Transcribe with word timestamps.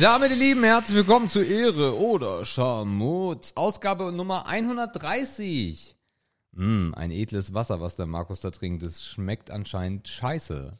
Damit, 0.00 0.30
ihr 0.30 0.36
Lieben, 0.38 0.64
herzlich 0.64 0.96
willkommen 0.96 1.28
zu 1.28 1.42
Ehre 1.42 1.94
oder 1.94 2.46
Scharmutz. 2.46 3.52
Ausgabe 3.54 4.10
Nummer 4.10 4.46
130. 4.46 5.94
Mm, 6.52 6.94
ein 6.94 7.10
edles 7.10 7.52
Wasser, 7.52 7.82
was 7.82 7.96
der 7.96 8.06
Markus 8.06 8.40
da 8.40 8.50
trinkt. 8.50 8.82
Das 8.82 9.04
schmeckt 9.04 9.50
anscheinend 9.50 10.08
scheiße. 10.08 10.78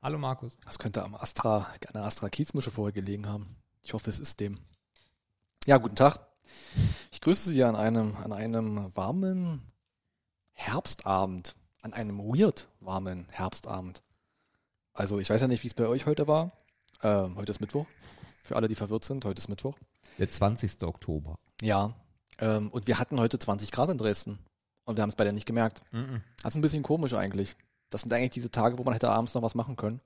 Hallo 0.00 0.16
Markus. 0.16 0.56
Das 0.64 0.78
könnte 0.78 1.04
am 1.04 1.14
Astra, 1.14 1.66
einer 1.92 2.06
Astra 2.06 2.30
Kiezmische 2.30 2.70
vorher 2.70 2.94
gelegen 2.94 3.28
haben. 3.28 3.54
Ich 3.82 3.92
hoffe, 3.92 4.08
es 4.08 4.18
ist 4.18 4.40
dem. 4.40 4.58
Ja, 5.66 5.76
guten 5.76 5.96
Tag. 5.96 6.18
Ich 7.12 7.20
grüße 7.20 7.50
Sie 7.50 7.62
an 7.62 7.76
einem, 7.76 8.16
an 8.16 8.32
einem 8.32 8.96
warmen 8.96 9.60
Herbstabend. 10.54 11.54
An 11.82 11.92
einem 11.92 12.18
weird 12.18 12.68
warmen 12.80 13.26
Herbstabend. 13.28 14.00
Also, 14.94 15.18
ich 15.18 15.28
weiß 15.28 15.42
ja 15.42 15.48
nicht, 15.48 15.64
wie 15.64 15.68
es 15.68 15.74
bei 15.74 15.86
euch 15.86 16.06
heute 16.06 16.26
war. 16.26 16.52
Ähm, 17.02 17.36
heute 17.36 17.52
ist 17.52 17.60
Mittwoch. 17.60 17.84
Für 18.48 18.56
alle, 18.56 18.66
die 18.66 18.74
verwirrt 18.74 19.04
sind, 19.04 19.26
heute 19.26 19.36
ist 19.36 19.48
Mittwoch. 19.48 19.76
Der 20.18 20.30
20. 20.30 20.82
Oktober. 20.84 21.38
Ja. 21.60 21.92
Ähm, 22.38 22.70
und 22.70 22.86
wir 22.86 22.98
hatten 22.98 23.20
heute 23.20 23.38
20 23.38 23.70
Grad 23.70 23.90
in 23.90 23.98
Dresden. 23.98 24.38
Und 24.86 24.96
wir 24.96 25.02
haben 25.02 25.10
es 25.10 25.16
beide 25.16 25.34
nicht 25.34 25.44
gemerkt. 25.44 25.82
Mm 25.92 26.16
Das 26.42 26.52
ist 26.52 26.56
ein 26.56 26.62
bisschen 26.62 26.82
komisch 26.82 27.12
eigentlich. 27.12 27.56
Das 27.90 28.00
sind 28.00 28.12
eigentlich 28.14 28.30
diese 28.30 28.50
Tage, 28.50 28.78
wo 28.78 28.84
man 28.84 28.94
hätte 28.94 29.10
abends 29.10 29.34
noch 29.34 29.42
was 29.42 29.54
machen 29.54 29.76
können. 29.76 30.00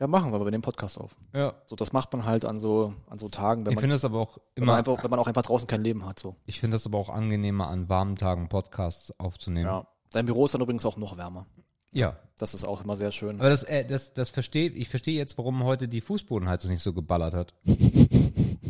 Ja, 0.00 0.08
machen 0.08 0.32
wir, 0.32 0.34
aber 0.34 0.46
wir 0.46 0.50
nehmen 0.50 0.64
Podcast 0.64 0.98
auf. 0.98 1.14
Ja. 1.32 1.54
So, 1.68 1.76
das 1.76 1.92
macht 1.92 2.12
man 2.12 2.24
halt 2.24 2.44
an 2.44 2.58
so, 2.58 2.92
an 3.08 3.18
so 3.18 3.28
Tagen, 3.28 3.66
wenn 3.66 3.70
Ich 3.70 3.76
man, 3.76 3.82
finde 3.82 3.94
es 3.94 4.04
aber 4.04 4.18
auch 4.18 4.38
wenn 4.56 4.64
man 4.64 4.70
immer, 4.70 4.78
einfach, 4.78 5.04
wenn 5.04 5.10
man 5.10 5.20
auch 5.20 5.28
einfach 5.28 5.42
draußen 5.42 5.68
kein 5.68 5.84
Leben 5.84 6.04
hat, 6.04 6.18
so. 6.18 6.34
ich 6.44 6.58
finde 6.58 6.76
es 6.76 6.84
aber 6.86 6.98
auch 6.98 7.08
angenehmer, 7.08 7.68
an 7.68 7.88
warmen 7.88 8.16
Tagen 8.16 8.48
Podcasts 8.48 9.16
aufzunehmen. 9.20 9.66
Ja. 9.66 9.86
Dein 10.10 10.26
Büro 10.26 10.44
ist 10.44 10.54
dann 10.54 10.60
übrigens 10.60 10.84
auch 10.84 10.96
noch 10.96 11.16
wärmer. 11.16 11.46
Ja. 11.92 12.18
Das 12.38 12.54
ist 12.54 12.64
auch 12.64 12.82
immer 12.82 12.96
sehr 12.96 13.12
schön. 13.12 13.38
Aber 13.38 13.50
das, 13.50 13.62
äh, 13.62 13.84
das, 13.84 14.14
das 14.14 14.30
verstehe 14.30 14.70
ich 14.70 14.88
verstehe 14.88 15.16
jetzt, 15.16 15.38
warum 15.38 15.62
heute 15.62 15.86
die 15.86 16.00
Fußbodenheizung 16.00 16.70
nicht 16.70 16.82
so 16.82 16.92
geballert 16.92 17.34
hat. 17.34 17.54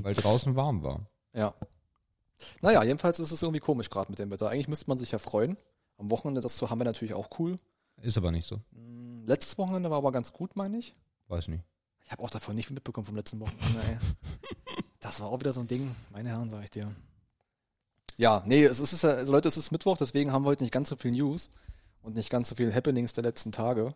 Weil 0.02 0.14
draußen 0.14 0.54
warm 0.56 0.82
war. 0.82 1.06
Ja. 1.32 1.54
Naja, 2.60 2.82
jedenfalls 2.82 3.18
ist 3.18 3.30
es 3.30 3.42
irgendwie 3.42 3.60
komisch 3.60 3.88
gerade 3.88 4.10
mit 4.10 4.18
dem 4.18 4.30
Wetter. 4.30 4.50
Eigentlich 4.50 4.68
müsste 4.68 4.88
man 4.88 4.98
sich 4.98 5.12
ja 5.12 5.18
freuen. 5.18 5.56
Am 5.96 6.10
Wochenende 6.10 6.40
das 6.40 6.56
zu 6.56 6.68
haben 6.68 6.80
wäre 6.80 6.90
natürlich 6.90 7.14
auch 7.14 7.30
cool. 7.38 7.56
Ist 8.02 8.18
aber 8.18 8.32
nicht 8.32 8.46
so. 8.46 8.60
Hm, 8.74 9.24
Letztes 9.26 9.56
Wochenende 9.56 9.90
war 9.90 9.98
aber 9.98 10.12
ganz 10.12 10.32
gut, 10.32 10.56
meine 10.56 10.78
ich. 10.78 10.94
Weiß 11.28 11.48
nicht. 11.48 11.64
Ich 12.04 12.10
habe 12.10 12.22
auch 12.22 12.30
davon 12.30 12.56
nicht 12.56 12.66
viel 12.66 12.74
mitbekommen 12.74 13.06
vom 13.06 13.16
letzten 13.16 13.40
Wochenende, 13.40 13.80
ey. 13.88 13.96
Das 15.00 15.18
war 15.20 15.28
auch 15.28 15.40
wieder 15.40 15.52
so 15.52 15.60
ein 15.60 15.66
Ding, 15.66 15.94
meine 16.10 16.28
Herren, 16.28 16.48
sag 16.48 16.62
ich 16.62 16.70
dir. 16.70 16.94
Ja, 18.18 18.42
nee, 18.46 18.64
es 18.64 18.78
ist, 18.78 19.02
ja, 19.02 19.10
also 19.10 19.32
Leute, 19.32 19.48
es 19.48 19.56
ist 19.56 19.72
Mittwoch, 19.72 19.96
deswegen 19.96 20.32
haben 20.32 20.44
wir 20.44 20.50
heute 20.50 20.62
nicht 20.62 20.72
ganz 20.72 20.90
so 20.90 20.96
viel 20.96 21.10
News 21.10 21.50
und 22.02 22.16
nicht 22.16 22.30
ganz 22.30 22.48
so 22.48 22.54
viel 22.54 22.74
Happenings 22.74 23.12
der 23.12 23.24
letzten 23.24 23.52
Tage. 23.52 23.94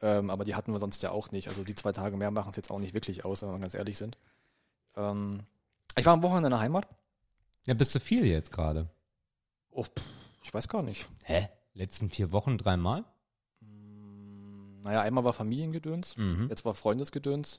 Ähm, 0.00 0.30
aber 0.30 0.44
die 0.44 0.54
hatten 0.54 0.72
wir 0.72 0.78
sonst 0.78 1.02
ja 1.02 1.10
auch 1.10 1.30
nicht. 1.30 1.48
Also 1.48 1.64
die 1.64 1.74
zwei 1.74 1.92
Tage 1.92 2.16
mehr 2.16 2.30
machen 2.30 2.50
es 2.50 2.56
jetzt 2.56 2.70
auch 2.70 2.78
nicht 2.78 2.92
wirklich 2.94 3.24
aus, 3.24 3.42
wenn 3.42 3.50
wir 3.50 3.58
ganz 3.58 3.74
ehrlich 3.74 3.96
sind. 3.96 4.18
Ähm, 4.96 5.40
ich 5.96 6.04
war 6.04 6.12
am 6.12 6.22
Wochenende 6.22 6.48
in 6.48 6.50
der 6.50 6.60
Heimat. 6.60 6.86
Ja, 7.64 7.74
bist 7.74 7.94
du 7.94 8.00
viel 8.00 8.24
jetzt 8.26 8.52
gerade? 8.52 8.88
Oh, 9.70 9.82
pff, 9.84 10.02
ich 10.42 10.52
weiß 10.52 10.68
gar 10.68 10.82
nicht. 10.82 11.06
Hä? 11.24 11.48
Letzten 11.72 12.08
vier 12.08 12.30
Wochen 12.32 12.58
dreimal? 12.58 13.04
Hm, 13.60 14.80
Naja, 14.82 15.00
einmal 15.02 15.24
war 15.24 15.32
Familiengedöns, 15.32 16.16
Mhm. 16.16 16.48
jetzt 16.48 16.64
war 16.64 16.74
Freundesgedöns. 16.74 17.58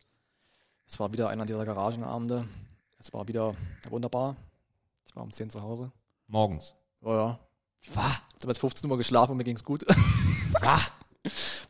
Es 0.88 1.00
war 1.00 1.12
wieder 1.12 1.30
einer 1.30 1.45
dieser 1.45 1.66
Garagenabende. 1.66 2.47
Es 3.00 3.12
war 3.14 3.28
wieder 3.28 3.53
wunderbar. 3.89 4.36
Ich 5.06 5.16
war 5.16 5.23
um 5.23 5.31
10 5.31 5.50
zu 5.50 5.62
Hause. 5.62 5.91
Morgens. 6.28 6.75
Ja, 7.02 7.14
ja. 7.14 7.39
Was? 7.93 8.13
Ich 8.35 8.43
habe 8.43 8.47
jetzt 8.47 8.59
15 8.59 8.89
Uhr 8.89 8.97
geschlafen 8.97 9.31
und 9.31 9.38
mir 9.38 9.43
ging's 9.43 9.63
gut. 9.63 9.85
Was? 10.61 10.91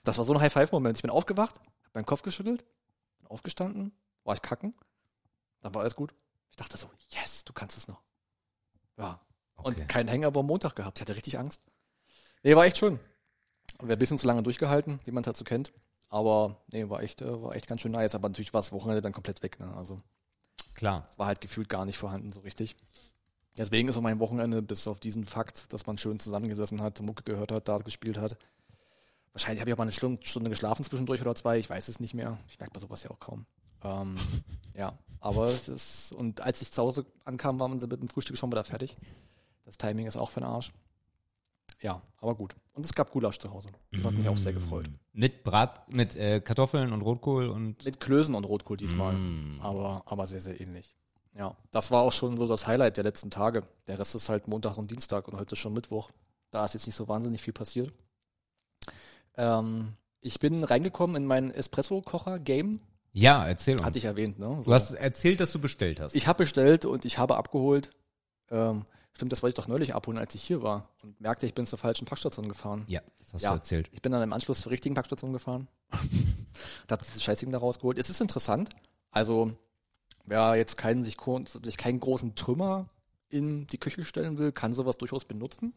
Das 0.03 0.18
war 0.18 0.25
so 0.25 0.34
ein 0.34 0.40
High-Five-Moment. 0.40 0.97
Ich 0.97 1.02
bin 1.02 1.12
aufgewacht, 1.12 1.59
hab 1.84 1.96
meinen 1.96 2.06
Kopf 2.06 2.22
geschüttelt, 2.22 2.66
bin 3.19 3.28
aufgestanden, 3.28 3.92
war 4.24 4.36
ich 4.36 4.42
kacken, 4.42 4.75
dann 5.62 5.74
war 5.74 5.81
alles 5.81 5.96
gut. 5.96 6.14
Ich 6.52 6.58
dachte 6.58 6.78
so, 6.78 6.90
yes, 7.09 7.44
du 7.44 7.53
kannst 7.53 7.78
es 7.78 7.88
noch. 7.88 8.02
Ja. 8.97 9.19
Okay. 9.56 9.81
Und 9.81 9.90
keinen 9.90 10.09
Hangover 10.09 10.42
am 10.42 10.46
Montag 10.46 10.75
gehabt. 10.75 10.97
Ich 10.97 11.02
hatte 11.02 11.16
richtig 11.16 11.38
Angst. 11.40 11.66
Nee, 12.44 12.56
war 12.56 12.66
echt 12.66 12.78
schön. 12.78 13.00
Wäre 13.80 13.94
ein 13.94 14.00
bisschen 14.00 14.18
zu 14.18 14.28
lange 14.28 14.44
durchgehalten, 14.44 15.00
wie 15.06 15.12
man 15.12 15.22
es 15.22 15.28
halt 15.28 15.38
so 15.38 15.44
kennt. 15.44 15.74
Aber 16.09 16.62
nee, 16.72 16.90
war 16.90 17.02
echt, 17.02 17.22
äh, 17.22 17.42
war 17.42 17.56
echt 17.56 17.68
ganz 17.68 17.81
schön 17.81 17.92
nice. 17.92 18.16
Aber 18.16 18.30
natürlich 18.30 18.53
war 18.53 18.62
das 18.62 18.72
Wochenende 18.72 19.02
dann 19.02 19.13
komplett 19.13 19.44
weg. 19.44 19.59
Ne? 19.59 19.74
Also 19.75 20.02
Klar. 20.74 21.08
es 21.12 21.19
war 21.19 21.28
halt 21.28 21.42
gefühlt 21.42 21.69
gar 21.69 21.86
nicht 21.86 21.97
vorhanden 21.97 22.31
so 22.31 22.42
richtig. 22.42 22.75
Deswegen 23.57 23.90
ist 23.90 23.97
auch 23.97 24.01
mein 24.01 24.19
Wochenende, 24.19 24.62
bis 24.62 24.88
auf 24.88 25.00
diesen 25.00 25.25
Fakt, 25.25 25.73
dass 25.73 25.88
man 25.88 25.97
schön 25.97 26.19
zusammengesessen 26.19 26.81
hat, 26.81 27.01
Mucke 27.01 27.23
gehört 27.23 27.51
hat, 27.51 27.68
Dart 27.68 27.85
gespielt 27.85 28.18
hat. 28.18 28.38
Wahrscheinlich 29.34 29.62
habe 29.62 29.69
ich 29.69 29.73
auch 29.73 29.78
mal 29.78 29.84
eine 29.84 29.91
Stunde, 29.91 30.50
geschlafen 30.50 30.84
zwischendurch 30.84 31.22
oder 31.22 31.35
zwei, 31.35 31.57
ich 31.57 31.69
weiß 31.69 31.88
es 31.88 32.00
nicht 32.00 32.13
mehr. 32.13 32.38
Ich 32.47 32.59
merke 32.59 32.73
bei 32.73 32.79
sowas 32.79 33.03
ja 33.03 33.12
auch 33.12 33.19
kaum. 33.19 33.45
Ähm, 33.84 34.16
ja, 34.75 34.97
aber 35.19 35.47
es 35.47 35.68
ist, 35.68 36.12
und 36.13 36.41
als 36.41 36.62
ich 36.62 36.72
zu 36.72 36.81
Hause 36.81 37.06
ankam, 37.25 37.59
waren 37.59 37.81
wir 37.81 37.88
mit 37.88 38.01
dem 38.01 38.09
Frühstück 38.09 38.38
schon 38.38 38.51
wieder 38.51 38.63
fertig. 38.63 38.95
Das 39.66 39.78
Timing 39.78 40.07
ist 40.07 40.18
auch 40.18 40.29
für 40.29 40.39
den 40.39 40.50
Arsch. 40.50 40.72
Ja, 41.81 42.01
aber 42.19 42.35
gut. 42.35 42.56
Und 42.74 42.85
es 42.85 42.94
gab 42.94 43.12
Gulasch 43.12 43.38
zu 43.38 43.51
Hause. 43.51 43.69
Das 43.91 44.03
hat 44.03 44.13
mich 44.13 44.28
auch 44.28 44.38
sehr 44.38 44.53
gefreut. 44.53 44.89
Mit 45.13 45.44
Brat, 45.44 45.94
mit 45.94 46.16
äh, 46.16 46.41
Kartoffeln 46.41 46.91
und 46.91 47.01
Rotkohl 47.01 47.50
und. 47.50 47.85
Mit 47.85 48.00
Klößen 48.00 48.34
und 48.34 48.44
Rotkohl 48.45 48.78
diesmal. 48.78 49.13
Mm. 49.13 49.59
Aber, 49.62 50.01
aber 50.06 50.25
sehr, 50.25 50.41
sehr 50.41 50.59
ähnlich. 50.59 50.95
Ja, 51.38 51.56
das 51.72 51.92
war 51.92 52.02
auch 52.02 52.12
schon 52.14 52.36
so 52.36 52.48
das 52.48 52.66
Highlight 52.66 52.98
der 52.98 53.03
letzten 53.03 53.30
Tage. 53.30 53.62
Der 53.88 54.00
Rest 54.00 54.16
ist 54.16 54.28
halt 54.30 54.48
Montag 54.48 54.78
und 54.78 54.90
Dienstag 54.90 55.28
und 55.28 55.38
heute 55.38 55.53
ist 55.53 55.59
schon 55.59 55.74
Mittwoch. 55.74 56.09
Da 56.50 56.66
ist 56.66 56.74
jetzt 56.74 56.88
nicht 56.88 56.96
so 56.96 57.08
wahnsinnig 57.08 57.42
viel 57.42 57.53
passiert. 57.53 57.94
Ähm, 59.36 59.94
ich 60.22 60.40
bin 60.40 60.64
reingekommen 60.64 61.16
in 61.16 61.25
mein 61.28 61.52
Espresso-Kocher-Game. 61.52 62.80
Ja, 63.14 63.46
erzähl 63.48 63.75
uns. 63.75 63.84
Hatte 63.84 63.98
ich 63.98 64.06
erwähnt, 64.06 64.40
ne? 64.40 64.48
So. 64.58 64.64
Du 64.64 64.74
hast 64.74 64.92
erzählt, 64.94 65.40
dass 65.40 65.52
du 65.52 65.59
bestellt 65.59 66.00
hast. 66.00 66.16
Ich 66.16 66.28
habe 66.28 66.40
bestellt 66.44 66.86
und 66.86 67.06
ich 67.06 67.18
habe 67.18 67.36
abgeholt. 67.38 67.92
Ähm, 68.50 68.86
stimmt, 69.14 69.31
das 69.31 69.44
wollte 69.44 69.59
ich 69.59 69.64
doch 69.64 69.68
neulich 69.68 69.94
abholen, 69.96 70.18
als 70.18 70.34
ich 70.36 70.44
hier 70.44 70.62
war. 70.64 70.90
Und 71.04 71.19
merkte, 71.22 71.46
ich 71.46 71.54
bin 71.54 71.66
zur 71.66 71.78
falschen 71.80 72.06
Packstation 72.06 72.48
gefahren. 72.50 72.84
ja, 72.88 73.02
das 73.19 73.34
hast 73.34 73.42
Ja. 73.42 73.50
du 73.52 73.58
erzählt. 73.58 73.90
Ich 73.92 74.02
bin 74.02 74.12
dann 74.12 74.24
im 74.24 74.34
Anschluss 74.34 74.62
zur 74.62 74.72
richtigen 74.72 74.96
Packstation 74.96 75.34
gefahren. 75.34 75.68
und 75.92 76.92
habe 76.92 77.04
dieses 77.04 77.24
Scheißding 77.24 77.52
da 77.52 77.59
rausgeholt. 77.59 77.98
Es 77.98 78.09
ist 78.09 78.22
interessant. 78.22 78.69
Also, 79.12 79.52
wer 80.28 80.56
jetzt 80.56 80.78
keinen, 80.78 81.04
sich, 81.04 81.18
sich 81.64 81.78
keinen 81.78 82.00
großen 82.00 82.36
Trümmer 82.36 82.88
in 83.30 83.66
die 83.68 83.80
Küche 83.80 84.06
stellen 84.06 84.38
will, 84.38 84.52
kann 84.52 84.74
sowas 84.74 84.98
durchaus 84.98 85.26
benutzen. 85.26 85.74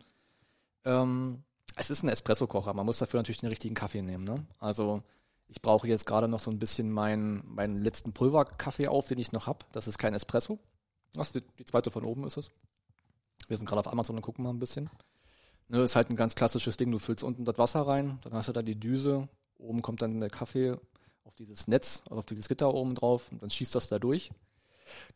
Ähm, 0.84 1.42
es 1.76 1.90
ist 1.90 2.02
ein 2.02 2.08
Espresso-Kocher. 2.08 2.74
Man 2.74 2.84
muss 2.84 2.98
dafür 2.98 3.18
natürlich 3.18 3.40
den 3.40 3.48
richtigen 3.48 3.74
Kaffee 3.74 4.02
nehmen. 4.02 4.24
Ne? 4.24 4.44
Also, 4.58 5.02
ich 5.48 5.62
brauche 5.62 5.88
jetzt 5.88 6.04
gerade 6.04 6.28
noch 6.28 6.40
so 6.40 6.50
ein 6.50 6.58
bisschen 6.58 6.90
meinen, 6.90 7.42
meinen 7.46 7.80
letzten 7.80 8.12
Pulverkaffee 8.12 8.88
auf, 8.88 9.08
den 9.08 9.18
ich 9.18 9.32
noch 9.32 9.46
habe. 9.46 9.64
Das 9.72 9.88
ist 9.88 9.98
kein 9.98 10.14
Espresso. 10.14 10.58
Das, 11.14 11.32
die, 11.32 11.42
die 11.58 11.64
zweite 11.64 11.90
von 11.90 12.04
oben 12.04 12.24
ist 12.24 12.36
es. 12.36 12.50
Wir 13.48 13.56
sind 13.56 13.66
gerade 13.66 13.80
auf 13.80 13.92
Amazon 13.92 14.16
und 14.16 14.22
gucken 14.22 14.44
mal 14.44 14.50
ein 14.50 14.60
bisschen. 14.60 14.90
Ne, 15.68 15.82
ist 15.82 15.96
halt 15.96 16.10
ein 16.10 16.16
ganz 16.16 16.34
klassisches 16.34 16.76
Ding. 16.76 16.90
Du 16.90 16.98
füllst 16.98 17.24
unten 17.24 17.44
das 17.44 17.58
Wasser 17.58 17.82
rein, 17.82 18.18
dann 18.22 18.34
hast 18.34 18.48
du 18.48 18.52
da 18.52 18.62
die 18.62 18.78
Düse, 18.78 19.28
oben 19.58 19.82
kommt 19.82 20.02
dann 20.02 20.20
der 20.20 20.30
Kaffee 20.30 20.76
auf 21.24 21.34
dieses 21.34 21.68
Netz, 21.68 22.02
also 22.08 22.18
auf 22.18 22.26
dieses 22.26 22.48
Gitter 22.48 22.72
oben 22.72 22.94
drauf 22.94 23.30
und 23.30 23.42
dann 23.42 23.50
schießt 23.50 23.74
das 23.74 23.88
da 23.88 23.98
durch. 23.98 24.30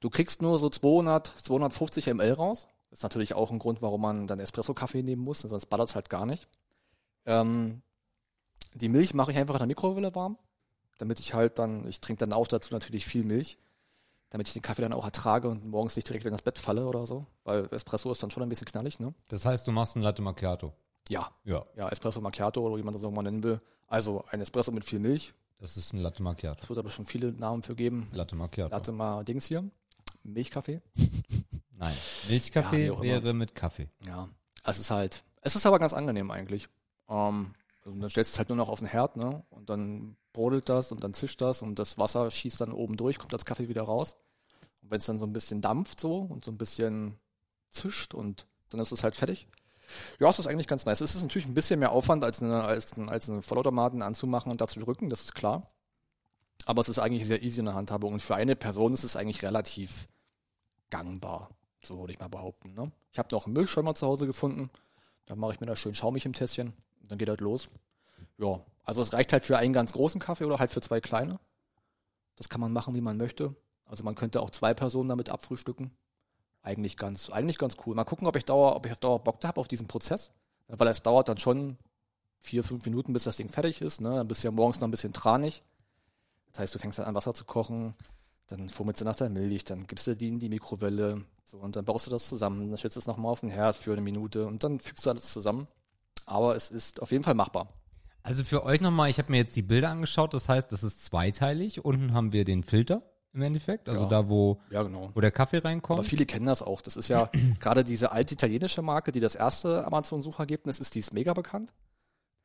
Du 0.01 0.11
kriegst 0.11 0.43
nur 0.43 0.59
so 0.59 0.69
200, 0.71 1.27
250 1.27 2.07
ml 2.07 2.33
raus. 2.33 2.69
Das 2.91 3.01
ist 3.01 3.03
natürlich 3.03 3.35
auch 3.35 3.51
ein 3.51 3.59
Grund, 3.59 3.83
warum 3.83 4.03
man 4.03 4.27
dann 4.27 4.39
Espresso-Kaffee 4.39 5.03
nehmen 5.03 5.23
muss, 5.23 5.41
sonst 5.41 5.67
ballert 5.67 5.89
es 5.89 5.95
halt 5.95 6.11
gar 6.11 6.27
nicht. 6.27 6.49
Ähm, 7.27 7.83
die 8.75 8.89
Milch 8.89 9.15
mache 9.15 9.33
ich 9.33 9.37
einfach 9.39 9.55
in 9.55 9.61
der 9.61 9.67
Mikrowelle 9.67 10.15
warm, 10.15 10.39
damit 10.99 11.19
ich 11.21 11.35
halt 11.35 11.59
dann, 11.59 11.87
ich 11.89 12.01
trinke 12.01 12.21
dann 12.21 12.33
auch 12.33 12.47
dazu 12.47 12.73
natürlich 12.73 13.05
viel 13.07 13.25
Milch, 13.25 13.59
damit 14.31 14.47
ich 14.47 14.53
den 14.53 14.63
Kaffee 14.63 14.83
dann 14.83 14.93
auch 14.93 15.05
ertrage 15.05 15.49
und 15.49 15.67
morgens 15.67 15.97
nicht 15.97 16.09
direkt 16.09 16.25
wieder 16.25 16.35
ins 16.35 16.43
Bett 16.43 16.59
falle 16.59 16.87
oder 16.87 17.07
so, 17.07 17.25
weil 17.45 17.67
Espresso 17.73 18.13
ist 18.13 18.23
dann 18.23 18.31
schon 18.31 18.43
ein 18.43 18.49
bisschen 18.49 18.67
knallig, 18.67 19.01
ne? 19.01 19.15
Das 19.29 19.45
heißt, 19.45 19.67
du 19.67 19.73
machst 19.73 19.97
ein 19.97 20.03
Latte 20.03 20.23
Macchiato. 20.23 20.73
Ja, 21.09 21.31
Ja. 21.45 21.67
ja, 21.77 21.89
Espresso 21.89 22.21
Macchiato 22.21 22.61
oder 22.61 22.77
wie 22.77 22.83
man 22.83 22.93
das 22.95 23.05
auch 23.05 23.11
mal 23.11 23.23
nennen 23.23 23.43
will. 23.43 23.59
Also 23.89 24.25
ein 24.31 24.41
Espresso 24.41 24.73
mit 24.73 24.85
viel 24.85 24.99
Milch. 24.99 25.35
Das 25.59 25.77
ist 25.77 25.93
ein 25.93 25.99
Latte 25.99 26.23
Macchiato. 26.23 26.63
Es 26.63 26.69
wird 26.69 26.79
aber 26.79 26.91
schon 26.91 27.05
viele 27.05 27.33
Namen 27.33 27.63
für 27.63 27.75
geben. 27.75 28.09
Latte 28.13 28.37
Macchiato. 28.37 28.75
Latte 28.75 28.93
mal 28.93 29.25
Dings 29.25 29.47
hier. 29.47 29.65
Milchkaffee. 30.23 30.81
Nein. 31.77 31.95
Milchkaffee 32.29 32.87
Ja, 32.87 33.01
wäre 33.01 33.35
mit 33.35 33.55
Kaffee. 33.55 33.89
Ja. 34.07 34.29
Es 34.65 34.79
ist 34.79 34.91
halt, 34.91 35.25
es 35.43 35.57
ist 35.57 35.67
aber 35.67 35.79
ganz 35.79 35.93
angenehm 35.93 36.31
eigentlich. 36.31 36.69
Ähm, 37.09 37.55
also 37.85 37.99
dann 37.99 38.11
stellst 38.11 38.33
du 38.33 38.35
es 38.35 38.39
halt 38.39 38.49
nur 38.49 38.57
noch 38.57 38.69
auf 38.69 38.79
den 38.79 38.89
Herd, 38.89 39.17
ne? 39.17 39.45
Und 39.51 39.69
dann 39.69 40.17
brodelt 40.33 40.69
das 40.69 40.91
und 40.91 41.05
dann 41.05 41.13
zischt 41.13 41.41
das 41.41 41.63
und 41.63 41.79
das 41.79 41.99
Wasser 41.99 42.31
schießt 42.31 42.61
dann 42.61 42.73
oben 42.73 42.97
durch, 42.97 43.19
kommt 43.19 43.33
das 43.33 43.45
Kaffee 43.45 43.69
wieder 43.69 43.83
raus. 43.83 44.17
Und 44.83 44.91
wenn 44.91 44.99
es 44.99 45.07
dann 45.07 45.19
so 45.19 45.27
ein 45.27 45.33
bisschen 45.33 45.61
dampft 45.61 46.01
so 46.01 46.19
und 46.19 46.45
so 46.45 46.51
ein 46.51 46.59
bisschen 46.59 47.19
zischt 47.71 48.15
und 48.15 48.47
dann 48.71 48.81
ist 48.81 48.93
es 48.93 49.03
halt 49.03 49.17
fertig. 49.17 49.47
Ja, 50.21 50.29
es 50.29 50.39
ist 50.39 50.47
eigentlich 50.47 50.67
ganz 50.67 50.85
nice. 50.87 51.01
Es 51.01 51.15
ist 51.15 51.23
natürlich 51.23 51.47
ein 51.47 51.55
bisschen 51.55 51.81
mehr 51.81 51.93
Aufwand, 51.93 52.25
als, 52.25 52.43
eine, 52.43 52.63
als, 52.65 52.99
als 52.99 53.29
einen 53.29 53.43
Vollautomaten 53.43 54.03
anzumachen 54.03 54.51
und 54.51 54.61
da 54.61 54.67
zu 54.67 54.81
drücken, 54.81 55.11
das 55.11 55.23
ist 55.23 55.35
klar. 55.35 55.71
Aber 56.67 56.81
es 56.81 56.89
ist 56.89 56.99
eigentlich 56.99 57.27
sehr 57.27 57.43
easy 57.43 57.61
in 57.61 57.67
der 57.67 57.75
Handhabung 57.75 58.15
und 58.15 58.21
für 58.21 58.35
eine 58.35 58.57
Person 58.57 58.95
ist 58.95 59.05
es 59.05 59.17
eigentlich 59.17 59.43
relativ 59.43 60.09
gangbar, 60.91 61.51
so 61.83 61.99
würde 61.99 62.13
ich 62.13 62.19
mal 62.19 62.29
behaupten. 62.29 62.75
Ne? 62.75 62.91
Ich 63.13 63.19
habe 63.19 63.29
noch 63.33 63.47
einen 63.47 63.55
Milchschäumer 63.55 63.95
zu 63.95 64.07
Hause 64.07 64.27
gefunden. 64.27 64.71
Da 65.27 65.35
mache 65.35 65.55
ich 65.55 65.61
mir 65.61 65.67
da 65.67 65.77
schön 65.77 65.95
schaumig 65.95 66.25
im 66.27 66.33
Tässchen. 66.33 66.73
Dann 67.09 67.19
geht 67.19 67.29
halt 67.29 67.41
los. 67.41 67.69
Ja, 68.39 68.61
also 68.85 69.03
es 69.03 69.13
reicht 69.13 69.33
halt 69.33 69.45
für 69.45 69.59
einen 69.59 69.73
ganz 69.73 69.93
großen 69.93 70.21
Kaffee 70.21 70.45
oder 70.45 70.59
halt 70.59 70.71
für 70.71 70.81
zwei 70.81 71.01
kleine. 71.01 71.39
Das 72.37 72.49
kann 72.49 72.61
man 72.61 72.73
machen, 72.73 72.95
wie 72.95 73.01
man 73.01 73.17
möchte. 73.17 73.55
Also 73.87 74.05
man 74.05 74.15
könnte 74.15 74.41
auch 74.41 74.51
zwei 74.51 74.75
Personen 74.75 75.09
damit 75.09 75.29
abfrühstücken. 75.31 75.91
Eigentlich 76.65 76.97
ganz, 76.97 77.29
eigentlich 77.29 77.59
ganz 77.59 77.77
cool. 77.85 77.95
Mal 77.95 78.05
gucken, 78.05 78.27
ob 78.27 78.35
ich 78.37 78.45
Dauer, 78.47 78.75
ob 78.75 78.87
ich 78.87 78.93
auf 78.93 78.99
Dauer 78.99 79.23
Bock 79.23 79.45
habe 79.45 79.61
auf 79.61 79.69
diesen 79.69 79.87
Prozess. 79.87 80.33
Weil 80.67 80.89
es 80.89 81.03
dauert 81.03 81.29
dann 81.29 81.37
schon 81.37 81.77
vier, 82.39 82.65
fünf 82.65 82.87
Minuten, 82.87 83.13
bis 83.13 83.25
das 83.25 83.37
Ding 83.37 83.51
fertig 83.51 83.83
ist. 83.83 84.01
Ne? 84.01 84.17
Dann 84.17 84.27
bist 84.27 84.43
du 84.43 84.49
ja 84.49 84.53
morgens 84.53 84.81
noch 84.81 84.89
ein 84.89 84.91
bisschen 84.91 85.13
tranig. 85.13 85.61
Das 86.53 86.61
heißt, 86.61 86.75
du 86.75 86.79
fängst 86.79 86.99
dann 86.99 87.05
an, 87.05 87.15
Wasser 87.15 87.35
zu 87.35 87.45
kochen, 87.45 87.95
dann 88.47 88.71
fummelst 88.71 89.03
du 89.03 89.05
nach 89.05 89.17
der 89.17 89.29
Milch, 89.29 89.65
dann 89.65 89.87
gibst 89.87 90.07
du 90.07 90.17
die 90.17 90.29
in 90.29 90.39
die 90.39 90.49
Mikrowelle, 90.49 91.25
so, 91.45 91.59
und 91.59 91.77
dann 91.77 91.85
baust 91.85 92.07
du 92.07 92.11
das 92.11 92.29
zusammen, 92.29 92.69
dann 92.71 92.79
stellst 92.79 92.97
du 92.97 93.01
es 93.01 93.07
nochmal 93.07 93.33
auf 93.33 93.41
den 93.41 93.51
Herd 93.51 93.77
für 93.77 93.93
eine 93.93 94.01
Minute 94.01 94.47
und 94.47 94.63
dann 94.63 94.81
fügst 94.81 95.05
du 95.05 95.11
alles 95.11 95.33
zusammen. 95.33 95.67
Aber 96.27 96.55
es 96.55 96.71
ist 96.71 97.03
auf 97.03 97.11
jeden 97.11 97.25
Fall 97.25 97.35
machbar. 97.35 97.69
Also 98.23 98.45
für 98.45 98.65
euch 98.65 98.81
nochmal, 98.81 99.11
ich 99.11 99.19
habe 99.19 99.31
mir 99.31 99.39
jetzt 99.39 99.57
die 99.57 99.63
Bilder 99.63 99.91
angeschaut, 99.91 100.33
das 100.33 100.49
heißt, 100.49 100.73
das 100.73 100.83
ist 100.83 101.05
zweiteilig. 101.05 101.85
Unten 101.85 102.15
haben 102.15 102.33
wir 102.33 102.45
den 102.45 102.63
Filter 102.63 103.03
im 103.35 103.43
Endeffekt, 103.43 103.89
also 103.89 104.03
Ja. 104.03 104.09
da, 104.09 104.29
wo, 104.29 104.61
Ja, 104.71 104.83
genau. 104.85 105.11
wo 105.13 105.21
der 105.21 105.33
Kaffee 105.33 105.59
reinkommt. 105.59 105.99
Aber 105.99 106.09
viele 106.09 106.25
kennen 106.25 106.47
das 106.47 106.63
auch. 106.63 106.81
Das 106.81 106.97
ist 106.97 107.09
ja 107.09 107.29
gerade 107.61 107.85
diese 107.85 108.13
alte 108.13 108.35
italienische 108.35 108.81
Marke, 108.81 109.13
die 109.13 109.21
das 109.21 109.35
erste 109.35 109.85
Amazon-Suchergebnis 109.87 110.79
ist, 110.79 110.95
die 110.95 111.01
ist 111.01 111.13
mega 111.13 111.35
bekannt. 111.35 111.73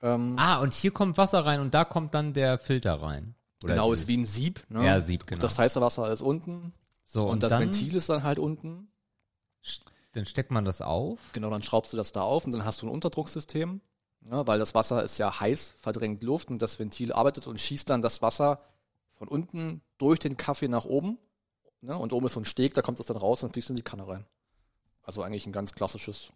Ähm, 0.02 0.36
ah, 0.38 0.60
und 0.60 0.74
hier 0.74 0.92
kommt 0.92 1.18
Wasser 1.18 1.46
rein 1.46 1.60
und 1.60 1.74
da 1.74 1.86
kommt 1.86 2.14
dann 2.14 2.34
der 2.34 2.58
Filter 2.58 3.02
rein. 3.02 3.36
Oder 3.64 3.74
genau, 3.74 3.92
ist 3.94 4.08
wie 4.08 4.18
ein 4.18 4.26
Sieb. 4.26 4.66
Ne? 4.70 4.86
Ja, 4.86 5.02
Sieb, 5.02 5.28
genau. 5.28 5.38
Und 5.38 5.44
das 5.44 5.60
heiße 5.60 5.80
Wasser 5.82 6.10
ist 6.12 6.22
unten 6.22 6.74
so, 7.06 7.26
und, 7.26 7.32
und, 7.34 7.44
das 7.44 7.52
dann, 7.52 7.62
Ventil 7.62 7.96
ist 7.96 8.08
dann 8.10 8.24
halt 8.24 8.40
unten. 8.40 8.88
dann 10.14 10.26
steckt 10.26 10.52
man 10.52 10.64
das 10.66 10.82
auf. 10.82 11.20
Genau, 11.34 11.50
dann 11.50 11.62
schraubst 11.64 11.92
du 11.94 11.98
das 11.98 12.12
da 12.12 12.22
auf 12.22 12.46
und 12.46 12.52
dann 12.54 12.66
hast 12.66 12.82
du 12.82 12.88
ein 12.88 12.92
Unterdrucksystem, 12.92 13.82
ne? 14.22 14.48
weil 14.48 14.58
das 14.60 14.74
Wasser 14.76 15.04
ist 15.04 15.18
ja 15.18 15.40
heiß, 15.40 15.74
verdrängt 15.78 16.24
Luft 16.24 16.50
und 16.50 16.62
das 16.62 16.80
Ventil 16.80 17.12
arbeitet 17.12 17.48
und 17.48 17.60
schießt 17.60 17.90
dann 17.90 18.02
das 18.02 18.22
Wasser 18.22 18.62
von 19.20 19.28
unten 19.28 19.82
durch 20.00 20.18
den 20.20 20.36
Kaffee 20.38 20.68
nach 20.68 20.86
oben. 20.86 21.18
Ne? 21.82 21.96
Und 21.98 22.12
oben 22.12 22.26
ist 22.26 22.34
so 22.34 22.40
ein 22.42 22.46
Steg, 22.46 22.74
da 22.74 22.82
kommt 22.82 23.00
das 23.00 23.06
dann 23.06 23.18
raus 23.18 23.44
und 23.44 23.54
fließt 23.54 23.70
in 23.70 23.76
die 23.76 23.84
Kanne 23.84 24.08
rein. 24.08 24.26
Also 25.04 25.22
eigentlich 25.24 25.46
ein 25.46 25.52
ganz 25.54 25.74
klassisches 25.74 26.30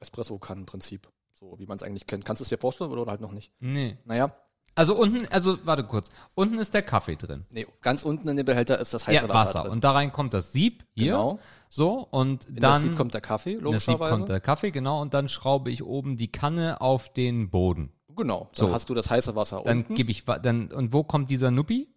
Espresso-Kannenprinzip. 0.00 1.08
So 1.32 1.58
wie 1.58 1.66
man 1.66 1.76
es 1.76 1.82
eigentlich 1.82 2.06
kennt. 2.06 2.24
Kannst 2.24 2.40
du 2.40 2.44
es 2.44 2.48
dir 2.48 2.58
vorstellen 2.58 2.90
oder 2.90 3.10
halt 3.10 3.20
noch 3.20 3.32
nicht? 3.32 3.52
Nee. 3.60 3.96
Naja, 4.04 4.34
Also 4.74 4.96
unten, 4.96 5.26
also 5.28 5.58
warte 5.64 5.84
kurz. 5.84 6.08
Unten 6.34 6.58
ist 6.58 6.74
der 6.74 6.82
Kaffee 6.82 7.16
drin. 7.16 7.44
nee, 7.50 7.66
ganz 7.80 8.04
unten 8.04 8.28
in 8.28 8.36
dem 8.36 8.46
Behälter 8.46 8.78
ist 8.78 8.92
das 8.94 9.06
heiße 9.06 9.26
ja, 9.26 9.28
Wasser. 9.32 9.60
Wasser. 9.60 9.70
Und 9.70 9.84
da 9.84 9.92
rein 9.92 10.12
kommt 10.12 10.34
das 10.34 10.52
Sieb 10.52 10.84
hier. 10.94 11.12
Genau. 11.12 11.38
So, 11.68 12.06
und 12.10 12.44
In 12.48 12.56
dann 12.56 12.72
das 12.72 12.82
Sieb 12.82 12.96
kommt 12.96 13.14
der 13.14 13.20
Kaffee, 13.20 13.52
in 13.52 13.56
das 13.56 13.84
Sieb 13.84 13.88
logischerweise. 13.94 14.12
kommt 14.16 14.28
der 14.28 14.40
Kaffee, 14.40 14.70
genau, 14.70 15.00
und 15.00 15.14
dann 15.14 15.28
schraube 15.28 15.70
ich 15.70 15.82
oben 15.84 16.16
die 16.16 16.30
Kanne 16.30 16.80
auf 16.80 17.12
den 17.12 17.50
Boden. 17.50 17.92
genau. 18.16 18.48
Dann 18.54 18.68
So. 18.68 18.72
hast 18.74 18.88
du 18.90 18.94
das 18.94 19.10
heiße 19.10 19.34
Wasser 19.36 19.62
Dann 19.64 19.78
unten. 19.78 19.94
gebe 19.94 20.10
ich 20.10 20.24
dann 20.24 20.72
und 20.72 20.92
wo 20.92 21.02
kommt 21.04 21.30
dieser 21.30 21.50
Nubbi? 21.50 21.88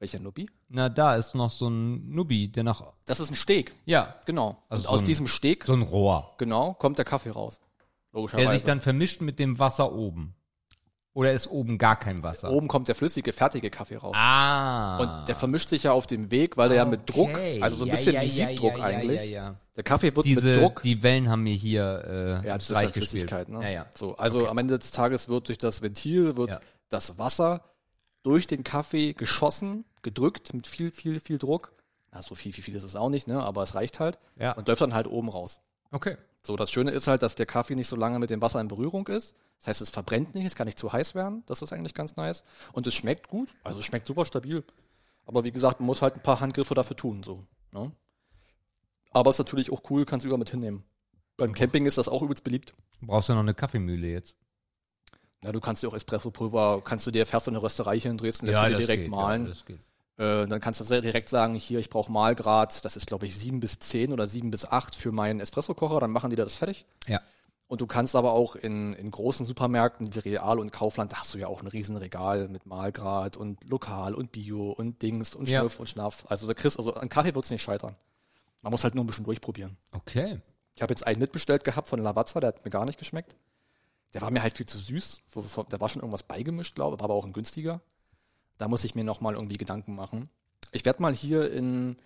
Welcher 0.00 0.20
Nubbi? 0.20 0.48
Na, 0.68 0.88
da 0.88 1.16
ist 1.16 1.34
noch 1.34 1.50
so 1.50 1.68
ein 1.68 2.10
Nubbi, 2.10 2.48
der 2.52 2.62
nach 2.64 2.92
Das 3.04 3.18
ist 3.20 3.30
ein 3.30 3.34
Steg. 3.34 3.74
ja, 3.84 4.14
Genau. 4.26 4.62
Also 4.68 4.82
und 4.82 4.88
so 4.90 4.94
aus 4.94 5.00
ein- 5.02 5.06
diesem 5.06 5.26
Steg, 5.26 5.64
so 5.64 5.72
ein 5.72 5.82
Rohr, 5.82 6.34
genau, 6.38 6.74
kommt 6.74 6.98
der 6.98 7.04
Kaffee 7.04 7.30
raus. 7.30 7.60
Logischerweise. 8.12 8.48
der 8.48 8.58
sich 8.58 8.64
dann 8.66 8.80
vermischt 8.80 9.20
mit 9.20 9.38
dem 9.38 9.58
Wasser 9.58 9.92
oben. 9.92 10.34
Oder 11.14 11.32
ist 11.32 11.48
oben 11.48 11.78
gar 11.78 11.96
kein 11.98 12.22
Wasser? 12.22 12.50
Oben 12.50 12.68
kommt 12.68 12.86
der 12.86 12.94
flüssige, 12.94 13.32
fertige 13.32 13.70
Kaffee 13.70 13.96
raus. 13.96 14.14
Ah. 14.16 14.98
Und 14.98 15.28
der 15.28 15.34
vermischt 15.34 15.68
sich 15.68 15.82
ja 15.82 15.92
auf 15.92 16.06
dem 16.06 16.30
Weg, 16.30 16.56
weil 16.56 16.68
der 16.68 16.78
ja 16.78 16.84
mit 16.84 17.08
Druck, 17.12 17.30
Okay. 17.30 17.60
also 17.60 17.76
so 17.76 17.84
ein 17.84 17.88
Ja, 17.88 17.94
bisschen 17.94 18.14
ja, 18.14 18.22
wie 18.22 18.28
Siebdruck 18.28 18.78
ja, 18.78 18.84
eigentlich. 18.84 19.20
Ja, 19.22 19.26
ja, 19.26 19.42
ja. 19.50 19.56
Der 19.74 19.82
Kaffee 19.84 20.14
wird 20.14 20.24
Diese, 20.26 20.48
mit 20.52 20.62
Druck. 20.62 20.82
die 20.82 21.02
Wellen 21.02 21.28
haben 21.28 21.42
mir 21.42 21.54
hier 21.54 22.40
äh, 22.44 22.46
ja, 22.46 22.54
das 22.56 22.70
ist 22.70 22.76
halt. 22.76 22.92
Flüssigkeit, 22.92 23.48
ne? 23.48 23.62
Ja, 23.64 23.68
ja. 23.68 23.86
So, 23.96 24.14
also 24.16 24.46
am 24.48 24.56
Ende 24.58 24.78
des 24.78 24.92
Tages 24.92 25.28
wird 25.28 25.48
durch 25.48 25.58
das 25.58 25.82
Ventil 25.82 26.36
wird 26.36 26.60
das 26.88 27.18
Wasser 27.18 27.64
durch 28.22 28.46
den 28.46 28.64
Kaffee 28.64 29.12
geschossen, 29.12 29.84
gedrückt 30.02 30.52
mit 30.54 30.66
viel, 30.66 30.90
viel, 30.90 31.20
viel 31.20 31.38
Druck. 31.38 31.72
So 32.20 32.34
viel, 32.34 32.52
viel, 32.52 32.64
viel 32.64 32.74
ist 32.74 32.82
es 32.82 32.96
auch 32.96 33.10
nicht, 33.10 33.28
ne? 33.28 33.42
Aber 33.44 33.62
es 33.62 33.76
reicht 33.76 34.00
halt. 34.00 34.18
Ja. 34.36 34.52
Und 34.52 34.66
läuft 34.66 34.80
dann 34.80 34.94
halt 34.94 35.06
oben 35.06 35.28
raus. 35.28 35.60
Okay. 35.92 36.16
So, 36.42 36.56
das 36.56 36.70
Schöne 36.70 36.90
ist 36.90 37.06
halt, 37.06 37.22
dass 37.22 37.34
der 37.34 37.46
Kaffee 37.46 37.74
nicht 37.74 37.88
so 37.88 37.96
lange 37.96 38.18
mit 38.18 38.30
dem 38.30 38.42
Wasser 38.42 38.60
in 38.60 38.68
Berührung 38.68 39.06
ist. 39.06 39.36
Das 39.58 39.68
heißt, 39.68 39.80
es 39.82 39.90
verbrennt 39.90 40.34
nicht, 40.34 40.46
es 40.46 40.54
kann 40.54 40.66
nicht 40.66 40.78
zu 40.78 40.92
heiß 40.92 41.14
werden. 41.14 41.42
Das 41.46 41.62
ist 41.62 41.72
eigentlich 41.72 41.94
ganz 41.94 42.16
nice. 42.16 42.42
Und 42.72 42.86
es 42.86 42.94
schmeckt 42.94 43.28
gut. 43.28 43.52
Also 43.62 43.80
es 43.80 43.84
schmeckt 43.84 44.06
super 44.06 44.24
stabil. 44.24 44.64
Aber 45.26 45.44
wie 45.44 45.52
gesagt, 45.52 45.80
man 45.80 45.86
muss 45.86 46.02
halt 46.02 46.14
ein 46.14 46.22
paar 46.22 46.40
Handgriffe 46.40 46.74
dafür 46.74 46.96
tun. 46.96 47.22
So, 47.22 47.44
ne? 47.72 47.92
Aber 49.10 49.30
ist 49.30 49.38
natürlich 49.38 49.70
auch 49.72 49.82
cool, 49.90 50.04
kannst 50.04 50.24
du 50.24 50.28
überall 50.28 50.38
mit 50.38 50.50
hinnehmen. 50.50 50.84
Beim 51.36 51.54
Camping 51.54 51.86
ist 51.86 51.98
das 51.98 52.08
auch 52.08 52.22
übelst 52.22 52.44
beliebt. 52.44 52.74
Du 53.00 53.06
brauchst 53.06 53.28
ja 53.28 53.34
noch 53.34 53.42
eine 53.42 53.54
Kaffeemühle 53.54 54.08
jetzt. 54.08 54.34
Ja, 55.42 55.52
du 55.52 55.60
kannst 55.60 55.82
dir 55.82 55.88
auch 55.88 55.94
Espresso-Pulver, 55.94 56.82
kannst 56.84 57.06
du 57.06 57.10
dir, 57.10 57.24
fährst 57.26 57.46
du 57.46 57.50
in 57.50 57.56
eine 57.56 57.62
Rösterei 57.62 57.98
hier 57.98 58.10
in 58.10 58.18
Dresden, 58.18 58.46
lässt 58.46 58.62
du 58.62 58.68
dir 58.68 58.76
direkt 58.78 59.02
geht, 59.04 59.10
malen. 59.10 59.44
Ja, 59.44 59.48
das 59.50 59.64
geht. 59.64 59.78
Äh, 60.16 60.48
dann 60.48 60.60
kannst 60.60 60.80
du 60.80 61.00
direkt 61.00 61.28
sagen, 61.28 61.54
hier, 61.54 61.78
ich 61.78 61.90
brauche 61.90 62.10
Mahlgrad, 62.10 62.84
das 62.84 62.96
ist 62.96 63.06
glaube 63.06 63.26
ich 63.26 63.36
7 63.36 63.60
bis 63.60 63.78
10 63.78 64.12
oder 64.12 64.26
7 64.26 64.50
bis 64.50 64.64
8 64.64 64.96
für 64.96 65.12
meinen 65.12 65.38
Espresso-Kocher, 65.38 66.00
dann 66.00 66.10
machen 66.10 66.30
die 66.30 66.36
dir 66.36 66.44
das 66.44 66.54
fertig. 66.54 66.86
Ja. 67.06 67.20
Und 67.68 67.82
du 67.82 67.86
kannst 67.86 68.16
aber 68.16 68.32
auch 68.32 68.56
in, 68.56 68.94
in 68.94 69.10
großen 69.10 69.46
Supermärkten 69.46 70.12
wie 70.14 70.18
Real 70.18 70.58
und 70.58 70.72
Kaufland, 70.72 71.12
da 71.12 71.18
hast 71.18 71.34
du 71.34 71.38
ja 71.38 71.46
auch 71.46 71.60
ein 71.62 71.68
riesen 71.68 71.96
Regal 71.96 72.48
mit 72.48 72.66
Mahlgrad 72.66 73.36
und 73.36 73.62
Lokal 73.68 74.14
und 74.14 74.32
Bio 74.32 74.70
und 74.72 75.02
Dings 75.02 75.36
und 75.36 75.48
Ja. 75.48 75.60
Schniff 75.60 75.78
und 75.78 75.88
Schnaff. 75.88 76.24
Also 76.28 76.48
da 76.48 76.54
kriegst, 76.54 76.78
also 76.78 76.94
an 76.94 77.08
Kaffee 77.08 77.34
wird's 77.34 77.50
nicht 77.50 77.62
scheitern. 77.62 77.94
Man 78.62 78.72
muss 78.72 78.82
halt 78.82 78.94
nur 78.94 79.04
ein 79.04 79.06
bisschen 79.06 79.24
durchprobieren. 79.24 79.76
Okay. 79.92 80.40
Ich 80.74 80.82
habe 80.82 80.92
jetzt 80.92 81.06
einen 81.06 81.20
mitbestellt 81.20 81.62
gehabt 81.62 81.86
von 81.86 82.00
Lavazza, 82.00 82.40
der 82.40 82.48
hat 82.48 82.64
mir 82.64 82.70
gar 82.70 82.86
nicht 82.86 82.98
geschmeckt. 82.98 83.36
Der 84.14 84.20
war 84.22 84.30
mir 84.30 84.42
halt 84.42 84.56
viel 84.56 84.66
zu 84.66 84.78
süß. 84.78 85.22
Da 85.68 85.80
war 85.80 85.88
schon 85.88 86.00
irgendwas 86.00 86.22
beigemischt, 86.22 86.74
glaube 86.74 86.94
ich, 86.96 87.00
war 87.00 87.04
aber 87.06 87.14
auch 87.14 87.24
ein 87.26 87.32
günstiger. 87.32 87.80
Da 88.56 88.66
muss 88.68 88.84
ich 88.84 88.94
mir 88.94 89.04
nochmal 89.04 89.34
irgendwie 89.34 89.56
Gedanken 89.56 89.94
machen. 89.94 90.28
Ich 90.72 90.84
werde 90.84 91.02
mal 91.02 91.14
hier 91.14 91.52
in, 91.52 91.96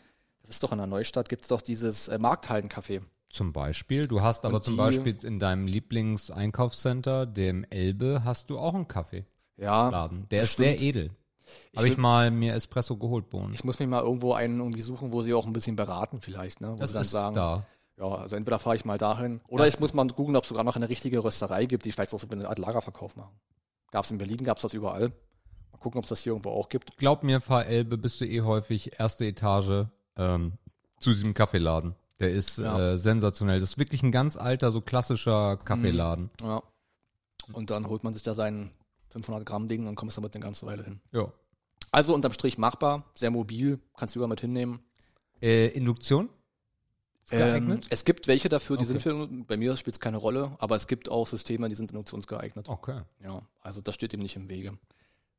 das 0.43 0.50
ist 0.50 0.62
doch 0.62 0.72
in 0.72 0.78
der 0.78 0.87
Neustadt, 0.87 1.28
gibt's 1.28 1.49
doch 1.49 1.62
dieses 1.62 2.08
äh, 2.08 2.19
Markthallencafé. 2.19 3.02
Zum 3.31 3.52
Beispiel. 3.52 4.06
Du 4.06 4.20
hast 4.20 4.44
aber 4.44 4.60
zum 4.60 4.76
Beispiel 4.76 5.16
in 5.25 5.38
deinem 5.38 5.66
Lieblingseinkaufscenter, 5.66 7.26
dem 7.26 7.64
Elbe, 7.70 8.22
hast 8.25 8.50
du 8.50 8.58
auch 8.58 8.75
einen 8.75 8.88
Kaffeeladen. 8.88 9.26
Ja, 9.58 9.90
Der 10.31 10.40
das 10.40 10.50
ist 10.50 10.56
sehr 10.56 10.75
stimmt. 10.76 10.82
edel. 10.82 11.10
Habe 11.76 11.88
ich 11.88 11.96
will- 11.96 12.00
mal 12.02 12.31
mir 12.31 12.54
Espresso 12.54 12.96
geholt, 12.96 13.31
Bohnen. 13.31 13.52
Ich 13.54 13.64
muss 13.64 13.78
mir 13.78 13.87
mal 13.87 14.02
irgendwo 14.02 14.32
einen 14.32 14.58
irgendwie 14.58 14.81
suchen, 14.82 15.12
wo 15.12 15.22
sie 15.22 15.34
auch 15.34 15.46
ein 15.46 15.52
bisschen 15.52 15.76
beraten 15.76 16.20
vielleicht, 16.20 16.60
ne? 16.60 16.72
Wo 16.72 16.76
Das 16.76 16.90
sie 16.90 16.94
dann 16.94 17.02
ist 17.02 17.10
sagen, 17.10 17.34
da. 17.34 17.66
Ja, 18.02 18.14
also 18.16 18.34
entweder 18.37 18.58
fahre 18.58 18.75
ich 18.76 18.85
mal 18.85 18.99
dahin 18.99 19.40
oder 19.49 19.66
ich 19.68 19.78
muss 19.78 19.94
mal 19.94 20.06
googeln, 20.09 20.35
ob 20.37 20.42
es 20.42 20.49
sogar 20.49 20.64
noch 20.64 20.75
eine 20.76 20.88
richtige 20.88 21.23
Rösterei 21.23 21.66
gibt, 21.66 21.85
die 21.85 21.92
vielleicht 21.92 22.12
auch 22.12 22.18
so 22.21 22.26
eine 22.30 22.49
Art 22.49 22.59
Lagerverkauf 22.59 23.16
machen. 23.16 23.35
Gab 23.92 24.04
es 24.04 24.11
in 24.11 24.18
Berlin, 24.18 24.38
gab 24.44 24.56
es 24.56 24.62
das 24.62 24.75
überall. 24.75 25.11
Mal 25.71 25.78
gucken, 25.78 25.99
ob 25.99 26.04
es 26.04 26.09
das 26.09 26.21
hier 26.21 26.32
irgendwo 26.32 26.50
auch 26.50 26.68
gibt. 26.68 26.97
Glaub 26.97 27.23
mir, 27.23 27.40
fahr 27.40 27.66
Elbe, 27.66 27.97
bist 27.99 28.21
du 28.21 28.25
eh 28.26 28.40
häufig 28.40 28.99
erste 28.99 29.25
Etage 29.26 29.87
ähm, 30.16 30.52
zu 30.99 31.11
diesem 31.11 31.32
Kaffeeladen. 31.35 31.94
Der 32.18 32.30
ist 32.30 32.59
Ja. 32.59 32.92
äh, 32.92 32.99
sensationell. 32.99 33.61
Das 33.61 33.71
ist 33.71 33.78
wirklich 33.78 34.02
ein 34.02 34.12
ganz 34.12 34.37
alter, 34.37 34.73
so 34.73 34.80
klassischer 34.80 35.56
Kaffeeladen. 35.59 36.30
Ja. 36.42 36.62
Und 37.52 37.71
dann 37.71 37.88
holt 37.88 38.02
man 38.04 38.14
sich 38.14 38.23
da 38.23 38.35
sein 38.35 38.71
500 39.11 39.44
Gramm 39.47 39.66
Ding 39.68 39.87
und 39.87 39.94
kommst 39.94 40.16
damit 40.16 40.35
eine 40.35 40.44
ganze 40.44 40.66
Weile 40.66 40.85
hin. 40.85 41.00
Ja. 41.12 41.32
Also 41.90 42.14
unterm 42.14 42.32
Strich 42.32 42.59
machbar, 42.59 43.04
sehr 43.14 43.30
mobil, 43.30 43.78
kannst 43.97 44.14
du 44.14 44.18
überall 44.21 44.30
mit 44.30 44.40
hinnehmen. 44.40 44.80
Äh, 45.42 45.66
Induktion? 45.68 46.30
Ähm, 47.31 47.81
es 47.88 48.05
gibt 48.05 48.26
welche 48.29 48.49
dafür, 48.49 48.76
die 48.76 48.85
Okay. 48.85 48.99
sind 48.99 49.02
für, 49.02 49.29
bei 49.47 49.57
mir 49.57 49.76
spielt 49.76 49.95
es 49.95 50.00
keine 50.00 50.17
Rolle, 50.19 50.55
aber 50.59 50.76
es 50.76 50.87
gibt 50.87 51.09
auch 51.09 51.26
Systeme, 51.26 51.69
die 51.69 51.75
sind 51.75 51.91
induktionsgeeignet. 51.93 52.69
okay. 52.69 53.02
Ja, 53.23 53.43
also 53.61 53.81
das 53.81 53.95
steht 53.95 54.12
ihm 54.12 54.21
nicht 54.21 54.37
im 54.37 54.50
Wege. 54.50 54.76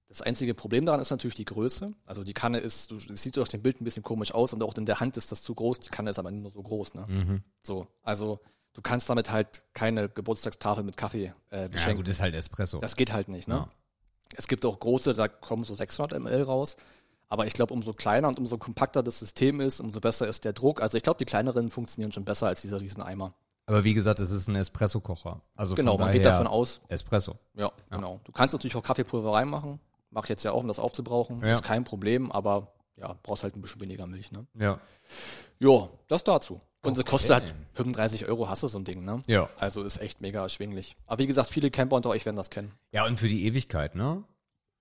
Das 0.07 0.21
einzige 0.21 0.53
Problem 0.53 0.85
daran 0.85 1.01
ist 1.01 1.09
natürlich 1.11 1.35
die 1.35 1.45
Größe. 1.45 1.93
Also 2.05 2.23
die 2.23 2.33
Kanne 2.33 2.59
ist, 2.59 2.91
du, 2.91 2.97
es 2.97 3.23
sieht 3.23 3.37
auf 3.39 3.47
dem 3.49 3.61
Bild 3.61 3.81
ein 3.81 3.83
bisschen 3.83 4.03
komisch 4.03 4.33
aus 4.33 4.53
und 4.53 4.61
auch 4.63 4.75
in 4.77 4.85
der 4.85 4.99
Hand 4.99 5.17
ist 5.17 5.31
das 5.31 5.41
zu 5.41 5.55
groß. 5.55 5.79
Die 5.81 5.89
Kanne 5.89 6.11
ist 6.11 6.19
aber 6.19 6.31
nur 6.31 6.51
so 6.51 6.61
groß. 6.61 6.93
Ne? 6.93 7.05
Mhm. 7.07 7.43
So, 7.63 7.87
also 8.03 8.39
du 8.73 8.81
kannst 8.81 9.09
damit 9.09 9.31
halt 9.31 9.63
keine 9.73 10.09
Geburtstagstafel 10.09 10.83
mit 10.83 10.97
Kaffee 10.97 11.33
äh, 11.51 11.61
Ja, 11.63 11.67
beschenken. 11.67 11.97
gut, 12.03 12.09
ist 12.09 12.21
halt 12.21 12.35
Espresso. 12.35 12.77
das 12.79 12.95
geht 12.95 13.11
halt 13.11 13.27
nicht. 13.27 13.47
Ne? 13.47 13.55
Ja. 13.55 13.69
Es 14.35 14.47
gibt 14.47 14.65
auch 14.65 14.79
große, 14.79 15.13
da 15.13 15.27
kommen 15.27 15.63
so 15.63 15.73
600 15.75 16.19
ml 16.19 16.43
raus. 16.43 16.77
Aber 17.29 17.47
ich 17.47 17.53
glaube, 17.53 17.73
umso 17.73 17.93
kleiner 17.93 18.27
und 18.27 18.37
umso 18.39 18.57
kompakter 18.57 19.01
das 19.01 19.19
System 19.19 19.59
ist, 19.59 19.79
umso 19.79 19.99
besser 19.99 20.27
ist 20.27 20.45
der 20.45 20.53
Druck. 20.53 20.81
Also 20.81 20.97
ich 20.97 21.03
glaube, 21.03 21.17
die 21.17 21.25
kleineren 21.25 21.69
funktionieren 21.71 22.11
schon 22.11 22.25
besser 22.25 22.47
als 22.47 22.61
dieser 22.61 22.79
riesen 22.79 23.01
Eimer. 23.01 23.33
Aber 23.65 23.83
wie 23.83 23.93
gesagt, 23.93 24.19
es 24.19 24.29
ist 24.29 24.47
ein 24.47 24.55
Espresso-Kocher. 24.55 25.41
Also 25.55 25.73
Genau, 25.75 25.97
man 25.97 26.11
geht 26.11 26.25
davon 26.25 26.47
aus, 26.47 26.81
Espresso. 26.89 27.37
Ja, 27.55 27.71
genau. 27.89 28.19
Du 28.25 28.31
kannst 28.31 28.53
natürlich 28.53 28.75
auch 28.75 28.83
Kaffeepulver 28.83 29.33
reinmachen. 29.33 29.79
Mach 30.11 30.23
ich 30.23 30.29
jetzt 30.29 30.43
ja 30.43 30.51
auch, 30.51 30.61
um 30.61 30.67
das 30.67 30.79
aufzubrauchen. 30.79 31.41
Ja. 31.41 31.53
Ist 31.53 31.63
kein 31.63 31.83
Problem, 31.85 32.31
aber 32.31 32.73
ja, 32.97 33.15
brauchst 33.23 33.43
halt 33.43 33.55
ein 33.55 33.61
bisschen 33.61 33.81
weniger 33.81 34.05
Milch, 34.05 34.31
ne? 34.31 34.45
Ja. 34.53 34.79
Jo, 35.59 35.89
das 36.07 36.23
dazu. 36.23 36.59
Und 36.83 36.99
Okay. 36.99 37.09
kostet 37.09 37.31
halt 37.31 37.55
35 37.71 38.27
Euro, 38.27 38.49
hast 38.49 38.61
du 38.63 38.67
so 38.67 38.77
ein 38.77 38.83
Ding, 38.83 39.03
ne? 39.05 39.23
Ja. 39.27 39.49
Also 39.57 39.81
ist 39.83 39.97
echt 39.99 40.19
mega 40.21 40.41
erschwinglich. 40.41 40.95
Aber 41.07 41.19
wie 41.19 41.27
gesagt, 41.27 41.49
viele 41.49 41.71
Camper 41.71 41.95
unter 41.95 42.09
euch 42.09 42.25
werden 42.25 42.35
das 42.35 42.49
kennen. 42.49 42.73
Ja, 42.91 43.05
und 43.07 43.17
für 43.19 43.29
die 43.29 43.45
Ewigkeit, 43.45 43.95
ne? 43.95 44.23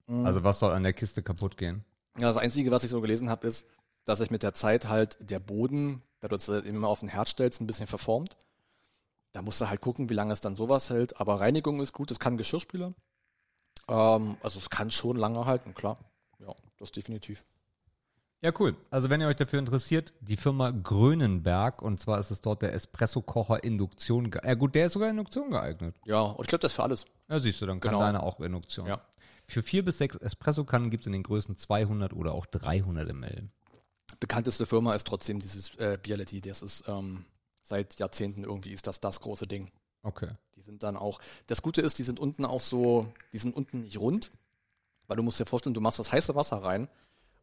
Mhm. 0.09 0.27
Also 0.27 0.43
was 0.45 0.59
soll 0.59 0.73
an 0.73 0.83
der 0.83 0.93
Kiste 0.93 1.23
kaputt 1.23 1.57
gehen? 1.57 1.85
Ja, 2.19 2.29
das 2.29 2.37
Einzige, 2.37 2.71
was 2.71 2.85
ich 2.85 2.91
so 2.91 3.01
gelesen 3.01 3.31
habe, 3.31 3.47
ist, 3.47 3.67
dass 4.05 4.19
sich 4.19 4.31
mit 4.31 4.43
der 4.43 4.55
Zeit 4.55 4.89
halt 4.89 5.17
der 5.21 5.39
Boden, 5.39 6.03
da 6.21 6.29
du 6.29 6.37
es 6.37 6.49
äh, 6.49 6.59
immer 6.59 6.89
auf 6.89 7.01
den 7.01 7.09
Herd 7.09 7.29
stellst, 7.29 7.61
ein 7.61 7.67
bisschen 7.67 7.87
verformt. 7.87 8.37
Da 9.33 9.41
musst 9.43 9.61
du 9.61 9.69
halt 9.69 9.81
gucken, 9.81 10.11
wie 10.11 10.15
lange 10.15 10.33
es 10.33 10.41
dann 10.43 10.55
sowas 10.55 10.91
hält. 10.91 11.19
Aber 11.21 11.41
Reinigung 11.41 11.81
ist 11.81 11.93
gut, 11.93 12.11
es 12.11 12.19
kann 12.21 12.37
Geschirrspüler. 12.37 12.93
Ähm, 13.89 14.37
also 14.43 14.59
es 14.59 14.69
kann 14.69 14.91
schon 14.91 15.17
lange 15.17 15.45
halten, 15.47 15.75
klar. 15.75 15.99
Ja, 16.39 16.55
das 16.79 16.93
definitiv. 16.93 17.47
Ja, 18.43 18.53
cool. 18.59 18.77
Also 18.91 19.09
wenn 19.09 19.21
ihr 19.21 19.29
euch 19.29 19.37
dafür 19.37 19.61
interessiert, 19.61 20.13
die 20.21 20.37
Firma 20.37 20.73
Grönenberg 20.73 21.81
und 21.81 22.01
zwar 22.01 22.19
ist 22.19 22.33
es 22.33 22.41
dort 22.41 22.61
der 22.63 22.75
Espresso-Kocher 22.75 23.63
Induktion. 23.63 24.33
Ja 24.45 24.55
gut, 24.55 24.75
der 24.75 24.87
ist 24.87 24.93
sogar 24.95 25.09
Induktion 25.09 25.51
geeignet. 25.51 25.95
Ja, 26.05 26.21
und 26.23 26.41
ich 26.45 26.49
glaube, 26.49 26.61
das 26.63 26.73
ist 26.73 26.77
für 26.77 26.83
alles. 26.83 27.05
Ja, 27.29 27.39
siehst 27.39 27.61
du, 27.61 27.67
dann 27.67 27.79
kann 27.79 27.93
Genau. 27.93 28.03
deine 28.05 28.21
auch 28.23 28.41
Induktion. 28.41 28.89
Ja. 28.89 29.01
Für 29.47 29.63
vier 29.63 29.85
bis 29.85 29.99
sechs 29.99 30.17
Espresso-Kannen 30.17 30.91
gibt 30.91 31.03
es 31.03 31.07
in 31.07 31.13
den 31.13 31.23
Größen 31.23 31.57
200 31.57 32.13
oder 32.13 32.33
auch 32.33 32.47
300 32.47 33.13
ml. 33.13 33.49
Bekannteste 34.21 34.67
Firma 34.67 34.95
ist 34.95 35.07
trotzdem 35.07 35.41
dieses 35.41 35.75
äh, 35.77 35.99
Bialetti. 36.01 36.41
Das 36.41 36.63
ist 36.63 36.85
ähm, 36.87 37.25
seit 37.63 37.99
Jahrzehnten 37.99 38.45
irgendwie 38.45 38.73
ist 38.73 38.87
das 38.87 39.01
das 39.01 39.21
große 39.21 39.47
Ding. 39.47 39.71
Okay. 40.03 40.31
Die 40.57 40.63
sind 40.63 40.83
dann 40.83 40.97
auch. 40.97 41.21
Das 41.47 41.63
Gute 41.63 41.81
ist, 41.81 41.99
die 41.99 42.03
sind 42.03 42.21
unten 42.21 42.45
auch 42.45 42.61
so, 42.61 43.13
die 43.33 43.39
sind 43.39 43.55
unten 43.57 43.83
nicht 43.83 44.01
rund, 44.01 44.31
weil 45.07 45.17
du 45.17 45.23
musst 45.23 45.41
dir 45.41 45.47
vorstellen, 45.47 45.75
du 45.75 45.81
machst 45.81 45.99
das 45.99 46.13
heiße 46.13 46.35
Wasser 46.35 46.59
rein 46.59 46.89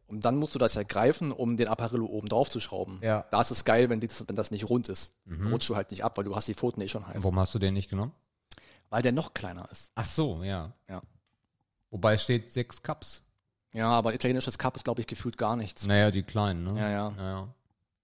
und 0.06 0.24
dann 0.24 0.36
musst 0.36 0.54
du 0.54 0.58
das 0.58 0.74
ja 0.74 0.82
greifen, 0.82 1.32
um 1.32 1.56
den 1.56 1.68
Apparillo 1.68 2.06
oben 2.06 2.28
drauf 2.28 2.50
zu 2.50 2.60
schrauben. 2.60 2.98
Ja. 3.02 3.26
Da 3.30 3.40
ist 3.40 3.50
es 3.50 3.64
geil, 3.64 3.88
wenn, 3.90 4.00
die, 4.00 4.08
wenn 4.26 4.36
das 4.36 4.50
nicht 4.50 4.68
rund 4.68 4.88
ist. 4.88 5.14
Rutscht 5.50 5.68
du 5.68 5.76
halt 5.76 5.90
nicht 5.90 6.04
ab, 6.04 6.16
weil 6.18 6.24
du 6.24 6.34
hast 6.34 6.48
die 6.48 6.54
Pfoten 6.54 6.80
eh 6.80 6.88
schon 6.88 7.06
heiß. 7.06 7.22
Warum 7.22 7.38
hast 7.38 7.54
du 7.54 7.58
den 7.58 7.74
nicht 7.74 7.88
genommen? 7.88 8.12
Weil 8.88 9.02
der 9.02 9.12
noch 9.12 9.34
kleiner 9.34 9.70
ist. 9.70 9.92
Ach 9.94 10.04
so, 10.04 10.42
ja. 10.42 10.72
Ja. 10.88 11.02
Wobei 11.90 12.16
steht 12.16 12.50
sechs 12.50 12.82
Cups. 12.82 13.22
Ja, 13.72 13.90
aber 13.90 14.14
italienisches 14.14 14.58
Cup 14.58 14.76
ist, 14.76 14.84
glaube 14.84 15.00
ich, 15.00 15.06
gefühlt 15.06 15.36
gar 15.38 15.56
nichts. 15.56 15.86
Naja, 15.86 16.10
die 16.10 16.22
kleinen, 16.22 16.64
ne? 16.64 16.80
Ja, 16.80 16.88
ja. 16.90 17.12
ja. 17.18 17.54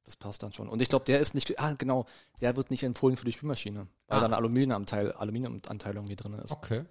Das 0.04 0.14
passt 0.14 0.42
dann 0.44 0.52
schon. 0.52 0.68
Und 0.68 0.80
ich 0.80 0.88
glaube, 0.88 1.04
der 1.04 1.18
ist 1.18 1.34
nicht, 1.34 1.58
ah, 1.58 1.74
genau, 1.76 2.06
der 2.40 2.54
wird 2.56 2.70
nicht 2.70 2.84
empfohlen 2.84 3.16
für 3.16 3.24
die 3.24 3.32
Spülmaschine, 3.32 3.88
weil 4.06 4.18
Ah. 4.18 4.20
da 4.20 4.26
ein 4.26 4.34
Aluminiumanteil, 4.34 5.10
Aluminiumanteil 5.12 5.94
irgendwie 5.96 6.14
drin 6.14 6.34
ist. 6.34 6.52
Okay. 6.52 6.84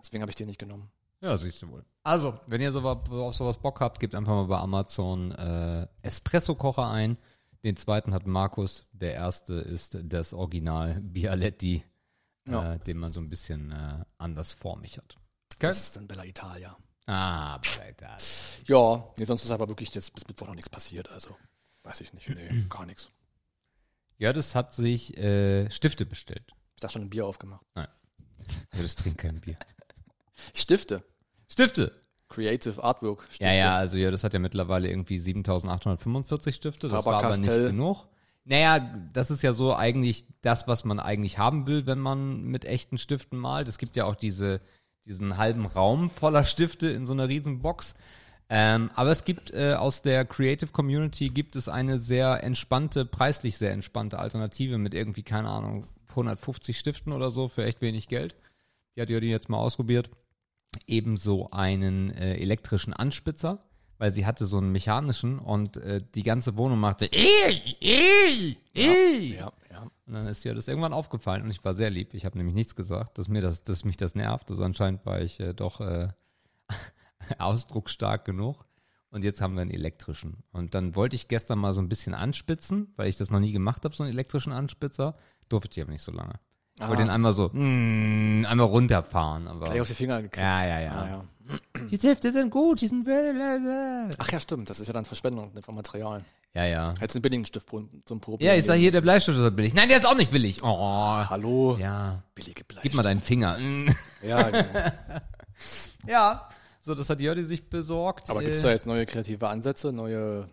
Deswegen 0.00 0.22
habe 0.22 0.30
ich 0.30 0.36
den 0.36 0.46
nicht 0.46 0.60
genommen. 0.60 0.88
Ja, 1.20 1.36
siehst 1.36 1.60
du 1.62 1.68
wohl. 1.68 1.84
Also, 2.04 2.38
wenn 2.46 2.60
ihr 2.60 2.70
sowas, 2.70 2.98
auf 3.10 3.34
sowas 3.34 3.58
Bock 3.58 3.80
habt, 3.80 3.98
gebt 3.98 4.14
einfach 4.14 4.32
mal 4.32 4.46
bei 4.46 4.58
Amazon 4.58 5.32
äh, 5.32 5.86
Espresso-Kocher 6.02 6.88
ein. 6.88 7.18
Den 7.64 7.76
zweiten 7.76 8.14
hat 8.14 8.26
Markus. 8.26 8.86
Der 8.92 9.14
erste 9.14 9.54
ist 9.54 9.98
das 10.02 10.32
Original 10.32 11.00
Bialetti, 11.02 11.84
Ja. 12.48 12.74
äh, 12.74 12.78
den 12.78 12.96
man 12.98 13.12
so 13.12 13.20
ein 13.20 13.28
bisschen 13.28 13.72
äh, 13.72 14.04
andersformig 14.18 14.96
hat. 14.96 15.18
Das 15.68 15.82
ist 15.82 15.96
dann 15.96 16.06
Bella 16.06 16.24
Italia. 16.24 16.76
Ah, 17.06 17.60
Alter. 17.80 18.16
Ja, 18.66 19.04
nee, 19.18 19.24
sonst 19.24 19.44
ist 19.44 19.50
aber 19.50 19.68
wirklich 19.68 19.92
jetzt 19.94 20.14
bis 20.14 20.26
Mittwoch 20.28 20.46
noch 20.46 20.54
nichts 20.54 20.70
passiert, 20.70 21.10
also 21.10 21.36
weiß 21.82 22.00
ich 22.02 22.12
nicht. 22.12 22.28
Nee, 22.28 22.66
gar 22.68 22.86
nichts. 22.86 23.10
Ja, 24.18 24.32
das 24.32 24.54
hat 24.54 24.74
sich 24.74 25.16
äh, 25.16 25.70
Stifte 25.70 26.06
bestellt. 26.06 26.52
Ich 26.76 26.80
dachte 26.80 26.94
schon 26.94 27.02
ein 27.02 27.10
Bier 27.10 27.26
aufgemacht. 27.26 27.64
Ja, 27.76 27.88
das 28.70 28.94
trinkt 28.94 29.18
kein 29.18 29.40
Bier. 29.40 29.56
Stifte. 30.54 31.02
Stifte! 31.48 31.92
Creative 32.28 32.82
Artwork. 32.82 33.24
Stifte. 33.24 33.44
Ja, 33.44 33.52
ja, 33.52 33.76
also 33.76 33.96
ja, 33.96 34.10
das 34.10 34.22
hat 34.22 34.32
ja 34.32 34.38
mittlerweile 34.38 34.88
irgendwie 34.88 35.18
7845 35.18 36.54
Stifte. 36.54 36.88
Das 36.88 37.04
war 37.04 37.24
aber 37.24 37.36
nicht 37.36 37.50
genug. 37.50 38.06
Naja, 38.44 38.78
das 39.12 39.30
ist 39.30 39.42
ja 39.42 39.52
so 39.52 39.74
eigentlich 39.74 40.26
das, 40.40 40.66
was 40.68 40.84
man 40.84 41.00
eigentlich 41.00 41.38
haben 41.38 41.66
will, 41.66 41.86
wenn 41.86 41.98
man 41.98 42.42
mit 42.42 42.64
echten 42.64 42.98
Stiften 42.98 43.38
malt. 43.38 43.68
Es 43.68 43.78
gibt 43.78 43.96
ja 43.96 44.04
auch 44.04 44.14
diese, 44.14 44.60
diesen 45.10 45.36
halben 45.36 45.66
Raum 45.66 46.08
voller 46.08 46.44
Stifte 46.44 46.88
in 46.88 47.04
so 47.04 47.12
einer 47.12 47.28
riesen 47.28 47.60
Box. 47.60 47.94
Ähm, 48.48 48.90
aber 48.94 49.10
es 49.10 49.24
gibt 49.24 49.52
äh, 49.52 49.74
aus 49.74 50.02
der 50.02 50.24
Creative 50.24 50.72
Community 50.72 51.28
gibt 51.28 51.54
es 51.56 51.68
eine 51.68 51.98
sehr 51.98 52.42
entspannte, 52.42 53.04
preislich 53.04 53.58
sehr 53.58 53.72
entspannte 53.72 54.18
Alternative 54.18 54.78
mit 54.78 54.94
irgendwie, 54.94 55.22
keine 55.22 55.50
Ahnung, 55.50 55.86
150 56.10 56.78
Stiften 56.78 57.12
oder 57.12 57.30
so 57.30 57.48
für 57.48 57.64
echt 57.64 57.80
wenig 57.80 58.08
Geld. 58.08 58.34
Die 58.96 59.02
hat 59.02 59.10
Jördi 59.10 59.28
jetzt 59.28 59.48
mal 59.48 59.58
ausprobiert 59.58 60.10
ebenso 60.86 61.50
einen 61.50 62.10
äh, 62.10 62.34
elektrischen 62.36 62.92
Anspitzer, 62.92 63.58
weil 63.98 64.12
sie 64.12 64.26
hatte 64.26 64.46
so 64.46 64.58
einen 64.58 64.72
mechanischen 64.72 65.38
und 65.38 65.76
äh, 65.76 66.00
die 66.14 66.22
ganze 66.22 66.56
Wohnung 66.56 66.78
machte. 66.78 67.08
Ja, 67.12 67.50
ja. 68.74 69.52
Und 70.10 70.16
dann 70.16 70.26
ist 70.26 70.44
ihr 70.44 70.54
das 70.54 70.66
irgendwann 70.66 70.92
aufgefallen 70.92 71.44
und 71.44 71.50
ich 71.52 71.64
war 71.64 71.72
sehr 71.72 71.88
lieb. 71.88 72.14
Ich 72.14 72.24
habe 72.24 72.36
nämlich 72.36 72.56
nichts 72.56 72.74
gesagt, 72.74 73.16
dass 73.16 73.28
mir 73.28 73.40
das, 73.40 73.62
dass 73.62 73.84
mich 73.84 73.96
das 73.96 74.16
nervt. 74.16 74.50
Also 74.50 74.64
anscheinend 74.64 75.06
war 75.06 75.20
ich 75.20 75.38
äh, 75.38 75.54
doch 75.54 75.80
äh, 75.80 76.08
ausdrucksstark 77.38 78.24
genug. 78.24 78.64
Und 79.12 79.22
jetzt 79.24 79.40
haben 79.40 79.54
wir 79.54 79.62
einen 79.62 79.70
elektrischen. 79.70 80.42
Und 80.52 80.74
dann 80.74 80.96
wollte 80.96 81.14
ich 81.14 81.28
gestern 81.28 81.60
mal 81.60 81.74
so 81.74 81.80
ein 81.80 81.88
bisschen 81.88 82.14
anspitzen, 82.14 82.92
weil 82.96 83.08
ich 83.08 83.16
das 83.16 83.30
noch 83.30 83.38
nie 83.40 83.52
gemacht 83.52 83.84
habe, 83.84 83.94
so 83.94 84.02
einen 84.02 84.12
elektrischen 84.12 84.52
Anspitzer. 84.52 85.16
Durfte 85.48 85.78
ich 85.78 85.82
aber 85.82 85.92
nicht 85.92 86.02
so 86.02 86.10
lange. 86.12 86.34
Ich 86.80 86.88
wollte 86.88 87.02
Ah. 87.02 87.06
den 87.06 87.10
einmal 87.10 87.32
so, 87.32 87.48
mm, 87.52 88.46
einmal 88.48 88.66
runterfahren. 88.66 89.46
Aber 89.46 89.66
Gleich 89.66 89.80
auf 89.80 89.88
die 89.88 89.94
Finger 89.94 90.22
gekriegt. 90.22 90.38
Ja, 90.38 90.66
ja, 90.66 90.80
ja. 90.80 90.92
Ah, 90.92 91.08
ja. 91.08 91.24
Die 91.90 91.96
Stifte 91.96 92.32
sind 92.32 92.50
gut, 92.50 92.80
die 92.80 92.86
sind 92.88 93.04
blablabla. 93.04 94.10
Ach 94.18 94.32
ja, 94.32 94.40
stimmt. 94.40 94.70
Das 94.70 94.80
ist 94.80 94.86
ja 94.86 94.92
dann 94.92 95.04
Verschwendung 95.04 95.52
von 95.62 95.74
Material. 95.74 96.24
Ja, 96.54 96.64
ja. 96.64 96.94
Hättest 96.98 97.16
einen 97.16 97.22
billigen 97.22 97.46
Stift 97.46 97.68
zum 97.70 98.20
Probieren. 98.20 98.52
Ja, 98.52 98.58
ich 98.58 98.64
sag 98.64 98.74
hier, 98.76 98.90
der. 98.90 99.00
Bleistift 99.00 99.38
ist 99.38 99.56
billig. 99.56 99.72
Nein, 99.74 99.88
der 99.88 99.98
ist 99.98 100.06
auch 100.06 100.16
nicht 100.16 100.32
billig. 100.32 100.62
Oh. 100.62 100.66
Hallo. 100.68 101.76
Ja. 101.78 102.22
Billige 102.34 102.64
Bleistift. 102.64 102.82
Gib 102.82 102.94
mal 102.94 103.02
deinen 103.02 103.20
Finger. 103.20 103.58
Ja, 104.22 104.50
genau. 104.50 104.66
Ja. 106.06 106.48
So, 106.82 106.94
das 106.94 107.08
hat 107.10 107.20
Jördi 107.20 107.42
sich 107.42 107.68
besorgt. 107.68 108.30
Aber 108.30 108.40
Äh, 108.40 108.44
gibt 108.44 108.56
es 108.56 108.62
da 108.62 108.70
jetzt 108.70 108.86
neue 108.86 109.06
kreative 109.06 109.48
Ansätze, 109.48 109.92
neue. 109.92 110.46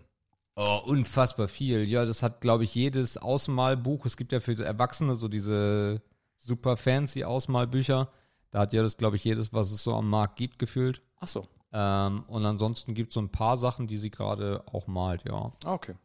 Oh, 0.56 0.80
unfassbar 0.86 1.48
viel. 1.48 1.88
Ja, 1.88 2.06
das 2.06 2.24
hat, 2.24 2.42
glaube 2.42 2.64
ich, 2.64 2.74
jedes 2.76 3.18
Ausmalbuch. 3.18 4.06
Es 4.06 4.18
gibt 4.18 4.32
ja 4.32 4.40
für 4.40 4.54
Erwachsene 4.64 5.16
so 5.16 5.28
diese 5.28 6.02
super 6.38 6.78
fancy 6.78 7.24
Ausmalbücher. 7.24 8.10
Da 8.52 8.60
hat 8.60 8.74
ja 8.74 8.82
das, 8.82 8.98
glaube 8.98 9.16
ich, 9.16 9.24
jedes, 9.24 9.54
was 9.54 9.72
es 9.72 9.84
so 9.84 9.94
am 9.94 10.10
Markt 10.10 10.38
gibt, 10.38 10.60
gefühlt. 10.60 11.02
Ach 11.20 11.28
so. 11.28 11.44
Ähm, 11.74 12.24
und 12.28 12.46
ansonsten 12.46 12.94
gibt 12.94 13.10
es 13.10 13.16
so 13.16 13.22
ein 13.22 13.30
paar 13.30 13.58
Sachen, 13.58 13.88
die 13.88 13.98
sie 13.98 14.10
gerade 14.10 14.64
auch 14.68 14.88
malt, 14.88 15.24
ja. 15.26 15.52
Ah, 15.64 15.74
okay. 15.74 15.96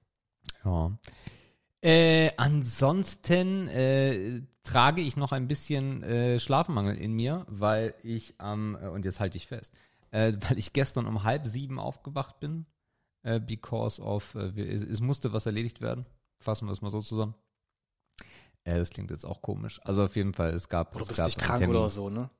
Ja. 0.64 0.92
Äh, 1.80 2.30
ansonsten 2.36 3.68
äh, 3.68 4.42
trage 4.62 5.02
ich 5.02 5.16
noch 5.16 5.32
ein 5.32 5.48
bisschen 5.48 6.02
äh, 6.02 6.38
Schlafmangel 6.38 6.96
in 6.96 7.12
mir, 7.12 7.44
weil 7.48 7.94
ich 8.02 8.34
am, 8.38 8.76
äh, 8.80 8.88
und 8.88 9.04
jetzt 9.04 9.20
halte 9.20 9.36
ich 9.36 9.46
fest, 9.46 9.74
äh, 10.10 10.32
weil 10.48 10.58
ich 10.58 10.72
gestern 10.72 11.06
um 11.06 11.24
halb 11.24 11.46
sieben 11.46 11.78
aufgewacht 11.78 12.38
bin, 12.40 12.66
äh, 13.22 13.40
because 13.40 14.00
of, 14.00 14.34
äh, 14.34 14.60
es 14.60 15.00
musste 15.00 15.32
was 15.32 15.46
erledigt 15.46 15.80
werden. 15.80 16.06
Fassen 16.38 16.66
wir 16.66 16.72
es 16.72 16.82
mal 16.82 16.90
so 16.90 17.00
zusammen. 17.00 17.34
Äh, 18.64 18.78
das 18.78 18.90
klingt 18.90 19.10
jetzt 19.10 19.24
auch 19.24 19.42
komisch. 19.42 19.80
Also 19.84 20.04
auf 20.04 20.16
jeden 20.16 20.34
Fall, 20.34 20.50
es 20.50 20.68
gab. 20.68 20.92
Du 20.92 21.04
bist 21.04 21.16
gab 21.16 21.26
nicht 21.26 21.38
krank 21.38 21.60
Termin. 21.60 21.76
oder 21.76 21.88
so, 21.88 22.10
ne? 22.10 22.30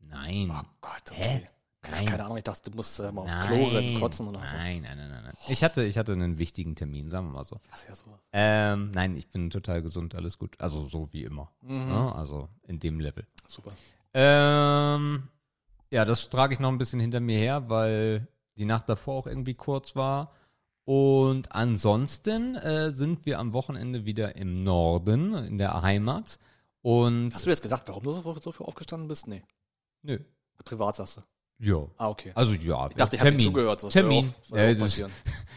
Nein. 0.00 0.50
Oh 0.50 0.64
Gott, 0.80 1.10
Hä? 1.12 1.36
okay. 1.36 1.48
Nein. 1.90 2.06
Keine 2.06 2.24
Ahnung, 2.24 2.36
ich 2.36 2.44
dachte, 2.44 2.70
du 2.70 2.76
musst 2.76 3.00
äh, 3.00 3.10
mal 3.10 3.22
aufs 3.22 3.34
Klo 3.46 3.64
rennen, 3.64 3.98
kotzen 3.98 4.28
oder 4.28 4.46
so. 4.46 4.56
Nein, 4.56 4.82
nein, 4.82 4.96
nein, 4.96 5.10
nein, 5.10 5.24
nein. 5.24 5.34
Ich 5.48 5.64
hatte, 5.64 5.82
ich 5.82 5.98
hatte 5.98 6.12
einen 6.12 6.38
wichtigen 6.38 6.76
Termin, 6.76 7.10
sagen 7.10 7.26
wir 7.26 7.32
mal 7.32 7.44
so. 7.44 7.58
Ist 7.74 7.88
ja 7.88 7.94
sowas. 7.94 8.20
Ähm, 8.32 8.92
nein, 8.94 9.16
ich 9.16 9.28
bin 9.28 9.50
total 9.50 9.82
gesund, 9.82 10.14
alles 10.14 10.38
gut. 10.38 10.54
Also 10.60 10.86
so 10.86 11.12
wie 11.12 11.24
immer. 11.24 11.50
Mhm. 11.60 11.88
Ja, 11.88 12.12
also 12.12 12.48
in 12.62 12.78
dem 12.78 13.00
Level. 13.00 13.26
Super. 13.48 13.72
Ähm, 14.14 15.28
ja, 15.90 16.04
das 16.04 16.28
trage 16.30 16.54
ich 16.54 16.60
noch 16.60 16.68
ein 16.68 16.78
bisschen 16.78 17.00
hinter 17.00 17.18
mir 17.18 17.38
her, 17.38 17.68
weil 17.68 18.28
die 18.56 18.64
Nacht 18.64 18.88
davor 18.88 19.14
auch 19.16 19.26
irgendwie 19.26 19.54
kurz 19.54 19.96
war. 19.96 20.32
Und 20.84 21.52
ansonsten 21.54 22.56
äh, 22.56 22.90
sind 22.90 23.24
wir 23.24 23.38
am 23.38 23.52
Wochenende 23.54 24.04
wieder 24.04 24.36
im 24.36 24.64
Norden, 24.64 25.34
in 25.34 25.58
der 25.58 25.82
Heimat. 25.82 26.38
Und 26.80 27.32
Hast 27.32 27.46
du 27.46 27.50
jetzt 27.50 27.62
gesagt, 27.62 27.86
warum 27.88 28.02
du 28.02 28.12
so, 28.12 28.36
so 28.42 28.52
viel 28.52 28.66
aufgestanden 28.66 29.08
bist? 29.08 29.28
Nee. 29.28 29.42
nö. 30.02 30.18
Privat 30.64 30.96
sagst 30.96 31.18
du. 31.18 31.20
Ja. 31.58 31.86
Ah, 31.96 32.08
okay. 32.08 32.32
Also 32.34 32.54
ja. 32.54 32.88
Ich 32.88 32.96
dachte, 32.96 33.14
ich 33.14 33.20
habe 33.20 33.32
nicht 33.32 33.44
zugehört. 33.44 33.84
Das 33.84 33.92
Termin. 33.92 34.34
Soll 34.42 34.58
ja 34.58 34.74
das-. 34.74 34.98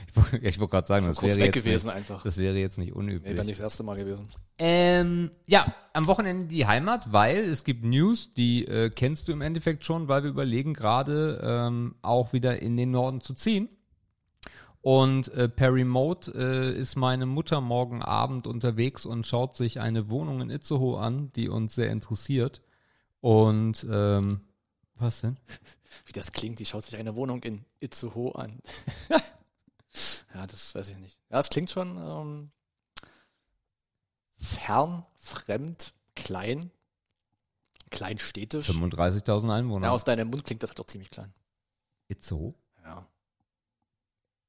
Ich 0.08 0.16
wollte 0.32 0.48
ich 0.48 0.60
wollte 0.60 0.72
gerade 0.72 0.88
sagen, 0.88 1.06
das 1.08 1.18
Kurz 1.18 1.36
wäre, 1.36 1.48
jetzt 1.48 1.54
gewesen 1.56 1.88
nicht, 1.88 1.96
einfach. 1.96 2.24
das 2.24 2.38
wäre 2.38 2.56
jetzt 2.58 2.78
nicht 2.78 2.92
Nee, 2.94 2.98
unüblich. 3.00 3.36
wäre 3.36 3.46
nicht 3.46 3.60
das 3.60 3.64
erste 3.64 3.84
Mal 3.84 3.98
gewesen. 3.98 4.30
Ähm, 4.58 5.32
ja, 5.46 5.74
am 5.94 6.08
Wochenende 6.08 6.48
die 6.48 6.66
Heimat, 6.66 7.12
weil 7.12 7.40
es 7.44 7.64
gibt 7.66 7.84
News, 7.84 8.34
die 8.34 8.66
äh, 8.66 8.90
kennst 8.92 9.28
du 9.28 9.34
im 9.34 9.42
Endeffekt 9.42 9.84
schon, 9.84 10.08
weil 10.08 10.24
wir 10.24 10.30
überlegen 10.30 10.74
gerade 10.74 11.42
ähm, 11.44 11.96
auch 12.02 12.32
wieder 12.32 12.62
in 12.62 12.78
den 12.78 12.92
Norden 12.92 13.20
zu 13.20 13.34
ziehen. 13.34 13.68
Und 14.86 15.30
äh, 15.30 15.50
per 15.50 15.74
Remote 15.74 16.32
äh, 16.36 16.80
ist 16.80 16.96
meine 16.96 17.26
Mutter 17.26 17.60
morgen 17.60 18.04
Abend 18.04 18.46
unterwegs 18.46 19.08
und 19.08 19.26
schaut 19.26 19.56
sich 19.56 19.80
eine 19.80 20.12
Wohnung 20.12 20.42
in 20.42 20.52
Itzehoe 20.52 21.00
an, 21.00 21.32
die 21.34 21.50
uns 21.50 21.74
sehr 21.74 21.90
interessiert. 21.90 22.62
Und 23.20 23.84
ähm, 23.90 24.42
was 24.94 25.22
denn? 25.22 25.40
Wie 26.06 26.12
das 26.12 26.34
klingt, 26.34 26.60
die 26.60 26.68
schaut 26.68 26.84
sich 26.84 26.98
eine 26.98 27.16
Wohnung 27.16 27.42
in 27.42 27.66
Itzehoe 27.80 28.36
an. 28.36 28.60
ja, 30.36 30.46
das 30.46 30.76
weiß 30.76 30.90
ich 30.90 30.98
nicht. 30.98 31.20
Ja, 31.32 31.40
es 31.40 31.50
klingt 31.50 31.72
schon 31.72 31.98
ähm, 31.98 32.52
fern, 34.38 35.04
fremd, 35.16 35.96
klein, 36.14 36.70
kleinstädtisch. 37.90 38.70
35.000 38.70 39.52
Einwohner. 39.52 39.88
Ja, 39.88 39.94
aus 39.94 40.04
deinem 40.04 40.30
Mund 40.30 40.44
klingt 40.44 40.62
das 40.62 40.76
doch 40.76 40.86
ziemlich 40.86 41.10
klein. 41.10 41.34
Itzehoe? 42.08 42.54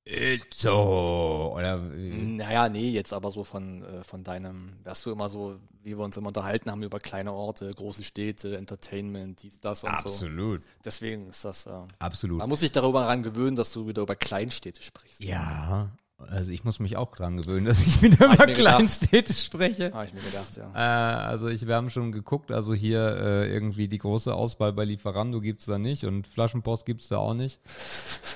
Itzo. 0.07 1.53
Oder 1.55 1.79
Naja, 1.79 2.69
nee, 2.69 2.91
jetzt 2.91 3.13
aber 3.13 3.33
so 3.33 3.43
von, 3.43 3.83
äh, 3.83 4.03
von 4.05 4.23
deinem, 4.23 4.73
wärst 4.85 5.05
du 5.05 5.11
immer 5.11 5.29
so, 5.29 5.59
wie 5.83 5.99
wir 5.99 6.05
uns 6.05 6.17
immer 6.17 6.29
unterhalten 6.29 6.71
haben 6.71 6.83
über 6.83 7.01
kleine 7.01 7.33
Orte, 7.33 7.71
große 7.71 8.05
Städte, 8.05 8.57
Entertainment, 8.57 9.43
dies, 9.43 9.61
das 9.61 9.83
und 9.83 9.91
so. 9.99 10.09
absolut. 10.09 10.63
Deswegen 10.85 11.29
ist 11.29 11.45
das, 11.45 11.67
äh, 11.67 11.73
Absolut. 11.99 12.39
man 12.39 12.49
muss 12.49 12.61
sich 12.61 12.73
darüber 12.73 13.07
ran 13.07 13.23
gewöhnen, 13.25 13.57
dass 13.57 13.73
du 13.73 13.89
wieder 13.89 14.03
über 14.03 14.15
Kleinstädte 14.15 14.81
sprichst. 14.81 15.21
Ja, 15.23 15.91
also 16.19 16.51
ich 16.51 16.65
muss 16.65 16.81
mich 16.81 16.97
auch 16.97 17.15
dran 17.15 17.37
gewöhnen, 17.37 17.67
dass 17.67 17.87
ich 17.87 18.01
wieder 18.03 18.29
gedacht. 18.29 18.55
Kleinstädte 18.55 19.33
spreche. 19.35 19.93
Habe 19.93 20.07
ich 20.07 20.15
mir 20.15 20.21
gedacht, 20.21 20.57
ja. 20.57 20.73
Äh, 20.75 21.27
also 21.27 21.49
ich, 21.49 21.67
wir 21.67 21.75
haben 21.75 21.91
schon 21.91 22.13
geguckt, 22.13 22.51
also 22.51 22.75
hier 22.75 23.17
äh, 23.17 23.53
irgendwie 23.53 23.87
die 23.89 23.99
große 23.99 24.35
Auswahl 24.35 24.73
bei 24.73 24.85
Lieferando 24.85 25.41
gibt's 25.41 25.67
da 25.67 25.79
nicht 25.79 26.05
und 26.05 26.27
Flaschenpost 26.27 26.87
gibt's 26.87 27.09
da 27.09 27.19
auch 27.19 27.35
nicht. 27.35 27.61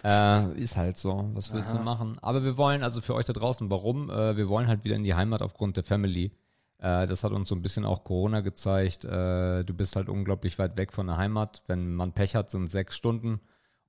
Äh, 0.02 0.58
ist 0.58 0.78
halt 0.78 0.96
so, 0.96 1.28
was 1.34 1.52
willst 1.52 1.74
du 1.74 1.78
machen? 1.78 2.16
Aber 2.22 2.42
wir 2.42 2.56
wollen, 2.56 2.82
also 2.82 3.02
für 3.02 3.14
euch 3.14 3.26
da 3.26 3.34
draußen, 3.34 3.68
warum? 3.68 4.08
Äh, 4.08 4.34
wir 4.34 4.48
wollen 4.48 4.66
halt 4.66 4.82
wieder 4.82 4.96
in 4.96 5.04
die 5.04 5.12
Heimat 5.12 5.42
aufgrund 5.42 5.76
der 5.76 5.84
Family. 5.84 6.32
Äh, 6.78 7.06
das 7.06 7.22
hat 7.22 7.32
uns 7.32 7.50
so 7.50 7.54
ein 7.54 7.60
bisschen 7.60 7.84
auch 7.84 8.02
Corona 8.02 8.40
gezeigt. 8.40 9.04
Äh, 9.04 9.62
du 9.62 9.74
bist 9.74 9.96
halt 9.96 10.08
unglaublich 10.08 10.58
weit 10.58 10.78
weg 10.78 10.94
von 10.94 11.06
der 11.06 11.18
Heimat. 11.18 11.62
Wenn 11.66 11.94
man 11.94 12.12
Pech 12.14 12.34
hat, 12.34 12.50
sind 12.50 12.70
sechs 12.70 12.96
Stunden. 12.96 13.40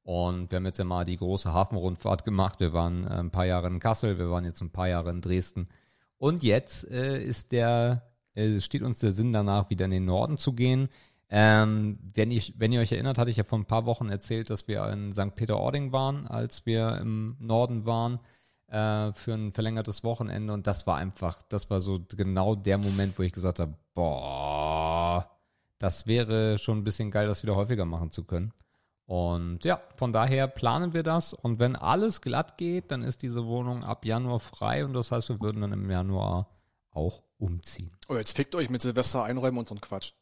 Und 0.04 0.52
wir 0.52 0.58
haben 0.58 0.66
jetzt 0.66 0.80
ja 0.80 0.86
mal 0.86 1.06
die 1.06 1.18
große 1.18 1.54
Hafenrundfahrt 1.54 2.24
gemacht. 2.24 2.60
Wir 2.60 2.74
waren 2.74 3.06
äh, 3.06 3.20
ein 3.20 3.32
paar 3.32 3.46
Jahre 3.46 3.68
in 3.68 3.80
Kassel, 3.80 4.18
wir 4.18 4.32
waren 4.32 4.46
jetzt 4.46 4.62
ein 4.62 4.72
paar 4.72 4.88
Jahre 4.88 5.12
in 5.12 5.22
Dresden. 5.22 5.68
Und 6.18 6.44
jetzt 6.44 6.90
äh, 6.90 7.24
ist 7.24 7.52
der, 7.52 8.04
äh, 8.34 8.60
steht 8.60 8.82
uns 8.82 9.00
der 9.00 9.12
Sinn 9.12 9.34
danach, 9.34 9.70
wieder 9.70 9.86
in 9.86 9.92
den 9.92 10.06
Norden 10.06 10.38
zu 10.38 10.54
gehen. 10.54 10.90
Ähm, 11.30 11.98
wenn, 12.14 12.30
ich, 12.30 12.56
wenn 12.58 12.74
ihr 12.74 12.82
euch 12.82 12.92
erinnert, 12.92 13.18
hatte 13.18 13.32
ich 13.32 13.38
ja 13.38 13.44
vor 13.44 13.58
ein 13.58 13.66
paar 13.66 13.86
Wochen 13.86 14.10
erzählt, 14.10 14.50
dass 14.50 14.68
wir 14.68 14.86
in 14.90 15.14
St. 15.14 15.36
Peter-Ording 15.36 15.94
waren, 15.94 16.28
als 16.28 16.66
wir 16.66 16.98
im 16.98 17.38
Norden 17.40 17.86
waren 17.86 18.20
äh, 18.68 19.14
für 19.14 19.34
ein 19.34 19.54
verlängertes 19.54 20.04
Wochenende. 20.04 20.52
Und 20.52 20.68
das 20.68 20.88
war 20.88 20.98
einfach, 20.98 21.42
das 21.44 21.70
war 21.70 21.80
so 21.80 22.02
genau 22.10 22.56
der 22.56 22.78
Moment, 22.78 23.18
wo 23.18 23.24
ich 23.24 23.32
gesagt 23.32 23.60
habe, 23.60 23.76
boah, 23.94 25.30
das 25.80 26.06
wäre 26.06 26.58
schon 26.58 26.80
ein 26.80 26.84
bisschen 26.84 27.12
geil, 27.12 27.28
das 27.28 27.44
wieder 27.44 27.56
häufiger 27.56 27.86
machen 27.86 28.12
zu 28.12 28.24
können. 28.26 28.52
Und 29.12 29.66
ja, 29.66 29.82
von 29.98 30.14
daher 30.14 30.48
planen 30.48 30.94
wir 30.94 31.04
das. 31.04 31.34
Und 31.34 31.60
wenn 31.60 31.76
alles 31.76 32.22
glatt 32.22 32.58
geht, 32.58 32.92
dann 32.92 33.04
ist 33.04 33.22
diese 33.24 33.46
Wohnung 33.46 33.84
ab 33.84 34.06
Januar 34.06 34.40
frei. 34.40 34.86
Und 34.86 34.94
das 34.94 35.12
heißt, 35.12 35.28
wir 35.28 35.42
würden 35.42 35.60
dann 35.60 35.74
im 35.74 35.92
Januar 35.92 36.48
auch 36.92 37.22
umziehen. 37.38 37.92
Oh, 38.08 38.16
jetzt 38.16 38.38
fickt 38.38 38.56
euch 38.56 38.70
mit 38.70 38.82
Silvester 38.82 39.26
einräumen 39.26 39.58
und 39.58 39.68
so 39.68 39.76
ein 39.76 39.82
Quatsch. 39.82 40.14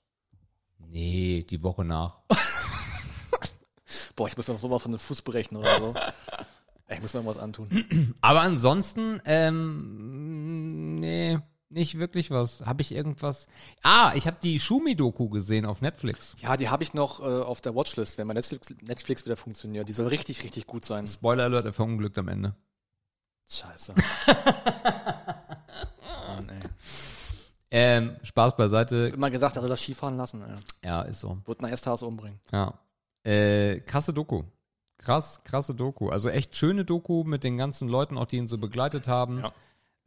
Nee, 0.80 1.46
die 1.48 1.62
Woche 1.62 1.86
nach. 1.86 2.18
Boah, 4.16 4.28
ich 4.28 4.36
muss 4.36 4.48
mir 4.48 4.56
noch 4.56 4.62
sowas 4.62 4.82
von 4.82 4.92
den 4.92 4.98
Fuß 4.98 5.22
berechnen 5.22 5.62
oder 5.62 5.78
so. 5.78 5.94
Ich 6.88 7.00
muss 7.00 7.14
mir 7.14 7.22
mal 7.22 7.30
was 7.30 7.38
antun. 7.38 8.16
Aber 8.22 8.42
ansonsten, 8.42 9.22
ähm, 9.26 10.96
nee, 10.96 11.38
nicht 11.70 11.98
wirklich 12.00 12.32
was. 12.32 12.62
Habe 12.62 12.82
ich 12.82 12.92
irgendwas? 12.92 13.48
Ah, 13.84 14.14
ich 14.16 14.28
habe 14.28 14.38
die 14.42 14.60
Schumi-Doku 14.60 15.30
gesehen 15.30 15.66
auf 15.66 15.82
Netflix. 15.82 16.36
Ja, 16.40 16.58
die 16.58 16.70
habe 16.70 16.84
ich 16.84 16.94
noch 16.94 17.22
äh, 17.22 17.24
auf 17.24 17.62
der 17.62 17.76
Watchlist, 17.76 18.18
wenn 18.18 18.28
mein 18.28 18.36
Netflix, 18.36 18.74
Netflix 18.82 19.26
wieder 19.26 19.38
funktioniert. 19.38 19.88
Die 19.88 19.94
soll 19.94 20.08
richtig, 20.08 20.44
richtig 20.44 20.68
gut 20.68 20.86
sein. 20.86 21.06
Spoiler 21.08 21.46
Alert, 21.46 21.66
er 21.66 21.74
verunglückt 21.74 22.18
am 22.18 22.28
Ende. 22.28 22.56
Scheiße. 23.48 23.96
Mann, 26.28 26.50
ey. 26.50 26.70
Ähm, 27.72 28.16
Spaß 28.24 28.56
beiseite. 28.56 29.12
Immer 29.14 29.30
gesagt, 29.30 29.56
er 29.56 29.62
soll 29.62 29.70
das 29.70 29.82
Skifahren 29.82 30.18
lassen. 30.18 30.44
Ey. 30.44 30.56
Ja, 30.84 31.02
ist 31.04 31.20
so. 31.20 31.38
Wird 31.46 31.64
einen 31.64 31.74
Esthas 31.74 32.02
umbringen. 32.02 32.40
Ja. 32.52 32.80
Äh, 33.24 33.80
krasse 33.82 34.14
Doku. 34.14 34.44
Krass, 34.98 35.42
krasse 35.44 35.74
Doku. 35.76 36.10
Also 36.10 36.30
echt 36.30 36.56
schöne 36.56 36.84
Doku 36.84 37.24
mit 37.24 37.44
den 37.44 37.58
ganzen 37.58 37.88
Leuten, 37.88 38.18
auch 38.18 38.26
die 38.26 38.38
ihn 38.38 38.48
so 38.48 38.58
begleitet 38.58 39.08
haben. 39.08 39.40
Ja. 39.40 39.54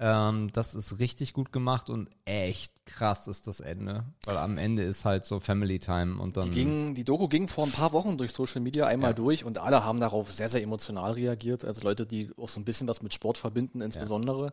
Ähm, 0.05 0.51
das 0.53 0.75
ist 0.75 0.99
richtig 0.99 1.33
gut 1.33 1.53
gemacht 1.53 1.89
und 1.89 2.11
echt 2.25 2.85
krass 2.87 3.29
ist 3.29 3.47
das 3.47 3.61
Ende. 3.61 4.05
Weil 4.25 4.37
am 4.37 4.59
Ende 4.59 4.83
ist 4.83 5.05
halt 5.05 5.25
so 5.25 5.39
Family 5.39 5.79
Time 5.79 6.21
und 6.21 6.37
dann. 6.37 6.47
Die, 6.47 6.51
ging, 6.51 6.95
die 6.97 7.05
Doku 7.05 7.29
ging 7.29 7.47
vor 7.47 7.65
ein 7.67 7.71
paar 7.71 7.93
Wochen 7.93 8.19
durch 8.19 8.33
Social 8.33 8.61
Media 8.61 8.87
einmal 8.87 9.11
Ja. 9.11 9.15
durch 9.15 9.45
und 9.45 9.59
alle 9.59 9.85
haben 9.85 10.01
darauf 10.01 10.33
sehr, 10.33 10.49
sehr 10.49 10.63
emotional 10.63 11.13
reagiert. 11.13 11.65
Also 11.65 11.83
Leute, 11.83 12.05
die 12.05 12.33
auch 12.37 12.49
so 12.49 12.59
ein 12.61 12.65
bisschen 12.65 12.89
was 12.89 13.01
mit 13.03 13.15
Sport 13.15 13.39
verbinden, 13.39 13.81
insbesondere. 13.81 14.53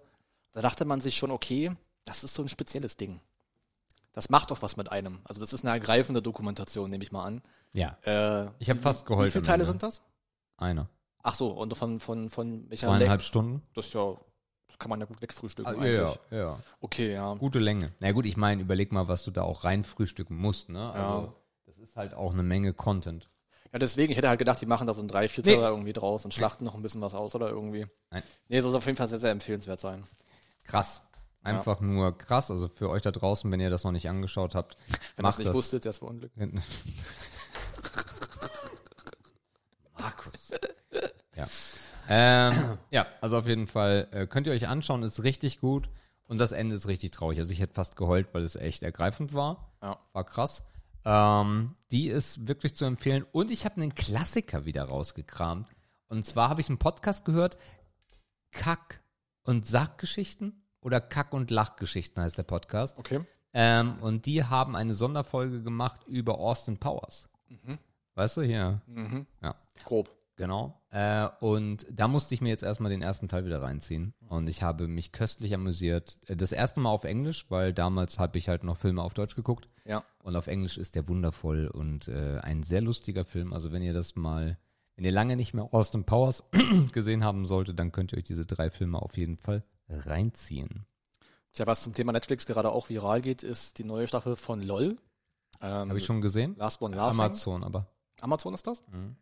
Da 0.51 0.62
dachte 0.62 0.85
man 0.85 1.01
sich 1.01 1.15
schon, 1.15 1.31
okay, 1.31 1.71
das 2.05 2.23
ist 2.23 2.35
so 2.35 2.43
ein 2.43 2.49
spezielles 2.49 2.95
Ding. 2.97 3.19
Das 4.13 4.29
macht 4.29 4.51
doch 4.51 4.62
was 4.62 4.77
mit 4.77 4.91
einem. 4.91 5.19
Also 5.23 5.41
das 5.41 5.53
ist 5.53 5.63
eine 5.65 5.71
ergreifende 5.73 6.21
Dokumentation, 6.21 6.89
nehme 6.91 7.03
ich 7.03 7.12
mal 7.12 7.23
an. 7.23 7.41
ja, 7.73 7.97
Äh, 8.03 8.49
ich 8.59 8.69
habe 8.69 8.81
fast 8.81 9.05
geheult. 9.07 9.27
wie 9.29 9.31
viele 9.31 9.43
Teile 9.43 9.65
sind 9.65 9.81
das? 9.81 10.01
Einer. 10.57 10.89
Ach 11.23 11.33
so, 11.35 11.47
und 11.49 11.75
von, 11.75 11.99
von, 11.99 12.29
von 12.29 12.69
welcher 12.69 12.88
Zweieinhalb 12.88 13.09
Länge? 13.09 13.21
Stunden. 13.23 13.62
Das 13.73 13.88
ist 13.88 13.93
ja, 13.93 14.15
kann 14.79 14.89
man 14.89 14.99
ja 14.99 15.05
gut 15.05 15.21
wegfrühstücken 15.21 15.79
Ah, 15.79 15.85
ja, 15.85 16.05
eigentlich. 16.05 16.19
ja, 16.31 16.37
ja. 16.37 16.59
Okay, 16.81 17.13
ja. 17.13 17.33
Gute 17.35 17.59
Länge. 17.59 17.91
Na 17.99 18.11
gut, 18.13 18.25
ich 18.25 18.37
meine, 18.37 18.61
überleg 18.61 18.91
mal, 18.91 19.07
was 19.07 19.23
du 19.23 19.31
da 19.31 19.43
auch 19.43 19.63
rein 19.65 19.83
frühstücken 19.83 20.35
musst, 20.37 20.69
ne? 20.69 20.91
Also, 20.91 21.11
Ja. 21.11 21.33
das 21.67 21.77
ist 21.77 21.95
halt 21.95 22.13
auch 22.13 22.33
eine 22.33 22.43
Menge 22.43 22.73
Content. 22.73 23.29
Ja, 23.71 23.77
deswegen, 23.77 24.09
ich 24.11 24.17
hätte 24.17 24.29
halt 24.29 24.39
gedacht, 24.39 24.59
die 24.61 24.65
machen 24.65 24.87
da 24.87 24.93
so 24.95 25.01
ein 25.03 25.07
drei, 25.07 25.27
vier 25.27 25.43
Nee. 25.45 25.53
Irgendwie 25.53 25.93
draus 25.93 26.25
und 26.25 26.33
schlachten 26.33 26.65
noch 26.65 26.73
ein 26.73 26.81
bisschen 26.81 27.01
was 27.01 27.13
aus 27.13 27.35
oder 27.35 27.49
irgendwie. 27.49 27.85
Nein. 28.09 28.23
Nee, 28.47 28.61
soll 28.61 28.75
auf 28.75 28.85
jeden 28.87 28.97
Fall 28.97 29.07
sehr, 29.07 29.19
sehr 29.19 29.31
empfehlenswert 29.31 29.79
sein. 29.79 30.03
Krass. 30.65 31.03
Einfach 31.43 31.79
nur 31.79 32.17
krass. 32.17 32.49
Also 32.49 32.67
für 32.67 32.89
euch 32.89 33.01
da 33.03 33.11
draußen, 33.11 33.49
wenn 33.51 33.59
ihr 33.59 33.69
das 33.69 33.83
noch 33.83 33.91
nicht 33.91 34.09
angeschaut 34.09 34.55
habt, 34.55 34.75
Wenn 35.15 35.23
ihr 35.23 35.23
macht 35.23 35.33
es 35.33 35.37
nicht 35.39 35.47
das. 35.49 35.55
wusstet, 35.55 35.85
der 35.85 35.91
ist 35.91 35.99
verunglückt. 35.99 36.35
Markus. 39.97 40.51
ja. 41.35 41.45
Ähm, 42.09 42.53
ja, 42.91 43.05
also 43.21 43.37
auf 43.37 43.47
jeden 43.47 43.67
Fall 43.67 44.07
äh, 44.11 44.27
könnt 44.27 44.47
ihr 44.47 44.53
euch 44.53 44.67
anschauen, 44.67 45.03
ist 45.03 45.23
richtig 45.23 45.59
gut 45.59 45.89
und 46.27 46.39
das 46.39 46.51
Ende 46.51 46.75
ist 46.75 46.87
richtig 46.87 47.11
traurig. 47.11 47.39
Also 47.39 47.51
ich 47.51 47.61
hätte 47.61 47.73
fast 47.73 47.95
geheult, 47.95 48.33
weil 48.33 48.43
es 48.43 48.55
echt 48.55 48.83
ergreifend 48.83 49.33
war. 49.33 49.71
Ja. 49.81 49.97
War 50.13 50.23
krass. 50.25 50.63
Ähm, 51.05 51.75
die 51.91 52.07
ist 52.07 52.47
wirklich 52.47 52.75
zu 52.75 52.85
empfehlen 52.85 53.25
und 53.31 53.51
ich 53.51 53.63
habe 53.65 53.77
einen 53.77 53.95
Klassiker 53.95 54.65
wieder 54.65 54.83
rausgekramt. 54.83 55.67
Und 56.07 56.25
zwar 56.25 56.49
habe 56.49 56.59
ich 56.61 56.69
einen 56.69 56.79
Podcast 56.79 57.23
gehört, 57.23 57.57
Kack- 58.51 59.01
und 59.43 59.65
Sackgeschichten 59.65 60.63
oder 60.81 60.99
Kack- 60.99 61.33
und 61.33 61.51
Lachgeschichten 61.51 62.21
heißt 62.23 62.37
der 62.37 62.43
Podcast. 62.43 62.97
Okay. 62.97 63.21
Ähm, 63.53 63.97
und 64.01 64.25
die 64.25 64.43
haben 64.43 64.75
eine 64.75 64.93
Sonderfolge 64.95 65.61
gemacht 65.61 66.01
über 66.07 66.39
Austin 66.39 66.77
Powers. 66.77 67.29
Weißt 68.15 68.37
du, 68.37 68.41
hier. 68.41 68.81
Mhm. 68.87 69.25
Ja, 69.41 69.55
Grob. 69.85 70.09
Genau. 70.39 70.82
Äh, 70.89 71.28
und 71.41 71.86
da 71.91 72.08
musste 72.08 72.34
ich 72.34 72.41
mir 72.41 72.49
jetzt 72.49 72.63
erstmal 72.63 72.89
den 72.89 73.04
ersten 73.04 73.28
Teil 73.28 73.45
wieder 73.45 73.62
reinziehen. 73.62 74.15
Und 74.28 74.49
ich 74.49 74.63
habe 74.63 74.88
mich 74.88 75.12
köstlich 75.12 75.54
amüsiert. 75.54 76.17
Äh, 76.25 76.36
Das 76.36 76.52
erste 76.52 76.80
Mal 76.80 76.89
auf 76.89 77.04
Englisch, 77.04 77.45
weil 77.52 77.73
damals 77.73 78.17
habe 78.17 78.39
ich 78.39 78.49
halt 78.49 78.63
noch 78.63 78.78
Filme 78.78 79.04
auf 79.04 79.13
Deutsch 79.13 79.36
geguckt. 79.36 79.69
Ja. 79.86 80.04
Und 80.23 80.36
auf 80.36 80.47
Englisch 80.47 80.78
ist 80.80 80.95
der 80.95 81.08
wundervoll 81.08 81.67
und 81.67 82.08
äh, 82.08 82.39
ein 82.39 82.63
sehr 82.63 82.82
lustiger 82.82 83.23
Film. 83.25 83.54
Also 83.54 83.71
wenn 83.71 83.84
ihr 83.84 83.93
das 83.93 84.15
mal, 84.15 84.58
wenn 84.95 85.06
ihr 85.06 85.12
lange 85.12 85.36
nicht 85.36 85.54
mehr 85.54 85.71
Austin 85.71 86.06
Powers 86.06 86.43
gesehen 86.91 87.23
haben 87.23 87.45
solltet, 87.45 87.78
dann 87.78 87.91
könnt 87.91 88.13
ihr 88.13 88.17
euch 88.17 88.23
diese 88.23 88.45
drei 88.45 88.71
Filme 88.71 88.99
auf 88.99 89.17
jeden 89.17 89.38
Fall 89.38 89.63
reinziehen. 89.89 90.86
Tja, 91.52 91.67
was 91.67 91.84
zum 91.84 91.93
Thema 91.93 92.12
Netflix 92.12 92.45
gerade 92.45 92.71
auch 92.71 92.89
viral 92.89 93.21
geht, 93.21 93.43
ist 93.43 93.78
die 93.80 93.84
neue 93.84 94.08
Staffel 94.08 94.36
von 94.36 94.62
LOL. 94.62 94.97
Ähm, 95.62 95.89
Habe 95.89 95.97
ich 95.97 96.06
schon 96.06 96.21
gesehen? 96.21 96.56
Last 96.58 96.82
One 96.82 96.95
Laughing. 96.95 97.19
Amazon, 97.19 97.63
aber. 97.63 97.88
Amazon 98.21 98.54
ist 98.54 98.65
das? 98.67 98.84
Mhm. 98.88 99.15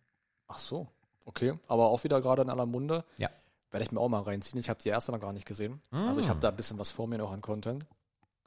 Ach 0.47 0.59
so. 0.59 0.87
Okay. 1.27 1.53
Aber 1.67 1.89
auch 1.89 2.03
wieder 2.03 2.21
gerade 2.21 2.41
in 2.41 2.49
aller 2.49 2.65
Munde. 2.65 3.03
Ja. 3.17 3.29
Werde 3.69 3.83
ich 3.83 3.91
mir 3.91 3.99
auch 3.99 4.07
mal 4.07 4.21
reinziehen. 4.21 4.59
Ich 4.59 4.69
habe 4.69 4.81
die 4.81 4.87
erste 4.87 5.11
noch 5.11 5.19
gar 5.19 5.33
nicht 5.33 5.45
gesehen. 5.45 5.81
Mm. 5.91 6.07
Also 6.07 6.21
ich 6.21 6.29
habe 6.29 6.39
da 6.39 6.47
ein 6.49 6.55
bisschen 6.55 6.79
was 6.79 6.89
vor 6.89 7.05
mir 7.05 7.17
noch 7.17 7.33
an 7.33 7.41
Content. 7.41 7.85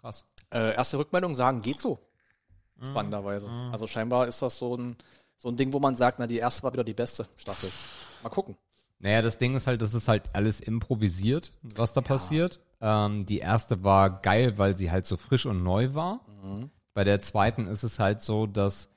Krass. 0.01 0.25
Äh, 0.51 0.75
erste 0.75 0.99
Rückmeldung 0.99 1.35
sagen, 1.35 1.61
geht 1.61 1.79
so. 1.79 1.99
Mhm. 2.77 2.87
Spannenderweise. 2.87 3.49
Also 3.71 3.87
scheinbar 3.87 4.27
ist 4.27 4.41
das 4.41 4.57
so 4.57 4.77
ein, 4.77 4.97
so 5.37 5.49
ein 5.49 5.59
Ding, 5.59 5.75
wo 5.75 5.79
man 5.79 5.95
sagt, 5.95 6.19
na, 6.19 6.27
die 6.27 6.39
erste 6.39 6.63
war 6.63 6.73
wieder 6.73 6.85
die 6.85 6.95
beste 6.95 7.29
Staffel. 7.37 7.71
Mal 8.23 8.31
gucken. 8.31 8.57
Naja, 8.99 9.21
das 9.21 9.37
Ding 9.37 9.55
ist 9.55 9.67
halt, 9.67 9.83
das 9.83 9.93
ist 9.93 10.09
halt 10.09 10.25
alles 10.33 10.61
improvisiert, 10.61 11.53
was 11.63 11.93
da 11.93 12.01
passiert. 12.01 12.61
Ähm, 12.81 13.27
die 13.27 13.39
erste 13.39 13.85
war 13.85 14.21
geil, 14.23 14.57
weil 14.57 14.75
sie 14.75 14.91
halt 14.91 15.07
so 15.07 15.19
frisch 15.19 15.45
und 15.47 15.63
neu 15.63 15.95
war. 15.95 16.21
Bei 16.95 17.05
der 17.05 17.21
zweiten 17.21 17.67
ist 17.67 17.83
es 17.83 17.99
halt 17.99 18.21
so, 18.21 18.47
dass 18.47 18.90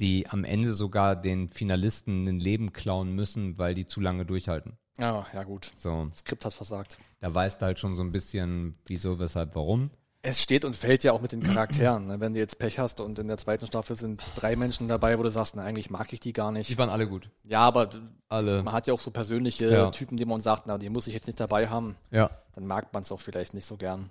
die 0.00 0.26
am 0.28 0.44
Ende 0.44 0.72
sogar 0.74 1.16
den 1.16 1.48
Finalisten 1.48 2.26
ein 2.26 2.40
Leben 2.40 2.72
klauen 2.72 3.12
müssen, 3.12 3.58
weil 3.58 3.74
die 3.74 3.86
zu 3.86 4.00
lange 4.00 4.24
durchhalten. 4.26 4.76
Ja, 4.98 5.26
ja 5.34 5.42
gut. 5.44 5.72
So, 5.78 6.06
Das 6.08 6.18
Skript 6.18 6.44
hat 6.44 6.52
versagt. 6.54 6.98
da 7.20 7.34
weißt 7.34 7.60
du 7.60 7.66
halt 7.66 7.78
schon 7.78 7.96
so 7.96 8.02
ein 8.02 8.12
bisschen, 8.12 8.76
wieso, 8.86 9.18
weshalb, 9.18 9.54
warum. 9.56 9.90
Es 10.26 10.40
steht 10.40 10.64
und 10.64 10.74
fällt 10.74 11.04
ja 11.04 11.12
auch 11.12 11.20
mit 11.20 11.32
den 11.32 11.42
Charakteren. 11.42 12.06
Ne? 12.06 12.18
Wenn 12.18 12.32
du 12.32 12.40
jetzt 12.40 12.58
Pech 12.58 12.78
hast 12.78 12.98
und 13.00 13.18
in 13.18 13.28
der 13.28 13.36
zweiten 13.36 13.66
Staffel 13.66 13.94
sind 13.94 14.22
drei 14.36 14.56
Menschen 14.56 14.88
dabei, 14.88 15.18
wo 15.18 15.22
du 15.22 15.30
sagst, 15.30 15.54
na, 15.56 15.64
eigentlich 15.64 15.90
mag 15.90 16.10
ich 16.14 16.20
die 16.20 16.32
gar 16.32 16.50
nicht. 16.50 16.70
Die 16.70 16.78
waren 16.78 16.88
alle 16.88 17.06
gut. 17.06 17.28
Ja, 17.46 17.60
aber 17.60 17.90
Alle. 18.30 18.62
man 18.62 18.72
hat 18.72 18.86
ja 18.86 18.94
auch 18.94 19.00
so 19.00 19.10
persönliche 19.10 19.68
Ja. 19.70 19.90
Typen, 19.90 20.16
die 20.16 20.24
man 20.24 20.40
sagt, 20.40 20.66
na, 20.66 20.78
die 20.78 20.88
muss 20.88 21.08
ich 21.08 21.12
jetzt 21.14 21.26
nicht 21.26 21.38
dabei 21.40 21.68
haben. 21.68 21.96
Ja. 22.10 22.30
Dann 22.54 22.66
mag 22.66 22.90
man 22.94 23.02
es 23.02 23.12
auch 23.12 23.20
vielleicht 23.20 23.52
nicht 23.52 23.66
so 23.66 23.76
gern. 23.76 24.10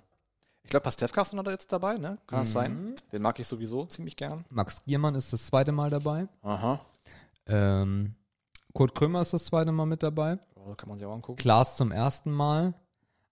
Ich 0.64 0.70
glaube, 0.70 0.84
Pastewka 0.84 1.22
ist 1.22 1.32
noch 1.34 1.46
jetzt 1.46 1.72
dabei, 1.72 1.94
ne? 1.94 2.18
Kann 2.26 2.40
das 2.40 2.52
sein? 2.52 2.94
Den 3.12 3.22
mag 3.22 3.38
ich 3.38 3.46
sowieso 3.46 3.84
ziemlich 3.86 4.16
gern. 4.16 4.44
Max 4.50 4.82
Giermann 4.86 5.14
ist 5.14 5.32
das 5.32 5.46
zweite 5.46 5.72
Mal 5.72 5.90
dabei. 5.90 6.26
Aha. 6.42 6.80
Ähm, 7.46 8.14
Kurt 8.72 8.94
Krömer 8.94 9.20
ist 9.20 9.32
das 9.32 9.44
zweite 9.44 9.70
Mal 9.72 9.86
mit 9.86 10.02
dabei. 10.02 10.38
Ja, 10.66 10.74
kann 10.74 10.88
man 10.88 10.98
sich 10.98 11.06
auch 11.06 11.14
angucken. 11.14 11.38
Klaas 11.38 11.76
zum 11.76 11.92
ersten 11.92 12.32
Mal. 12.32 12.74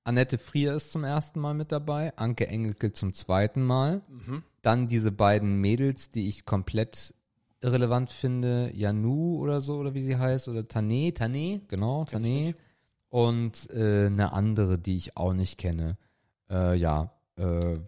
Annette 0.04 0.36
Frier 0.38 0.74
ist 0.74 0.92
zum 0.92 1.04
ersten 1.04 1.40
Mal 1.40 1.54
mit 1.54 1.72
dabei. 1.72 2.16
Anke 2.16 2.46
Engelke 2.46 2.92
zum 2.92 3.12
zweiten 3.14 3.62
Mal. 3.62 4.02
Mhm. 4.08 4.42
Dann 4.60 4.86
diese 4.86 5.10
beiden 5.10 5.60
Mädels, 5.60 6.10
die 6.10 6.28
ich 6.28 6.44
komplett 6.44 7.14
irrelevant 7.60 8.10
finde. 8.10 8.70
Janu 8.74 9.38
oder 9.38 9.60
so, 9.60 9.76
oder 9.78 9.94
wie 9.94 10.02
sie 10.02 10.16
heißt. 10.16 10.48
Oder 10.48 10.68
Tane, 10.68 11.14
Tane, 11.14 11.62
genau, 11.68 12.04
Tane. 12.04 12.28
nicht. 12.28 12.58
Und 13.08 13.70
äh, 13.70 14.06
eine 14.06 14.32
andere, 14.32 14.78
die 14.78 14.96
ich 14.96 15.16
auch 15.16 15.32
nicht 15.32 15.58
kenne. 15.58 15.96
Äh, 16.50 16.76
ja, 16.76 17.10
äh, 17.36 17.78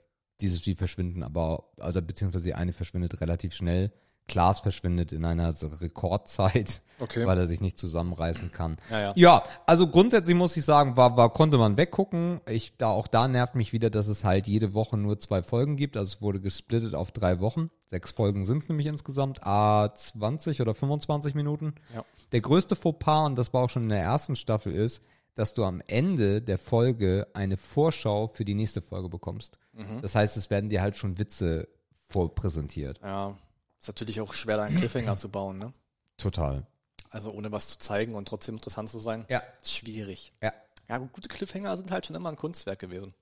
dieses, 0.41 0.63
die 0.63 0.75
verschwinden 0.75 1.23
aber, 1.23 1.65
also 1.79 2.03
beziehungsweise 2.03 2.45
die 2.45 2.55
eine 2.55 2.73
verschwindet 2.73 3.21
relativ 3.21 3.55
schnell. 3.55 3.93
Klaas 4.27 4.61
verschwindet 4.61 5.13
in 5.13 5.25
einer 5.27 5.55
Rekordzeit, 5.81 6.81
Okay. 6.99 7.27
weil 7.27 7.37
er 7.37 7.47
sich 7.47 7.61
nicht 7.61 7.77
zusammenreißen 7.77 8.53
kann. 8.53 8.79
Ja, 8.91 9.01
ja. 9.01 9.13
Ja, 9.17 9.45
also 9.67 9.87
grundsätzlich 9.89 10.35
muss 10.35 10.57
ich 10.57 10.65
sagen, 10.65 10.97
war, 10.97 11.17
war, 11.19 11.31
konnte 11.31 11.59
man 11.59 11.77
weggucken. 11.77 12.41
Ich, 12.49 12.77
da, 12.79 12.89
auch 12.89 13.07
da 13.07 13.29
nervt 13.29 13.55
mich 13.55 13.73
wieder, 13.75 13.91
dass 13.91 14.07
es 14.07 14.25
halt 14.25 14.47
jede 14.47 14.73
Woche 14.73 14.97
nur 14.97 15.19
zwei 15.19 15.43
Folgen 15.43 15.77
gibt. 15.77 15.97
Also 15.99 16.15
es 16.15 16.23
wurde 16.23 16.41
gesplittet 16.41 16.95
auf 16.95 17.13
drei 17.13 17.41
Wochen. 17.41 17.71
Sechs 17.91 18.13
Folgen 18.13 18.47
sind 18.47 18.63
es 18.63 18.69
nämlich 18.71 18.87
insgesamt. 18.87 19.45
A 19.47 19.95
20 19.95 20.63
oder 20.63 20.75
25 20.75 21.35
Minuten. 21.35 21.75
Ja. 21.95 22.05
Der 22.33 22.41
größte 22.41 22.77
Fauxpas, 22.77 23.27
und 23.27 23.37
das 23.37 23.53
war 23.53 23.63
auch 23.65 23.71
schon 23.71 23.83
in 23.83 23.89
der 23.91 24.01
ersten 24.01 24.37
Staffel, 24.37 24.73
ist, 24.73 25.03
dass 25.35 25.55
du 25.55 25.64
am 25.64 25.83
Ende 25.87 26.40
der 26.42 26.59
Folge 26.59 27.27
eine 27.35 27.57
Vorschau 27.57 28.27
für 28.27 28.44
die 28.44 28.55
nächste 28.55 28.83
Folge 28.83 29.09
bekommst. 29.09 29.59
Mhm. 29.73 30.01
Das 30.03 30.14
heißt, 30.14 30.37
es 30.37 30.51
werden 30.51 30.70
dir 30.70 30.83
halt 30.83 30.97
schon 30.97 31.18
Witze 31.18 31.68
vorpräsentiert. 32.09 33.01
Ja. 33.03 33.37
Ist 33.81 33.88
natürlich 33.88 34.20
auch 34.20 34.35
schwer, 34.35 34.57
da 34.57 34.64
einen 34.64 34.77
Cliffhanger 34.77 35.16
zu 35.16 35.29
bauen, 35.29 35.59
ne? 35.59 35.73
Total. 36.16 36.66
Also 37.11 37.31
ohne 37.33 37.53
was 37.53 37.68
zu 37.68 37.79
zeigen 37.79 38.14
und 38.14 38.27
trotzdem 38.27 38.55
interessant 38.55 38.88
zu 38.88 38.99
sein. 38.99 39.25
Ja. 39.29 39.42
Ist 39.61 39.75
schwierig. 39.75 40.33
Ja. 40.42 40.53
Ja, 40.88 40.99
gut, 40.99 41.12
gute 41.12 41.29
Cliffhanger 41.29 41.77
sind 41.77 41.90
halt 41.90 42.07
schon 42.07 42.16
immer 42.16 42.29
ein 42.29 42.37
Kunstwerk 42.37 42.79
gewesen. 42.79 43.14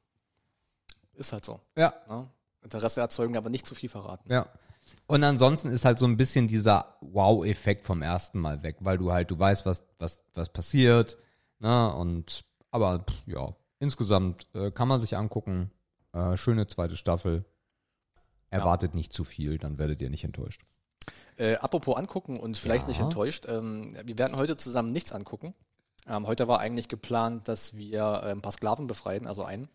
Ist 1.15 1.33
halt 1.33 1.45
so. 1.45 1.61
Ja, 1.77 1.95
Ne? 2.09 2.29
Interesse 2.63 3.01
erzeugen, 3.01 3.37
aber 3.37 3.51
nicht 3.51 3.67
zu 3.67 3.75
viel 3.75 3.89
verraten. 3.89 4.31
Ja. 4.31 4.47
Und 5.07 5.25
ansonsten 5.25 5.69
ist 5.69 5.85
halt 5.85 5.99
so 5.99 6.07
ein 6.07 6.17
bisschen 6.17 6.49
dieser 6.49 6.97
Wow-Effekt 7.01 7.85
vom 7.85 8.03
ersten 8.03 8.39
Mal 8.39 8.63
weg, 8.63 8.77
weil 8.81 8.99
du 8.99 9.13
halt, 9.13 9.31
du 9.31 9.39
weißt, 9.39 9.67
was, 9.67 9.85
was, 9.99 10.23
was 10.35 10.49
passiert, 10.49 11.19
ne, 11.63 11.95
und, 11.95 12.45
aber, 12.71 13.05
ja, 13.27 13.55
insgesamt 13.79 14.47
äh, 14.55 14.71
kann 14.71 14.89
man 14.89 15.01
sich 15.01 15.17
angucken, 15.17 15.71
äh, 16.13 16.37
schöne 16.37 16.67
zweite 16.67 16.97
Staffel, 16.97 17.45
erwartet 18.51 18.95
nicht 18.95 19.13
zu 19.13 19.25
viel, 19.25 19.57
dann 19.57 19.79
werdet 19.79 20.03
ihr 20.03 20.11
nicht 20.11 20.25
enttäuscht. 20.25 20.63
Äh, 21.37 21.57
apropos 21.57 21.97
angucken 21.97 22.39
und 22.39 22.59
vielleicht 22.59 22.85
Ja. 22.85 22.89
nicht 22.89 23.01
enttäuscht, 23.01 23.47
ähm, 23.49 23.97
wir 24.05 24.19
werden 24.19 24.37
heute 24.37 24.57
zusammen 24.57 24.93
nichts 24.93 25.13
angucken. 25.13 25.55
Ähm, 26.07 26.27
heute 26.27 26.49
war 26.49 26.59
eigentlich 26.61 26.89
geplant, 26.89 27.49
dass 27.49 27.75
wir 27.75 28.01
äh, 28.01 28.31
ein 28.33 28.43
paar 28.43 28.53
Sklaven 28.53 28.87
befreien, 28.87 29.27
also 29.27 29.45
einen, 29.45 29.69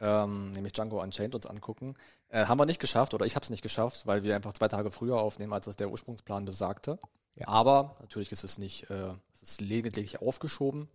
ähm, 0.00 0.50
nämlich 0.50 0.74
Django 0.74 1.00
Unchained 1.00 1.34
uns 1.34 1.46
angucken. 1.46 1.94
Äh, 2.28 2.44
haben 2.46 2.58
wir 2.58 2.66
nicht 2.66 2.80
geschafft 2.80 3.14
oder 3.14 3.24
ich 3.24 3.36
habe 3.36 3.44
es 3.44 3.50
nicht 3.50 3.62
geschafft, 3.62 4.06
weil 4.06 4.22
wir 4.22 4.36
einfach 4.36 4.52
zwei 4.52 4.68
Tage 4.68 4.90
früher 4.90 5.16
aufnehmen, 5.16 5.52
als 5.52 5.64
das 5.64 5.76
der 5.76 5.90
Ursprungsplan 5.90 6.44
besagte. 6.44 6.98
Ja. 7.36 7.48
Aber 7.48 7.96
natürlich 8.00 8.30
ist 8.32 8.44
es 8.44 8.58
nicht, 8.58 8.90
äh, 8.90 9.14
es 9.32 9.42
ist 9.42 9.60
lediglich 9.60 10.20
aufgeschoben. 10.20 10.88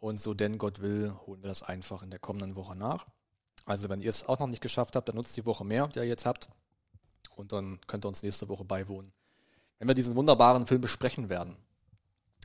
Und 0.00 0.18
so 0.18 0.32
denn 0.32 0.56
Gott 0.58 0.80
will, 0.80 1.14
holen 1.26 1.42
wir 1.42 1.48
das 1.48 1.62
einfach 1.62 2.02
in 2.02 2.10
der 2.10 2.18
kommenden 2.18 2.56
Woche 2.56 2.74
nach. 2.74 3.06
Also 3.66 3.88
wenn 3.90 4.00
ihr 4.00 4.08
es 4.08 4.26
auch 4.26 4.38
noch 4.38 4.46
nicht 4.46 4.62
geschafft 4.62 4.96
habt, 4.96 5.08
dann 5.08 5.16
nutzt 5.16 5.36
die 5.36 5.46
Woche 5.46 5.64
mehr, 5.64 5.88
die 5.88 5.98
ihr 5.98 6.06
jetzt 6.06 6.24
habt. 6.24 6.48
Und 7.36 7.52
dann 7.52 7.78
könnt 7.86 8.04
ihr 8.04 8.08
uns 8.08 8.22
nächste 8.22 8.48
Woche 8.48 8.64
beiwohnen. 8.64 9.12
Wenn 9.78 9.88
wir 9.88 9.94
diesen 9.94 10.16
wunderbaren 10.16 10.66
Film 10.66 10.80
besprechen 10.80 11.28
werden. 11.28 11.56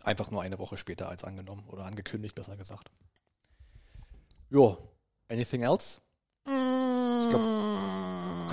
Einfach 0.03 0.29
nur 0.29 0.41
eine 0.41 0.59
Woche 0.59 0.77
später 0.77 1.09
als 1.09 1.23
angenommen 1.23 1.63
oder 1.67 1.85
angekündigt, 1.85 2.35
besser 2.35 2.57
gesagt. 2.57 2.91
Jo, 4.49 4.77
anything 5.29 5.63
else? 5.63 5.99
Ich 6.45 7.29
glaube, 7.29 7.45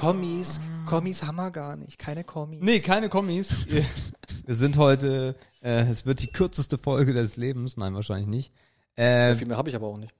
Kommis, 0.00 0.60
Kommis 0.86 1.22
haben 1.22 1.36
wir 1.36 1.50
gar 1.50 1.76
nicht, 1.76 1.98
keine 1.98 2.24
Kommis. 2.24 2.60
Nee, 2.62 2.80
keine 2.80 3.08
Kommis. 3.08 3.66
wir 3.68 4.54
sind 4.54 4.78
heute, 4.78 5.36
äh, 5.60 5.82
es 5.82 6.06
wird 6.06 6.22
die 6.22 6.32
kürzeste 6.32 6.78
Folge 6.78 7.12
des 7.12 7.36
Lebens, 7.36 7.76
nein, 7.76 7.94
wahrscheinlich 7.94 8.28
nicht. 8.28 8.52
Äh, 8.96 9.34
Viel 9.34 9.46
mehr 9.48 9.56
habe 9.56 9.68
ich 9.70 9.76
aber 9.76 9.86
auch 9.86 9.96
nicht. 9.96 10.14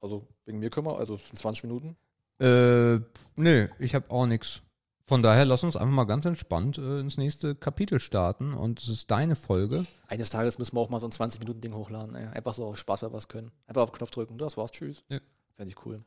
Also 0.00 0.26
wegen 0.44 0.58
mir 0.58 0.70
können 0.70 0.86
wir, 0.86 0.98
also 0.98 1.14
es 1.16 1.26
sind 1.28 1.38
20 1.38 1.64
Minuten. 1.64 1.96
Äh, 2.40 3.00
nö, 3.36 3.68
ich 3.78 3.94
habe 3.94 4.10
auch 4.10 4.26
nix. 4.26 4.62
Von 5.06 5.22
daher 5.22 5.44
lass 5.44 5.64
uns 5.64 5.76
einfach 5.76 5.92
mal 5.92 6.04
ganz 6.04 6.24
entspannt 6.24 6.78
äh, 6.78 7.00
ins 7.00 7.16
nächste 7.18 7.54
Kapitel 7.54 8.00
starten 8.00 8.54
und 8.54 8.80
es 8.80 8.88
ist 8.88 9.10
deine 9.10 9.36
Folge. 9.36 9.84
Eines 10.08 10.30
Tages 10.30 10.58
müssen 10.58 10.76
wir 10.76 10.80
auch 10.80 10.90
mal 10.90 11.00
so 11.00 11.06
ein 11.06 11.12
20-Minuten-Ding 11.12 11.74
hochladen. 11.74 12.14
Ey. 12.14 12.26
Einfach 12.28 12.54
so 12.54 12.64
auf 12.66 12.78
Spaß, 12.78 13.02
wer 13.02 13.12
was 13.12 13.28
können. 13.28 13.50
Einfach 13.66 13.82
auf 13.82 13.90
den 13.90 13.96
Knopf 13.98 14.10
drücken, 14.12 14.38
das 14.38 14.56
war's, 14.56 14.70
tschüss. 14.70 15.04
Ja. 15.08 15.18
Fände 15.56 15.70
ich 15.70 15.84
cool. 15.86 16.02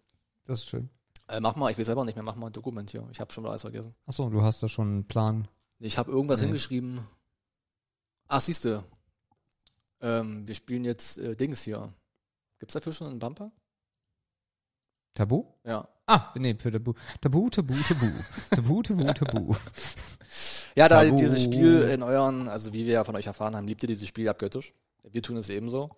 Das 0.46 0.60
ist 0.62 0.70
schön. 0.70 0.90
Äh, 1.28 1.40
mach 1.40 1.56
mal, 1.56 1.70
ich 1.72 1.78
will 1.78 1.86
selber 1.86 2.06
nicht 2.06 2.16
mehr, 2.16 2.24
mach 2.24 2.36
mal 2.36 2.48
ein 2.48 2.54
Dokument 2.54 2.90
hier. 2.90 3.08
Ich 3.12 3.20
habe 3.20 3.32
schon 3.34 3.46
alles 3.46 3.62
vergessen. 3.62 3.94
Achso, 4.06 4.30
du 4.30 4.42
hast 4.42 4.64
da 4.64 4.70
schon 4.70 4.88
einen 4.88 5.08
Plan. 5.08 5.48
Ich 5.80 5.98
habe 5.98 6.12
irgendwas 6.12 6.40
Nee. 6.40 6.48
hingeschrieben. 6.48 7.00
Ach, 8.28 8.42
siehste. 8.42 8.84
Ähm, 10.02 10.48
wir 10.48 10.56
spielen 10.56 10.84
jetzt 10.84 11.18
äh, 11.18 11.36
Dings 11.36 11.62
hier. 11.64 11.94
Gibt's 12.60 12.74
dafür 12.74 12.94
schon 12.94 13.08
einen 13.08 13.20
Bumper? 13.20 13.52
Tabu? 15.14 15.46
Ja. 15.64 15.88
Ah, 16.08 16.32
nee, 16.36 16.56
für 16.56 16.72
Tabu. 16.72 16.94
Tabu, 17.22 17.50
Tabu, 17.50 17.74
Tabu. 17.88 18.06
Tabu, 18.52 18.82
Tabu, 18.84 19.14
Tabu. 19.14 19.56
Ja, 20.78 20.90
da 20.90 21.04
Tabu. 21.06 21.16
dieses 21.18 21.42
Spiel 21.42 21.84
in 21.84 22.04
euren, 22.04 22.50
also 22.50 22.74
wie 22.74 22.86
wir 22.86 22.92
ja 22.96 23.04
von 23.06 23.16
euch 23.16 23.28
erfahren 23.28 23.56
haben, 23.56 23.66
liebt 23.66 23.82
ihr 23.84 23.88
dieses 23.88 24.10
Spiel 24.10 24.28
abgöttisch. 24.28 24.74
Wir 25.10 25.22
tun 25.22 25.38
es 25.38 25.48
ebenso. 25.50 25.96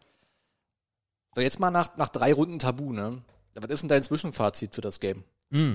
So, 1.34 1.42
jetzt 1.42 1.60
mal 1.60 1.72
nach, 1.72 1.98
nach 1.98 2.10
drei 2.10 2.32
Runden 2.32 2.60
Tabu, 2.60 2.94
ne? 2.94 3.24
Was 3.56 3.72
ist 3.72 3.82
denn 3.82 3.90
dein 3.90 4.04
Zwischenfazit 4.04 4.76
für 4.76 4.82
das 4.82 5.00
Game? 5.00 5.24
Mm. 5.50 5.74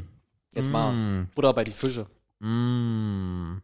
Jetzt 0.55 0.71
mal 0.71 0.92
Mm. 0.92 1.31
Butter 1.35 1.53
bei 1.53 1.64
die 1.64 1.73
Fische. 1.73 2.07
Mm. 2.38 3.57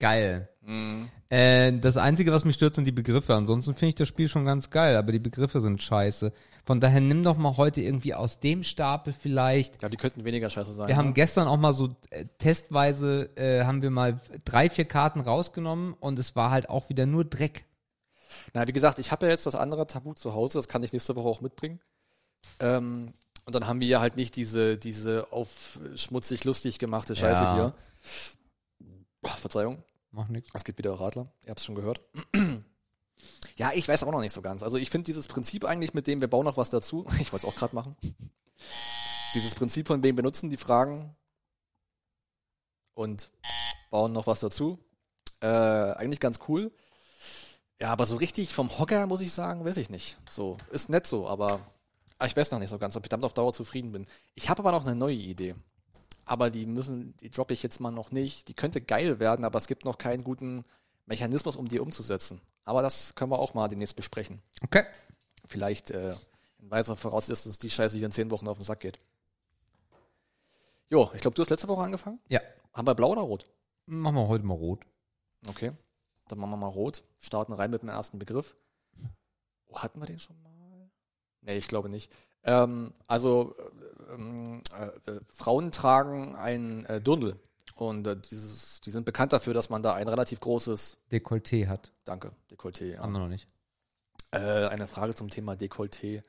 Geil. 0.00 0.48
Mhm. 0.62 1.08
Äh, 1.28 1.78
das 1.78 1.96
Einzige, 1.96 2.32
was 2.32 2.44
mich 2.44 2.56
stört, 2.56 2.74
sind 2.74 2.86
die 2.86 2.92
Begriffe. 2.92 3.34
Ansonsten 3.34 3.74
finde 3.74 3.90
ich 3.90 3.94
das 3.94 4.08
Spiel 4.08 4.28
schon 4.28 4.44
ganz 4.44 4.70
geil, 4.70 4.96
aber 4.96 5.12
die 5.12 5.20
Begriffe 5.20 5.60
sind 5.60 5.80
scheiße. 5.80 6.32
Von 6.64 6.80
daher 6.80 7.00
nimm 7.00 7.22
doch 7.22 7.36
mal 7.36 7.56
heute 7.56 7.80
irgendwie 7.80 8.14
aus 8.14 8.40
dem 8.40 8.64
Stapel 8.64 9.12
vielleicht. 9.12 9.80
Ja, 9.80 9.88
die 9.88 9.96
könnten 9.96 10.24
weniger 10.24 10.50
scheiße 10.50 10.72
sein. 10.72 10.88
Wir 10.88 10.96
haben 10.96 11.08
ne? 11.08 11.14
gestern 11.14 11.46
auch 11.46 11.58
mal 11.58 11.72
so 11.72 11.94
äh, 12.10 12.24
testweise, 12.38 13.30
äh, 13.36 13.64
haben 13.64 13.82
wir 13.82 13.90
mal 13.90 14.20
drei, 14.44 14.68
vier 14.68 14.86
Karten 14.86 15.20
rausgenommen 15.20 15.94
und 16.00 16.18
es 16.18 16.34
war 16.34 16.50
halt 16.50 16.68
auch 16.68 16.88
wieder 16.88 17.06
nur 17.06 17.24
Dreck. 17.24 17.64
Na, 18.54 18.66
wie 18.66 18.72
gesagt, 18.72 18.98
ich 18.98 19.12
habe 19.12 19.26
ja 19.26 19.32
jetzt 19.32 19.46
das 19.46 19.54
andere 19.54 19.86
Tabu 19.86 20.14
zu 20.14 20.34
Hause, 20.34 20.58
das 20.58 20.66
kann 20.66 20.82
ich 20.82 20.92
nächste 20.92 21.14
Woche 21.14 21.28
auch 21.28 21.40
mitbringen. 21.40 21.78
Ähm, 22.58 23.12
und 23.44 23.54
dann 23.54 23.66
haben 23.66 23.80
wir 23.80 23.86
ja 23.86 24.00
halt 24.00 24.16
nicht 24.16 24.36
diese, 24.36 24.76
diese 24.78 25.32
auf 25.32 25.78
schmutzig 25.94 26.44
lustig 26.44 26.78
gemachte 26.78 27.14
Scheiße 27.14 27.44
Ja. 27.44 27.54
hier. 27.54 27.74
Boah, 29.22 29.36
Verzeihung, 29.36 29.82
Macht 30.12 30.30
nichts. 30.30 30.50
es 30.52 30.64
gibt 30.64 30.78
wieder 30.78 30.98
Radler. 30.98 31.32
Ihr 31.44 31.50
habt 31.50 31.60
es 31.60 31.64
schon 31.64 31.74
gehört. 31.74 32.00
ja, 33.56 33.72
ich 33.72 33.86
weiß 33.86 34.02
auch 34.02 34.12
noch 34.12 34.20
nicht 34.20 34.32
so 34.32 34.42
ganz. 34.42 34.62
Also 34.62 34.76
ich 34.76 34.90
finde 34.90 35.06
dieses 35.06 35.28
Prinzip 35.28 35.64
eigentlich, 35.64 35.94
mit 35.94 36.06
dem 36.06 36.20
wir 36.20 36.28
bauen 36.28 36.44
noch 36.44 36.56
was 36.56 36.70
dazu. 36.70 37.06
Ich 37.20 37.32
wollte 37.32 37.46
es 37.46 37.52
auch 37.52 37.56
gerade 37.56 37.74
machen. 37.74 37.96
Dieses 39.34 39.54
Prinzip 39.54 39.86
von 39.86 40.02
wem 40.02 40.16
benutzen 40.16 40.50
die 40.50 40.56
Fragen 40.56 41.14
und 42.94 43.30
bauen 43.90 44.12
noch 44.12 44.26
was 44.26 44.40
dazu. 44.40 44.78
Äh, 45.40 45.46
eigentlich 45.46 46.20
ganz 46.20 46.40
cool. 46.48 46.72
Ja, 47.78 47.90
aber 47.92 48.04
so 48.04 48.16
richtig 48.16 48.52
vom 48.52 48.78
Hocker, 48.78 49.06
muss 49.06 49.22
ich 49.22 49.32
sagen, 49.32 49.64
weiß 49.64 49.78
ich 49.78 49.88
nicht. 49.88 50.18
So, 50.28 50.58
ist 50.70 50.90
nett 50.90 51.06
so, 51.06 51.26
aber 51.26 51.60
ich 52.26 52.36
weiß 52.36 52.50
noch 52.50 52.58
nicht 52.58 52.68
so 52.68 52.78
ganz, 52.78 52.96
ob 52.96 53.04
ich 53.04 53.08
damit 53.08 53.24
auf 53.24 53.32
Dauer 53.32 53.52
zufrieden 53.52 53.92
bin. 53.92 54.06
Ich 54.34 54.50
habe 54.50 54.60
aber 54.60 54.72
noch 54.72 54.84
eine 54.84 54.94
neue 54.94 55.14
Idee. 55.14 55.54
Aber 56.30 56.48
die 56.48 56.64
müssen, 56.64 57.16
die 57.16 57.28
droppe 57.28 57.54
ich 57.54 57.64
jetzt 57.64 57.80
mal 57.80 57.90
noch 57.90 58.12
nicht. 58.12 58.46
Die 58.46 58.54
könnte 58.54 58.80
geil 58.80 59.18
werden, 59.18 59.44
aber 59.44 59.58
es 59.58 59.66
gibt 59.66 59.84
noch 59.84 59.98
keinen 59.98 60.22
guten 60.22 60.64
Mechanismus, 61.06 61.56
um 61.56 61.66
die 61.66 61.80
umzusetzen. 61.80 62.40
Aber 62.62 62.82
das 62.82 63.16
können 63.16 63.32
wir 63.32 63.40
auch 63.40 63.54
mal 63.54 63.66
demnächst 63.66 63.96
besprechen. 63.96 64.40
Okay. 64.62 64.84
Vielleicht 65.44 65.90
äh, 65.90 66.14
in 66.60 66.70
weiser 66.70 66.94
Voraussicht, 66.94 67.32
dass 67.32 67.46
uns 67.46 67.58
die 67.58 67.68
Scheiße 67.68 67.96
hier 67.96 68.06
in 68.06 68.12
zehn 68.12 68.30
Wochen 68.30 68.46
auf 68.46 68.58
den 68.58 68.64
Sack 68.64 68.78
geht. 68.78 69.00
Jo, 70.88 71.10
ich 71.14 71.20
glaube, 71.20 71.34
du 71.34 71.42
hast 71.42 71.50
letzte 71.50 71.66
Woche 71.66 71.82
angefangen. 71.82 72.20
Ja. 72.28 72.40
Haben 72.72 72.86
wir 72.86 72.94
blau 72.94 73.10
oder 73.10 73.22
rot? 73.22 73.46
Machen 73.86 74.14
wir 74.14 74.28
heute 74.28 74.44
mal 74.44 74.54
rot. 74.54 74.86
Okay. 75.48 75.72
Dann 76.28 76.38
machen 76.38 76.50
wir 76.50 76.58
mal 76.58 76.68
rot. 76.68 77.02
Starten 77.18 77.54
rein 77.54 77.72
mit 77.72 77.82
dem 77.82 77.88
ersten 77.88 78.20
Begriff. 78.20 78.54
Oh, 79.66 79.80
hatten 79.80 80.00
wir 80.00 80.06
den 80.06 80.20
schon 80.20 80.40
mal? 80.42 80.92
Nee, 81.40 81.56
ich 81.56 81.66
glaube 81.66 81.88
nicht. 81.88 82.12
Ähm, 82.44 82.94
also, 83.08 83.56
äh, 84.10 84.14
ähm, 84.14 84.62
äh, 84.78 85.10
äh, 85.10 85.20
Frauen 85.28 85.72
tragen 85.72 86.36
ein 86.36 86.84
äh, 86.86 87.00
Dirndl. 87.00 87.38
Und 87.76 88.06
äh, 88.06 88.16
dieses, 88.16 88.80
die 88.80 88.90
sind 88.90 89.04
bekannt 89.06 89.32
dafür, 89.32 89.54
dass 89.54 89.70
man 89.70 89.82
da 89.82 89.94
ein 89.94 90.08
relativ 90.08 90.40
großes, 90.40 90.98
Dekolleté 91.10 91.66
hat. 91.66 91.92
danke, 92.04 92.32
Dekolleté. 92.50 92.92
Ja. 92.92 93.00
Haben 93.00 93.12
wir 93.12 93.20
noch 93.20 93.28
nicht. 93.28 93.46
Äh, 94.32 94.38
eine 94.38 94.86
Frage 94.86 95.14
zum 95.14 95.30
Thema 95.30 95.54
Dekolleté. 95.54 96.22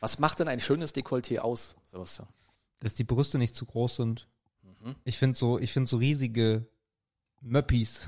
Was 0.00 0.18
macht 0.18 0.38
denn 0.40 0.48
ein 0.48 0.60
schönes 0.60 0.94
Dekolleté 0.94 1.38
aus, 1.38 1.76
Sebastian? 1.86 2.28
Dass 2.80 2.94
die 2.94 3.04
Brüste 3.04 3.38
nicht 3.38 3.54
zu 3.54 3.66
groß 3.66 3.96
sind. 3.96 4.28
Mhm. 4.62 4.96
Ich 5.04 5.18
finde 5.18 5.38
so, 5.38 5.58
ich 5.58 5.72
finde 5.72 5.88
so 5.88 5.96
riesige 5.98 6.66
Möppis. 7.40 8.02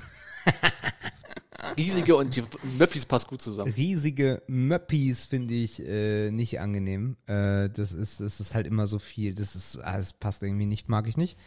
Riesige 1.77 2.15
und 2.15 2.35
die 2.35 2.43
Möppis 2.77 3.05
passt 3.05 3.27
gut 3.27 3.41
zusammen. 3.41 3.73
Riesige 3.73 4.41
Möppis 4.47 5.25
finde 5.25 5.53
ich 5.53 5.85
äh, 5.85 6.31
nicht 6.31 6.59
angenehm. 6.59 7.17
Äh, 7.25 7.69
das 7.69 7.93
ist, 7.93 8.19
das 8.19 8.39
ist 8.39 8.53
halt 8.53 8.67
immer 8.67 8.87
so 8.87 8.99
viel. 8.99 9.33
Das 9.33 9.55
ist, 9.55 9.77
ah, 9.83 9.97
das 9.97 10.13
passt 10.13 10.43
irgendwie 10.43 10.65
nicht, 10.65 10.89
mag 10.89 11.07
ich 11.07 11.17
nicht. 11.17 11.37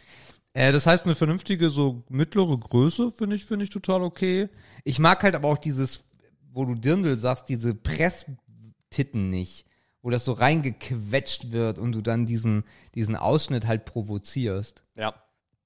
Äh, 0.53 0.71
das 0.71 0.87
heißt, 0.87 1.05
eine 1.05 1.15
vernünftige, 1.15 1.69
so 1.69 2.03
mittlere 2.09 2.57
Größe 2.57 3.11
finde 3.11 3.35
ich, 3.35 3.45
finde 3.45 3.63
ich 3.63 3.69
total 3.69 4.01
okay. 4.01 4.49
Ich 4.83 4.99
mag 4.99 5.21
halt 5.23 5.35
aber 5.35 5.47
auch 5.49 5.57
dieses, 5.57 6.03
wo 6.51 6.65
du 6.65 6.75
Dirndl 6.75 7.17
sagst, 7.17 7.49
diese 7.49 7.75
Presstitten 7.75 9.29
nicht. 9.29 9.65
Wo 10.01 10.09
das 10.09 10.25
so 10.25 10.31
reingequetscht 10.31 11.51
wird 11.51 11.79
und 11.79 11.91
du 11.91 12.01
dann 12.01 12.25
diesen, 12.25 12.63
diesen 12.95 13.15
Ausschnitt 13.15 13.67
halt 13.67 13.85
provozierst. 13.85 14.83
Ja. 14.97 15.13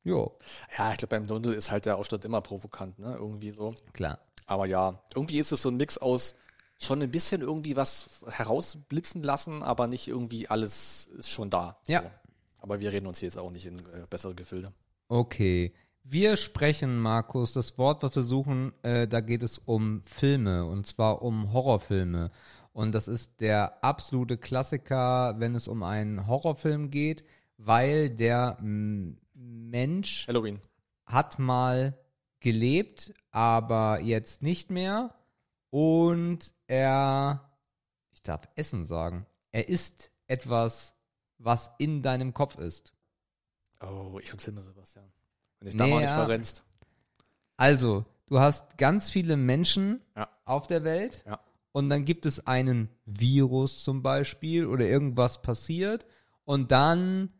Jo, 0.03 0.35
Ja, 0.77 0.91
ich 0.91 0.97
glaube, 0.97 1.15
beim 1.15 1.27
Dundel 1.27 1.53
ist 1.53 1.69
halt 1.69 1.85
der 1.85 1.95
Ausschnitt 1.95 2.25
immer 2.25 2.41
provokant, 2.41 2.97
ne? 2.97 3.15
Irgendwie 3.19 3.51
so. 3.51 3.75
klar. 3.93 4.19
Aber 4.51 4.65
ja, 4.65 5.01
irgendwie 5.15 5.39
ist 5.39 5.53
es 5.53 5.61
so 5.61 5.69
ein 5.69 5.77
Mix 5.77 5.97
aus 5.97 6.35
schon 6.77 7.01
ein 7.01 7.09
bisschen 7.09 7.39
irgendwie 7.39 7.77
was 7.77 8.25
herausblitzen 8.27 9.23
lassen, 9.23 9.63
aber 9.63 9.87
nicht 9.87 10.09
irgendwie 10.09 10.49
alles 10.49 11.07
ist 11.17 11.29
schon 11.29 11.49
da. 11.49 11.77
Ja. 11.87 12.01
So. 12.01 12.09
Aber 12.59 12.81
wir 12.81 12.91
reden 12.91 13.07
uns 13.07 13.19
hier 13.19 13.27
jetzt 13.27 13.37
auch 13.37 13.49
nicht 13.49 13.65
in 13.65 13.79
äh, 13.79 14.05
bessere 14.09 14.35
Gefilde. 14.35 14.73
Okay. 15.07 15.71
Wir 16.03 16.35
sprechen, 16.35 16.99
Markus, 16.99 17.53
das 17.53 17.77
Wort, 17.77 18.03
was 18.03 18.13
wir 18.17 18.23
suchen, 18.23 18.73
äh, 18.81 19.07
da 19.07 19.21
geht 19.21 19.41
es 19.41 19.57
um 19.57 20.01
Filme 20.01 20.65
und 20.65 20.85
zwar 20.85 21.21
um 21.21 21.53
Horrorfilme. 21.53 22.29
Und 22.73 22.91
das 22.91 23.07
ist 23.07 23.39
der 23.39 23.81
absolute 23.85 24.37
Klassiker, 24.37 25.35
wenn 25.39 25.55
es 25.55 25.69
um 25.69 25.81
einen 25.81 26.27
Horrorfilm 26.27 26.91
geht, 26.91 27.23
weil 27.57 28.09
der 28.09 28.57
Mensch 28.59 30.27
Halloween. 30.27 30.59
hat 31.05 31.39
mal 31.39 31.97
gelebt, 32.41 33.13
aber 33.31 34.01
jetzt 34.01 34.41
nicht 34.41 34.69
mehr. 34.71 35.15
Und 35.69 36.53
er, 36.67 37.49
ich 38.11 38.21
darf 38.23 38.41
Essen 38.55 38.85
sagen, 38.85 39.25
er 39.51 39.69
ist 39.69 40.11
etwas, 40.27 40.95
was 41.37 41.71
in 41.77 42.01
deinem 42.01 42.33
Kopf 42.33 42.57
ist. 42.57 42.93
Oh, 43.81 44.19
ich 44.21 44.31
und 44.33 44.41
Filme, 44.41 44.61
Sebastian. 44.61 45.11
Wenn 45.59 45.69
ich 45.69 45.75
da 45.75 45.87
mal 45.87 46.01
nicht 46.01 46.09
Naja. 46.09 46.25
verrennst. 46.25 46.63
Also, 47.57 48.05
du 48.27 48.39
hast 48.39 48.77
ganz 48.77 49.09
viele 49.09 49.37
Menschen 49.37 50.01
Ja. 50.15 50.29
auf 50.45 50.67
der 50.67 50.83
Welt 50.83 51.23
Ja. 51.25 51.39
und 51.71 51.89
dann 51.89 52.05
gibt 52.05 52.25
es 52.25 52.45
einen 52.47 52.89
Virus 53.05 53.83
zum 53.83 54.01
Beispiel 54.03 54.65
oder 54.65 54.85
irgendwas 54.85 55.41
passiert 55.41 56.05
und 56.43 56.71
dann 56.71 57.31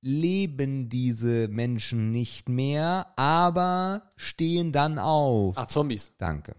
leben 0.00 0.88
diese 0.88 1.48
Menschen 1.48 2.10
nicht 2.10 2.48
mehr, 2.48 3.12
aber 3.16 4.12
stehen 4.16 4.72
dann 4.72 4.98
auf. 4.98 5.56
Ach, 5.58 5.66
Zombies. 5.66 6.12
Danke. 6.18 6.54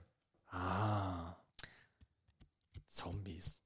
Ah. 0.52 1.36
Zombies. 2.88 3.62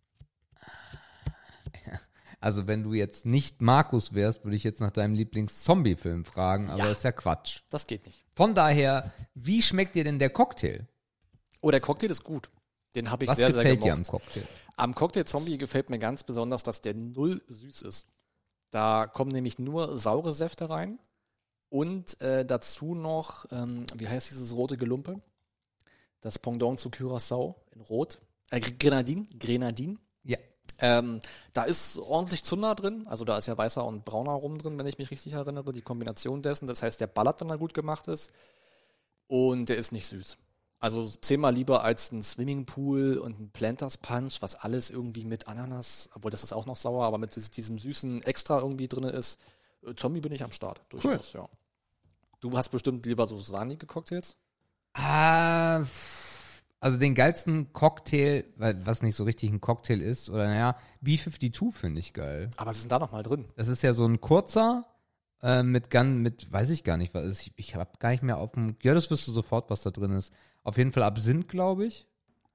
Also 2.39 2.67
wenn 2.67 2.83
du 2.83 2.93
jetzt 2.93 3.25
nicht 3.25 3.61
Markus 3.61 4.13
wärst, 4.13 4.43
würde 4.43 4.57
ich 4.57 4.65
jetzt 4.65 4.81
nach 4.81 4.91
deinem 4.91 5.13
Lieblings-Zombie-Film 5.13 6.25
fragen, 6.25 6.67
aber 6.69 6.79
Ja. 6.79 6.83
das 6.85 6.97
ist 6.97 7.03
ja 7.03 7.13
Quatsch. 7.13 7.61
Das 7.69 7.87
geht 7.87 8.05
nicht. 8.05 8.25
Von 8.35 8.53
daher, 8.53 9.13
wie 9.33 9.61
schmeckt 9.61 9.95
dir 9.95 10.03
denn 10.03 10.19
der 10.19 10.29
Cocktail? 10.29 10.85
Oh, 11.61 11.71
der 11.71 11.79
Cocktail 11.79 12.11
ist 12.11 12.21
gut. 12.25 12.49
Den 12.97 13.09
habe 13.09 13.23
ich 13.23 13.29
Was 13.29 13.37
sehr, 13.37 13.53
sehr 13.53 13.63
gefällt 13.63 13.83
dir 13.85 13.91
gemocht. 13.91 14.09
am 14.09 14.11
Cocktail? 14.19 14.43
Am 14.75 14.93
Cocktail 14.93 15.23
Zombie 15.23 15.57
gefällt 15.57 15.89
mir 15.89 15.99
ganz 15.99 16.25
besonders, 16.25 16.63
dass 16.63 16.81
der 16.81 16.93
null 16.95 17.41
süß 17.47 17.81
ist. 17.83 18.07
Da 18.73 19.05
kommen 19.05 19.31
nämlich 19.31 19.59
nur 19.59 19.99
saure 19.99 20.33
Säfte 20.33 20.67
rein 20.67 20.97
und 21.69 22.19
äh, 22.21 22.43
dazu 22.43 22.95
noch, 22.95 23.45
ähm, 23.51 23.83
wie 23.93 24.07
heißt 24.07 24.31
dieses 24.31 24.55
rote 24.55 24.77
Gelumpe? 24.77 25.21
Das 26.21 26.39
Pendant 26.39 26.79
zu 26.79 26.89
Curacao 26.89 27.55
in 27.75 27.81
Rot. 27.81 28.17
Äh, 28.49 28.61
Grenadin, 28.61 29.29
Grenadin. 29.37 29.99
Ja. 30.23 30.39
Ähm, 30.79 31.19
da 31.53 31.65
ist 31.65 31.99
ordentlich 31.99 32.43
Zunder 32.43 32.73
drin, 32.73 33.05
also 33.05 33.25
da 33.25 33.37
ist 33.37 33.45
ja 33.45 33.55
weißer 33.55 33.85
und 33.85 34.05
brauner 34.05 34.31
rum 34.31 34.57
drin, 34.57 34.79
wenn 34.79 34.87
ich 34.87 34.97
mich 34.97 35.11
richtig 35.11 35.33
erinnere, 35.33 35.71
die 35.71 35.83
Kombination 35.83 36.41
dessen. 36.41 36.65
Das 36.65 36.81
heißt, 36.81 36.99
der 36.99 37.05
ballert, 37.05 37.41
wenn 37.41 37.51
er 37.51 37.59
gut 37.59 37.75
gemacht 37.75 38.07
ist. 38.07 38.31
Und 39.27 39.69
der 39.69 39.77
ist 39.77 39.91
nicht 39.91 40.07
süß. 40.07 40.39
Also 40.83 41.07
zehnmal 41.07 41.53
lieber 41.53 41.85
als 41.85 42.11
ein 42.11 42.21
Swimmingpool 42.21 43.17
und 43.17 43.39
ein 43.39 43.49
Planters 43.51 43.97
Punch, 43.97 44.41
was 44.41 44.55
alles 44.55 44.89
irgendwie 44.89 45.23
mit 45.23 45.47
Ananas, 45.47 46.09
obwohl 46.13 46.29
das 46.29 46.43
ist 46.43 46.51
auch 46.51 46.65
noch 46.65 46.75
sauer, 46.75 47.05
aber 47.05 47.17
mit 47.17 47.33
dies- 47.37 47.51
diesem 47.51 47.77
süßen 47.77 48.21
Extra 48.23 48.59
irgendwie 48.59 48.89
drin 48.89 49.05
ist. 49.05 49.39
Äh, 49.87 49.95
Zombie 49.95 50.19
bin 50.19 50.33
ich 50.33 50.43
am 50.43 50.51
Start, 50.51 50.81
durchaus, 50.89 51.31
ja. 51.31 51.47
Du 52.41 52.51
hast 52.57 52.67
bestimmt 52.67 53.05
lieber 53.05 53.25
so 53.27 53.39
sahnige 53.39 53.85
Cocktails? 53.85 54.35
Ah, 54.91 55.85
also 56.81 56.97
den 56.97 57.15
geilsten 57.15 57.71
Cocktail, 57.71 58.43
weil 58.57 58.85
was 58.85 59.01
nicht 59.03 59.15
so 59.15 59.23
richtig 59.23 59.51
ein 59.51 59.61
Cocktail 59.61 60.01
ist, 60.01 60.29
oder 60.29 60.47
naja, 60.47 60.75
B52 61.01 61.71
finde 61.71 61.99
ich 61.99 62.11
geil. 62.11 62.49
Aber 62.57 62.71
was 62.71 62.75
ist 62.75 62.83
denn 62.83 62.89
da 62.89 62.99
nochmal 62.99 63.23
drin? 63.23 63.45
Das 63.55 63.69
ist 63.69 63.83
ja 63.83 63.93
so 63.93 64.05
ein 64.05 64.19
kurzer, 64.19 64.85
äh, 65.41 65.63
mit 65.63 65.89
ganz, 65.89 66.19
mit, 66.19 66.51
weiß 66.51 66.71
ich 66.71 66.83
gar 66.83 66.97
nicht, 66.97 67.13
was 67.13 67.23
ist. 67.25 67.41
Ich, 67.47 67.53
ich 67.55 67.75
habe 67.75 67.97
gar 67.99 68.09
nicht 68.09 68.21
mehr 68.23 68.37
auf 68.37 68.51
dem, 68.51 68.75
ja, 68.83 68.93
das 68.93 69.09
wirst 69.09 69.25
du 69.29 69.31
sofort, 69.31 69.69
was 69.69 69.81
da 69.83 69.89
drin 69.89 70.11
ist. 70.11 70.33
Auf 70.63 70.77
jeden 70.77 70.91
Fall 70.91 71.03
Absinth, 71.03 71.47
glaube 71.47 71.85
ich. 71.85 72.07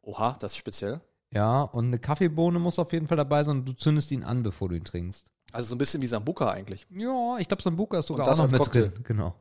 Oha, 0.02 0.32
das 0.40 0.52
ist 0.52 0.58
speziell. 0.58 1.00
Ja, 1.30 1.62
und 1.62 1.86
eine 1.88 1.98
Kaffeebohne 1.98 2.58
muss 2.58 2.78
auf 2.78 2.92
jeden 2.92 3.06
Fall 3.06 3.18
dabei 3.18 3.44
sein 3.44 3.58
und 3.58 3.64
du 3.68 3.72
zündest 3.74 4.10
ihn 4.12 4.24
an, 4.24 4.42
bevor 4.42 4.68
du 4.70 4.76
ihn 4.76 4.84
trinkst. 4.84 5.30
Also 5.52 5.70
so 5.70 5.74
ein 5.74 5.78
bisschen 5.78 6.00
wie 6.00 6.06
Sambuca 6.06 6.50
eigentlich. 6.50 6.86
Ja, 6.90 7.36
ich 7.38 7.48
glaube, 7.48 7.62
Sambuca 7.62 7.98
ist 7.98 8.06
sogar 8.06 8.26
Und 8.26 8.30
das 8.30 8.34
auch 8.40 8.44
noch 8.44 8.44
als 8.44 8.52
mit 8.52 8.60
Cocktail? 8.62 8.88
drin. 8.88 9.02
Genau. 9.04 9.34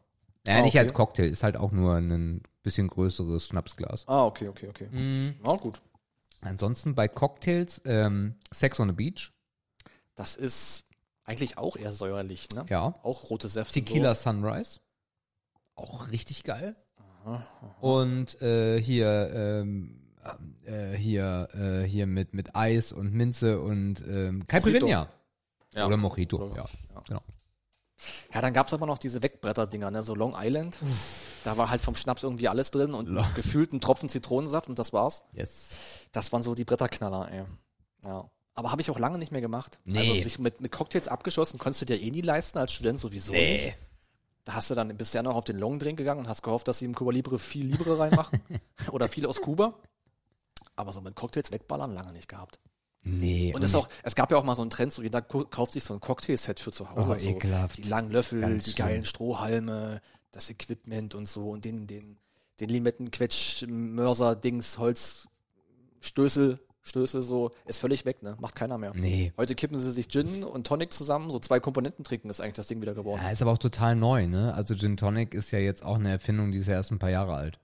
Naja, 0.45 0.59
Ah, 0.59 0.61
nicht 0.63 0.71
okay. 0.73 0.79
als 0.79 0.93
Cocktail, 0.93 1.27
ist 1.29 1.43
halt 1.43 1.57
auch 1.57 1.71
nur 1.71 1.95
ein 1.95 2.41
bisschen 2.63 2.87
größeres 2.87 3.47
Schnapsglas. 3.47 4.05
Ah, 4.07 4.25
okay, 4.25 4.47
okay, 4.49 4.67
okay. 4.69 4.87
Mhm. 4.91 5.35
Na 5.43 5.55
gut. 5.55 5.81
Ansonsten 6.41 6.93
bei 6.95 7.07
Cocktails, 7.07 7.81
ähm, 7.85 8.35
Sex 8.53 8.79
on 8.79 8.89
the 8.89 8.93
Beach. 8.93 9.33
Das 10.15 10.35
ist 10.35 10.85
eigentlich 11.25 11.57
auch 11.57 11.75
eher 11.75 11.91
säuerlich, 11.91 12.49
ne? 12.51 12.65
Ja. 12.69 12.95
Auch 13.03 13.29
rote 13.29 13.49
Säfte. 13.49 13.73
Tequila 13.73 14.15
Sunrise. 14.15 14.79
Auch 15.75 16.09
richtig 16.11 16.43
geil. 16.43 16.75
So. 17.27 17.33
Aha, 17.33 17.43
aha. 17.61 17.75
Und 17.81 18.41
äh, 18.41 18.81
hier, 18.81 19.31
ähm, 19.33 19.99
äh, 20.65 20.93
hier, 20.95 21.47
äh, 21.53 21.87
hier 21.87 22.07
mit, 22.07 22.33
mit 22.33 22.55
Eis 22.55 22.91
und 22.91 23.13
Minze 23.13 23.59
und 23.59 24.03
ähm, 24.07 24.43
Caipirinha. 24.47 25.09
Ja. 25.75 25.85
Oder 25.85 25.97
Mojito, 25.97 26.37
Oder- 26.37 26.55
ja. 26.55 26.65
ja. 26.95 27.01
Genau. 27.07 27.21
Ja, 28.33 28.41
dann 28.41 28.53
gab's 28.53 28.73
aber 28.73 28.85
noch 28.85 28.99
diese 28.99 29.23
Wegbretter-Dinger, 29.23 29.89
ne? 29.89 30.03
so 30.03 30.13
Long 30.13 30.33
Island. 30.37 30.77
Da 31.43 31.57
war 31.57 31.69
halt 31.69 31.81
vom 31.81 31.95
Schnaps 31.95 32.23
irgendwie 32.23 32.47
alles 32.47 32.69
drin 32.71 32.93
und 32.93 33.09
Lo- 33.09 33.25
gefühlt 33.35 33.73
ein 33.73 33.81
Tropfen 33.81 34.07
Zitronensaft 34.09 34.69
und 34.69 34.77
das 34.77 34.93
war's. 34.93 35.23
Yes. 35.33 36.07
Das 36.11 36.31
waren 36.31 36.43
so 36.43 36.53
die 36.55 36.63
Bretterknaller, 36.65 37.31
ey. 37.31 37.43
Ja. 38.05 38.29
Aber 38.53 38.71
habe 38.71 38.81
ich 38.81 38.89
auch 38.91 38.99
lange 38.99 39.17
nicht 39.17 39.31
mehr 39.31 39.41
gemacht. 39.41 39.79
Nee. 39.85 39.99
Also 40.11 40.21
sich 40.23 40.39
mit, 40.39 40.61
mit 40.61 40.71
Cocktails 40.71 41.07
abgeschossen, 41.07 41.57
konntest 41.59 41.81
du 41.81 41.85
dir 41.85 41.99
eh 42.01 42.11
nie 42.11 42.21
leisten, 42.21 42.57
als 42.59 42.73
Student 42.73 42.99
sowieso 42.99 43.31
nicht. 43.33 43.77
Da 44.47 44.53
hast 44.53 44.69
du 44.69 44.75
dann 44.75 44.95
bisher 44.95 45.23
noch 45.23 45.35
auf 45.35 45.43
den 45.43 45.57
Long 45.57 45.77
Drink 45.77 45.97
gegangen 45.97 46.21
und 46.21 46.29
hast 46.29 46.41
gehofft, 46.41 46.69
dass 46.69 46.77
sie 46.77 46.85
im 46.85 46.95
Cuba 46.95 47.11
Libre 47.11 47.37
viel 47.37 47.65
Libre 47.65 47.99
reinmachen. 47.99 48.39
Oder 48.93 49.09
viel 49.09 49.25
aus 49.25 49.41
Kuba. 49.41 49.73
Aber 50.77 50.93
so 50.93 51.01
mit 51.01 51.17
Cocktails 51.17 51.51
wegballern 51.51 51.93
lange 51.93 52.13
nicht 52.13 52.29
gehabt. 52.29 52.57
Nee. 53.01 53.51
Und 53.53 53.61
es, 53.61 53.71
ist 53.71 53.75
auch, 53.75 53.89
es 54.03 54.15
gab 54.15 54.31
ja 54.31 54.37
auch 54.37 54.45
mal 54.45 54.55
so 54.55 54.61
einen 54.61 54.71
Trend, 54.71 54.93
so 54.93 55.01
jeder 55.01 55.21
kauft 55.21 55.73
sich 55.73 55.83
so 55.83 55.93
ein 55.93 55.99
Cocktailset 55.99 56.61
für 56.61 56.71
zu 56.71 56.89
Hause. 56.89 57.11
Oh, 57.11 57.15
so 57.15 57.27
ekelhaft. 57.27 57.77
Die 57.77 57.89
langen 57.89 58.09
Löffel, 58.09 58.39
Ganz 58.39 58.63
die 58.63 58.71
schlimm. 58.71 58.87
geilen 58.87 59.03
Strohhalme, 59.03 60.01
das 60.31 60.49
Equipment 60.49 61.13
und 61.13 61.27
so 61.27 61.49
und 61.49 61.65
den, 61.65 61.85
den, 61.85 62.17
den 62.61 62.69
Limettenquetsch, 62.69 63.65
Mörser, 63.67 64.37
Dings, 64.37 64.77
Holz, 64.77 65.27
Stößel, 65.99 66.65
Stöße 66.87 67.21
so, 67.21 67.51
ist 67.65 67.79
völlig 67.79 68.05
weg, 68.05 68.23
ne? 68.23 68.35
Macht 68.39 68.55
keiner 68.55 68.77
mehr. 68.77 68.93
Nee. 68.95 69.33
Heute 69.37 69.55
kippen 69.55 69.77
sie 69.79 69.91
sich 69.91 70.07
Gin 70.07 70.43
und 70.43 70.65
Tonic 70.65 70.91
zusammen, 70.93 71.29
so 71.31 71.39
zwei 71.39 71.59
Komponenten 71.59 72.03
trinken 72.03 72.29
ist 72.29 72.41
eigentlich 72.41 72.55
das 72.55 72.67
Ding 72.67 72.81
wieder 72.81 72.93
geworden. 72.93 73.21
Ja, 73.23 73.31
ist 73.31 73.41
aber 73.41 73.51
auch 73.51 73.57
total 73.57 73.95
neu, 73.95 74.27
ne? 74.27 74.53
Also 74.53 74.75
Gin 74.75 74.97
Tonic 74.97 75.33
ist 75.33 75.51
ja 75.51 75.59
jetzt 75.59 75.83
auch 75.83 75.95
eine 75.95 76.09
Erfindung, 76.09 76.51
die 76.51 76.57
ist 76.59 76.67
ja 76.67 76.73
erst 76.73 76.91
ein 76.91 76.99
paar 76.99 77.09
Jahre 77.09 77.33
alt. 77.33 77.59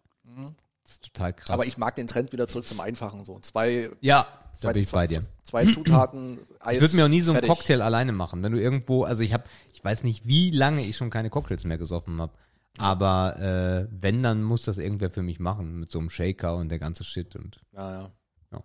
Das 0.84 0.94
ist 0.94 1.04
total 1.04 1.34
krass. 1.34 1.50
Mhm. 1.50 1.54
Aber 1.54 1.66
ich 1.66 1.78
mag 1.78 1.96
den 1.96 2.08
Trend 2.08 2.32
wieder 2.32 2.48
zurück 2.48 2.68
zum 2.68 2.80
Einfachen, 2.80 3.24
so. 3.24 3.40
Zwei, 3.40 3.90
ja, 4.02 4.24
da 4.24 4.58
zwei, 4.58 4.74
bin 4.74 4.84
ich 4.84 4.92
bei 4.92 5.08
dir. 5.08 5.24
zwei 5.44 5.66
Zutaten, 5.72 6.40
Eis. 6.60 6.78
Ich 6.78 6.82
würde 6.82 6.96
mir 6.96 7.06
auch 7.06 7.10
nie 7.10 7.22
so 7.22 7.32
einen 7.32 7.42
fertig. 7.42 7.58
Cocktail 7.58 7.82
alleine 7.82 8.12
machen. 8.12 8.44
Wenn 8.44 8.52
du 8.52 8.60
irgendwo, 8.60 9.04
also 9.04 9.24
ich 9.24 9.34
habe, 9.34 9.46
ich 9.74 9.84
weiß 9.84 10.04
nicht, 10.04 10.28
wie 10.28 10.52
lange 10.52 10.82
ich 10.82 10.98
schon 10.98 11.10
keine 11.10 11.30
Cocktails 11.30 11.64
mehr 11.64 11.78
gesoffen 11.78 12.20
habe. 12.20 12.34
Aber 12.80 13.40
äh, 13.40 13.88
wenn, 13.92 14.24
dann 14.24 14.44
muss 14.44 14.64
das 14.64 14.78
irgendwer 14.78 15.10
für 15.10 15.22
mich 15.22 15.40
machen. 15.40 15.80
Mit 15.80 15.92
so 15.92 16.00
einem 16.00 16.10
Shaker 16.10 16.56
und 16.56 16.70
der 16.70 16.80
ganze 16.80 17.04
Shit. 17.04 17.36
Und 17.36 17.60
Ja, 17.74 17.92
ja. 17.92 18.12
Ja. 18.52 18.64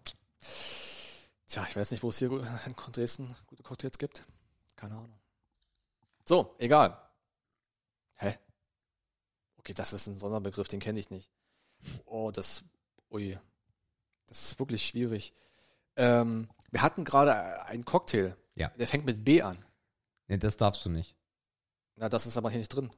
Tja, 1.47 1.65
ich 1.69 1.77
weiß 1.77 1.91
nicht, 1.91 2.03
wo 2.03 2.11
es 2.11 2.19
hier 2.19 2.31
in 2.31 2.75
Dresden 2.93 3.35
gute 3.47 3.63
Cocktails 3.63 3.99
gibt. 3.99 4.27
Keine 4.77 4.95
Ahnung. 4.97 5.19
So, 6.25 6.55
egal. 6.59 7.01
Hä? 8.17 8.39
Okay, 9.57 9.73
das 9.73 9.93
ist 9.93 10.07
ein 10.07 10.17
Sonderbegriff, 10.17 10.69
den 10.69 10.81
kenne 10.81 11.01
ich 11.01 11.11
nicht. 11.11 11.31
Oh, 12.05 12.31
das, 12.31 12.65
ui. 13.11 13.39
Das 14.27 14.43
ist 14.43 14.59
wirklich 14.59 14.87
schwierig. 14.87 15.33
Ähm, 15.97 16.49
wir 16.71 16.83
hatten 16.83 17.05
gerade 17.05 17.65
einen 17.65 17.85
Cocktail. 17.85 18.37
Ja. 18.55 18.69
Der 18.71 18.87
fängt 18.87 19.07
mit 19.07 19.25
B 19.25 19.41
an. 19.41 19.65
nee, 20.27 20.37
das 20.37 20.57
darfst 20.57 20.85
du 20.85 20.91
nicht. 20.91 21.17
Na, 21.97 22.09
das 22.09 22.27
ist 22.27 22.37
aber 22.37 22.51
hier 22.51 22.59
nicht 22.59 22.69
drin. 22.69 22.91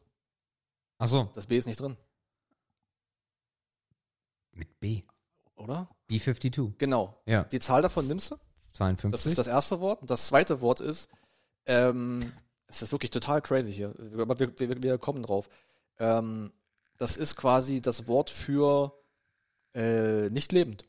Ach 0.98 1.08
so. 1.08 1.30
Das 1.34 1.46
B 1.46 1.56
ist 1.56 1.66
nicht 1.66 1.80
drin. 1.80 1.96
Mit 4.52 4.80
B. 4.80 5.02
oder? 5.60 5.88
B52. 6.10 6.74
Genau. 6.78 7.20
Ja. 7.26 7.44
Die 7.44 7.60
Zahl 7.60 7.82
davon 7.82 8.06
nimmst 8.06 8.30
du. 8.30 8.36
52. 8.72 9.10
Das 9.10 9.26
ist 9.26 9.38
das 9.38 9.46
erste 9.46 9.80
Wort. 9.80 10.02
Und 10.02 10.10
das 10.10 10.26
zweite 10.26 10.60
Wort 10.60 10.80
ist, 10.80 11.08
ähm, 11.66 12.32
es 12.66 12.82
ist 12.82 12.92
wirklich 12.92 13.10
total 13.10 13.42
crazy 13.42 13.72
hier, 13.72 13.94
aber 14.16 14.38
wir, 14.38 14.58
wir, 14.58 14.82
wir 14.82 14.98
kommen 14.98 15.22
drauf. 15.22 15.48
Ähm, 15.98 16.52
das 16.98 17.16
ist 17.16 17.36
quasi 17.36 17.80
das 17.80 18.06
Wort 18.06 18.30
für 18.30 18.92
äh, 19.74 20.28
nicht 20.30 20.52
lebend. 20.52 20.84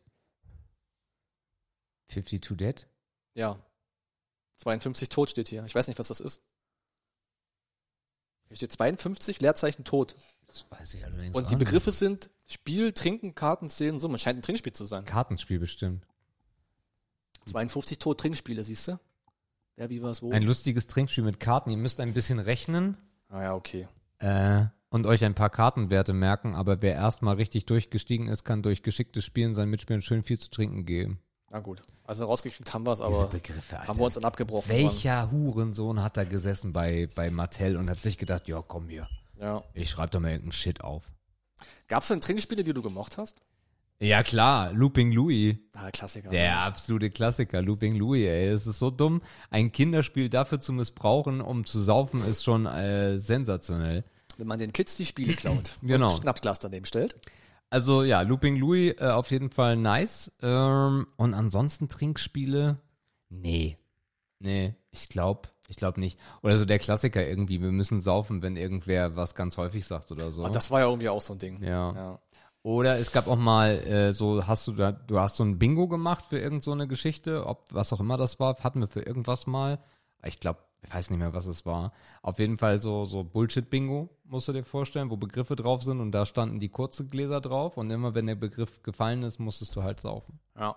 52 2.09 2.57
Dead? 2.57 2.87
Ja. 3.33 3.57
52 4.57 5.09
tot 5.09 5.29
steht 5.29 5.47
hier. 5.47 5.63
Ich 5.65 5.73
weiß 5.73 5.87
nicht, 5.87 5.99
was 5.99 6.09
das 6.09 6.19
ist. 6.19 6.41
Hier 8.47 8.57
steht 8.57 8.71
52, 8.73 9.39
Leerzeichen 9.39 9.85
tot. 9.85 10.15
Das 10.51 10.65
weiß 10.69 10.93
ich 10.95 11.05
allerdings 11.05 11.35
Und 11.35 11.49
die 11.49 11.55
nicht. 11.55 11.65
Begriffe 11.65 11.91
sind 11.91 12.29
Spiel, 12.45 12.91
Trinken, 12.91 13.33
Karten, 13.35 13.69
Zählen, 13.69 13.99
Summe. 13.99 14.17
Scheint 14.17 14.39
ein 14.39 14.41
Trinkspiel 14.41 14.73
zu 14.73 14.85
sein. 14.85 15.05
Kartenspiel 15.05 15.59
bestimmt. 15.59 16.05
52 17.45 17.99
tot 17.99 18.19
Trinkspiele, 18.19 18.63
siehst 18.63 18.87
du? 18.89 18.99
Wer, 19.77 19.89
wie, 19.89 20.01
was, 20.03 20.21
wo? 20.21 20.31
Ein 20.31 20.43
lustiges 20.43 20.87
Trinkspiel 20.87 21.23
mit 21.23 21.39
Karten. 21.39 21.69
Ihr 21.71 21.77
müsst 21.77 21.99
ein 21.99 22.13
bisschen 22.13 22.39
rechnen 22.39 22.97
ah 23.29 23.41
ja, 23.41 23.55
okay. 23.55 23.87
äh, 24.19 24.65
und 24.89 25.05
euch 25.05 25.23
ein 25.23 25.33
paar 25.33 25.49
Kartenwerte 25.49 26.13
merken, 26.13 26.53
aber 26.53 26.81
wer 26.81 26.93
erstmal 26.95 27.35
richtig 27.35 27.65
durchgestiegen 27.65 28.27
ist, 28.27 28.43
kann 28.43 28.61
durch 28.61 28.83
geschicktes 28.83 29.23
Spielen 29.23 29.55
seinen 29.55 29.69
Mitspielern 29.69 30.01
schön 30.01 30.21
viel 30.21 30.37
zu 30.37 30.49
trinken 30.51 30.85
geben. 30.85 31.19
Na 31.49 31.59
gut. 31.59 31.81
Also 32.03 32.25
rausgekriegt 32.25 32.73
haben 32.73 32.85
wir 32.85 32.91
es, 32.91 32.99
Diese 32.99 33.09
aber 33.09 33.27
Begriffe, 33.27 33.87
haben 33.87 33.97
wir 33.97 34.03
uns 34.03 34.15
dann 34.15 34.25
abgebrochen. 34.25 34.67
dran. 34.69 34.77
Welcher 34.79 35.31
Hurensohn 35.31 36.03
hat 36.03 36.17
da 36.17 36.25
gesessen 36.25 36.73
bei, 36.73 37.07
bei 37.15 37.31
Mattel 37.31 37.77
und 37.77 37.89
hat 37.89 38.01
sich 38.01 38.17
gedacht, 38.17 38.49
ja 38.49 38.61
komm 38.61 38.89
hier, 38.89 39.07
Ja. 39.41 39.63
ich 39.73 39.89
schreibe 39.89 40.11
da 40.11 40.19
mal 40.19 40.29
irgendeinen 40.29 40.51
Shit 40.53 40.81
auf. 40.81 41.11
Gab 41.87 42.03
es 42.03 42.07
denn 42.09 42.21
Trinkspiele, 42.21 42.63
die 42.63 42.73
du 42.73 42.81
gemocht 42.81 43.17
hast? 43.17 43.41
Ja 43.99 44.23
klar, 44.23 44.71
Looping 44.73 45.11
Louis. 45.11 45.55
Ah, 45.75 45.91
Klassiker. 45.91 46.29
Der 46.29 46.59
absolute 46.59 47.09
Klassiker, 47.11 47.61
Looping 47.61 47.95
Louis, 47.95 48.25
ey. 48.25 48.47
Es 48.47 48.65
ist 48.65 48.79
so 48.79 48.89
dumm. 48.89 49.21
Ein 49.51 49.71
Kinderspiel 49.71 50.29
dafür 50.29 50.59
zu 50.59 50.73
missbrauchen, 50.73 51.39
um 51.41 51.65
zu 51.65 51.79
saufen, 51.81 52.23
ist 52.25 52.43
schon 52.43 52.65
äh, 52.65 53.19
sensationell. 53.19 54.03
Wenn 54.37 54.47
man 54.47 54.57
den 54.57 54.73
Kids 54.73 54.95
die 54.95 55.05
Spiele 55.05 55.33
klaut 55.33 55.77
Genau. 55.83 56.11
und 56.11 56.21
Schnapsglas 56.21 56.57
daneben 56.59 56.85
stellt. 56.85 57.15
Also 57.69 58.03
ja, 58.03 58.21
Looping 58.21 58.57
Louis 58.57 58.95
äh, 58.99 59.05
auf 59.11 59.29
jeden 59.31 59.49
Fall 59.51 59.75
nice. 59.75 60.31
Ähm, 60.41 61.05
und 61.17 61.33
ansonsten 61.35 61.87
Trinkspiele? 61.87 62.79
Nee. 63.29 63.75
Nee, 64.39 64.73
ich 64.89 65.09
glaube, 65.09 65.47
ich 65.71 65.77
glaube 65.77 65.99
nicht. 65.99 66.19
Oder 66.43 66.57
so 66.57 66.65
der 66.65 66.79
Klassiker 66.79 67.25
irgendwie, 67.25 67.61
wir 67.61 67.71
müssen 67.71 68.01
saufen, 68.01 68.41
wenn 68.41 68.57
irgendwer 68.57 69.15
was 69.15 69.35
ganz 69.35 69.57
häufig 69.57 69.85
sagt 69.85 70.11
oder 70.11 70.31
so. 70.31 70.43
Und 70.43 70.53
das 70.53 70.69
war 70.69 70.81
ja 70.81 70.87
irgendwie 70.87 71.09
auch 71.09 71.21
so 71.21 71.33
ein 71.33 71.39
Ding. 71.39 71.63
ja. 71.63 71.93
Ja. 71.95 72.19
Oder 72.63 72.99
es 72.99 73.11
gab 73.11 73.27
auch 73.27 73.39
mal 73.39 73.71
äh, 73.87 74.13
so, 74.13 74.45
hast 74.45 74.67
du 74.67 74.73
da, 74.73 74.91
du 74.91 75.19
hast 75.19 75.37
so 75.37 75.43
ein 75.43 75.57
Bingo 75.57 75.87
gemacht 75.87 76.25
für 76.29 76.37
irgend 76.37 76.61
so 76.63 76.71
eine 76.71 76.87
Geschichte, 76.87 77.47
ob 77.47 77.65
was 77.71 77.91
auch 77.91 77.99
immer 77.99 78.17
das 78.17 78.39
war, 78.39 78.55
hatten 78.57 78.81
wir 78.81 78.87
für 78.87 79.01
irgendwas 79.01 79.47
mal. 79.47 79.79
Ich 80.23 80.39
glaube, 80.39 80.59
ich 80.83 80.93
weiß 80.93 81.09
nicht 81.09 81.17
mehr, 81.17 81.33
was 81.33 81.47
es 81.47 81.65
war. 81.65 81.91
Auf 82.21 82.37
jeden 82.37 82.59
Fall 82.59 82.77
so, 82.77 83.05
so 83.05 83.23
Bullshit-Bingo, 83.23 84.09
musst 84.25 84.47
du 84.47 84.53
dir 84.53 84.63
vorstellen, 84.63 85.09
wo 85.09 85.17
Begriffe 85.17 85.55
drauf 85.55 85.81
sind 85.81 86.01
und 86.01 86.11
da 86.11 86.27
standen 86.27 86.59
die 86.59 86.69
kurzen 86.69 87.09
Gläser 87.09 87.41
drauf 87.41 87.77
und 87.77 87.89
immer 87.89 88.13
wenn 88.13 88.27
der 88.27 88.35
Begriff 88.35 88.83
gefallen 88.83 89.23
ist, 89.23 89.39
musstest 89.39 89.75
du 89.75 89.81
halt 89.81 89.99
saufen. 89.99 90.39
ja. 90.55 90.75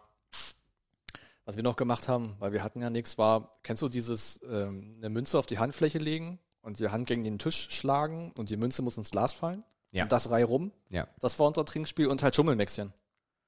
Was 1.47 1.57
wir 1.57 1.63
noch 1.63 1.77
gemacht 1.77 2.09
haben, 2.09 2.37
weil 2.39 2.53
wir 2.53 2.63
hatten 2.63 2.81
ja 2.81 2.89
nichts, 2.89 3.19
war, 3.19 3.53
kennst 3.63 3.83
du 3.83 3.89
dieses, 3.89 4.41
ähm, 4.49 4.95
eine 4.99 5.11
Münze 5.11 5.39
auf 5.39 5.47
die 5.47 5.59
Handfläche 5.59 5.99
legen 5.99 6.39
und 6.63 6.79
die 6.79 6.89
Hand 6.89 7.07
gegen 7.07 7.23
den 7.23 7.39
Tisch 7.39 7.69
schlagen 7.71 8.33
und 8.39 8.49
die 8.49 8.57
Münze 8.57 8.81
muss 8.83 8.97
ins 8.97 9.11
Glas 9.11 9.33
fallen? 9.33 9.63
Ja. 9.91 10.05
Und 10.05 10.13
das 10.13 10.31
Reihe 10.31 10.45
rum? 10.45 10.73
Ja. 10.89 11.07
Das 11.21 11.39
war 11.39 11.47
unser 11.47 11.65
Trinkspiel 11.65 12.09
und 12.09 12.23
halt 12.23 12.35
Schummelmäxchen. 12.35 12.93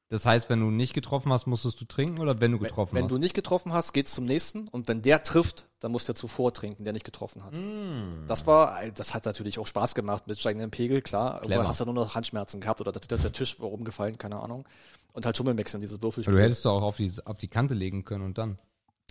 Das 0.09 0.25
heißt, 0.25 0.49
wenn 0.49 0.61
du 0.61 0.71
nicht 0.71 0.95
getroffen 0.95 1.33
hast, 1.33 1.47
musstest 1.47 1.81
du 1.81 1.85
trinken 1.85 2.21
oder 2.21 2.40
wenn 2.40 2.53
du 2.53 2.61
getroffen 2.61 2.95
wenn 2.95 3.05
hast? 3.05 3.11
du 3.11 3.19
nicht 3.19 3.35
getroffen 3.35 3.73
hast, 3.73 3.92
geht's 3.92 4.14
zum 4.14 4.25
nächsten 4.25 4.69
und 4.69 4.87
wenn 4.87 5.03
der 5.03 5.25
trifft, 5.25 5.66
dann 5.81 5.90
muss 5.90 6.05
der 6.05 6.14
zuvor 6.14 6.53
trinken, 6.55 6.85
der 6.85 6.92
nicht 6.92 7.05
getroffen 7.05 7.42
hat. 7.45 7.53
Mm. 7.55 8.25
Das 8.29 8.47
war, 8.47 8.79
das 8.95 9.14
hat 9.14 9.25
natürlich 9.25 9.59
auch 9.59 9.66
Spaß 9.66 9.97
gemacht 9.97 10.29
mit 10.29 10.38
steigendem 10.38 10.71
Pegel, 10.71 11.03
klar. 11.03 11.42
Irgendwann 11.42 11.66
hast 11.66 11.81
du 11.81 11.87
nur 11.87 11.95
noch 11.95 12.14
Handschmerzen 12.14 12.61
gehabt 12.61 12.81
oder 12.81 12.92
der, 12.92 13.01
der, 13.01 13.19
der 13.19 13.33
Tisch 13.33 13.59
war 13.59 13.69
rumgefallen, 13.69 14.16
keine 14.16 14.38
Ahnung. 14.38 14.64
Und 15.12 15.27
halt 15.27 15.37
Schummelmäxchen, 15.37 15.81
dieses 15.81 16.01
Würfelspiel. 16.01 16.35
du 16.35 16.40
hättest 16.40 16.64
du 16.64 16.71
auch 16.71 16.83
auf 16.83 16.99
die, 16.99 17.11
auf 17.25 17.38
die 17.38 17.49
Kante 17.49 17.75
legen 17.75 18.05
können 18.05 18.25
und 18.25 18.38
dann. 18.38 18.59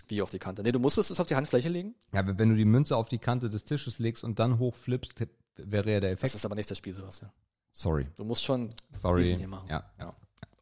Wie 0.08 0.22
auf 0.22 0.30
die 0.30 0.38
Kante. 0.38 0.62
Nee, 0.62 0.72
du 0.72 0.78
musstest 0.78 1.10
es 1.10 1.20
auf 1.20 1.26
die 1.26 1.34
Handfläche 1.36 1.68
legen. 1.68 1.94
Ja, 2.14 2.20
aber 2.20 2.38
wenn 2.38 2.48
du 2.48 2.54
die 2.54 2.64
Münze 2.64 2.96
auf 2.96 3.08
die 3.08 3.18
Kante 3.18 3.50
des 3.50 3.64
Tisches 3.64 3.98
legst 3.98 4.24
und 4.24 4.38
dann 4.38 4.58
hochflippst, 4.58 5.26
wäre 5.56 5.92
ja 5.92 6.00
der 6.00 6.10
Das 6.12 6.20
Effekt. 6.20 6.34
ist 6.36 6.46
aber 6.46 6.54
nicht 6.54 6.70
das 6.70 6.78
Spiel, 6.78 6.94
Sebastian. 6.94 7.30
Sorry. 7.72 8.06
Du 8.16 8.24
musst 8.24 8.44
schon 8.44 8.70
Sorry. 8.98 9.36
machen. 9.46 9.68
Ja, 9.68 9.84
ja. 9.98 10.14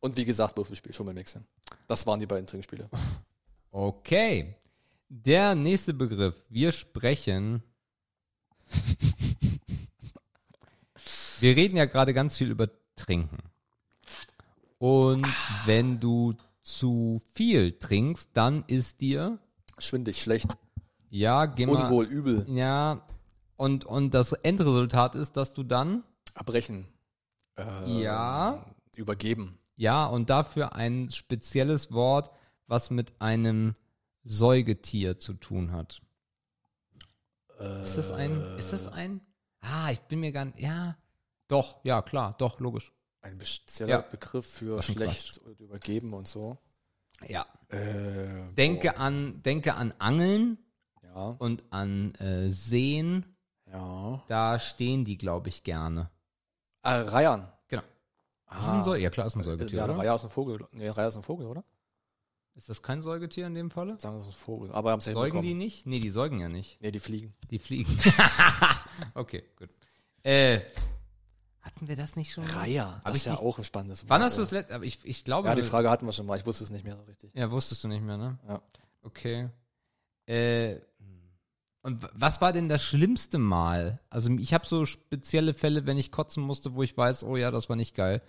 Und 0.05 0.19
wie 0.19 0.27
gesagt, 0.27 0.59
Würfelspiel, 0.59 0.93
Schummelmäxchen. 0.93 1.47
Das 1.87 2.07
waren 2.07 2.21
die 2.21 2.27
beiden 2.27 2.47
Trinkspiele. 2.47 2.89
Okay. 3.71 4.55
Der 5.09 5.57
nächste 5.57 5.93
Begriff. 5.95 6.37
Wir 6.49 6.71
sprechen. 6.71 7.61
Wir 11.41 11.57
reden 11.57 11.77
ja 11.77 11.87
gerade 11.87 12.15
ganz 12.15 12.37
viel 12.37 12.53
über 12.53 12.69
Trinken. 12.95 13.39
Und 14.79 15.27
wenn 15.65 15.99
du 15.99 16.35
zu 16.63 17.21
viel 17.33 17.77
trinkst, 17.77 18.31
dann 18.35 18.63
ist 18.69 19.01
dir, 19.01 19.41
Schwindig, 19.79 20.23
schlecht, 20.23 20.57
ja, 21.11 21.47
geh 21.47 21.67
mal, 21.67 21.83
unwohl, 21.83 22.05
übel, 22.05 22.47
ja, 22.49 23.05
und, 23.57 23.85
und 23.85 24.15
das 24.15 24.33
Endresultat 24.33 25.17
ist, 25.17 25.37
dass 25.37 25.53
du 25.53 25.65
dann, 25.65 26.05
abbrechen. 26.35 26.87
Äh, 27.57 28.03
Ja. 28.03 28.65
Übergeben. 28.97 29.59
Ja, 29.77 30.07
und 30.07 30.31
dafür 30.31 30.75
ein 30.75 31.11
spezielles 31.11 31.93
Wort, 31.93 32.31
was 32.67 32.91
mit 32.91 33.21
einem 33.21 33.75
Säugetier 34.25 35.19
zu 35.19 35.35
tun 35.35 35.73
hat. 35.73 36.01
Ist 37.83 37.97
das 37.97 38.11
ein, 38.11 38.41
ist 38.59 38.73
das 38.73 38.89
ein? 38.89 39.21
Ah, 39.61 39.91
ich 39.91 40.01
bin 40.01 40.21
mir 40.21 40.33
gar 40.33 40.45
nicht, 40.47 40.59
ja, 40.61 40.97
doch, 41.49 41.79
ja, 41.85 42.03
klar, 42.03 42.35
doch, 42.39 42.59
logisch. 42.61 42.93
Ein 43.23 43.41
spezieller 43.41 43.91
Ja. 43.91 44.01
Begriff 44.03 44.47
für 44.47 44.83
schlecht 44.83 45.39
und 45.39 45.61
übergeben 45.61 46.13
und 46.13 46.29
so. 46.29 46.59
Ja. 47.27 47.47
Äh, 47.69 48.53
Denke 48.55 48.99
an, 48.99 49.41
denke 49.43 49.75
an 49.75 49.95
Angeln 49.99 50.59
Ja. 51.03 51.29
und 51.39 51.63
an 51.71 52.15
äh, 52.17 52.51
Seen. 52.51 53.25
Ja. 53.67 54.23
Da 54.29 54.59
stehen 54.59 55.05
die, 55.05 55.17
glaube 55.17 55.49
ich, 55.49 55.63
gerne. 55.65 56.11
Ah, 56.83 57.01
Reiern. 57.01 57.51
Das 58.51 58.65
ist 58.65 58.71
ein 58.71 58.85
Säugetier. 58.85 59.05
Ja, 59.05 59.11
klar, 59.11 59.27
ist 59.27 59.37
ein 59.37 59.43
Säugetier. 59.43 59.79
Ja, 59.79 59.85
oder? 59.85 59.99
Reiher 59.99 60.15
ist 60.15 60.25
ein 60.25 60.31
Vogel. 60.31 60.67
Nee, 60.73 60.89
Reiher 60.89 61.09
ist 61.09 61.17
ein 61.17 61.23
Vogel, 61.23 61.47
oder? 61.47 61.65
Ist 62.57 62.69
das 62.69 62.83
kein 62.83 63.03
Säugetier 63.03 63.47
in 63.49 63.55
dem 63.55 63.71
Falle? 63.71 63.99
Sagen 63.99 64.15
wir, 64.17 64.19
das 64.21 64.29
ist 64.29 64.35
ein 64.41 64.45
Vogel. 64.45 64.71
Aber 64.73 64.93
haben 64.93 65.01
es 65.01 65.07
ja 65.07 65.13
Säugen 65.13 65.43
die 65.43 65.55
nicht? 65.55 65.87
Nee, 65.87 65.99
die 65.99 66.11
säugen 66.11 66.39
ja 66.39 66.49
nicht. 66.49 66.81
Nee, 66.81 66.93
die 66.93 67.01
fliegen. 67.01 67.35
Die 67.51 67.59
fliegen. 67.59 67.97
okay, 69.15 69.43
gut. 69.59 69.71
Äh, 70.23 70.61
hatten 71.63 71.89
wir 71.89 71.97
das 71.97 72.15
nicht 72.15 72.33
schon? 72.33 72.45
Reiher. 72.45 73.01
Das 73.05 73.17
ist 73.17 73.27
ja 73.27 73.33
nicht- 73.33 73.43
auch 73.43 73.59
ein 73.59 73.65
spannendes 73.65 74.09
Wann 74.09 74.21
Wort, 74.21 74.27
hast 74.27 74.37
du 74.39 74.43
das 74.43 74.51
letzte? 74.53 74.85
Ich, 74.85 75.05
ich 75.05 75.25
glaube. 75.25 75.49
Ja, 75.49 75.55
die 75.57 75.63
Frage 75.63 75.91
hatten 75.91 76.07
wir 76.07 76.13
schon 76.13 76.27
mal. 76.27 76.39
Ich 76.39 76.47
wusste 76.47 76.63
es 76.63 76.71
nicht 76.71 76.85
mehr 76.85 76.97
so 76.97 77.03
richtig. 77.03 77.35
Ja, 77.35 77.51
wusstest 77.51 77.83
du 77.83 77.89
nicht 77.89 78.03
mehr, 78.05 78.17
ne? 78.19 78.39
Ja. 78.47 78.63
Okay. 79.03 79.49
Äh, 80.27 80.77
und 81.85 82.09
was 82.15 82.41
war 82.41 82.53
denn 82.53 82.69
das 82.69 82.83
schlimmste 82.83 83.39
Mal? 83.39 84.01
Also 84.11 84.31
ich 84.33 84.53
habe 84.53 84.67
so 84.67 84.85
spezielle 84.87 85.55
Fälle, 85.55 85.87
wenn 85.87 85.99
ich 85.99 86.11
kotzen 86.11 86.43
musste, 86.43 86.75
wo 86.75 86.83
ich 86.83 86.97
weiß, 86.97 87.23
oh 87.25 87.37
ja, 87.37 87.51
das 87.53 87.69
war 87.69 87.77
nicht 87.77 87.95
geil. 87.95 88.23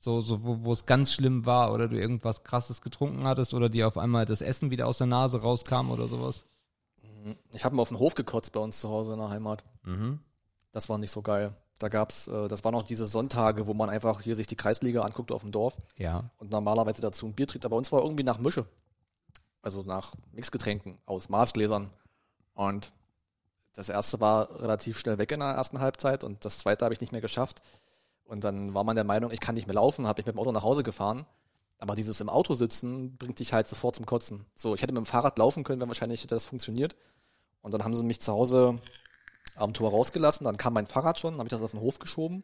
So, 0.00 0.20
so 0.20 0.44
wo, 0.44 0.64
wo 0.64 0.72
es 0.72 0.86
ganz 0.86 1.12
schlimm 1.12 1.46
war 1.46 1.72
oder 1.72 1.88
du 1.88 1.98
irgendwas 1.98 2.42
krasses 2.42 2.80
getrunken 2.80 3.24
hattest 3.24 3.54
oder 3.54 3.68
dir 3.68 3.86
auf 3.86 3.98
einmal 3.98 4.24
das 4.24 4.40
Essen 4.40 4.70
wieder 4.70 4.86
aus 4.86 4.98
der 4.98 5.06
Nase 5.06 5.40
rauskam 5.40 5.90
oder 5.90 6.06
sowas. 6.06 6.44
Ich 7.54 7.64
habe 7.64 7.74
mal 7.76 7.82
auf 7.82 7.88
den 7.88 7.98
Hof 7.98 8.14
gekotzt 8.14 8.52
bei 8.52 8.60
uns 8.60 8.80
zu 8.80 8.88
Hause 8.88 9.12
in 9.12 9.18
der 9.18 9.30
Heimat. 9.30 9.64
Mhm. 9.84 10.20
Das 10.72 10.88
war 10.88 10.98
nicht 10.98 11.10
so 11.10 11.22
geil. 11.22 11.54
Da 11.78 11.88
gab's, 11.88 12.28
äh, 12.28 12.48
das 12.48 12.64
waren 12.64 12.72
noch 12.72 12.82
diese 12.82 13.06
Sonntage, 13.06 13.66
wo 13.66 13.74
man 13.74 13.90
einfach 13.90 14.22
hier 14.22 14.36
sich 14.36 14.46
die 14.46 14.56
Kreisliga 14.56 15.02
anguckt 15.02 15.32
auf 15.32 15.42
dem 15.42 15.52
Dorf 15.52 15.76
Ja. 15.96 16.30
und 16.38 16.50
normalerweise 16.50 17.02
dazu 17.02 17.26
ein 17.26 17.34
Bier 17.34 17.46
trinkt. 17.46 17.64
Aber 17.66 17.74
bei 17.74 17.78
uns 17.78 17.92
war 17.92 18.02
irgendwie 18.02 18.24
nach 18.24 18.38
Mische. 18.38 18.66
Also 19.60 19.82
nach 19.82 20.14
Mixgetränken 20.32 20.98
aus 21.04 21.28
Maßgläsern. 21.28 21.90
Und 22.56 22.90
das 23.74 23.90
erste 23.90 24.18
war 24.18 24.60
relativ 24.60 24.98
schnell 24.98 25.18
weg 25.18 25.30
in 25.30 25.40
der 25.40 25.50
ersten 25.50 25.78
Halbzeit 25.78 26.24
und 26.24 26.44
das 26.44 26.58
zweite 26.58 26.84
habe 26.84 26.94
ich 26.94 27.00
nicht 27.00 27.12
mehr 27.12 27.20
geschafft. 27.20 27.62
Und 28.24 28.42
dann 28.42 28.74
war 28.74 28.82
man 28.82 28.96
der 28.96 29.04
Meinung, 29.04 29.30
ich 29.30 29.40
kann 29.40 29.54
nicht 29.54 29.68
mehr 29.68 29.74
laufen, 29.74 30.08
habe 30.08 30.20
ich 30.20 30.26
mit 30.26 30.34
dem 30.34 30.40
Auto 30.40 30.50
nach 30.50 30.64
Hause 30.64 30.82
gefahren. 30.82 31.26
Aber 31.78 31.94
dieses 31.94 32.20
im 32.20 32.30
Auto 32.30 32.54
sitzen 32.54 33.16
bringt 33.18 33.38
dich 33.38 33.52
halt 33.52 33.68
sofort 33.68 33.94
zum 33.94 34.06
Kotzen. 34.06 34.46
So, 34.56 34.74
ich 34.74 34.82
hätte 34.82 34.94
mit 34.94 35.04
dem 35.04 35.06
Fahrrad 35.06 35.38
laufen 35.38 35.62
können, 35.62 35.80
wenn 35.80 35.88
wahrscheinlich 35.88 36.22
hätte 36.22 36.34
das 36.34 36.46
funktioniert. 36.46 36.96
Und 37.60 37.74
dann 37.74 37.84
haben 37.84 37.94
sie 37.94 38.02
mich 38.02 38.20
zu 38.20 38.32
Hause 38.32 38.80
am 39.56 39.74
Tor 39.74 39.90
rausgelassen, 39.90 40.44
dann 40.44 40.56
kam 40.56 40.72
mein 40.72 40.86
Fahrrad 40.86 41.20
schon, 41.20 41.34
dann 41.34 41.40
habe 41.40 41.48
ich 41.48 41.52
das 41.52 41.62
auf 41.62 41.72
den 41.72 41.80
Hof 41.80 41.98
geschoben. 41.98 42.42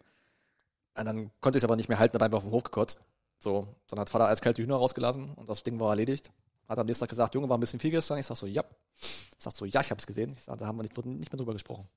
Und 0.94 1.04
dann 1.06 1.30
konnte 1.40 1.56
ich 1.56 1.62
es 1.62 1.64
aber 1.64 1.76
nicht 1.76 1.88
mehr 1.88 1.98
halten, 1.98 2.14
habe 2.14 2.26
einfach 2.26 2.38
auf 2.38 2.44
den 2.44 2.52
Hof 2.52 2.64
gekotzt. 2.64 3.00
So, 3.38 3.66
dann 3.88 3.98
hat 3.98 4.10
Vater 4.10 4.28
eiskalt 4.28 4.58
die 4.58 4.62
Hühner 4.62 4.76
rausgelassen 4.76 5.32
und 5.34 5.48
das 5.48 5.62
Ding 5.62 5.80
war 5.80 5.90
erledigt. 5.90 6.30
Hat 6.68 6.78
am 6.78 6.86
nächsten 6.86 7.02
Tag 7.02 7.10
gesagt, 7.10 7.34
Junge, 7.34 7.48
war 7.48 7.56
ein 7.56 7.60
bisschen 7.60 7.80
viel 7.80 7.90
gestern. 7.90 8.18
Ich 8.18 8.26
sag 8.26 8.36
so, 8.36 8.46
ja. 8.46 8.62
Ich 9.01 9.36
sag 9.38 9.57
so, 9.57 9.64
ja, 9.64 9.80
ich 9.80 9.90
hab's 9.90 10.07
gesehen. 10.07 10.32
Ich 10.36 10.45
sag, 10.45 10.59
da 10.59 10.66
haben 10.66 10.76
wir 10.78 10.82
nicht, 10.82 10.97
nicht 11.05 11.32
mehr 11.32 11.38
drüber 11.38 11.53
gesprochen. 11.53 11.88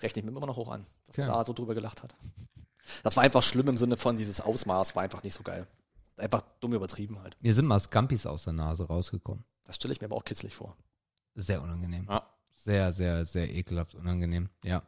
Rechne 0.00 0.20
ich 0.20 0.24
mir 0.24 0.30
immer 0.36 0.46
noch 0.46 0.56
hoch 0.56 0.70
an, 0.70 0.82
dass 1.06 1.10
Okay. 1.10 1.22
er 1.22 1.28
da 1.28 1.44
so 1.44 1.52
drüber 1.52 1.74
gelacht 1.74 2.02
hat. 2.02 2.14
Das 3.02 3.16
war 3.16 3.22
einfach 3.22 3.42
schlimm 3.42 3.68
im 3.68 3.76
Sinne 3.76 3.96
von 3.96 4.16
dieses 4.16 4.40
Ausmaß 4.40 4.96
war 4.96 5.02
einfach 5.02 5.22
nicht 5.22 5.34
so 5.34 5.42
geil. 5.42 5.66
Einfach 6.16 6.42
dumm 6.60 6.74
übertrieben 6.74 7.20
halt. 7.20 7.36
Mir 7.40 7.54
sind 7.54 7.66
mal 7.66 7.78
Scampis 7.80 8.26
aus 8.26 8.44
der 8.44 8.52
Nase 8.52 8.84
rausgekommen. 8.84 9.44
Das 9.64 9.76
stelle 9.76 9.92
ich 9.92 10.00
mir 10.00 10.06
aber 10.06 10.16
auch 10.16 10.24
kitzlig 10.24 10.54
vor. 10.54 10.76
Sehr 11.34 11.62
unangenehm. 11.62 12.06
Ja. 12.08 12.28
Sehr, 12.54 12.92
sehr, 12.92 13.24
sehr 13.24 13.50
ekelhaft 13.52 13.94
unangenehm. 13.94 14.48
Ja. 14.64 14.82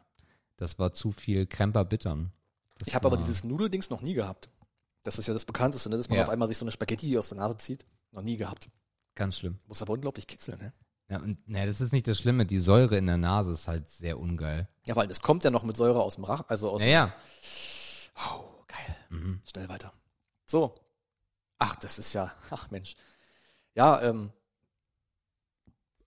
Das 0.57 0.79
war 0.79 0.93
zu 0.93 1.13
viel 1.13 1.47
Kremper 1.47 1.85
bittern. 1.85 2.33
Das 2.79 2.89
Ich 2.89 2.95
habe 2.95 3.07
aber 3.07 3.17
dieses 3.17 3.45
Nudeldings 3.45 3.91
noch 3.91 4.03
nie 4.03 4.15
gehabt. 4.15 4.49
Das 5.03 5.19
ist 5.19 5.27
ja 5.29 5.35
das 5.35 5.45
Bekannteste, 5.45 5.89
ne? 5.91 5.97
dass 5.97 6.09
man 6.09 6.19
Ja. 6.19 6.25
auf 6.25 6.31
einmal 6.31 6.49
sich 6.49 6.59
so 6.59 6.65
eine 6.65 6.73
Spaghetti 6.73 7.17
aus 7.19 7.29
der 7.29 7.39
Nase 7.39 7.57
zieht. 7.59 7.85
Noch 8.11 8.23
nie 8.23 8.37
gehabt. 8.37 8.69
Ganz 9.15 9.39
schlimm. 9.39 9.59
Muss 9.67 9.81
aber 9.83 9.93
unglaublich 9.93 10.27
kitzeln, 10.27 10.59
ne? 10.59 10.73
Ja, 11.09 11.19
und 11.19 11.47
ne, 11.49 11.67
das 11.67 11.81
ist 11.81 11.93
nicht 11.93 12.09
das 12.09 12.19
Schlimme. 12.19 12.47
Die 12.47 12.59
Säure 12.59 12.97
in 12.97 13.07
der 13.07 13.19
Nase 13.19 13.53
ist 13.53 13.69
halt 13.69 13.89
sehr 13.91 14.19
ungeil. 14.19 14.69
Ja, 14.87 14.97
weil 14.97 15.07
das 15.07 15.21
kommt 15.21 15.45
ja 15.45 15.51
noch 15.51 15.63
mit 15.65 15.77
Säure 15.77 16.03
aus 16.03 16.15
dem 16.15 16.25
Rach, 16.25 16.45
also 16.49 16.71
aus 16.71 16.81
Ja, 16.81 16.89
ja. 16.89 17.15
Oh, 18.17 18.45
geil. 18.67 18.97
Mhm. 19.11 19.43
Schnell 19.51 19.69
weiter. 19.69 19.93
So. 20.47 20.75
Ach, 21.59 21.77
das 21.77 21.99
ist 21.99 22.13
ja, 22.15 22.33
ach 22.51 22.71
Mensch. 22.71 22.97
Ja, 23.75 24.01
ähm, 24.03 24.33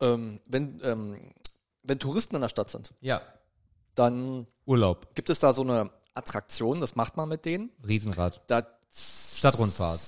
ähm, 0.02 0.40
wenn, 0.48 0.80
ähm, 0.84 1.34
wenn 1.84 2.00
Touristen 2.00 2.36
in 2.36 2.42
der 2.42 2.50
Stadt 2.50 2.70
sind, 2.70 2.94
Ja. 3.02 3.22
dann 3.96 4.48
Urlaub. 4.66 5.14
gibt 5.16 5.30
es 5.30 5.40
da 5.40 5.54
so 5.54 5.62
eine 5.62 5.90
Attraktion, 6.14 6.80
das 6.82 6.96
macht 6.96 7.18
man 7.18 7.30
mit 7.30 7.46
denen. 7.46 7.72
Riesenrad. 7.86 8.42
Da 8.48 8.66
Stadtrundfahrt. 8.92 10.00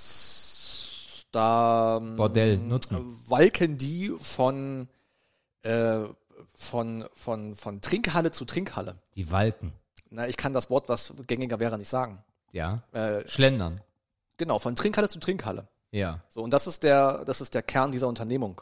Da 1.32 2.00
Bordell, 2.16 2.58
nutzen. 2.58 2.98
walken 3.30 3.78
die 3.78 4.12
von, 4.20 4.88
äh, 5.62 6.00
von, 6.56 7.06
von, 7.14 7.56
von 7.56 7.82
Trinkhalle 7.82 8.32
zu 8.32 8.46
Trinkhalle. 8.46 8.96
Die 9.16 9.32
Walken. 9.32 9.74
Na, 10.10 10.28
ich 10.28 10.38
kann 10.38 10.54
das 10.54 10.70
Wort, 10.70 10.90
was 10.90 11.14
gängiger 11.28 11.60
wäre, 11.60 11.78
nicht 11.78 11.90
sagen. 11.90 12.24
Ja. 12.52 12.82
Äh, 12.94 13.28
Schlendern. 13.28 13.82
genau, 14.38 14.58
von 14.58 14.76
Trinkhalle 14.76 15.08
zu 15.08 15.20
Trinkhalle. 15.20 15.68
Ja. 15.92 16.22
So, 16.30 16.42
und 16.42 16.52
das 16.52 16.66
ist 16.66 16.82
der, 16.84 17.24
das 17.26 17.42
ist 17.42 17.54
der 17.54 17.62
Kern 17.62 17.92
dieser 17.92 18.08
Unternehmung. 18.08 18.62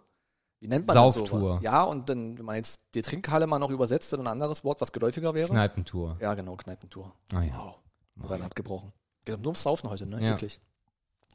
Wie 0.59 0.67
nennt 0.67 0.87
man 0.87 0.95
Sauftour. 0.95 1.23
das 1.23 1.29
so? 1.29 1.59
Ja, 1.61 1.83
und 1.83 2.09
dann, 2.09 2.37
wenn 2.37 2.45
man 2.45 2.55
jetzt 2.55 2.81
die 2.95 3.01
Trinkhalle 3.01 3.47
mal 3.47 3.59
noch 3.59 3.69
übersetzt 3.69 4.11
in 4.11 4.19
ein 4.21 4.27
anderes 4.27 4.63
Wort, 4.63 4.81
was 4.81 4.91
geläufiger 4.91 5.33
wäre. 5.33 5.49
Kneipentour. 5.49 6.17
Ja, 6.19 6.33
genau, 6.33 6.55
Kneipentour. 6.55 7.13
Ah 7.31 7.43
ja. 7.43 7.53
Wow. 7.57 7.75
Wir 8.15 8.29
werden 8.31 8.43
abgebrochen. 8.43 8.91
Geht 9.23 9.35
um 9.35 9.41
nur 9.41 9.49
ums 9.49 9.61
Saufen 9.61 9.89
heute, 9.89 10.05
ne? 10.07 10.21
Ja. 10.21 10.31
Wirklich. 10.31 10.59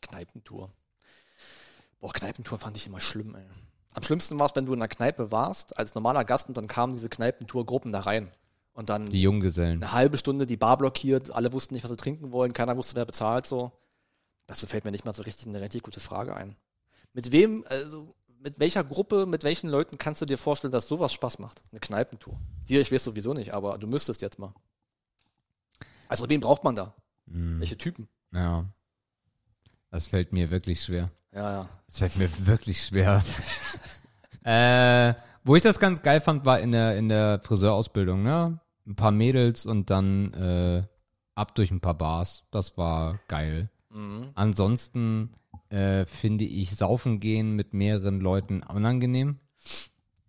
Kneipentour. 0.00 0.70
Boah, 2.02 2.12
Kneipentour 2.12 2.58
fand 2.58 2.76
ich 2.76 2.88
immer 2.88 2.98
schlimm, 2.98 3.36
ey. 3.36 3.44
Am 3.94 4.02
schlimmsten 4.02 4.36
war 4.40 4.46
es, 4.46 4.56
wenn 4.56 4.66
du 4.66 4.72
in 4.72 4.80
einer 4.80 4.88
Kneipe 4.88 5.30
warst, 5.30 5.78
als 5.78 5.94
normaler 5.94 6.24
Gast, 6.24 6.48
und 6.48 6.56
dann 6.56 6.66
kamen 6.66 6.94
diese 6.94 7.08
Kneipentour-Gruppen 7.08 7.92
da 7.92 8.00
rein. 8.00 8.32
Und 8.72 8.88
dann 8.88 9.08
Die 9.08 9.22
Junggesellen. 9.22 9.80
eine 9.80 9.92
halbe 9.92 10.18
Stunde 10.18 10.44
die 10.46 10.56
Bar 10.56 10.78
blockiert, 10.78 11.30
alle 11.32 11.52
wussten 11.52 11.74
nicht, 11.74 11.84
was 11.84 11.90
sie 11.92 11.96
trinken 11.96 12.32
wollen, 12.32 12.52
keiner 12.52 12.76
wusste, 12.76 12.96
wer 12.96 13.04
bezahlt, 13.04 13.46
so. 13.46 13.70
Dazu 14.48 14.66
fällt 14.66 14.84
mir 14.84 14.90
nicht 14.90 15.04
mal 15.04 15.12
so 15.12 15.22
richtig 15.22 15.46
eine 15.46 15.60
richtig 15.60 15.82
gute 15.82 16.00
Frage 16.00 16.34
ein. 16.34 16.56
Mit 17.12 17.30
wem, 17.30 17.64
also, 17.68 18.16
mit 18.40 18.58
welcher 18.58 18.82
Gruppe, 18.82 19.24
mit 19.26 19.44
welchen 19.44 19.70
Leuten 19.70 19.96
kannst 19.96 20.20
du 20.22 20.26
dir 20.26 20.38
vorstellen, 20.38 20.72
dass 20.72 20.88
sowas 20.88 21.12
Spaß 21.12 21.38
macht? 21.38 21.62
Eine 21.70 21.78
Kneipentour. 21.78 22.36
Dir, 22.68 22.80
ich 22.80 22.90
weiß 22.90 23.04
sowieso 23.04 23.32
nicht, 23.32 23.54
aber 23.54 23.78
du 23.78 23.86
müsstest 23.86 24.22
jetzt 24.22 24.40
mal. 24.40 24.52
Also, 26.08 26.28
wen 26.28 26.40
braucht 26.40 26.64
man 26.64 26.74
da? 26.74 26.96
Mhm. 27.26 27.60
Welche 27.60 27.78
Typen? 27.78 28.08
Ja. 28.32 28.66
Das 29.92 30.08
fällt 30.08 30.32
mir 30.32 30.50
wirklich 30.50 30.82
schwer. 30.82 31.12
Ja, 31.34 31.52
ja. 31.52 31.68
Das 31.86 31.98
fällt 31.98 32.18
mir 32.18 32.46
wirklich 32.46 32.82
schwer. 32.82 33.22
äh, 34.44 35.14
wo 35.44 35.56
ich 35.56 35.62
das 35.62 35.78
ganz 35.78 36.02
geil 36.02 36.20
fand, 36.20 36.44
war 36.44 36.60
in 36.60 36.72
der, 36.72 36.96
in 36.96 37.08
der 37.08 37.40
Friseurausbildung, 37.42 38.22
ne? 38.22 38.60
Ein 38.86 38.96
paar 38.96 39.12
Mädels 39.12 39.64
und 39.66 39.90
dann 39.90 40.32
äh, 40.34 40.82
ab 41.34 41.54
durch 41.54 41.70
ein 41.70 41.80
paar 41.80 41.94
Bars. 41.94 42.44
Das 42.50 42.76
war 42.76 43.18
geil. 43.28 43.70
Mhm. 43.90 44.30
Ansonsten 44.34 45.32
äh, 45.68 46.04
finde 46.06 46.44
ich 46.44 46.74
Saufen 46.76 47.20
gehen 47.20 47.52
mit 47.52 47.74
mehreren 47.74 48.20
Leuten 48.20 48.62
unangenehm. 48.62 49.38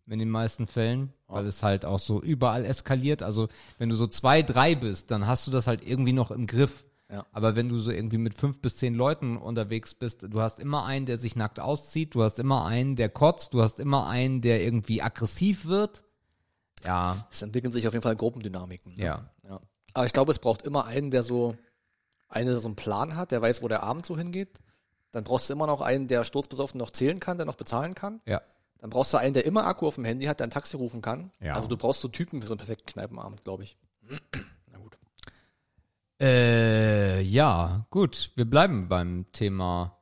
In 0.08 0.20
den 0.20 0.30
meisten 0.30 0.68
Fällen. 0.68 1.14
Weil 1.28 1.47
es 1.47 1.64
halt 1.64 1.86
auch 1.86 1.99
so 1.99 2.22
überall 2.22 2.66
eskaliert. 2.66 3.24
Also, 3.24 3.47
wenn 3.78 3.89
du 3.89 3.95
so 3.95 4.06
zwei, 4.06 4.43
drei 4.43 4.76
bist, 4.76 5.10
dann 5.12 5.26
hast 5.26 5.47
du 5.47 5.51
das 5.51 5.66
halt 5.66 5.82
irgendwie 5.88 6.14
noch 6.14 6.30
im 6.30 6.45
Griff. 6.45 6.86
Ja. 7.10 7.26
Aber 7.32 7.56
wenn 7.56 7.70
du 7.70 7.78
so 7.78 7.91
irgendwie 7.91 8.18
mit 8.18 8.34
fünf 8.34 8.60
bis 8.60 8.78
zehn 8.78 8.95
Leuten 8.95 9.38
unterwegs 9.38 9.93
bist, 9.93 10.24
du 10.24 10.41
hast 10.41 10.60
immer 10.60 10.86
einen, 10.86 11.06
der 11.06 11.18
sich 11.18 11.36
nackt 11.36 11.60
auszieht, 11.60 12.16
du 12.16 12.24
hast 12.24 12.39
immer 12.39 12.66
einen, 12.66 12.95
der 12.95 13.10
kotzt, 13.10 13.54
du 13.54 13.62
hast 13.62 13.80
immer 13.80 14.08
einen, 14.08 14.41
der 14.41 14.64
irgendwie 14.64 15.01
aggressiv 15.01 15.66
wird. 15.66 16.04
Ja, 16.84 17.28
Es 17.32 17.41
entwickeln 17.41 17.72
sich 17.72 17.88
auf 17.88 17.93
jeden 17.93 18.04
Fall 18.04 18.16
Gruppendynamiken. 18.16 18.95
Ne? 18.95 19.04
ja. 19.04 19.30
ja. 19.47 19.60
Aber 19.93 20.06
ich 20.06 20.14
glaube, 20.14 20.32
es 20.32 20.39
braucht 20.39 20.64
immer 20.64 20.86
einen, 20.86 21.12
der 21.12 21.24
so, 21.24 21.56
einen, 22.28 22.47
der 22.47 22.60
so 22.60 22.68
einen 22.68 22.76
Plan 22.76 23.16
hat, 23.16 23.32
der 23.32 23.41
weiß, 23.41 23.62
wo 23.62 23.68
der 23.68 23.84
Abend 23.84 24.06
so 24.06 24.18
hingeht. 24.18 24.60
Dann 25.12 25.24
brauchst 25.24 25.49
du 25.49 25.54
immer 25.54 25.68
noch 25.68 25.82
einen, 25.82 26.08
der 26.08 26.24
sturzbesoffen 26.24 26.80
noch 26.80 26.89
zählen 26.89 27.20
kann, 27.20 27.38
der 27.38 27.45
noch 27.45 27.56
bezahlen 27.56 27.93
kann. 27.93 28.22
Ja. 28.26 28.41
Dann 28.80 28.89
brauchst 28.89 29.14
du 29.14 29.18
einen, 29.18 29.34
der 29.34 29.45
immer 29.45 29.66
Akku 29.66 29.88
auf 29.88 29.95
dem 29.95 30.06
Handy 30.06 30.26
hat, 30.26 30.39
der 30.39 30.47
ein 30.47 30.49
Taxi 30.49 30.76
rufen 30.76 31.01
kann. 31.01 31.32
Ja. 31.39 31.54
Also 31.54 31.68
du 31.68 31.78
brauchst 31.78 32.01
so 32.01 32.08
Typen 32.08 32.41
für 32.41 32.47
so 32.47 32.54
einen 32.54 32.58
perfekten 32.58 32.88
Kneipenabend, 32.88 33.43
glaube 33.43 33.64
ich. 33.64 33.78
Äh, 36.24 37.19
ja, 37.19 37.86
gut. 37.89 38.32
Wir 38.36 38.45
bleiben 38.45 38.88
beim 38.88 39.26
Thema. 39.34 39.99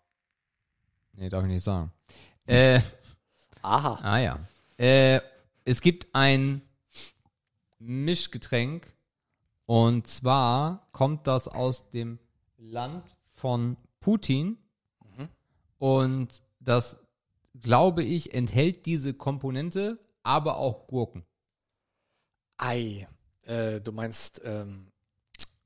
Nee, 1.14 1.30
darf 1.30 1.44
ich 1.46 1.50
nicht 1.50 1.64
sagen. 1.64 1.92
Äh, 2.46 2.80
Aha. 3.64 3.98
ah 4.04 4.18
ja. 4.20 4.40
Äh, 4.78 5.20
es 5.66 5.82
gibt 5.82 6.14
ein 6.14 6.62
Mischgetränk 7.80 8.94
und 9.66 10.06
zwar 10.06 10.88
kommt 10.92 11.26
das 11.26 11.48
aus 11.48 11.90
dem 11.90 12.20
Land 12.60 13.16
von 13.34 13.78
Putin 14.00 14.60
und 15.80 16.44
das, 16.60 17.00
glaube 17.60 18.04
ich, 18.04 18.36
enthält 18.36 18.86
diese 18.86 19.16
Komponente, 19.16 19.98
aber 20.22 20.58
auch 20.58 20.86
Gurken. 20.86 21.26
Ei. 22.58 23.08
Äh, 23.46 23.82
du 23.82 23.92
meinst, 23.92 24.40
ähm, 24.46 24.91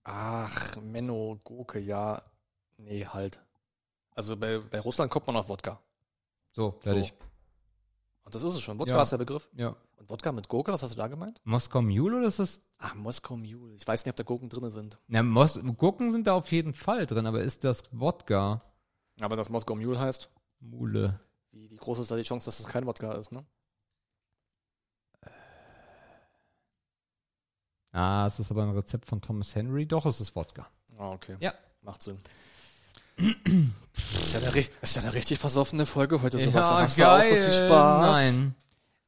ach, 0.05 0.77
Menno, 0.77 1.37
Gurke, 1.43 1.79
ja. 1.79 2.21
Nee, 2.77 3.05
halt. 3.05 3.39
Also 4.11 4.37
bei, 4.37 4.59
bei 4.59 4.79
Russland 4.79 5.11
kommt 5.11 5.27
man 5.27 5.35
auf 5.35 5.49
Wodka. 5.49 5.81
So, 6.53 6.77
fertig. 6.79 7.13
Und 8.23 8.33
das 8.33 8.43
ist 8.43 8.55
es 8.55 8.61
schon. 8.61 8.79
Wodka 8.79 8.95
Ja. 8.95 9.01
ist 9.01 9.11
der 9.11 9.17
Begriff. 9.17 9.49
Ja. 9.53 9.75
Und 9.97 10.09
Wodka 10.09 10.31
mit 10.31 10.47
Gurke, 10.47 10.71
was 10.71 10.81
hast 10.83 10.93
du 10.93 10.97
da 10.97 11.07
gemeint? 11.07 11.41
Moskau 11.43 11.81
Mule 11.81 12.17
oder 12.17 12.27
ist 12.27 12.39
das 12.39 12.61
Ach, 12.77 12.95
Moskau 12.95 13.35
Mule. 13.37 13.75
Ich 13.75 13.87
weiß 13.87 14.05
nicht, 14.05 14.11
ob 14.11 14.15
da 14.17 14.23
Gurken 14.23 14.49
drin 14.49 14.69
sind. 14.71 14.97
Na, 15.07 15.21
Mos 15.23 15.59
Gurken 15.77 16.11
sind 16.11 16.27
da 16.27 16.33
auf 16.33 16.51
jeden 16.51 16.73
Fall 16.73 17.05
drin, 17.05 17.25
aber 17.27 17.41
ist 17.41 17.63
das 17.63 17.83
Wodka? 17.91 18.61
Aber 19.21 19.35
das 19.35 19.49
Moskau 19.49 19.75
Mule 19.75 19.99
heißt, 19.99 20.29
Mule. 20.59 21.19
wie, 21.51 21.69
wie 21.69 21.75
groß 21.77 21.99
ist 21.99 22.11
da 22.11 22.15
die 22.17 22.23
Chance, 22.23 22.45
dass 22.45 22.57
das 22.57 22.67
kein 22.67 22.85
Wodka 22.85 23.13
ist, 23.13 23.31
ne? 23.31 23.45
Ah, 27.95 28.25
es 28.27 28.39
ist 28.39 28.51
aber 28.51 28.63
ein 28.63 28.71
Rezept 28.71 29.05
von 29.05 29.21
Thomas 29.21 29.55
Henry. 29.55 29.85
Doch, 29.85 30.05
es 30.05 30.19
ist 30.19 30.35
Wodka. 30.35 30.67
Ah, 30.97 31.11
okay. 31.11 31.37
Ja. 31.39 31.53
Macht 31.81 32.01
Sinn. 32.01 32.17
Das 33.17 34.21
ist 34.21 34.33
ja 34.33 34.41
eine, 34.41 34.59
ist 34.59 34.95
ja 34.97 35.01
eine 35.01 35.13
richtig 35.13 35.39
versoffene 35.39 35.85
Folge 35.85 36.21
heute. 36.21 36.37
Sebastian. 36.37 36.81
Hast 36.81 36.99
du 36.99 37.09
auch 37.09 37.21
so 37.21 37.35
viel 37.35 37.53
Spaß? 37.53 38.11
Nein. 38.11 38.55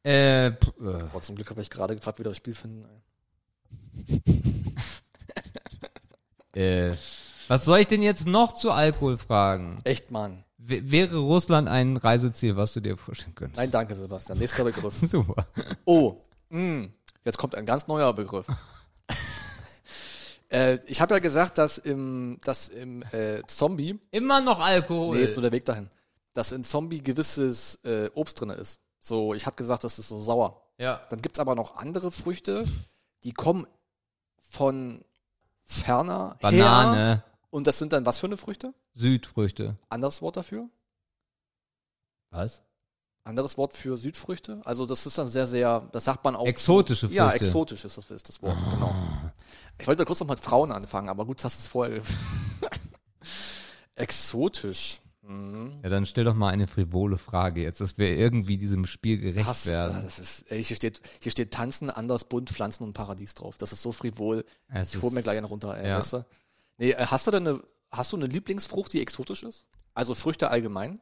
Äh, 0.06 0.48
äh, 0.48 0.52
Boah, 1.12 1.22
zum 1.22 1.36
Glück 1.36 1.50
habe 1.50 1.62
ich 1.62 1.70
gerade 1.70 1.98
gefragt, 1.98 2.18
wie 2.18 2.24
wir 2.24 2.30
das 2.30 2.38
Spiel 2.38 2.54
finden. 2.54 2.86
äh, 6.56 6.94
was 7.50 7.66
soll 7.66 7.80
ich 7.80 7.88
denn 7.88 8.02
jetzt 8.02 8.26
noch 8.26 8.56
zu 8.56 8.72
Alkohol 8.72 9.18
fragen? 9.18 9.82
Echt, 9.84 10.12
Mann. 10.12 10.46
W 10.60 10.82
wäre 10.86 11.18
Russland 11.18 11.68
ein 11.68 11.98
Reiseziel, 11.98 12.56
was 12.56 12.72
du 12.72 12.80
dir 12.80 12.96
vorstellen 12.96 13.36
könntest? 13.36 13.58
Nein, 13.58 13.72
danke, 13.72 13.96
Sebastian. 13.96 14.38
Nächster 14.38 14.64
Begriff. 14.64 14.94
Super. 15.02 15.46
Oh, 15.84 16.22
mh, 16.50 16.88
jetzt 17.26 17.38
kommt 17.38 17.56
ein 17.56 17.66
ganz 17.66 17.88
neuer 17.88 18.14
Begriff. 18.14 18.48
Äh, 20.50 20.80
ich 20.86 21.02
habe 21.02 21.14
ja 21.16 21.20
gesagt, 21.20 21.58
dass 21.58 21.78
im, 21.78 22.40
dass 22.44 22.70
im 22.70 23.04
äh, 23.12 23.44
Zombie, 23.48 24.00
Immer 24.12 24.42
noch 24.42 24.60
Alkohol. 24.60 25.18
nee, 25.18 25.24
ist 25.24 25.36
nur 25.36 25.42
der 25.42 25.52
Weg 25.52 25.66
dahin, 25.66 25.90
dass 26.34 26.52
in 26.52 26.64
Zombie 26.64 27.02
gewisses 27.02 27.76
äh, 27.84 28.10
Obst 28.14 28.40
drin 28.40 28.50
ist. 28.52 28.82
So, 29.00 29.34
ich 29.34 29.46
habe 29.46 29.56
gesagt, 29.56 29.84
das 29.84 30.00
ist 30.00 30.08
so 30.10 30.20
sauer. 30.20 30.62
ja. 30.78 31.02
Dann 31.10 31.22
gibt's 31.22 31.40
aber 31.40 31.56
noch 31.56 31.76
andere 31.78 32.12
Früchte, 32.12 32.64
die 33.24 33.32
kommen 33.34 33.68
von 34.42 35.04
ferner 35.66 36.38
her. 36.40 36.52
Banane, 36.52 37.24
Und 37.50 37.68
das 37.68 37.78
sind 37.80 37.92
dann 37.94 38.06
was 38.06 38.18
für 38.20 38.28
eine 38.28 38.38
Früchte? 38.38 38.74
Südfrüchte. 38.94 39.78
Anderes 39.90 40.22
Wort 40.22 40.38
dafür? 40.38 40.70
Was? 42.32 42.62
Anderes 43.24 43.58
Wort 43.58 43.74
für 43.74 43.98
Südfrüchte? 43.98 44.62
Also 44.64 44.86
das 44.86 45.06
ist 45.06 45.18
dann 45.18 45.28
sehr, 45.28 45.46
sehr, 45.48 45.88
das 45.92 46.06
sagt 46.06 46.24
man 46.24 46.36
auch. 46.36 46.46
Exotische 46.46 47.08
Ja, 47.08 47.30
Früchte. 47.30 47.46
exotisch 47.46 47.84
ist 47.86 47.98
das, 47.98 48.10
ist 48.10 48.30
das 48.30 48.42
Wort, 48.42 48.58
genau. 48.60 48.96
Ich 49.80 49.88
wollte 49.88 50.06
kurz 50.06 50.20
noch 50.20 50.28
mit 50.28 50.40
Frauen 50.40 50.72
anfangen, 50.72 51.10
aber 51.10 51.26
gut, 51.26 51.44
hast 51.44 51.60
es 51.60 51.68
vorher. 51.68 52.02
exotisch. 53.96 55.02
Mhm. 55.22 55.72
Ja, 55.84 55.90
dann 55.90 56.06
stell 56.06 56.24
doch 56.24 56.36
mal 56.36 56.50
eine 56.50 56.68
frivole 56.68 57.18
Frage 57.18 57.62
jetzt, 57.62 57.82
dass 57.82 57.98
wir 57.98 58.10
irgendwie 58.10 58.58
diesem 58.58 58.86
Spiel 58.88 59.18
gerecht 59.18 59.48
Hass, 59.48 59.66
werden. 59.66 60.02
das 60.04 60.20
ist, 60.20 60.52
ey, 60.52 60.64
hier 60.64 60.76
steht, 60.76 61.02
hier 61.22 61.32
steht 61.32 61.52
Tanzen, 61.52 61.90
anders 61.90 62.24
bunt, 62.26 62.50
Pflanzen 62.50 62.84
und 62.84 62.94
Paradies 62.94 63.36
drauf. 63.36 63.58
Das 63.58 63.74
ist 63.74 63.82
so 63.82 63.92
frivol. 63.92 64.46
Es 64.70 64.94
Ich 64.94 65.02
hol 65.02 65.12
mir 65.12 65.24
gleich 65.24 65.38
einen 65.38 65.46
runter, 65.46 65.78
ey, 65.78 65.90
ja. 65.90 65.98
weißt 66.00 66.14
du? 66.14 66.26
Nee, 66.78 66.92
äh, 66.92 67.06
hast 67.08 67.28
du 67.28 67.32
denn 67.32 67.48
eine, 67.48 67.62
hast 67.92 68.14
du 68.14 68.18
eine 68.18 68.28
Lieblingsfrucht, 68.28 68.94
die 68.94 69.02
exotisch 69.02 69.44
ist? 69.44 69.66
Also 69.94 70.16
Früchte 70.16 70.50
allgemein? 70.50 71.02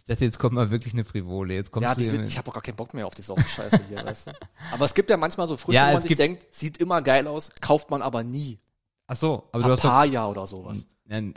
Ich 0.00 0.04
dachte, 0.06 0.24
jetzt 0.24 0.38
kommt 0.38 0.54
mal 0.54 0.70
wirklich 0.70 0.92
eine 0.94 1.04
Frivole. 1.04 1.54
Jetzt 1.54 1.70
kommst 1.70 1.84
Ja, 1.84 1.94
du 1.94 2.00
hier 2.02 2.12
will- 2.12 2.24
ich 2.24 2.36
habe 2.36 2.48
auch 2.50 2.54
gar 2.54 2.62
keinen 2.62 2.76
Bock 2.76 2.92
mehr 2.94 3.06
auf 3.06 3.14
die 3.14 3.22
Scheiße 3.22 3.84
hier, 3.88 3.98
weißt 4.04 4.28
du? 4.28 4.32
Aber 4.72 4.84
es 4.84 4.94
gibt 4.94 5.08
ja 5.10 5.16
manchmal 5.16 5.46
so 5.46 5.56
Früchte, 5.56 5.74
Ja, 5.76 5.88
wo 5.90 5.92
man 5.94 6.02
sich 6.02 6.16
denkt, 6.16 6.46
sieht 6.52 6.78
immer 6.78 7.00
geil 7.02 7.26
aus, 7.28 7.50
kauft 7.60 7.90
man 7.90 8.02
aber 8.02 8.24
nie. 8.24 8.58
Ach 9.06 9.16
so, 9.16 9.48
aber 9.52 9.62
du 9.64 9.70
hast 9.72 9.82
Papaya 9.82 10.26
oder 10.26 10.46
sowas. 10.46 10.86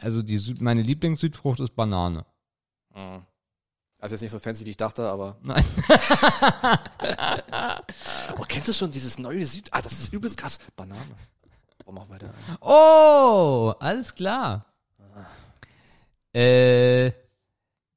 Also 0.01 0.21
die 0.23 0.37
Süd, 0.37 0.61
meine 0.61 0.81
Lieblingssüdfrucht 0.81 1.59
ist 1.59 1.75
Banane. 1.75 2.25
Mhm. 2.95 3.23
Also 3.99 4.13
jetzt 4.15 4.21
nicht 4.21 4.31
so 4.31 4.39
fancy, 4.39 4.65
wie 4.65 4.71
ich 4.71 4.77
dachte, 4.77 5.07
aber. 5.07 5.37
Nein. 5.41 5.63
Oh, 8.37 8.43
kennst 8.47 8.67
du 8.67 8.73
schon 8.73 8.91
dieses 8.91 9.17
neue 9.19 9.45
Süd? 9.45 9.67
Ah, 9.71 9.81
das 9.81 9.93
ist 9.93 10.13
übelst 10.13 10.37
krass. 10.37 10.59
Banane. 10.75 10.99
Oh, 11.85 11.91
mach 11.91 12.09
weiter. 12.09 12.33
Oh, 12.61 13.73
alles 13.79 14.13
klar. 14.13 14.65
Äh, 16.33 17.11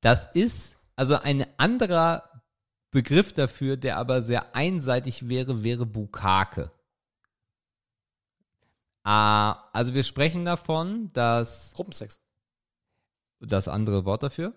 das 0.06 0.26
ist 0.34 0.76
also 0.94 1.16
ein 1.16 1.44
anderer 1.58 2.42
Begriff 2.92 3.32
dafür, 3.32 3.76
der 3.76 3.96
aber 3.96 4.22
sehr 4.22 4.54
einseitig 4.54 5.28
wäre, 5.28 5.64
wäre 5.64 5.84
Bukake. 5.84 6.70
Ah, 9.02 9.68
also 9.72 9.94
wir 9.94 10.04
sprechen 10.04 10.44
davon, 10.44 11.12
dass 11.12 11.72
Gruppensex. 11.74 12.20
das 13.40 13.66
andere 13.68 14.04
Wort 14.04 14.22
dafür, 14.22 14.52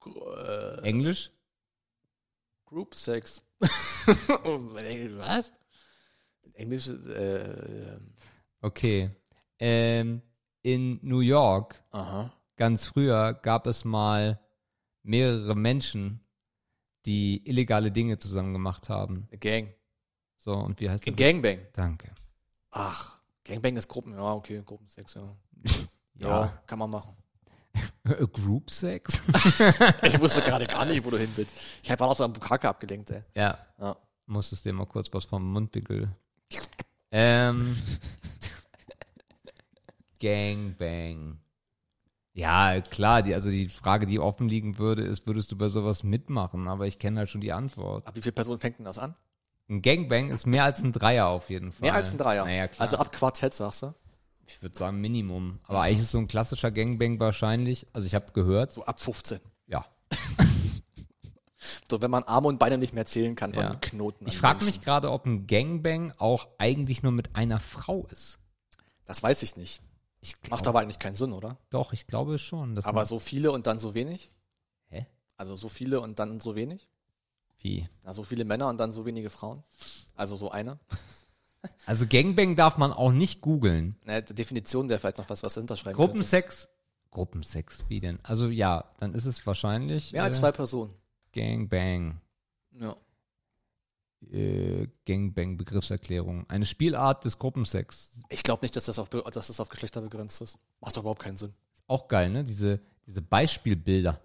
Gr- 0.00 0.80
Äh, 0.82 0.82
Englisch, 0.82 1.30
Group 2.66 2.94
Sex. 2.94 3.42
Oh, 4.44 4.58
Was? 4.74 5.52
Englisch, 6.54 6.88
äh, 6.88 7.98
okay. 8.60 9.10
Ähm, 9.58 10.20
in 10.62 10.98
New 11.02 11.20
York 11.20 11.82
aha. 11.92 12.32
Ganz 12.56 12.86
früher 12.86 13.34
gab 13.34 13.66
es 13.66 13.84
mal 13.84 14.40
mehrere 15.02 15.54
Menschen, 15.56 16.20
die 17.06 17.46
illegale 17.48 17.90
Dinge 17.90 18.18
zusammen 18.18 18.52
gemacht 18.52 18.88
haben. 18.88 19.26
Eine 19.30 19.38
Gang. 19.38 19.74
So, 20.38 20.52
und 20.54 20.80
wie 20.80 20.88
heißt 20.90 21.06
Ein 21.06 21.16
das? 21.16 21.26
Gangbang. 21.26 21.58
Danke. 21.72 22.14
Ach, 22.70 23.18
Gangbang 23.44 23.76
ist 23.76 23.88
Gruppen, 23.88 24.12
ja, 24.14 24.32
okay, 24.34 24.62
Gruppensex, 24.64 25.14
ja. 25.14 25.36
Ja, 26.14 26.28
Ja. 26.28 26.62
kann 26.66 26.78
man 26.78 26.90
machen. 26.90 27.16
Group 28.32 28.70
Sex? 28.70 29.22
Ich 30.02 30.20
wusste 30.20 30.42
gerade 30.42 30.66
gar 30.66 30.84
nicht, 30.84 31.04
wo 31.04 31.10
du 31.10 31.16
hin 31.18 31.30
willst. 31.36 31.54
Ich 31.82 31.90
habe 31.90 32.04
auch 32.04 32.16
so 32.16 32.24
am 32.24 32.32
Bukake 32.32 32.68
abgelenkt, 32.68 33.10
ey. 33.10 33.22
ja. 33.34 33.58
Ja. 33.78 33.96
Musstest 34.26 34.64
dir 34.64 34.72
mal 34.72 34.86
kurz 34.86 35.12
was 35.12 35.24
vom 35.24 35.52
Mundwinkel. 35.52 36.08
Ähm. 37.10 37.76
Gangbang. 40.20 41.38
Ja, 42.34 42.80
klar, 42.80 43.22
die, 43.22 43.34
also 43.34 43.50
die 43.50 43.68
Frage, 43.68 44.06
die 44.06 44.18
offen 44.18 44.48
liegen 44.48 44.78
würde, 44.78 45.02
ist, 45.02 45.26
würdest 45.26 45.52
du 45.52 45.56
bei 45.56 45.68
sowas 45.68 46.02
mitmachen? 46.02 46.66
Aber 46.66 46.86
ich 46.86 46.98
kenne 46.98 47.18
halt 47.20 47.30
schon 47.30 47.42
die 47.42 47.52
Antwort. 47.52 48.06
Ab 48.06 48.16
wie 48.16 48.22
viele 48.22 48.32
Personen 48.32 48.58
fängt 48.58 48.78
denn 48.78 48.86
das 48.86 48.98
an? 48.98 49.14
Ein 49.68 49.82
Gangbang 49.82 50.30
ist 50.30 50.46
mehr 50.46 50.64
als 50.64 50.82
ein 50.82 50.92
Dreier 50.92 51.28
auf 51.28 51.50
jeden 51.50 51.70
Fall. 51.70 51.82
Mehr 51.88 51.94
als 51.94 52.10
ein 52.12 52.18
Dreier. 52.18 52.44
Naja, 52.44 52.68
klar. 52.68 52.80
Also 52.82 52.96
ab 52.96 53.12
Quartett, 53.12 53.54
sagst 53.54 53.82
du? 53.82 53.94
ich 54.46 54.60
würde 54.60 54.76
sagen 54.76 55.00
Minimum. 55.00 55.60
Aber 55.66 55.82
eigentlich 55.82 56.00
ist 56.00 56.10
so 56.10 56.18
ein 56.18 56.28
klassischer 56.28 56.70
Gangbang 56.70 57.18
wahrscheinlich, 57.20 57.86
also 57.92 58.06
ich 58.06 58.14
habe 58.14 58.32
gehört, 58.32 58.72
So 58.72 58.84
ab 58.84 59.00
15. 59.00 59.40
ja. 59.66 59.84
So, 61.88 62.02
wenn 62.02 62.10
man 62.10 62.24
Arme 62.24 62.48
und 62.48 62.58
Beine 62.58 62.76
nicht 62.76 62.92
mehr 62.92 63.06
zählen 63.06 63.36
kann 63.36 63.54
von 63.54 63.62
Ja. 63.62 63.74
Knoten. 63.74 64.26
Ich 64.26 64.36
frage 64.36 64.64
mich 64.64 64.80
gerade, 64.80 65.10
ob 65.12 65.26
ein 65.26 65.46
Gangbang 65.46 66.12
auch 66.18 66.48
eigentlich 66.58 67.02
nur 67.04 67.12
mit 67.12 67.36
einer 67.36 67.60
Frau 67.60 68.06
ist. 68.10 68.38
Das 69.04 69.22
weiß 69.22 69.42
ich 69.44 69.56
nicht. 69.56 69.80
Ich 70.22 70.36
Macht 70.48 70.62
glaub- 70.62 70.68
aber 70.68 70.80
eigentlich 70.80 70.98
keinen 71.00 71.16
Sinn, 71.16 71.32
oder? 71.32 71.58
Doch, 71.70 71.92
ich 71.92 72.06
glaube 72.06 72.38
schon. 72.38 72.74
Dass 72.76 72.84
Aber 72.86 73.04
so 73.04 73.18
viele 73.18 73.52
und 73.52 73.66
dann 73.66 73.78
so 73.78 73.92
wenig? 73.92 74.32
Hä? 74.88 75.06
Also 75.36 75.56
so 75.56 75.68
viele 75.68 76.00
und 76.00 76.18
dann 76.18 76.38
so 76.38 76.54
wenig? 76.54 76.88
Wie? 77.58 77.88
Na, 78.04 78.14
so 78.14 78.22
viele 78.22 78.44
Männer 78.44 78.68
und 78.68 78.78
dann 78.78 78.92
so 78.92 79.04
wenige 79.04 79.30
Frauen? 79.30 79.62
Also 80.14 80.36
so 80.36 80.50
einer? 80.50 80.78
Also 81.86 82.06
Gangbang 82.08 82.56
darf 82.56 82.76
man 82.76 82.92
auch 82.92 83.12
nicht 83.12 83.40
googeln. 83.40 83.94
Ne, 84.04 84.20
Definition 84.20 84.88
wäre 84.88 84.98
vielleicht 84.98 85.18
noch 85.18 85.30
was, 85.30 85.44
was 85.44 85.54
hinterschreiben 85.54 85.96
Gruppensex. 85.96 86.68
Gruppensex, 87.12 87.84
wie 87.88 88.00
denn? 88.00 88.18
Also 88.24 88.48
ja, 88.48 88.90
dann 88.98 89.14
ist 89.14 89.26
es 89.26 89.46
wahrscheinlich 89.46 90.06
könntest. 90.06 90.12
Mehr 90.12 90.24
als 90.24 90.38
äh, 90.38 90.40
zwei 90.40 90.50
Personen. 90.50 90.92
Gangbang. 91.32 92.20
Ja. 92.80 92.96
Äh, 94.30 94.88
Gangbang 95.06 95.56
Begriffserklärung. 95.56 96.48
Eine 96.48 96.66
Spielart 96.66 97.24
des 97.24 97.38
Gruppensex. 97.38 98.12
Ich 98.28 98.42
glaube 98.42 98.64
nicht, 98.64 98.76
dass 98.76 98.84
das, 98.86 98.98
auf, 98.98 99.08
dass 99.08 99.48
das 99.48 99.60
auf 99.60 99.68
Geschlechter 99.68 100.00
begrenzt 100.00 100.40
ist. 100.42 100.58
Macht 100.80 100.96
doch 100.96 101.02
überhaupt 101.02 101.22
keinen 101.22 101.36
Sinn. 101.36 101.52
Auch 101.86 102.08
geil, 102.08 102.30
ne? 102.30 102.44
Diese, 102.44 102.80
diese 103.06 103.20
Beispielbilder. 103.22 104.20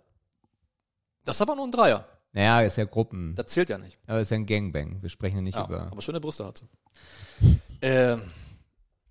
Das 1.23 1.37
ist 1.37 1.41
aber 1.41 1.55
nur 1.55 1.65
ein 1.67 1.71
Dreier. 1.71 2.07
Naja, 2.33 2.61
ist 2.61 2.77
ja 2.77 2.85
Gruppen. 2.85 3.33
Das 3.35 3.47
zählt 3.47 3.69
ja 3.69 3.77
nicht. 3.77 3.97
Aber 4.05 4.19
ist 4.21 4.29
ja 4.29 4.37
ein 4.37 4.45
Gangbang. 4.45 5.01
Wir 5.01 5.09
sprechen 5.09 5.37
ja 5.37 5.41
nicht 5.41 5.55
Ja, 5.55 5.65
über 5.65 5.91
aber 5.91 6.01
schöne 6.01 6.19
Brüste 6.19 6.45
hat 6.45 6.57
sie. 6.57 6.67
Ähm, 7.79 8.21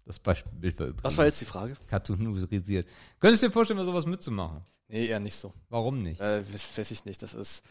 das 0.05 0.19
Beispielbild 0.19 0.81
war 0.81 0.87
übrigens 0.89 1.05
was 1.05 1.17
war 1.19 1.25
jetzt 1.25 1.41
die 1.41 1.45
Frage? 1.45 1.75
cartoonisiert. 1.89 2.89
Könntest 3.21 3.45
du 3.45 3.47
dir 3.47 3.53
vorstellen, 3.53 3.85
sowas 3.85 4.07
mitzumachen? 4.07 4.65
Nee, 4.89 5.07
eher 5.07 5.21
nicht 5.21 5.37
so. 5.37 5.53
Warum 5.69 6.03
nicht? 6.03 6.21
Äh, 6.21 6.43
weiß 6.77 6.91
ich 6.91 7.05
nicht. 7.05 7.23
Das 7.23 7.35
ist. 7.35 7.65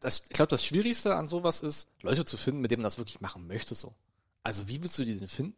Das, 0.00 0.20
ich 0.20 0.28
glaube, 0.30 0.48
das 0.48 0.64
Schwierigste 0.64 1.16
an 1.16 1.26
sowas 1.26 1.60
ist, 1.60 1.88
Leute 2.02 2.24
zu 2.24 2.36
finden, 2.36 2.60
mit 2.60 2.70
denen 2.70 2.82
man 2.82 2.86
das 2.86 2.98
wirklich 2.98 3.20
machen 3.20 3.46
möchte. 3.46 3.74
So. 3.74 3.94
Also, 4.42 4.68
wie 4.68 4.82
willst 4.82 4.98
du 4.98 5.04
die 5.04 5.18
denn 5.18 5.28
finden? 5.28 5.56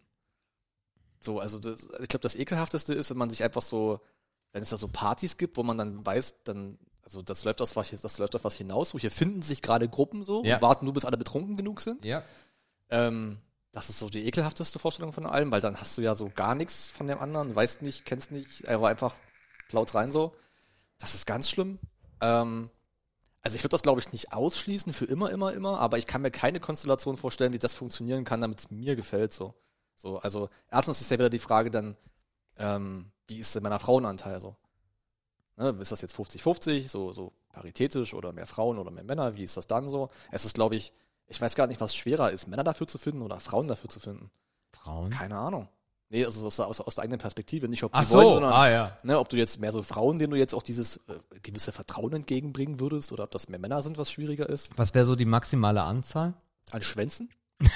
So, 1.20 1.39
also 1.39 1.59
das, 1.59 1.85
ich 2.01 2.09
glaube, 2.09 2.20
das 2.22 2.35
ekelhafteste 2.37 2.95
ist, 2.95 3.11
wenn 3.11 3.18
man 3.18 3.28
sich 3.28 3.43
einfach 3.43 3.61
so, 3.62 4.01
wenn 4.53 4.62
es 4.62 4.70
da 4.70 4.78
so 4.78 4.89
Partys 4.89 5.37
gibt, 5.37 5.57
wo 5.59 5.62
man 5.62 5.76
dann 5.76 6.05
weiß, 6.05 6.37
dann, 6.45 6.78
also 7.03 7.20
das 7.20 7.45
läuft 7.45 7.61
auf 7.61 7.76
was, 7.76 7.91
das 7.91 8.18
läuft 8.18 8.35
auf 8.37 8.45
was 8.45 8.57
hinaus, 8.57 8.91
so 8.91 8.99
hier 8.99 9.11
finden 9.11 9.43
sich 9.43 9.61
gerade 9.61 9.87
Gruppen 9.89 10.24
so 10.24 10.43
Ja. 10.45 10.57
und 10.57 10.62
warten 10.62 10.87
nur, 10.87 10.95
bis 10.95 11.05
alle 11.05 11.18
betrunken 11.18 11.59
genug 11.59 11.81
sind. 11.81 12.05
Ja. 12.07 12.22
Ähm, 12.89 13.39
das 13.72 13.91
ist 13.91 13.99
so 13.99 14.09
die 14.09 14.24
ekelhafteste 14.26 14.78
Vorstellung 14.78 15.12
von 15.12 15.26
allem, 15.26 15.53
weil 15.53 15.61
dann 15.61 15.78
hast 15.78 15.97
du 15.99 16.03
ja 16.03 16.14
so 16.14 16.31
gar 16.35 16.55
nichts 16.55 16.89
von 16.89 17.07
dem 17.07 17.18
anderen, 17.18 17.55
weißt 17.55 17.83
nicht, 17.83 18.07
kennst 18.07 18.33
nicht, 18.33 18.62
er 18.62 18.81
war 18.81 18.89
einfach 18.89 19.14
laut 19.72 19.95
rein 19.95 20.11
so. 20.11 20.35
Das 20.99 21.14
ist 21.14 21.26
ganz 21.26 21.51
schlimm. 21.51 21.78
Ähm, 22.22 22.70
also 23.43 23.57
ich 23.57 23.62
würde 23.62 23.70
das, 23.70 23.82
glaube 23.82 24.01
ich, 24.01 24.12
nicht 24.12 24.32
ausschließen 24.32 24.93
für 24.93 25.07
immer, 25.07 25.30
immer, 25.30 25.53
immer, 25.53 25.78
aber 25.80 25.99
ich 25.99 26.07
kann 26.07 26.22
mir 26.22 26.30
keine 26.30 26.61
Konstellation 26.61 27.16
vorstellen, 27.16 27.53
wie 27.53 27.59
das 27.59 27.74
funktionieren 27.74 28.24
kann, 28.24 28.41
damit 28.41 28.59
es 28.59 28.70
mir 28.70 28.97
gefällt 28.97 29.32
so. 29.32 29.55
So, 29.95 30.18
also 30.18 30.49
erstens 30.70 31.01
ist 31.01 31.11
ja 31.11 31.18
wieder 31.18 31.30
die 31.30 31.38
Frage 31.38 31.70
dann, 31.70 31.97
ähm, 32.59 33.11
wie 33.26 33.38
ist 33.38 33.55
denn 33.55 33.62
meiner 33.62 33.78
Frauenanteil 33.78 34.41
so? 34.41 34.57
Ne, 35.57 35.76
ist 35.80 35.93
das 35.93 36.01
jetzt 36.01 36.16
50-50, 36.16 36.88
so, 36.88 37.12
so 37.12 37.32
paritätisch 37.53 38.14
oder 38.14 38.32
mehr 38.32 38.47
Frauen 38.47 38.78
oder 38.78 38.91
mehr 38.91 39.05
Männer? 39.05 39.36
Wie 39.36 39.45
ist 39.45 39.57
das 39.57 39.66
dann 39.66 39.86
so? 39.88 40.11
Es 40.30 40.45
ist, 40.45 40.55
glaube 40.55 40.76
ich, 40.76 40.93
ich 41.26 41.41
weiß 41.41 41.55
gar 41.55 41.66
nicht, 41.66 41.80
was 41.80 41.95
schwerer 41.95 42.30
ist, 42.30 42.49
Männer 42.49 42.64
dafür 42.64 42.86
zu 42.86 42.99
finden 42.99 43.22
oder 43.22 43.41
Frauen 43.41 43.68
dafür 43.68 43.88
zu 43.91 44.01
finden. 44.01 44.30
Frauen? 44.72 45.11
Keine 45.11 45.36
Ahnung. 45.36 45.68
Nee, 46.12 46.24
also 46.24 46.44
aus, 46.44 46.58
aus, 46.58 46.80
aus 46.80 46.94
der 46.96 47.04
eigenen 47.04 47.20
Perspektive, 47.20 47.68
nicht 47.68 47.84
ob 47.84 47.92
die 47.92 47.98
Ach 47.98 48.11
wollen, 48.11 48.26
so, 48.26 48.32
sondern 48.34 48.52
ah 48.52 48.68
ja. 48.68 48.98
ne, 49.04 49.16
ob 49.16 49.28
du 49.28 49.36
jetzt 49.36 49.61
mehr 49.61 49.70
so 49.70 49.80
Frauen, 49.84 50.18
denen 50.18 50.32
du 50.32 50.36
jetzt 50.36 50.54
auch 50.54 50.62
dieses 50.62 50.96
äh, 50.96 51.20
gewisse 51.40 51.70
Vertrauen 51.70 52.12
entgegenbringen 52.12 52.80
würdest 52.80 53.12
oder 53.12 53.22
ob 53.24 53.30
das 53.30 53.48
mehr 53.48 53.61
Männer 53.61 53.80
sind, 53.82 53.96
was 53.96 54.11
schwieriger 54.11 54.48
ist. 54.48 54.76
Was 54.76 54.92
wäre 54.92 55.06
so 55.06 55.14
die 55.14 55.24
maximale 55.24 55.82
Anzahl 55.82 56.34
An 56.72 56.82
Schwänzen? 56.82 57.30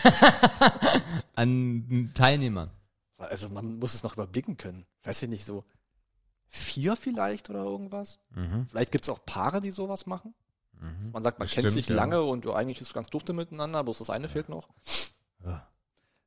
an 1.36 2.10
Teilnehmern? 2.14 2.70
Also 3.18 3.48
man 3.50 3.78
muss 3.78 3.94
es 3.94 4.02
noch 4.02 4.14
überblicken 4.14 4.56
können. 4.56 4.84
Weiß 5.04 5.22
ich 5.22 5.28
nicht, 5.28 5.44
so 5.44 5.62
vier 6.48 6.96
vielleicht 6.96 7.50
oder 7.50 7.62
irgendwas? 7.62 8.18
Mhm. 8.30 8.66
Vielleicht 8.68 8.90
gibt 8.90 9.04
es 9.04 9.10
auch 9.10 9.24
Paare, 9.24 9.60
die 9.60 9.70
sowas 9.70 10.06
machen. 10.06 10.34
Mhm. 10.72 11.12
Man 11.12 11.22
sagt, 11.22 11.38
man 11.38 11.46
Das 11.46 11.54
kennt 11.54 11.70
sich 11.70 11.88
ja. 11.88 11.94
lange 11.94 12.22
und 12.22 12.46
oh, 12.46 12.52
eigentlich 12.52 12.80
ist 12.80 12.88
es 12.88 12.94
ganz 12.94 13.10
dufte 13.10 13.32
miteinander, 13.32 13.84
bloß 13.84 13.98
das 13.98 14.10
eine 14.10 14.28
fehlt 14.28 14.48
noch. 14.48 14.68
Ja. 15.44 15.68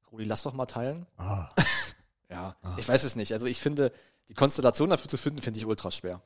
Rudi, 0.09 0.23
lass 0.23 0.43
doch 0.43 0.53
mal 0.53 0.67
teilen. 0.67 1.05
Ah. 1.17 1.49
Ja, 2.29 2.55
ich 2.77 2.87
weiß 2.87 3.03
es 3.03 3.15
nicht. 3.15 3.33
Also 3.33 3.45
ich 3.45 3.59
finde, 3.59 3.91
die 4.29 4.33
Konstellation 4.33 4.89
dafür 4.89 5.09
zu 5.09 5.17
finden, 5.17 5.41
finde 5.41 5.59
ich 5.59 5.65
ultra 5.65 5.91
schwer. 5.91 6.21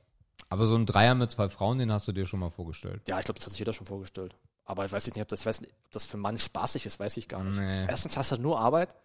Aber 0.50 0.66
so 0.68 0.76
ein 0.76 0.86
Dreier 0.86 1.16
mit 1.16 1.32
zwei 1.32 1.50
Frauen, 1.50 1.78
den 1.78 1.92
hast 1.92 2.08
du 2.08 2.12
dir 2.12 2.26
schon 2.26 2.40
mal 2.40 2.50
vorgestellt. 2.50 3.08
Ja, 3.08 3.20
ich 3.20 3.26
glaube, 3.26 3.40
das 3.40 3.46
hat 3.46 3.52
sich 3.52 3.60
jeder 3.60 3.74
schon 3.74 3.88
vorgestellt. 3.88 4.36
Aber 4.66 4.86
ich 4.86 4.92
weiß 4.92 5.06
nicht, 5.08 5.22
ob 5.22 5.28
das, 5.28 5.46
weiß 5.46 5.62
nicht, 5.62 5.74
ob 5.86 5.92
das 5.92 6.06
für 6.06 6.14
einen 6.14 6.24
Mann 6.24 6.38
spaßig 6.38 6.86
ist, 6.86 7.00
weiß 7.00 7.18
ich 7.18 7.28
gar 7.28 7.44
nicht. 7.44 7.60
Nee. 7.60 7.86
Erstens 7.88 8.18
hast 8.18 8.32
du 8.32 8.38
nur 8.38 8.60
Arbeit. 8.60 8.96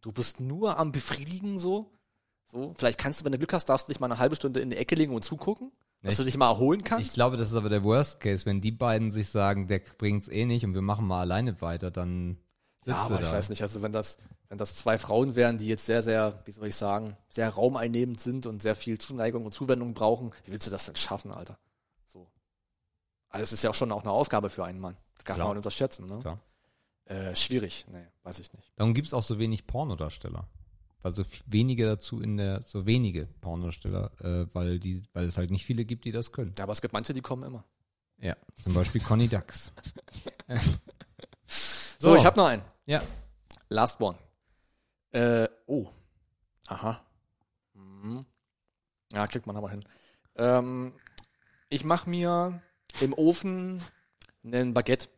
Du 0.00 0.12
bist 0.12 0.40
nur 0.40 0.78
am 0.78 0.92
Befriedigen 0.92 1.58
so. 1.58 1.90
So, 2.46 2.74
vielleicht 2.76 2.98
kannst 2.98 3.20
du, 3.20 3.24
wenn 3.24 3.32
du 3.32 3.38
Glück 3.38 3.52
hast, 3.54 3.66
darfst 3.68 3.88
du 3.88 3.92
dich 3.92 4.00
mal 4.00 4.06
eine 4.06 4.18
halbe 4.18 4.36
Stunde 4.36 4.60
in 4.60 4.70
die 4.70 4.76
Ecke 4.76 4.94
legen 4.94 5.14
und 5.14 5.22
zugucken, 5.22 5.72
dass 6.02 6.12
Echt? 6.12 6.18
du 6.20 6.24
dich 6.24 6.36
mal 6.36 6.48
erholen 6.48 6.80
Ich 6.80 6.84
kannst. 6.84 7.14
glaube, 7.14 7.36
das 7.38 7.50
ist 7.50 7.56
aber 7.56 7.70
der 7.70 7.82
Worst 7.82 8.20
Case. 8.20 8.44
Wenn 8.44 8.60
die 8.60 8.70
beiden 8.72 9.10
sich 9.10 9.30
sagen, 9.30 9.66
der 9.66 9.80
bringt's 9.98 10.28
eh 10.28 10.44
nicht 10.44 10.64
und 10.64 10.74
wir 10.74 10.82
machen 10.82 11.06
mal 11.06 11.20
alleine 11.20 11.60
weiter, 11.62 11.90
dann 11.90 12.38
sitzt 12.76 12.88
ja, 12.88 12.98
aber 12.98 13.16
da. 13.16 13.22
ich 13.22 13.32
weiß 13.32 13.48
nicht, 13.48 13.62
also 13.62 13.82
wenn 13.82 13.92
das, 13.92 14.18
wenn 14.54 14.58
das 14.58 14.76
zwei 14.76 14.98
Frauen 14.98 15.34
wären, 15.34 15.58
die 15.58 15.66
jetzt 15.66 15.84
sehr, 15.84 16.00
sehr, 16.00 16.40
wie 16.44 16.52
soll 16.52 16.68
ich 16.68 16.76
sagen, 16.76 17.16
sehr 17.28 17.48
raumeinnehmend 17.48 18.20
sind 18.20 18.46
und 18.46 18.62
sehr 18.62 18.76
viel 18.76 18.98
Zuneigung 18.98 19.44
und 19.44 19.50
Zuwendung 19.50 19.94
brauchen, 19.94 20.30
wie 20.44 20.52
willst 20.52 20.68
du 20.68 20.70
das 20.70 20.86
denn 20.86 20.94
schaffen, 20.94 21.32
Alter? 21.32 21.58
So. 22.06 22.28
Also 23.30 23.42
es 23.42 23.52
ist 23.52 23.64
ja 23.64 23.70
auch 23.70 23.74
schon 23.74 23.90
auch 23.90 24.02
eine 24.02 24.12
Aufgabe 24.12 24.48
für 24.50 24.64
einen 24.64 24.78
Mann. 24.78 24.96
Das 25.16 25.24
kann 25.24 25.34
Klar. 25.34 25.48
man 25.48 25.56
unterschätzen, 25.56 26.06
ne? 26.06 26.20
Klar. 26.20 26.38
Äh, 27.06 27.34
schwierig, 27.34 27.84
nee, 27.90 28.06
weiß 28.22 28.38
ich 28.38 28.52
nicht. 28.52 28.72
Darum 28.76 28.94
gibt's 28.94 29.12
auch 29.12 29.24
so 29.24 29.40
wenig 29.40 29.66
Pornodarsteller. 29.66 30.46
Also 31.02 31.22
f- 31.22 31.42
wenige 31.46 31.84
dazu 31.86 32.20
in 32.20 32.36
der, 32.36 32.62
so 32.62 32.86
wenige 32.86 33.26
Pornosteller, 33.40 34.12
äh, 34.20 34.46
weil 34.54 34.78
die, 34.78 35.02
weil 35.14 35.24
es 35.24 35.36
halt 35.36 35.50
nicht 35.50 35.64
viele 35.66 35.84
gibt, 35.84 36.04
die 36.04 36.12
das 36.12 36.30
können. 36.30 36.52
Ja, 36.56 36.62
aber 36.62 36.72
es 36.72 36.80
gibt 36.80 36.92
manche, 36.94 37.12
die 37.12 37.22
kommen 37.22 37.42
immer. 37.42 37.64
Ja, 38.20 38.36
zum 38.62 38.72
Beispiel 38.72 39.00
Conny 39.00 39.26
Dax. 39.26 39.72
So, 41.98 42.10
So. 42.10 42.16
ich 42.16 42.24
habe 42.24 42.36
noch 42.36 42.46
einen. 42.46 42.62
Ja, 42.86 43.02
Last 43.70 44.00
one. 44.00 44.16
Äh, 45.14 45.48
oh. 45.66 45.86
Aha. 46.66 47.00
Mhm. 47.74 48.26
Ja, 49.12 49.26
kriegt 49.26 49.46
man 49.46 49.56
aber 49.56 49.70
hin. 49.70 49.84
Ähm, 50.36 50.92
ich 51.68 51.84
mache 51.84 52.10
mir 52.10 52.60
im 53.00 53.12
Ofen 53.12 53.80
einen 54.44 54.74
Baguette. 54.74 55.08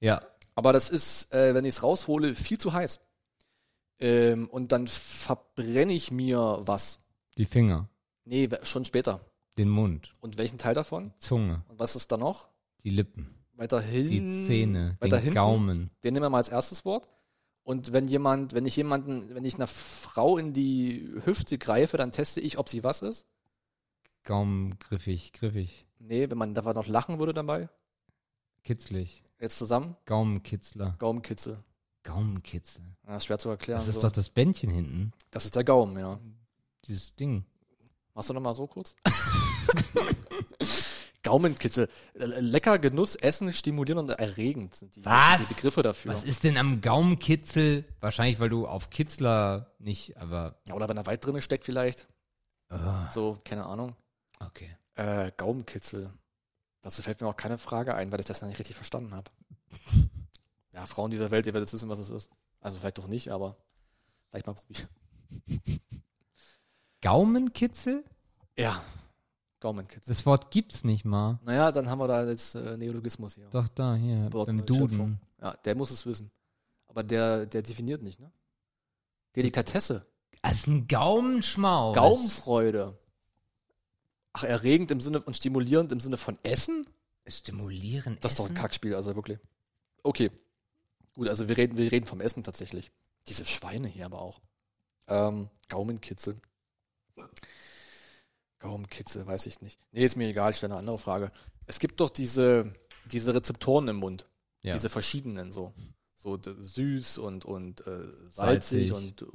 ja, 0.00 0.20
Aber 0.54 0.72
das 0.72 0.90
ist, 0.90 1.32
äh, 1.34 1.54
wenn 1.54 1.64
ich 1.64 1.76
es 1.76 1.82
raushole, 1.82 2.34
viel 2.34 2.58
zu 2.58 2.72
heiß. 2.72 3.00
Ähm, 3.98 4.48
und 4.50 4.72
dann 4.72 4.86
verbrenne 4.88 5.92
ich 5.94 6.10
mir 6.10 6.58
was. 6.60 6.98
die 7.38 7.46
Finger, 7.46 7.88
Nee, 8.24 8.48
schon 8.62 8.84
später. 8.84 9.20
den 9.56 9.70
Mund, 9.70 10.12
Und 10.20 10.36
welchen 10.36 10.58
Teil 10.58 10.74
davon? 10.74 11.14
Zunge, 11.18 11.64
Und 11.68 11.78
was 11.78 11.96
ist 11.96 12.12
da 12.12 12.16
noch? 12.18 12.48
die 12.84 12.90
Lippen, 12.90 13.34
Weiter 13.54 13.80
die. 13.80 14.44
Zähne, 14.46 14.96
weiter 15.00 15.18
den. 15.20 15.32
Gaumen. 15.32 15.90
Den 16.04 16.12
nehmen 16.12 16.24
wir 16.24 16.30
mal 16.30 16.38
als 16.38 16.50
erstes 16.50 16.84
Wort. 16.84 17.08
Und 17.66 17.92
wenn 17.92 18.06
jemand, 18.06 18.52
wenn 18.54 18.64
ich 18.64 18.76
jemanden, 18.76 19.34
wenn 19.34 19.44
ich 19.44 19.56
einer 19.56 19.66
Frau 19.66 20.38
in 20.38 20.52
die 20.52 21.20
Hüfte 21.24 21.58
greife, 21.58 21.96
dann 21.96 22.12
teste 22.12 22.40
ich, 22.40 22.58
ob 22.58 22.68
sie 22.68 22.84
was 22.84 23.02
ist. 23.02 23.26
Gaumen, 24.22 24.78
griffig, 24.78 25.32
griffig, 25.32 25.84
Nee, 25.98 26.30
wenn 26.30 26.38
man 26.38 26.54
da 26.54 26.72
noch 26.72 26.86
lachen 26.86 27.18
würde 27.18 27.34
dabei. 27.34 27.68
kitzlig, 28.62 29.24
Jetzt 29.40 29.58
zusammen. 29.58 29.96
Gaumenkitzler, 30.04 30.94
Gaumenkitzel. 31.00 31.58
Gaumenkitzel. 32.04 32.84
Ja, 33.04 33.16
ist 33.16 33.24
schwer 33.24 33.40
zu 33.40 33.48
erklären. 33.48 33.80
Das 33.80 33.88
ist 33.88 33.96
so. 33.96 34.02
doch 34.02 34.12
das 34.12 34.30
Bändchen 34.30 34.70
hinten, 34.70 35.12
das 35.32 35.44
ist 35.44 35.56
der 35.56 35.64
Gaumen, 35.64 35.98
ja. 35.98 36.20
dieses 36.84 37.16
Ding. 37.16 37.44
Machst 38.14 38.30
du 38.30 38.34
noch 38.34 38.42
mal 38.42 38.54
so 38.54 38.68
kurz? 38.68 38.94
Gaumenkitzel. 41.26 41.88
Lecker, 42.14 42.78
Genuss, 42.78 43.16
Essen, 43.16 43.52
stimulierend 43.52 44.10
und 44.10 44.18
erregend 44.18 44.74
sind 44.74 44.96
die, 44.96 45.04
Was? 45.04 45.38
sind 45.38 45.50
die 45.50 45.54
Begriffe 45.54 45.82
dafür. 45.82 46.12
Was 46.12 46.24
ist 46.24 46.44
denn 46.44 46.56
am 46.56 46.80
Gaumenkitzel? 46.80 47.84
Wahrscheinlich, 48.00 48.38
weil 48.40 48.48
du 48.48 48.66
auf 48.66 48.90
Kitzler 48.90 49.74
nicht, 49.78 50.16
aber. 50.16 50.58
Oder 50.72 50.88
wenn 50.88 50.96
da 50.96 51.06
weit 51.06 51.24
drin 51.24 51.40
steckt 51.40 51.64
vielleicht. 51.64 52.06
ah, 52.68 53.08
So, 53.10 53.38
keine 53.44 53.66
Ahnung. 53.66 53.94
okay. 54.40 54.76
Äh, 54.94 55.30
Gaumenkitzel. 55.36 56.10
Dazu 56.82 57.02
fällt 57.02 57.20
mir 57.20 57.26
auch 57.28 57.36
keine 57.36 57.58
Frage 57.58 57.94
ein, 57.94 58.10
weil 58.12 58.20
ich 58.20 58.26
das 58.26 58.40
noch 58.40 58.48
nicht 58.48 58.58
richtig 58.58 58.76
verstanden 58.76 59.14
habe. 59.14 59.30
Ja, 60.72 60.84
Frauen 60.84 61.10
dieser 61.10 61.30
Welt, 61.30 61.46
ihr 61.46 61.54
werdet 61.54 61.72
wissen, 61.72 61.88
was 61.88 61.98
es 61.98 62.10
ist. 62.10 62.30
Also 62.60 62.78
vielleicht 62.78 62.98
doch 62.98 63.06
nicht, 63.06 63.30
aber 63.32 63.56
vielleicht 64.28 64.46
mal 64.46 64.52
probieren. 64.52 64.88
Gaumenkitzel? 67.00 68.04
Ja, 68.58 68.82
Gaumenkitzel. 69.60 70.12
Das 70.12 70.26
Wort 70.26 70.50
gibt's 70.50 70.84
nicht 70.84 71.04
mal. 71.04 71.40
Naja, 71.44 71.72
dann 71.72 71.88
haben 71.88 71.98
wir 71.98 72.08
da 72.08 72.24
jetzt 72.28 72.54
äh, 72.54 72.76
Neologismus 72.76 73.34
hier. 73.34 73.48
Doch 73.50 73.68
da, 73.68 73.94
hier, 73.94 74.32
Wort 74.32 74.48
Schöpfung. 74.48 74.66
Duden. 74.66 75.20
Ja, 75.40 75.54
der 75.64 75.74
muss 75.74 75.90
es 75.90 76.04
wissen. 76.06 76.30
Aber 76.86 77.02
der, 77.02 77.46
der 77.46 77.62
definiert 77.62 78.02
nicht, 78.02 78.20
ne? 78.20 78.30
Delikatesse. 79.34 80.06
Das 80.42 80.52
ist 80.52 80.66
ein 80.66 80.86
Gaumenschmaus. 80.86 81.94
Gaumenfreude. 81.94 82.96
Ach, 84.32 84.44
erregend 84.44 84.90
im 84.90 85.00
Sinne 85.00 85.20
und 85.20 85.36
stimulierend 85.36 85.92
im 85.92 86.00
Sinne 86.00 86.16
von 86.16 86.38
Essen? 86.42 86.86
Stimulieren. 87.26 88.18
Das 88.20 88.32
ist 88.32 88.38
doch 88.38 88.48
ein? 88.48 88.54
Kackspiel, 88.54 88.94
also 88.94 89.16
wirklich. 89.16 89.38
Okay. 90.02 90.30
Gut, 91.14 91.28
also 91.28 91.48
wir 91.48 91.56
reden, 91.56 91.76
wir 91.76 91.90
reden 91.90 92.06
vom 92.06 92.20
Essen 92.20 92.44
tatsächlich. 92.44 92.92
Diese 93.26 93.44
Schweine 93.44 93.88
hier 93.88 94.04
aber 94.06 94.20
auch. 94.20 94.40
Ähm, 95.08 95.48
Gaumenkitzel. 95.68 96.36
Gaumenkitzel, 98.58 99.26
weiß 99.26 99.46
ich 99.46 99.60
nicht. 99.60 99.78
Nee, 99.92 100.04
ist 100.04 100.16
mir 100.16 100.28
egal, 100.28 100.50
ich 100.50 100.56
stelle 100.56 100.72
eine 100.72 100.80
andere 100.80 100.98
Frage. 100.98 101.30
Es 101.66 101.78
gibt 101.78 102.00
doch 102.00 102.10
diese, 102.10 102.72
diese 103.10 103.34
Rezeptoren 103.34 103.88
im 103.88 103.96
Mund. 103.96 104.26
Ja. 104.62 104.74
Diese 104.74 104.88
verschiedenen 104.88 105.52
so. 105.52 105.72
So 106.14 106.38
süß 106.42 107.18
und, 107.18 107.44
und 107.44 107.86
äh, 107.86 108.04
Salzig. 108.30 108.88
salzig, 108.88 108.92
und 108.92 109.22
äh, 109.22 109.26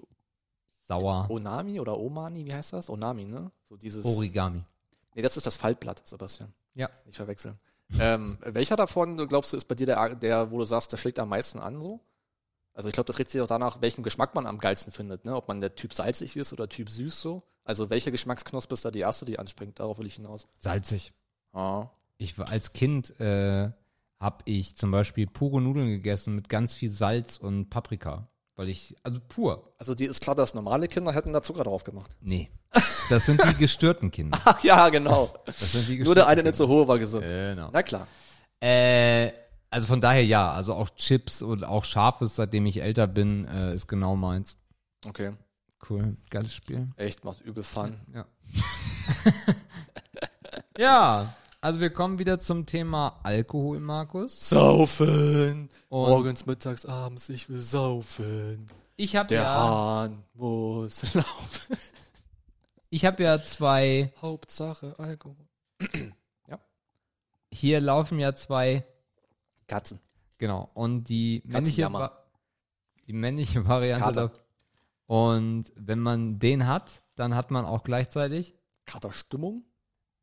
Sauer. 0.87 1.27
Onami 1.29 1.79
oder 1.79 1.97
Omani, 1.97 2.45
wie 2.45 2.53
heißt 2.53 2.73
das? 2.73 2.89
Onami, 2.89 3.25
ne? 3.25 3.51
So 3.63 3.77
dieses. 3.77 4.03
Origami. 4.03 4.63
Nee, 5.15 5.21
das 5.21 5.37
ist 5.37 5.45
das 5.45 5.57
Faltblatt, 5.57 6.05
Sebastian. 6.05 6.53
Ja. 6.73 6.89
Nicht 7.05 7.15
verwechseln. 7.15 7.57
ähm, 7.99 8.37
welcher 8.41 8.75
davon, 8.75 9.17
glaubst 9.27 9.53
du, 9.53 9.57
ist 9.57 9.65
bei 9.65 9.75
dir 9.75 9.85
der, 9.85 10.15
der, 10.15 10.51
wo 10.51 10.57
du 10.57 10.65
sagst, 10.65 10.91
der 10.91 10.97
schlägt 10.97 11.19
am 11.19 11.29
meisten 11.29 11.59
an 11.59 11.81
so? 11.81 11.99
Also 12.73 12.87
ich 12.87 12.93
glaube, 12.93 13.07
das 13.07 13.19
richtet 13.19 13.33
sich 13.33 13.41
auch 13.41 13.47
danach, 13.47 13.81
welchen 13.81 14.03
Geschmack 14.03 14.33
man 14.33 14.47
am 14.47 14.57
geilsten 14.57 14.93
findet, 14.93 15.25
ne? 15.25 15.35
Ob 15.35 15.47
man 15.47 15.61
der 15.61 15.75
Typ 15.75 15.93
salzig 15.93 16.37
ist 16.37 16.53
oder 16.53 16.69
Typ 16.69 16.89
süß 16.89 17.21
so. 17.21 17.43
Also 17.63 17.89
welche 17.89 18.11
Geschmacksknospe 18.11 18.73
ist 18.73 18.85
da 18.85 18.91
die 18.91 18.99
erste, 18.99 19.25
die 19.25 19.39
anspringt? 19.39 19.79
Darauf 19.79 19.99
will 19.99 20.07
ich 20.07 20.15
hinaus. 20.15 20.47
Salzig. 20.57 21.13
Ah. 21.53 21.87
Ich 22.17 22.37
war 22.37 22.49
als 22.49 22.73
Kind 22.73 23.19
äh, 23.19 23.71
habe 24.19 24.37
ich 24.45 24.75
zum 24.77 24.91
Beispiel 24.91 25.27
pure 25.27 25.61
Nudeln 25.61 25.87
gegessen 25.89 26.35
mit 26.35 26.47
ganz 26.47 26.73
viel 26.73 26.89
Salz 26.89 27.37
und 27.37 27.69
Paprika. 27.69 28.29
Weil 28.55 28.69
ich, 28.69 28.95
also 29.03 29.19
pur. 29.27 29.73
Also 29.77 29.95
die 29.95 30.05
ist 30.05 30.21
klar, 30.21 30.35
dass 30.35 30.53
normale 30.53 30.87
Kinder 30.87 31.13
hätten 31.13 31.33
da 31.33 31.41
Zucker 31.41 31.63
drauf 31.63 31.83
gemacht. 31.83 32.15
Nee. 32.21 32.51
Das 33.09 33.25
sind 33.25 33.43
die 33.43 33.55
gestörten 33.55 34.11
Kinder. 34.11 34.39
Ach 34.45 34.63
ja, 34.63 34.89
genau. 34.89 35.33
Das 35.45 35.71
sind 35.71 35.87
die 35.87 36.03
Nur 36.03 36.15
der 36.15 36.25
gestörten 36.25 36.39
eine 36.39 36.43
nicht 36.43 36.55
so 36.55 36.67
hohe 36.67 36.87
war 36.87 36.99
gesund. 36.99 37.25
Genau. 37.25 37.69
Na 37.73 37.81
klar. 37.81 38.07
Äh, 38.61 39.31
also 39.71 39.87
von 39.87 40.01
daher 40.01 40.23
ja, 40.25 40.51
also 40.51 40.75
auch 40.75 40.89
Chips 40.91 41.41
und 41.41 41.63
auch 41.63 41.85
Scharfes, 41.85 42.35
seitdem 42.35 42.65
ich 42.65 42.81
älter 42.81 43.07
bin, 43.07 43.45
äh, 43.47 43.73
ist 43.73 43.87
genau 43.87 44.15
meins. 44.17 44.57
Okay. 45.05 45.31
Cool, 45.89 46.17
geiles 46.29 46.53
Spiel. 46.53 46.89
Echt, 46.97 47.23
macht 47.23 47.41
übel 47.41 47.63
Fun. 47.63 47.99
Ja. 48.13 48.25
ja, 50.77 51.33
also 51.61 51.79
wir 51.79 51.89
kommen 51.89 52.19
wieder 52.19 52.39
zum 52.39 52.65
Thema 52.65 53.19
Alkohol, 53.23 53.79
Markus. 53.79 54.49
Saufen. 54.49 55.69
Und 55.89 56.09
Morgens, 56.09 56.45
mittags, 56.45 56.85
abends, 56.85 57.29
ich 57.29 57.49
will 57.49 57.61
saufen. 57.61 58.65
ich 58.97 59.15
habe 59.15 59.27
Der 59.29 59.43
ja, 59.43 59.55
Hahn 59.55 60.23
muss 60.33 61.13
laufen. 61.13 61.77
ich 62.89 63.05
habe 63.05 63.23
ja 63.23 63.41
zwei, 63.41 64.13
Hauptsache 64.21 64.93
Alkohol. 64.99 65.47
hier 67.53 67.79
laufen 67.81 68.19
ja 68.19 68.35
zwei, 68.35 68.85
Katzen. 69.71 69.99
genau, 70.37 70.69
und 70.73 71.05
die 71.05 71.41
männliche. 71.45 71.91
Va- 71.91 72.17
die 73.07 73.13
männliche 73.13 73.65
Variante. 73.67 74.31
Und 75.07 75.71
wenn 75.75 75.99
man 75.99 76.39
den 76.39 76.67
hat, 76.67 77.01
dann 77.15 77.35
hat 77.35 77.51
man 77.51 77.65
auch 77.65 77.83
gleichzeitig, 77.83 78.55
Katerstimmung? 78.85 79.63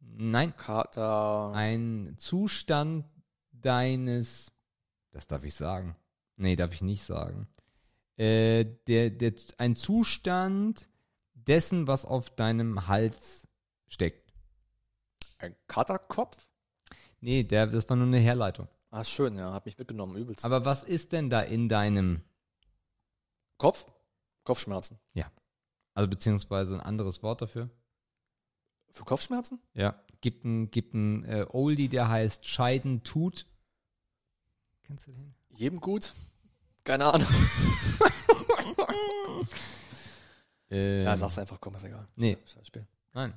nein, 0.00 0.54
Kater. 0.56 1.52
ein 1.54 2.14
Zustand 2.18 3.04
deines, 3.52 4.52
das 5.10 5.26
darf 5.26 5.44
ich 5.44 5.54
sagen, 5.54 5.96
nee, 6.36 6.56
darf 6.56 6.72
ich 6.72 6.82
nicht 6.82 7.02
sagen, 7.04 7.48
äh, 8.16 8.64
der, 8.86 9.10
der, 9.10 9.32
ein 9.58 9.76
Zustand 9.76 10.88
dessen, 11.34 11.86
was 11.86 12.04
auf 12.04 12.30
deinem 12.30 12.86
Hals 12.88 13.46
steckt. 13.88 14.32
Ein 15.38 15.54
Katerkopf? 15.66 16.48
Nee, 17.20 17.42
der, 17.44 17.66
das 17.66 17.88
war 17.88 17.96
nur 17.96 18.06
eine 18.06 18.18
Herleitung. 18.18 18.68
Ah, 18.90 19.04
schön, 19.04 19.36
ja, 19.36 19.52
hab 19.52 19.66
mich 19.66 19.76
mitgenommen, 19.78 20.16
übelst. 20.16 20.44
Aber 20.44 20.64
was 20.64 20.82
ist 20.82 21.12
denn 21.12 21.28
da 21.30 21.40
in 21.40 21.68
deinem, 21.68 22.22
Kopf? 23.58 23.86
Kopfschmerzen. 24.44 24.98
also 25.94 26.08
beziehungsweise 26.08 26.74
ein 26.74 26.80
anderes 26.80 27.22
Wort 27.24 27.42
dafür? 27.42 27.68
Für 28.88 29.04
Kopfschmerzen? 29.04 29.60
Ja. 29.74 30.00
Gibt 30.20 30.44
ein, 30.44 30.70
gibt 30.70 30.94
ein 30.94 31.24
äh, 31.24 31.44
Oldie, 31.50 31.88
der 31.88 32.08
heißt 32.08 32.46
Scheiden 32.46 33.02
tut. 33.02 33.46
Kennst 34.84 35.08
du 35.08 35.12
den? 35.12 35.34
Jedem 35.50 35.80
gut? 35.80 36.12
Keine 36.84 37.12
Ahnung. 37.12 37.26
Äh, 40.70 41.02
Ja, 41.04 41.16
sag's 41.16 41.38
einfach, 41.38 41.58
komm, 41.60 41.74
ist 41.76 41.84
egal. 41.84 42.06
Nee. 42.16 42.36
Scheißspiel. 42.44 42.86
Nein. 43.14 43.32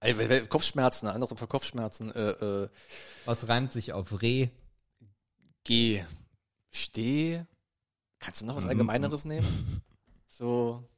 Ey, 0.00 0.46
Kopfschmerzen, 0.46 1.06
ein 1.06 1.14
anderes 1.14 1.38
für 1.38 1.46
Kopfschmerzen. 1.46 2.10
Äh, 2.12 2.30
äh, 2.30 2.68
Was 3.24 3.46
reimt 3.48 3.70
sich 3.70 3.92
auf 3.92 4.22
Reh? 4.22 4.48
Geh, 5.64 6.04
steh. 6.70 7.42
Kannst 8.18 8.40
du 8.42 8.46
noch 8.46 8.56
was 8.56 8.64
Mhm. 8.64 8.70
Allgemeineres 8.70 9.24
nehmen? 9.24 9.82
So, 10.26 10.88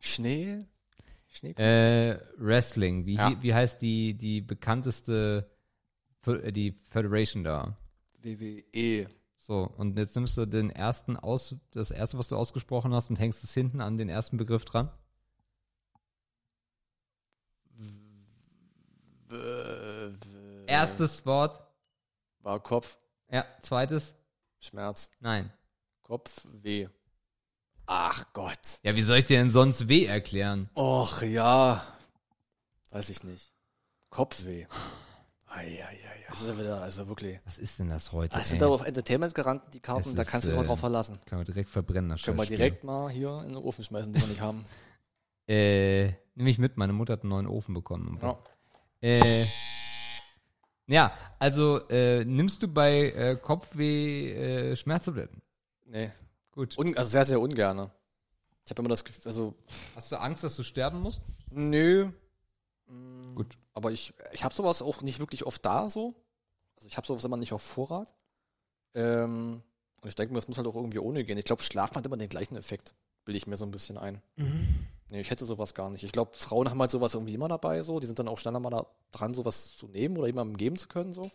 Schnee? 0.00 0.64
Schnee? 1.28 1.50
Äh, 1.52 2.18
Wrestling. 2.38 3.06
Wie, 3.06 3.14
Ja. 3.14 3.34
wie 3.42 3.54
heißt 3.54 3.80
die, 3.82 4.14
die 4.14 4.40
bekannteste, 4.40 5.50
äh, 6.26 6.52
die 6.52 6.72
Federation 6.90 7.44
da? 7.44 7.76
WWE. 8.20 9.08
So, 9.38 9.64
und 9.76 9.98
jetzt 9.98 10.14
nimmst 10.14 10.36
du 10.36 10.46
den 10.46 10.70
ersten 10.70 11.16
aus, 11.16 11.56
das 11.72 11.90
erste, 11.90 12.16
was 12.18 12.28
du 12.28 12.36
ausgesprochen 12.36 12.94
hast, 12.94 13.10
und 13.10 13.18
hängst 13.18 13.42
es 13.42 13.52
hinten 13.54 13.80
an 13.80 13.98
den 13.98 14.08
ersten 14.08 14.36
Begriff 14.36 14.64
dran. 14.64 14.90
W- 19.28 19.36
w- 20.10 20.64
Erstes 20.66 21.24
Wort. 21.26 21.60
War 22.40 22.60
Kopf, 22.60 22.98
Ja, 23.32 23.46
zweites. 23.62 24.14
Schmerz, 24.60 25.10
Nein. 25.20 25.52
Kopf, 26.02 26.46
weh. 26.62 26.88
Ach 27.86 28.24
Gott. 28.32 28.78
Ja, 28.82 28.94
wie 28.94 29.02
soll 29.02 29.18
ich 29.18 29.24
dir 29.24 29.38
denn 29.38 29.50
sonst 29.50 29.88
weh 29.88 30.04
erklären? 30.04 30.70
Och 30.76 31.22
ja. 31.22 31.82
Weiß 32.90 33.10
ich 33.10 33.24
nicht. 33.24 33.52
Kopfweh. 34.10 34.66
Eieiei. 35.48 35.98
Das 36.28 36.42
ist 36.42 36.48
ja 36.48 36.58
wieder, 36.58 36.80
also 36.80 37.08
wirklich. 37.08 37.40
Was 37.44 37.58
ist 37.58 37.78
denn 37.78 37.88
das 37.88 38.12
heute? 38.12 38.38
Das 38.38 38.50
sind 38.50 38.62
aber 38.62 38.74
auf 38.74 38.84
Entertainment 38.84 39.34
gerannt, 39.34 39.62
die 39.72 39.80
Karten, 39.80 40.10
Es 40.10 40.14
da 40.14 40.22
ist, 40.22 40.28
kannst 40.28 40.46
du 40.46 40.50
dich 40.50 40.56
mal 40.56 40.64
äh, 40.64 40.66
drauf 40.66 40.80
verlassen. 40.80 41.18
Können 41.26 41.40
wir 41.40 41.44
direkt 41.44 41.70
verbrennen, 41.70 42.10
das 42.10 42.22
Können 42.22 42.38
wir 42.38 42.46
direkt 42.46 42.84
mal 42.84 43.10
hier 43.10 43.42
in 43.42 43.48
den 43.54 43.56
Ofen 43.56 43.84
schmeißen, 43.84 44.12
den 44.12 44.22
wir 44.22 44.28
nicht 44.28 44.40
haben. 44.40 44.64
Äh, 45.48 46.12
nehme 46.36 46.50
ich 46.50 46.58
mit, 46.58 46.76
meine 46.76 46.92
Mutter 46.92 47.14
hat 47.14 47.22
einen 47.22 47.30
neuen 47.30 47.48
Ofen 47.48 47.74
bekommen. 47.74 48.16
Ja. 48.22 48.38
Äh, 49.00 49.44
ja, 50.86 51.12
also 51.38 51.88
äh, 51.88 52.24
nimmst 52.24 52.62
du 52.62 52.68
bei 52.68 53.10
äh, 53.12 53.36
Kopfweh 53.36 54.32
äh, 54.72 54.76
Schmerztabletten? 54.76 55.40
Nee. 55.86 56.10
Gut. 56.52 56.76
Un 56.78 56.96
also 56.96 57.10
sehr, 57.10 57.24
sehr 57.24 57.40
ungerne. 57.40 57.90
Ich 58.64 58.70
habe 58.70 58.80
immer 58.82 58.88
das 58.90 59.04
Gefühl, 59.04 59.22
also, 59.26 59.54
Hast 59.96 60.12
du 60.12 60.16
Angst, 60.20 60.44
dass 60.44 60.56
du 60.56 60.62
sterben 60.62 61.00
musst? 61.00 61.22
nö. 61.50 62.10
Mm, 62.86 63.34
Gut. 63.34 63.58
Aber 63.74 63.90
ich, 63.90 64.12
ich 64.32 64.44
habe 64.44 64.54
sowas 64.54 64.82
auch 64.82 65.02
nicht 65.02 65.18
wirklich 65.18 65.44
oft 65.46 65.64
da 65.64 65.88
so. 65.88 66.14
Also 66.76 66.86
ich 66.88 66.96
habe 66.96 67.06
sowas 67.06 67.24
immer 67.24 67.36
nicht 67.38 67.52
auf 67.52 67.62
Vorrat. 67.62 68.14
Ähm, 68.94 69.62
und 70.02 70.08
ich 70.08 70.14
denke 70.14 70.32
mir, 70.34 70.38
das 70.40 70.48
muss 70.48 70.58
halt 70.58 70.66
auch 70.66 70.74
irgendwie 70.76 70.98
ohne 70.98 71.24
gehen. 71.24 71.38
Ich 71.38 71.44
glaube, 71.44 71.62
Schlafen 71.62 71.96
hat 71.96 72.04
immer 72.06 72.16
den 72.16 72.28
gleichen 72.28 72.56
Effekt. 72.56 72.94
Bilde 73.24 73.38
ich 73.38 73.46
mir 73.46 73.56
so 73.56 73.64
ein 73.64 73.70
bisschen 73.70 73.96
ein. 73.98 74.20
Nee, 75.12 75.20
ich 75.20 75.30
hätte 75.30 75.44
sowas 75.44 75.74
gar 75.74 75.90
nicht. 75.90 76.04
Ich 76.04 76.12
glaube, 76.12 76.30
Frauen 76.38 76.70
haben 76.70 76.80
halt 76.80 76.90
sowas 76.90 77.12
irgendwie 77.12 77.34
immer 77.34 77.46
dabei, 77.48 77.82
so. 77.82 78.00
Die 78.00 78.06
sind 78.06 78.18
dann 78.18 78.28
auch 78.28 78.38
schneller 78.38 78.60
mal 78.60 78.70
da 78.70 78.86
dran, 79.10 79.34
sowas 79.34 79.76
zu 79.76 79.86
nehmen 79.86 80.16
oder 80.16 80.26
jemandem 80.26 80.56
geben 80.56 80.76
zu 80.76 80.88
können, 80.88 81.12
so. 81.12 81.30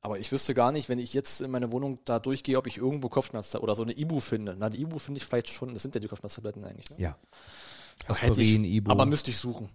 Aber 0.00 0.18
ich 0.18 0.32
wüsste 0.32 0.52
gar 0.52 0.72
nicht, 0.72 0.88
wenn 0.88 0.98
ich 0.98 1.14
jetzt 1.14 1.40
in 1.42 1.52
meine 1.52 1.70
Wohnung 1.70 2.00
da 2.04 2.18
durchgehe, 2.18 2.58
ob 2.58 2.66
ich 2.66 2.78
irgendwo 2.78 3.08
Kopfschmerzen 3.08 3.58
oder 3.58 3.76
so 3.76 3.84
eine 3.84 3.96
Ibu 3.96 4.18
finde. 4.18 4.56
Na, 4.58 4.68
die 4.68 4.80
Ibu 4.80 4.98
finde 4.98 5.18
ich 5.18 5.24
vielleicht 5.24 5.48
schon, 5.50 5.72
das 5.74 5.82
sind 5.82 5.94
ja 5.94 6.00
die 6.00 6.08
Kopfschmerztabletten 6.08 6.64
eigentlich, 6.64 6.90
ne? 6.90 6.96
Ja. 6.98 7.16
Aber 8.06 8.16
hätte 8.16 8.32
Aspirin, 8.40 8.64
ich, 8.64 8.72
Ibu. 8.74 8.90
Aber 8.90 9.06
müsste 9.06 9.30
ich 9.30 9.38
suchen. 9.38 9.68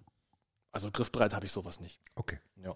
Also 0.73 0.91
griffbereit 0.91 1.33
habe 1.33 1.45
ich 1.45 1.53
sowas 1.53 1.79
nicht. 1.79 2.01
okay. 2.15 2.39
Ja. 2.61 2.75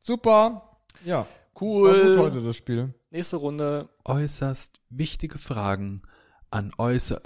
Super. 0.00 0.80
Ja. 1.04 1.18
War 1.18 1.26
gut 1.54 1.90
Cool. 1.92 2.18
heute 2.18 2.42
das 2.42 2.56
Spiel. 2.56 2.92
Nächste 3.10 3.36
Runde. 3.36 3.88
Äußerst 4.04 4.80
wichtige 4.88 5.38
Fragen 5.38 6.02
an 6.50 6.72
äußer 6.76 7.20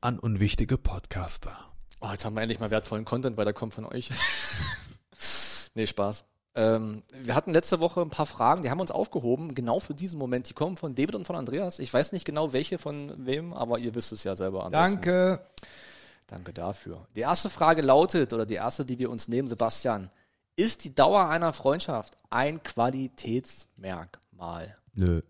an 0.00 0.18
unwichtige 0.18 0.78
Podcaster. 0.78 1.58
Oh, 2.00 2.08
jetzt 2.10 2.24
haben 2.24 2.34
wir 2.36 2.42
endlich 2.42 2.60
mal 2.60 2.70
wertvollen 2.70 3.04
Content, 3.04 3.36
weil 3.36 3.44
der 3.44 3.54
kommt 3.54 3.74
von 3.74 3.84
euch. 3.84 4.10
nee, 5.74 5.86
Spaß. 5.86 6.24
Ähm, 6.54 7.02
wir 7.12 7.34
hatten 7.34 7.52
letzte 7.52 7.80
Woche 7.80 8.00
ein 8.00 8.10
paar 8.10 8.26
Fragen, 8.26 8.62
die 8.62 8.70
haben 8.70 8.78
wir 8.78 8.82
uns 8.82 8.90
aufgehoben, 8.90 9.54
genau 9.54 9.80
für 9.80 9.94
diesen 9.94 10.18
Moment. 10.18 10.48
Die 10.48 10.54
kommen 10.54 10.76
von 10.76 10.94
David 10.94 11.14
und 11.14 11.26
von 11.26 11.36
Andreas. 11.36 11.78
Ich 11.78 11.92
weiß 11.92 12.12
nicht 12.12 12.24
genau, 12.24 12.52
welche 12.52 12.78
von 12.78 13.26
wem, 13.26 13.52
aber 13.52 13.78
ihr 13.78 13.94
wisst 13.94 14.12
es 14.12 14.24
ja 14.24 14.34
selber 14.36 14.64
am 14.64 14.72
besten. 14.72 14.96
Danke. 14.96 15.46
Danke 16.26 16.52
dafür. 16.52 17.06
Die 17.16 17.20
erste 17.20 17.50
Frage 17.50 17.82
lautet, 17.82 18.32
oder 18.32 18.46
die 18.46 18.54
erste, 18.54 18.84
die 18.84 18.98
wir 18.98 19.10
uns 19.10 19.28
nehmen, 19.28 19.48
Sebastian, 19.48 20.10
ist 20.56 20.84
die 20.84 20.94
Dauer 20.94 21.28
einer 21.28 21.52
Freundschaft 21.52 22.18
ein 22.30 22.62
Qualitätsmerkmal? 22.62 24.76
Nö. 24.94 25.20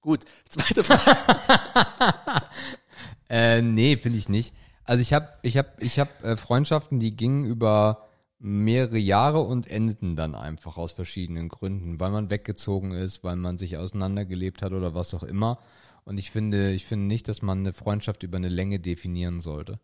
Gut, 0.00 0.24
zweite 0.48 0.84
Frage. 0.84 2.42
Äh, 3.30 3.62
nee, 3.62 3.96
finde 3.96 4.18
ich 4.18 4.28
nicht. 4.28 4.54
Also 4.84 5.02
ich 5.02 5.12
habe 5.12 5.28
ich 5.42 5.56
hab, 5.56 5.80
ich 5.80 5.98
hab, 6.00 6.24
äh, 6.24 6.36
Freundschaften, 6.36 6.98
die 6.98 7.16
gingen 7.16 7.44
über 7.44 8.08
mehrere 8.40 8.98
Jahre 8.98 9.40
und 9.40 9.68
endeten 9.68 10.16
dann 10.16 10.34
einfach 10.34 10.76
aus 10.76 10.92
verschiedenen 10.92 11.48
Gründen, 11.48 12.00
weil 12.00 12.10
man 12.10 12.30
weggezogen 12.30 12.90
ist, 12.90 13.22
weil 13.22 13.36
man 13.36 13.56
sich 13.56 13.76
auseinandergelebt 13.76 14.62
hat 14.62 14.72
oder 14.72 14.94
was 14.94 15.14
auch 15.14 15.22
immer. 15.22 15.60
Und 16.04 16.18
ich 16.18 16.30
finde, 16.30 16.72
ich 16.72 16.86
finde 16.86 17.06
nicht, 17.06 17.28
dass 17.28 17.42
man 17.42 17.60
eine 17.60 17.72
Freundschaft 17.72 18.22
über 18.24 18.38
eine 18.38 18.48
Länge 18.48 18.80
definieren 18.80 19.40
sollte. 19.40 19.78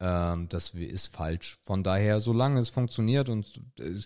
Ähm, 0.00 0.48
das 0.48 0.70
ist 0.70 1.14
falsch. 1.14 1.58
Von 1.64 1.82
daher, 1.82 2.20
solange 2.20 2.60
es 2.60 2.70
funktioniert 2.70 3.28
und 3.28 3.60
äh, 3.80 3.96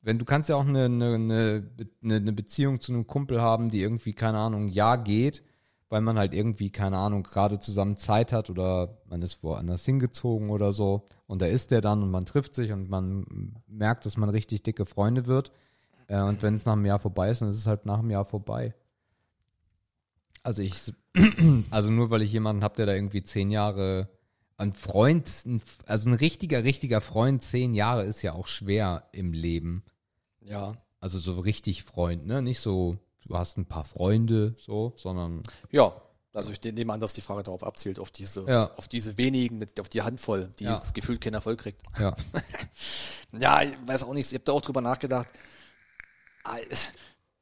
wenn 0.00 0.18
du 0.18 0.24
kannst 0.24 0.48
ja 0.48 0.56
auch 0.56 0.66
eine, 0.66 0.84
eine, 0.86 1.70
eine, 2.02 2.32
Beziehung 2.32 2.80
zu 2.80 2.92
einem 2.92 3.06
Kumpel 3.06 3.42
haben, 3.42 3.68
die 3.70 3.80
irgendwie, 3.80 4.12
keine 4.12 4.38
Ahnung, 4.38 4.66
ein 4.66 4.68
Jahr 4.68 4.98
geht, 4.98 5.42
weil 5.88 6.00
man 6.00 6.18
halt 6.18 6.34
irgendwie, 6.34 6.70
keine 6.70 6.98
Ahnung, 6.98 7.22
gerade 7.22 7.58
zusammen 7.58 7.96
Zeit 7.96 8.32
hat 8.32 8.50
oder 8.50 8.98
man 9.06 9.22
ist 9.22 9.42
woanders 9.42 9.84
hingezogen 9.84 10.50
oder 10.50 10.72
so 10.72 11.06
und 11.26 11.40
da 11.42 11.46
ist 11.46 11.70
der 11.70 11.80
dann 11.80 12.02
und 12.02 12.10
man 12.10 12.26
trifft 12.26 12.54
sich 12.54 12.72
und 12.72 12.90
man 12.90 13.54
merkt, 13.66 14.06
dass 14.06 14.16
man 14.16 14.28
richtig 14.28 14.62
dicke 14.62 14.86
Freunde 14.86 15.26
wird. 15.26 15.52
Äh, 16.08 16.22
und 16.22 16.42
wenn 16.42 16.56
es 16.56 16.66
nach 16.66 16.74
einem 16.74 16.86
Jahr 16.86 16.98
vorbei 16.98 17.30
ist, 17.30 17.42
dann 17.42 17.48
ist 17.48 17.56
es 17.56 17.66
halt 17.66 17.86
nach 17.86 18.00
einem 18.00 18.10
Jahr 18.10 18.24
vorbei. 18.24 18.74
Also 20.42 20.62
ich, 20.62 20.92
also 21.70 21.90
nur 21.90 22.10
weil 22.10 22.22
ich 22.22 22.32
jemanden 22.32 22.64
habe, 22.64 22.76
der 22.76 22.86
da 22.86 22.94
irgendwie 22.94 23.22
zehn 23.22 23.50
Jahre, 23.50 24.08
ein 24.56 24.72
Freund, 24.72 25.30
also 25.86 26.10
ein 26.10 26.14
richtiger, 26.14 26.64
richtiger 26.64 27.00
Freund, 27.00 27.42
zehn 27.42 27.74
Jahre 27.74 28.04
ist 28.04 28.22
ja 28.22 28.32
auch 28.32 28.46
schwer 28.46 29.08
im 29.12 29.32
Leben. 29.32 29.84
Ja. 30.40 30.74
Also 31.00 31.18
so 31.18 31.38
richtig 31.38 31.84
Freund, 31.84 32.26
ne? 32.26 32.42
Nicht 32.42 32.60
so, 32.60 32.98
du 33.28 33.36
hast 33.38 33.56
ein 33.58 33.66
paar 33.66 33.84
Freunde, 33.84 34.54
so, 34.58 34.92
sondern 34.96 35.42
Ja, 35.70 35.92
also 36.32 36.50
ich 36.50 36.60
nehme 36.62 36.92
an, 36.92 37.00
dass 37.00 37.12
die 37.12 37.20
Frage 37.20 37.42
darauf 37.42 37.62
abzielt, 37.62 37.98
auf 37.98 38.10
diese, 38.10 38.42
Ja. 38.48 38.70
auf 38.74 38.88
diese 38.88 39.16
wenigen, 39.18 39.64
auf 39.80 39.88
die 39.88 40.02
Handvoll, 40.02 40.50
die 40.58 40.64
Ja. 40.64 40.82
gefühlt 40.94 41.20
keinen 41.20 41.34
Erfolg 41.34 41.60
kriegt. 41.60 41.82
ja. 41.98 42.14
Ja, 43.38 43.62
ich 43.62 43.74
weiß 43.86 44.04
auch 44.04 44.14
nicht, 44.14 44.26
ich 44.28 44.34
habe 44.34 44.44
da 44.44 44.52
auch 44.54 44.62
drüber 44.62 44.80
nachgedacht. 44.80 45.28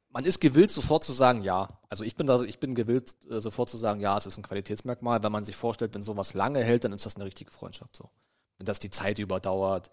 Man 0.09 0.23
ist 0.25 0.39
gewillt, 0.41 0.71
sofort 0.71 1.03
zu 1.03 1.13
sagen, 1.13 1.43
ja. 1.43 1.79
Also 1.89 2.03
ich 2.03 2.15
bin 2.15 2.27
da, 2.27 2.41
ich 2.41 2.59
bin 2.59 2.75
gewillt, 2.75 3.15
äh, 3.29 3.39
sofort 3.39 3.69
zu 3.69 3.77
sagen, 3.77 3.99
ja, 3.99 4.17
es 4.17 4.25
ist 4.25 4.37
ein 4.37 4.43
Qualitätsmerkmal, 4.43 5.21
wenn 5.23 5.31
man 5.31 5.43
sich 5.43 5.55
vorstellt, 5.55 5.93
wenn 5.93 6.01
sowas 6.01 6.33
lange 6.33 6.63
hält, 6.63 6.83
dann 6.83 6.93
ist 6.93 7.05
das 7.05 7.15
eine 7.15 7.25
richtige 7.25 7.51
Freundschaft 7.51 7.95
so. 7.95 8.09
Wenn 8.57 8.65
das 8.65 8.79
die 8.79 8.89
Zeit 8.89 9.19
überdauert, 9.19 9.91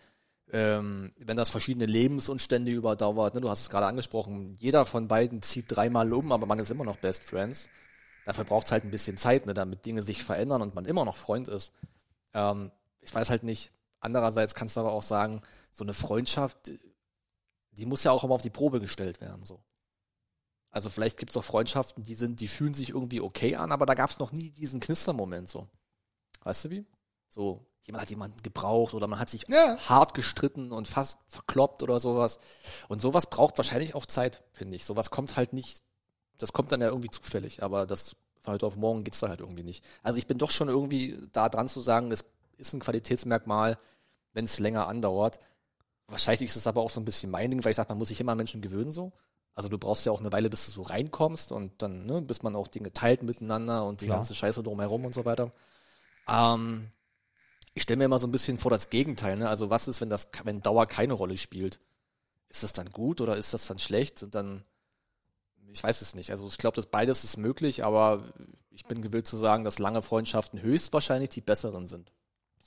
ähm, 0.53 1.13
wenn 1.19 1.37
das 1.37 1.51
verschiedene 1.51 1.87
Lebensumstände 1.87 2.71
überdauert, 2.71 3.35
ne, 3.35 3.41
du 3.41 3.49
hast 3.51 3.63
es 3.63 3.71
gerade 3.71 3.87
angesprochen, 3.87 4.57
jeder 4.59 4.85
von 4.85 5.09
beiden 5.09 5.43
zieht 5.43 5.67
dreimal 5.69 6.13
um, 6.13 6.33
aber 6.33 6.47
man 6.47 6.59
ist 6.59 6.71
immer 6.71 6.85
noch 6.85 6.97
Best 6.97 7.25
Friends. 7.25 7.69
Dafür 8.25 8.45
braucht 8.45 8.67
es 8.67 8.73
halt 8.73 8.85
ein 8.85 8.91
bisschen 8.91 9.17
Zeit, 9.17 9.47
ne, 9.47 9.55
damit 9.55 9.85
Dinge 9.87 10.03
sich 10.03 10.23
verändern 10.23 10.63
und 10.63 10.75
man 10.75 10.85
immer 10.85 11.05
noch 11.05 11.17
Freund 11.17 11.49
ist. 11.49 11.73
Ähm, 12.33 12.71
ich 13.01 13.15
weiß 13.15 13.31
halt 13.31 13.43
nicht. 13.43 13.71
Andererseits 14.01 14.55
kannst 14.55 14.77
du 14.77 14.81
aber 14.81 14.93
auch 14.93 15.03
sagen, 15.03 15.43
so 15.71 15.85
eine 15.85 15.95
Freundschaft, 15.95 16.71
die 17.73 17.87
muss 17.87 18.05
ja 18.05 18.13
auch 18.13 18.23
immer 18.23 18.35
auf 18.35 18.43
die 18.43 18.51
Probe 18.51 18.81
gestellt 18.81 19.21
werden, 19.21 19.45
so. 19.45 19.63
Also 20.71 20.91
vielleicht 20.91 21.19
gibt 21.19 21.31
es 21.31 21.37
auch 21.37 21.45
Freundschaften, 21.45 22.03
die 22.03 22.17
sind, 22.17 22.41
die 22.41 22.49
fühlen 22.49 22.75
sich 22.75 22.91
irgendwie 22.91 23.21
okay 23.21 23.55
an, 23.55 23.71
aber 23.71 23.87
da 23.87 23.95
gab 23.95 24.11
es 24.11 24.19
noch 24.19 24.33
nie 24.33 24.51
diesen 24.51 24.81
Knistermoment, 24.81 25.49
so. 25.49 25.69
Weißt 26.43 26.65
du 26.65 26.71
wie? 26.71 26.87
So, 27.29 27.65
jemand 27.85 28.03
hat 28.03 28.11
jemanden 28.11 28.43
gebraucht 28.43 28.95
oder 28.95 29.07
man 29.07 29.19
hat 29.19 29.29
sich 29.31 29.47
Ja. 29.49 29.77
hart 29.89 30.15
gestritten 30.15 30.73
und 30.73 30.89
fast 30.89 31.19
verkloppt 31.29 31.83
oder 31.83 32.01
sowas. 32.01 32.39
Und 32.89 32.99
sowas 33.01 33.27
braucht 33.29 33.57
wahrscheinlich 33.59 33.95
auch 33.95 34.07
Zeit, 34.07 34.43
finde 34.53 34.77
ich. 34.77 34.85
Sowas 34.85 35.11
kommt 35.11 35.37
halt 35.37 35.53
nicht, 35.53 35.83
das 36.39 36.53
kommt 36.53 36.73
dann 36.73 36.81
ja 36.81 36.89
irgendwie 36.89 37.11
zufällig, 37.11 37.63
aber 37.63 37.87
das 37.87 38.17
von 38.41 38.55
heute 38.55 38.67
auf 38.67 38.77
morgen 38.77 39.05
geht's 39.05 39.21
da 39.21 39.29
halt 39.29 39.41
irgendwie 39.41 39.63
nicht. 39.63 39.85
Also 40.03 40.19
ich 40.19 40.27
bin 40.27 40.39
doch 40.39 40.51
schon 40.51 40.69
irgendwie 40.69 41.19
da 41.33 41.49
dran 41.49 41.69
zu 41.69 41.81
sagen, 41.81 42.11
es 42.13 42.25
ist 42.59 42.73
ein 42.75 42.81
Qualitätsmerkmal, 42.81 43.79
wenn 44.33 44.45
es 44.45 44.59
länger 44.59 44.87
andauert. 44.89 45.39
Wahrscheinlich 46.09 46.43
ist 46.51 46.57
es 46.57 46.67
aber 46.67 46.83
auch 46.83 46.91
so 46.91 47.01
ein 47.01 47.05
bisschen 47.07 47.31
mein 47.31 47.51
Ding, 47.51 47.65
weil 47.65 47.71
ich 47.71 47.77
sage, 47.77 47.89
man 47.89 47.99
muss 47.99 48.09
sich 48.09 48.21
immer 48.21 48.33
an 48.33 48.39
Menschen 48.39 48.61
gewöhnen 48.61 48.93
so. 48.93 49.13
Also 49.55 49.69
du 49.69 49.79
brauchst 49.79 50.05
ja 50.05 50.13
auch 50.13 50.21
eine 50.21 50.33
Weile, 50.33 50.51
bis 50.51 50.67
du 50.67 50.73
so 50.73 50.83
reinkommst 50.83 51.53
und 51.53 51.81
dann, 51.81 52.07
ne, 52.07 52.21
bis 52.21 52.43
man 52.43 52.57
auch 52.57 52.67
Dinge 52.67 52.93
teilt 52.93 53.23
miteinander 53.23 53.85
und 53.87 54.01
die 54.01 54.07
Klar. 54.07 54.19
ganze 54.19 54.35
Scheiße 54.35 54.63
drumherum 54.63 55.05
und 55.05 55.15
so 55.15 55.25
weiter. 55.25 55.53
Ähm, 56.29 56.91
ich 57.75 57.83
stelle 57.83 57.99
mir 57.99 58.05
immer 58.05 58.19
so 58.19 58.27
ein 58.27 58.33
bisschen 58.33 58.59
vor 58.59 58.71
das 58.71 58.89
Gegenteil, 58.89 59.37
ne? 59.37 59.49
Also 59.49 59.69
was 59.69 59.89
ist, 59.89 60.01
wenn 60.01 60.11
das, 60.11 60.31
wenn 60.45 60.63
Dauer 60.63 60.87
keine 60.87 61.13
Rolle 61.13 61.37
spielt? 61.37 61.81
Ist 62.49 62.63
das 62.63 62.73
dann 62.73 62.91
gut 62.91 63.21
oder 63.21 63.37
ist 63.37 63.53
das 63.53 63.67
dann 63.67 63.81
schlecht? 63.81 64.23
Und 64.23 64.35
dann, 64.35 64.65
ich 65.73 65.83
weiß 65.83 66.01
es 66.01 66.15
nicht. 66.15 66.31
Also 66.31 66.47
ich 66.47 66.57
glaube, 66.57 66.77
dass 66.77 66.87
beides 66.87 67.25
ist 67.25 67.37
möglich, 67.37 67.85
aber 67.85 68.23
ich 68.71 68.87
bin 68.87 69.03
gewillt 69.03 69.27
zu 69.27 69.37
sagen, 69.37 69.65
dass 69.65 69.81
lange 69.81 70.03
Freundschaften 70.03 70.63
höchstwahrscheinlich 70.63 71.31
die 71.31 71.41
besseren 71.41 71.89
sind. 71.89 72.13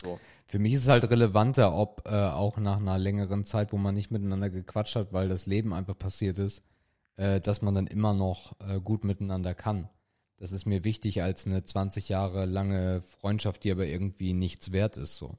So. 0.02 0.20
Für 0.46 0.60
mich 0.60 0.74
ist 0.74 0.84
es 0.84 0.88
halt 0.90 1.10
relevanter, 1.10 1.74
ob 1.74 2.04
äh, 2.06 2.12
auch 2.12 2.58
nach 2.58 2.78
einer 2.78 3.00
längeren 3.00 3.46
Zeit, 3.46 3.72
wo 3.72 3.78
man 3.78 3.96
nicht 3.96 4.12
miteinander 4.12 4.50
gequatscht 4.50 4.96
hat, 4.96 5.14
weil 5.14 5.30
das 5.30 5.46
Leben 5.46 5.74
einfach 5.74 5.98
passiert 5.98 6.38
ist, 6.38 6.64
äh, 7.16 7.40
dass 7.40 7.62
man 7.62 7.74
dann 7.74 7.88
immer 7.88 8.14
noch 8.14 8.56
äh, 8.60 8.80
gut 8.80 9.04
miteinander 9.04 9.56
kann. 9.56 9.90
Das 10.38 10.52
ist 10.52 10.66
mir 10.66 10.84
wichtig 10.84 11.24
als 11.24 11.46
eine 11.46 11.64
20 11.64 12.10
Jahre 12.10 12.46
lange 12.46 13.02
Freundschaft, 13.02 13.64
die 13.64 13.72
aber 13.72 13.86
irgendwie 13.86 14.34
nichts 14.34 14.72
wert 14.72 14.98
ist. 14.98 15.18
So. 15.18 15.38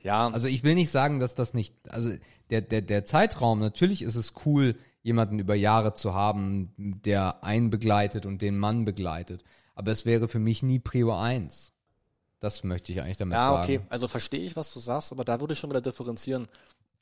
Ja, 0.00 0.28
Also 0.28 0.46
ich 0.48 0.62
will 0.62 0.74
nicht 0.74 0.90
sagen, 0.90 1.18
dass 1.18 1.34
das 1.34 1.52
nicht, 1.52 1.74
also 1.90 2.12
der, 2.50 2.60
der, 2.62 2.80
der 2.82 3.04
Zeitraum, 3.04 3.58
natürlich 3.58 4.02
ist 4.02 4.14
es 4.14 4.34
cool, 4.44 4.76
jemanden 5.02 5.38
über 5.38 5.54
Jahre 5.54 5.94
zu 5.94 6.14
haben, 6.14 6.72
der 6.76 7.42
einen 7.44 7.70
begleitet 7.70 8.24
und 8.26 8.40
den 8.42 8.58
Mann 8.58 8.84
begleitet. 8.84 9.42
Aber 9.74 9.90
es 9.90 10.06
wäre 10.06 10.28
für 10.28 10.38
mich 10.38 10.62
nie 10.62 10.78
Prio 10.78 11.16
1. 11.16 11.72
Das 12.38 12.64
möchte 12.64 12.92
ich 12.92 13.00
eigentlich 13.00 13.16
damit 13.16 13.34
Ja, 13.34 13.46
sagen. 13.52 13.62
okay. 13.62 13.80
Also 13.88 14.08
verstehe 14.08 14.40
ich, 14.40 14.56
was 14.56 14.72
du 14.72 14.78
sagst, 14.78 15.12
aber 15.12 15.24
da 15.24 15.40
würde 15.40 15.54
ich 15.54 15.58
schon 15.58 15.70
wieder 15.70 15.80
differenzieren. 15.80 16.48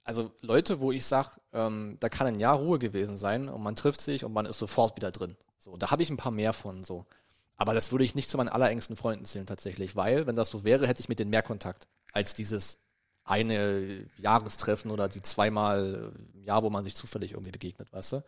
Also 0.03 0.33
Leute, 0.43 0.81
wo 0.81 0.93
ich 0.93 1.05
sage, 1.05 1.31
ähm, 1.53 1.97
da 2.01 2.09
kann 2.09 2.27
ein 2.27 2.39
Jahr 2.39 2.57
Ruhe 2.57 2.79
gewesen 2.79 3.17
sein 3.17 3.49
und 3.49 3.63
man 3.63 3.75
trifft 3.77 4.01
sich 4.01 4.25
und 4.25 4.33
man 4.33 4.47
ist 4.47 4.59
sofort 4.59 4.97
wieder 4.97 5.11
drin. 5.11 5.37
So, 5.59 5.77
da 5.77 5.91
habe 5.91 6.03
ich 6.03 6.11
ein 6.11 6.17
paar 6.17 6.33
mehr 6.33 6.53
von 6.53 6.85
so. 6.85 7.07
Aber 7.57 7.75
das 7.75 7.93
würde 7.93 8.05
ich 8.05 8.15
nicht 8.15 8.29
zu 8.29 8.37
meinen 8.37 8.49
allerengsten 8.49 8.97
Freunden 8.97 9.25
zählen 9.25 9.47
tatsächlich, 9.47 9.95
weil, 9.97 10.27
wenn 10.27 10.37
das 10.37 10.49
so 10.51 10.65
wäre, 10.65 10.87
hätte 10.87 11.01
ich 11.01 11.09
mit 11.09 11.19
denen 11.19 11.31
mehr 11.31 11.43
Kontakt 11.43 11.89
als 12.13 12.35
dieses 12.35 12.79
eine 13.25 14.07
Jahrestreffen 14.19 14.91
oder 14.91 15.09
die 15.09 15.23
zweimal 15.23 16.13
im 16.35 16.43
Jahr, 16.45 16.63
wo 16.63 16.71
man 16.71 16.85
sich 16.85 16.95
zufällig 16.95 17.33
irgendwie 17.33 17.53
begegnet, 17.53 17.93
weißt 17.93 18.13
du? 18.15 18.25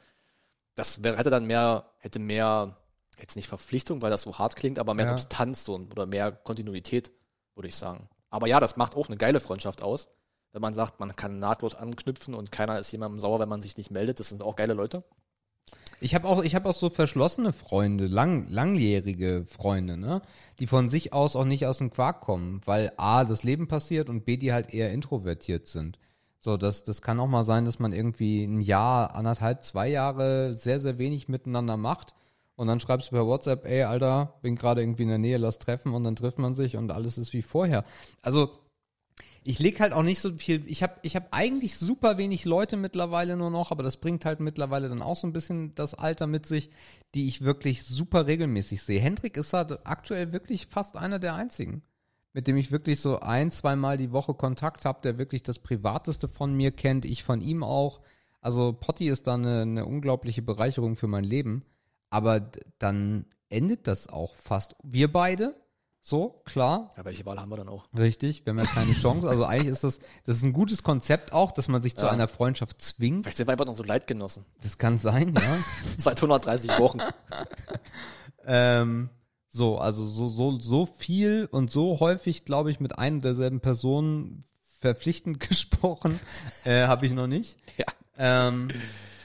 Das 0.75 1.03
wäre, 1.03 1.17
hätte 1.17 1.31
dann 1.31 1.47
mehr, 1.47 1.91
hätte 1.99 2.19
mehr, 2.19 2.77
jetzt 3.19 3.37
nicht 3.37 3.49
Verpflichtung, 3.49 4.03
weil 4.03 4.11
das 4.11 4.23
so 4.23 4.39
hart 4.39 4.57
klingt, 4.57 4.79
aber 4.79 4.95
mehr 4.95 5.07
Ja. 5.07 5.17
Substanz 5.17 5.65
so, 5.65 5.75
oder 5.75 6.07
mehr 6.07 6.33
Kontinuität, 6.33 7.13
würde 7.55 7.69
ich 7.69 7.77
sagen. 7.77 8.09
Aber 8.31 8.47
ja, 8.47 8.61
das 8.61 8.77
macht 8.77 8.95
auch 8.95 9.09
eine 9.09 9.17
geile 9.17 9.41
Freundschaft 9.41 9.83
aus. 9.83 10.09
Wenn 10.53 10.63
man 10.63 10.75
sagt, 10.75 11.01
man 11.01 11.15
kann 11.17 11.39
nahtlos 11.39 11.75
anknüpfen 11.75 12.35
und 12.35 12.53
keiner 12.53 12.79
ist 12.79 12.93
jemandem 12.93 13.21
sauer, 13.21 13.41
wenn 13.41 13.49
man 13.49 13.63
sich 13.63 13.77
nicht 13.77 13.91
meldet. 13.91 14.21
Das 14.21 14.29
sind 14.29 14.43
auch 14.43 14.57
geile 14.57 14.75
Leute. 14.75 15.05
Ich 15.99 16.15
habe 16.15 16.29
auch, 16.29 16.43
ich 16.43 16.55
habe 16.55 16.69
auch 16.69 16.75
so 16.75 16.91
verschlossene 16.91 17.53
Freunde, 17.53 18.07
lang, 18.07 18.49
langjährige 18.51 19.45
Freunde, 19.47 19.97
ne, 19.97 20.21
die 20.61 20.67
von 20.67 20.91
sich 20.91 21.13
aus 21.13 21.37
auch 21.37 21.47
nicht 21.47 21.67
aus 21.67 21.79
dem 21.79 21.91
Quark 21.91 22.21
kommen, 22.21 22.61
weil 22.67 22.93
a 22.99 23.25
das 23.25 23.45
Leben 23.45 23.67
passiert 23.67 24.11
und 24.11 24.25
b 24.25 24.37
die 24.37 24.53
halt 24.53 24.75
eher 24.75 24.93
introvertiert 24.93 25.67
sind. 25.67 25.99
So, 26.41 26.57
das, 26.57 26.85
das 26.85 27.01
kann 27.03 27.19
auch 27.19 27.27
mal 27.27 27.45
sein, 27.45 27.65
dass 27.65 27.79
man 27.79 27.93
irgendwie 27.93 28.45
ein 28.45 28.61
Jahr, 28.61 29.17
anderthalb, 29.17 29.65
zwei 29.65 29.89
Jahre 29.89 30.55
sehr, 30.55 30.81
sehr 30.81 30.99
wenig 30.99 31.29
miteinander 31.29 31.77
macht 31.77 32.15
und 32.57 32.69
dann 32.69 32.79
schreibst 32.79 33.09
du 33.09 33.17
per 33.17 33.27
WhatsApp, 33.27 33.67
ey, 33.67 33.83
Alter, 33.83 34.35
bin 34.43 34.57
gerade 34.57 34.83
irgendwie 34.83 35.05
in 35.05 35.09
der 35.11 35.19
Nähe, 35.19 35.39
lass 35.39 35.59
treffen 35.59 35.95
und 35.95 36.05
dann 36.05 36.17
trifft 36.17 36.39
man 36.39 36.55
sich 36.55 36.77
und 36.77 36.91
alles 36.91 37.19
ist 37.19 37.33
wie 37.33 37.43
vorher. 37.43 37.85
Also 38.23 38.51
ich 39.47 39.61
leg 39.61 39.79
halt 39.79 39.93
auch 39.93 40.03
nicht 40.03 40.19
so 40.19 40.37
viel. 40.37 40.65
Ich 40.67 40.83
habe 40.83 40.95
ich 41.03 41.15
hab 41.15 41.29
eigentlich 41.31 41.77
super 41.77 42.19
wenig 42.19 42.45
Leute 42.45 42.77
mittlerweile 42.77 43.37
nur 43.37 43.51
noch, 43.51 43.71
aber 43.71 43.85
das 43.85 43.97
bringt 43.97 44.25
halt 44.25 44.41
mittlerweile 44.41 44.89
dann 44.89 45.03
auch 45.03 45.15
so 45.15 45.25
ein 45.25 45.33
bisschen 45.33 45.73
das 45.77 45.95
Alter 45.95 46.27
mit 46.27 46.47
sich, 46.47 46.69
die 47.15 47.29
ich 47.29 47.43
wirklich 47.43 47.85
super 47.85 48.27
regelmäßig 48.27 48.83
sehe. 48.83 49.01
Hendrik 49.01 49.37
ist 49.37 49.53
halt 49.53 49.87
aktuell 49.87 50.33
wirklich 50.33 50.67
fast 50.67 50.97
einer 50.97 51.21
der 51.21 51.37
einzigen, 51.37 51.85
mit 52.33 52.49
dem 52.49 52.57
ich 52.57 52.73
wirklich 52.73 52.99
so 52.99 53.21
ein, 53.21 53.53
zweimal 53.53 53.97
die 53.97 54.11
Woche 54.11 54.35
Kontakt 54.35 54.85
habe, 54.85 54.99
der 55.03 55.17
wirklich 55.17 55.45
das 55.45 55.61
Privateste 55.61 56.27
von 56.27 56.53
mir 56.53 56.73
kennt, 56.73 57.05
ich 57.05 57.23
von 57.23 57.41
ihm 57.41 57.63
auch. 57.63 58.01
Also 58.41 58.73
Potti 58.73 59.09
ist 59.09 59.29
da 59.29 59.35
eine, 59.35 59.63
eine 59.63 59.87
unglaubliche 59.87 60.43
Bereicherung 60.43 60.97
für 60.97 61.07
mein 61.07 61.25
Leben. 61.25 61.65
Aber 62.11 62.51
dann 62.81 63.27
endet 63.49 63.87
das 63.87 64.09
auch 64.09 64.35
fast. 64.35 64.75
Wir 64.83 65.13
beide, 65.13 65.55
so, 66.09 66.41
klar, 66.45 66.91
Ja, 66.97 67.05
welche 67.05 67.27
Wahl 67.27 67.41
haben 67.41 67.49
wir 67.51 67.57
dann 67.57 67.69
auch? 67.69 67.87
Richtig, 67.99 68.47
wir 68.47 68.53
haben 68.53 68.61
ja 68.61 68.65
keine 68.65 68.93
Chance. 68.93 69.29
Also 69.29 69.45
eigentlich 69.45 69.73
ist 69.73 69.83
das, 69.83 69.99
das 70.25 70.37
ist 70.37 70.45
ein 70.45 70.53
gutes 70.53 70.85
Konzept 70.85 71.33
auch, 71.33 71.51
dass 71.51 71.67
man 71.67 71.83
sich 71.83 71.97
zu 71.97 72.07
Ja. 72.07 72.13
einer 72.13 72.29
Freundschaft 72.29 72.81
zwingt. 72.81 73.23
Vielleicht 73.25 73.39
sind 73.39 73.49
wir 73.49 73.53
einfach 73.53 73.67
noch 73.67 73.75
so 73.75 73.83
Leidgenossen. 73.83 74.45
Das 74.63 74.79
kann 74.79 75.01
sein, 75.01 75.35
ja. 75.35 75.43
Seit 75.99 76.19
130 76.19 76.79
Wochen. 76.79 77.01
ähm, 78.47 79.11
so, 79.49 79.79
also 79.79 80.05
so, 80.07 80.29
so, 80.29 80.61
so 80.61 80.87
viel 80.87 81.49
und 81.51 81.73
so 81.73 81.99
häufig, 81.99 82.45
glaube 82.45 82.71
ich, 82.71 82.79
mit 82.79 82.97
ein 83.01 83.15
und 83.15 83.25
derselben 83.25 83.59
Person 83.59 84.45
verpflichtend 84.79 85.41
gesprochen, 85.49 86.21
äh, 86.65 86.87
habe 86.87 87.07
ich 87.07 87.13
noch 87.13 87.27
nicht. 87.27 87.59
Ja. 87.79 87.87
Ähm, 88.17 88.69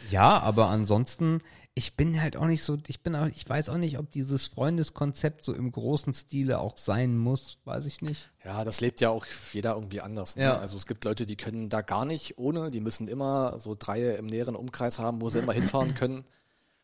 ja, 0.10 0.40
aber 0.40 0.70
ansonsten, 0.70 1.42
ich 1.74 1.96
bin 1.96 2.22
halt 2.22 2.36
auch 2.36 2.48
nicht 2.48 2.64
so, 2.64 2.78
ich 2.88 3.02
bin 3.02 3.16
auch, 3.16 3.28
ich 3.28 3.48
weiß 3.48 3.70
auch 3.70 3.78
nicht, 3.78 3.98
ob 3.98 4.12
dieses 4.12 4.48
Freundeskonzept 4.48 5.44
so 5.44 5.54
im 5.54 5.72
großen 5.72 6.14
Stile 6.14 6.60
auch 6.60 6.78
sein 6.78 7.18
muss, 7.18 7.60
weiß 7.64 7.86
ich 7.86 8.02
nicht. 8.02 8.30
Ja, 8.44 8.66
das 8.66 8.82
lebt 8.82 9.00
ja 9.00 9.10
auch 9.10 9.26
jeder 9.54 9.76
irgendwie 9.76 10.02
anders. 10.02 10.36
Ne? 10.36 10.44
Ja. 10.44 10.58
Also 10.58 10.76
es 10.76 10.86
gibt 10.86 11.06
Leute, 11.06 11.26
die 11.26 11.38
können 11.38 11.70
da 11.70 11.82
gar 11.82 12.04
nicht 12.04 12.38
ohne, 12.38 12.72
die 12.72 12.82
müssen 12.82 13.08
immer 13.08 13.60
so 13.60 13.76
drei 13.78 14.16
im 14.16 14.26
näheren 14.26 14.56
Umkreis 14.56 15.00
haben, 15.00 15.22
wo 15.22 15.30
sie 15.30 15.40
immer 15.40 15.54
hinfahren 15.54 15.94
können. 15.94 16.26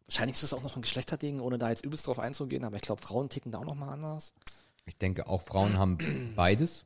Wahrscheinlich 0.08 0.36
ist 0.36 0.44
das 0.44 0.54
auch 0.54 0.64
noch 0.64 0.78
ein 0.78 0.82
Geschlechterding, 0.82 1.42
ohne 1.42 1.58
da 1.58 1.70
jetzt 1.70 1.84
übelst 1.84 2.08
drauf 2.08 2.20
einzugehen, 2.20 2.64
aber 2.64 2.78
ich 2.78 2.82
glaube, 2.82 3.02
Frauen 3.02 3.28
ticken 3.28 3.52
da 3.52 3.58
auch 3.60 3.66
noch 3.66 3.76
mal 3.76 3.92
anders. 3.92 4.34
Ich 4.86 4.96
denke, 4.96 5.28
auch 5.28 5.42
Frauen 5.42 5.78
haben 5.78 5.98
beides. 6.38 6.86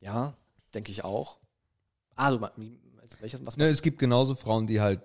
Ja, 0.00 0.34
denke 0.74 0.90
ich 0.90 1.04
auch. 1.04 1.38
Ah, 2.16 2.32
du 2.32 2.40
wie, 2.56 2.80
welches, 3.20 3.46
was, 3.46 3.56
Ne, 3.56 3.66
es 3.66 3.80
gibt 3.80 4.00
genauso 4.00 4.34
Frauen, 4.34 4.66
die 4.66 4.80
halt 4.80 5.00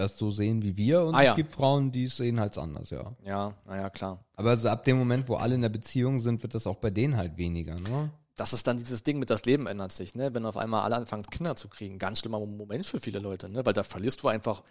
das 0.00 0.18
so 0.18 0.30
sehen 0.30 0.62
wie 0.62 0.76
wir 0.76 1.02
und 1.02 1.14
Ah, 1.14 1.22
ja. 1.22 1.30
es 1.30 1.36
gibt 1.36 1.52
Frauen, 1.52 1.92
die 1.92 2.04
es 2.04 2.16
sehen 2.16 2.40
halt 2.40 2.56
anders, 2.58 2.90
ja. 2.90 3.12
Ja, 3.24 3.54
naja, 3.66 3.88
klar. 3.90 4.24
Aber 4.34 4.50
also 4.50 4.68
ab 4.68 4.84
dem 4.84 4.98
Moment, 4.98 5.28
wo 5.28 5.36
alle 5.36 5.54
in 5.54 5.60
der 5.60 5.68
Beziehung 5.68 6.18
sind, 6.20 6.42
wird 6.42 6.54
das 6.54 6.66
auch 6.66 6.76
bei 6.76 6.90
denen 6.90 7.16
halt 7.16 7.36
weniger, 7.36 7.74
ne? 7.76 8.10
Das 8.36 8.52
ist 8.54 8.66
dann 8.66 8.78
dieses 8.78 9.02
Ding 9.02 9.18
mit 9.18 9.28
das 9.28 9.44
Leben 9.44 9.66
ändert 9.66 9.92
sich, 9.92 10.14
ne? 10.14 10.32
Wenn 10.34 10.46
auf 10.46 10.56
einmal 10.56 10.80
alle 10.82 10.96
anfangen, 10.96 11.24
Kinder 11.24 11.56
zu 11.56 11.68
kriegen. 11.68 11.98
Ganz 11.98 12.20
schlimmer 12.20 12.40
Moment 12.40 12.86
für 12.86 12.98
viele 12.98 13.18
Leute, 13.18 13.48
ne? 13.50 13.66
Weil 13.66 13.74
da 13.74 13.82
verlierst 13.82 14.22
du 14.22 14.28
einfach 14.28 14.62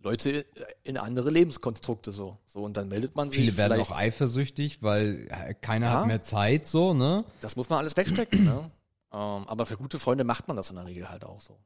Leute 0.00 0.46
in 0.82 0.96
andere 0.96 1.28
Lebenskonstrukte 1.28 2.10
so. 2.12 2.38
So, 2.46 2.62
und 2.62 2.76
dann 2.78 2.88
meldet 2.88 3.16
man 3.16 3.28
sich. 3.28 3.40
Viele 3.40 3.56
werden 3.58 3.80
auch 3.80 3.90
eifersüchtig, 3.90 4.82
weil 4.82 5.28
äh, 5.30 5.52
keiner 5.54 5.86
Ja. 5.86 5.92
hat 6.00 6.06
mehr 6.06 6.22
Zeit, 6.22 6.66
so, 6.66 6.94
ne? 6.94 7.22
Das 7.40 7.56
muss 7.56 7.68
man 7.68 7.80
alles 7.80 7.96
wegstecken, 7.98 8.44
ne? 8.44 8.70
Ähm, 9.12 9.48
aber 9.48 9.66
für 9.66 9.76
gute 9.76 9.98
Freunde 9.98 10.24
macht 10.24 10.48
man 10.48 10.56
das 10.56 10.70
in 10.70 10.76
der 10.76 10.86
Regel 10.86 11.10
halt 11.10 11.24
auch 11.24 11.40
so. 11.40 11.58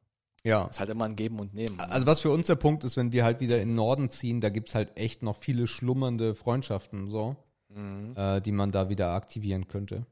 Ja. 0.45 0.64
Ist 0.66 0.80
halt 0.80 0.90
immer 0.90 1.05
ein 1.05 1.14
Geben 1.16 1.38
und 1.38 1.55
Nehmen. 1.55 1.76
ne? 1.76 1.88
Also 1.90 2.07
was 2.07 2.20
für 2.20 2.30
uns 2.30 2.49
der 2.49 2.57
Punkt 2.57 2.82
ist, 2.84 2.97
wenn 2.97 3.12
wir 3.12 3.24
halt 3.24 3.40
wieder 3.40 3.61
in 3.61 3.68
den 3.70 3.74
Norden 3.76 4.11
ziehen, 4.11 4.40
da 4.40 4.49
gibt's 4.49 4.74
halt 4.74 4.97
echt 4.97 5.22
noch 5.22 5.36
viele 5.36 5.66
schlummernde 5.68 6.34
Freundschaften, 6.34 7.09
so, 7.11 7.36
Mhm. 7.68 8.14
äh, 8.16 8.40
die 8.40 8.51
man 8.53 8.72
da 8.72 8.88
wieder 8.88 9.12
aktivieren 9.12 9.68
könnte. 9.68 10.05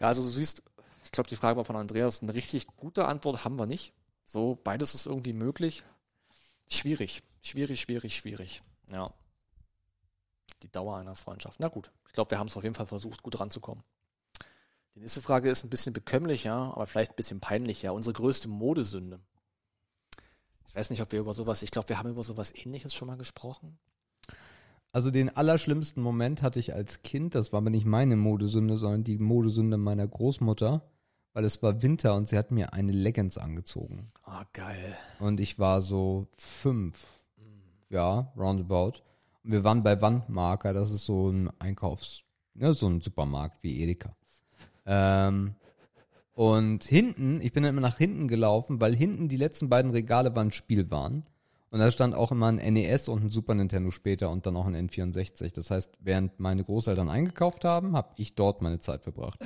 Ja, 0.00 0.08
also 0.08 0.22
du 0.22 0.28
siehst, 0.28 0.62
ich 1.04 1.10
glaube, 1.12 1.28
die 1.28 1.36
Frage 1.36 1.56
war 1.56 1.64
von 1.64 1.76
Andreas, 1.76 2.22
eine 2.22 2.34
richtig 2.34 2.66
gute 2.76 3.06
Antwort 3.06 3.44
haben 3.44 3.58
wir 3.58 3.66
nicht. 3.66 3.92
So, 4.26 4.58
beides 4.62 4.94
ist 4.94 5.06
irgendwie 5.06 5.32
möglich. 5.32 5.82
Schwierig, 6.68 7.22
schwierig, 7.40 7.80
schwierig, 7.80 8.16
schwierig. 8.16 8.62
Ja. 8.90 9.12
Die 10.62 10.70
Dauer 10.72 10.96
einer 10.96 11.14
Freundschaft. 11.16 11.60
Na 11.60 11.68
gut, 11.68 11.90
ich 12.06 12.12
glaube, 12.12 12.30
wir 12.32 12.38
haben 12.38 12.48
es 12.48 12.56
auf 12.56 12.62
jeden 12.64 12.74
Fall 12.74 12.86
versucht, 12.86 13.22
gut 13.22 13.38
ranzukommen. 13.38 13.82
Die 14.96 15.00
nächste 15.00 15.20
Frage 15.20 15.50
ist 15.50 15.62
ein 15.62 15.68
bisschen 15.68 15.92
bekömmlicher, 15.92 16.54
aber 16.54 16.86
vielleicht 16.86 17.12
ein 17.12 17.16
bisschen 17.16 17.38
peinlicher. 17.38 17.92
Unsere 17.92 18.14
größte 18.14 18.48
Modesünde. 18.48 19.20
Ich 20.66 20.74
weiß 20.74 20.88
nicht, 20.88 21.02
ob 21.02 21.12
wir 21.12 21.20
über 21.20 21.34
sowas, 21.34 21.62
ich 21.62 21.70
glaube, 21.70 21.90
wir 21.90 21.98
haben 21.98 22.08
über 22.08 22.24
sowas 22.24 22.50
ähnliches 22.54 22.94
schon 22.94 23.08
mal 23.08 23.18
gesprochen. 23.18 23.78
Also 24.92 25.10
den 25.10 25.36
allerschlimmsten 25.36 26.02
Moment 26.02 26.40
hatte 26.40 26.58
ich 26.58 26.72
als 26.72 27.02
Kind, 27.02 27.34
das 27.34 27.52
war 27.52 27.58
aber 27.58 27.68
nicht 27.68 27.84
meine 27.84 28.16
Modesünde, 28.16 28.78
sondern 28.78 29.04
die 29.04 29.18
Modesünde 29.18 29.76
meiner 29.76 30.08
Großmutter, 30.08 30.80
weil 31.34 31.44
es 31.44 31.62
war 31.62 31.82
Winter 31.82 32.14
und 32.14 32.30
sie 32.30 32.38
hat 32.38 32.50
mir 32.50 32.72
eine 32.72 32.92
Leggings 32.92 33.36
angezogen. 33.36 34.06
Ah, 34.22 34.46
geil. 34.54 34.96
Und 35.18 35.40
ich 35.40 35.58
war 35.58 35.82
so 35.82 36.28
fünf, 36.38 37.06
ja, 37.90 38.32
roundabout. 38.34 39.02
Und 39.44 39.52
wir 39.52 39.62
waren 39.62 39.82
bei 39.82 40.00
Wandmarker, 40.00 40.72
das 40.72 40.90
ist 40.90 41.04
so 41.04 41.28
ein 41.28 41.50
Einkaufs, 41.58 42.22
ne, 42.54 42.72
so 42.72 42.88
ein 42.88 43.02
Supermarkt 43.02 43.62
wie 43.62 43.82
Edeka. 43.82 44.16
Ähm, 44.86 45.54
und 46.34 46.84
hinten, 46.84 47.40
ich 47.40 47.52
bin 47.52 47.62
dann 47.62 47.72
immer 47.72 47.80
nach 47.80 47.98
hinten 47.98 48.28
gelaufen, 48.28 48.80
weil 48.80 48.94
hinten 48.94 49.28
die 49.28 49.38
letzten 49.38 49.68
beiden 49.68 49.90
Regale 49.90 50.36
waren 50.36 50.52
Spielwaren. 50.52 51.24
Und 51.70 51.80
da 51.80 51.90
stand 51.90 52.14
auch 52.14 52.30
immer 52.30 52.46
ein 52.46 52.74
NES 52.74 53.08
und 53.08 53.24
ein 53.24 53.30
Super 53.30 53.54
Nintendo 53.54 53.90
später 53.90 54.30
und 54.30 54.46
dann 54.46 54.56
auch 54.56 54.66
ein 54.66 54.88
N64. 54.88 55.54
Das 55.54 55.70
heißt, 55.70 55.98
während 56.00 56.38
meine 56.38 56.62
Großeltern 56.62 57.08
eingekauft 57.08 57.64
haben, 57.64 57.96
habe 57.96 58.14
ich 58.16 58.34
dort 58.34 58.62
meine 58.62 58.78
Zeit 58.78 59.02
verbracht. 59.02 59.40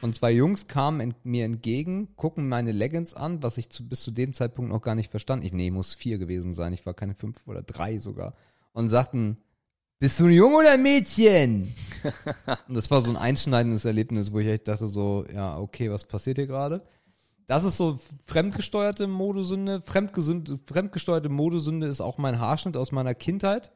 Und 0.00 0.14
zwei 0.14 0.32
Jungs 0.32 0.68
kamen 0.68 1.00
ent 1.00 1.24
mir 1.24 1.44
entgegen, 1.44 2.08
gucken 2.16 2.48
meine 2.48 2.72
Leggings 2.72 3.12
an, 3.12 3.42
was 3.42 3.58
ich 3.58 3.68
zu, 3.70 3.86
bis 3.86 4.02
zu 4.02 4.10
dem 4.10 4.32
Zeitpunkt 4.32 4.72
noch 4.72 4.82
gar 4.82 4.94
nicht 4.94 5.10
verstand. 5.10 5.44
Ich, 5.44 5.52
nee, 5.52 5.70
muss 5.70 5.94
vier 5.94 6.18
gewesen 6.18 6.54
sein. 6.54 6.72
Ich 6.72 6.86
war 6.86 6.94
keine 6.94 7.14
fünf 7.14 7.46
oder 7.46 7.62
drei 7.62 7.98
sogar. 7.98 8.34
Und 8.72 8.88
sagten, 8.88 9.36
bist 9.98 10.20
du 10.20 10.26
ein 10.26 10.32
Junge 10.32 10.56
oder 10.56 10.72
ein 10.72 10.82
Mädchen? 10.82 11.72
und 12.68 12.74
das 12.74 12.90
war 12.90 13.00
so 13.00 13.10
ein 13.10 13.16
einschneidendes 13.16 13.84
Erlebnis, 13.84 14.32
wo 14.32 14.38
ich 14.38 14.48
echt 14.48 14.68
dachte 14.68 14.86
so, 14.88 15.24
ja, 15.32 15.58
okay, 15.58 15.90
was 15.90 16.04
passiert 16.04 16.38
hier 16.38 16.46
gerade? 16.46 16.82
Das 17.46 17.64
ist 17.64 17.76
so 17.76 18.00
fremdgesteuerte 18.24 19.06
Modesünde. 19.06 19.80
Fremdgesünde, 19.84 20.58
fremdgesteuerte 20.66 21.28
Modesünde 21.28 21.86
ist 21.86 22.00
auch 22.00 22.18
mein 22.18 22.40
Haarschnitt 22.40 22.76
aus 22.76 22.90
meiner 22.90 23.14
Kindheit. 23.14 23.70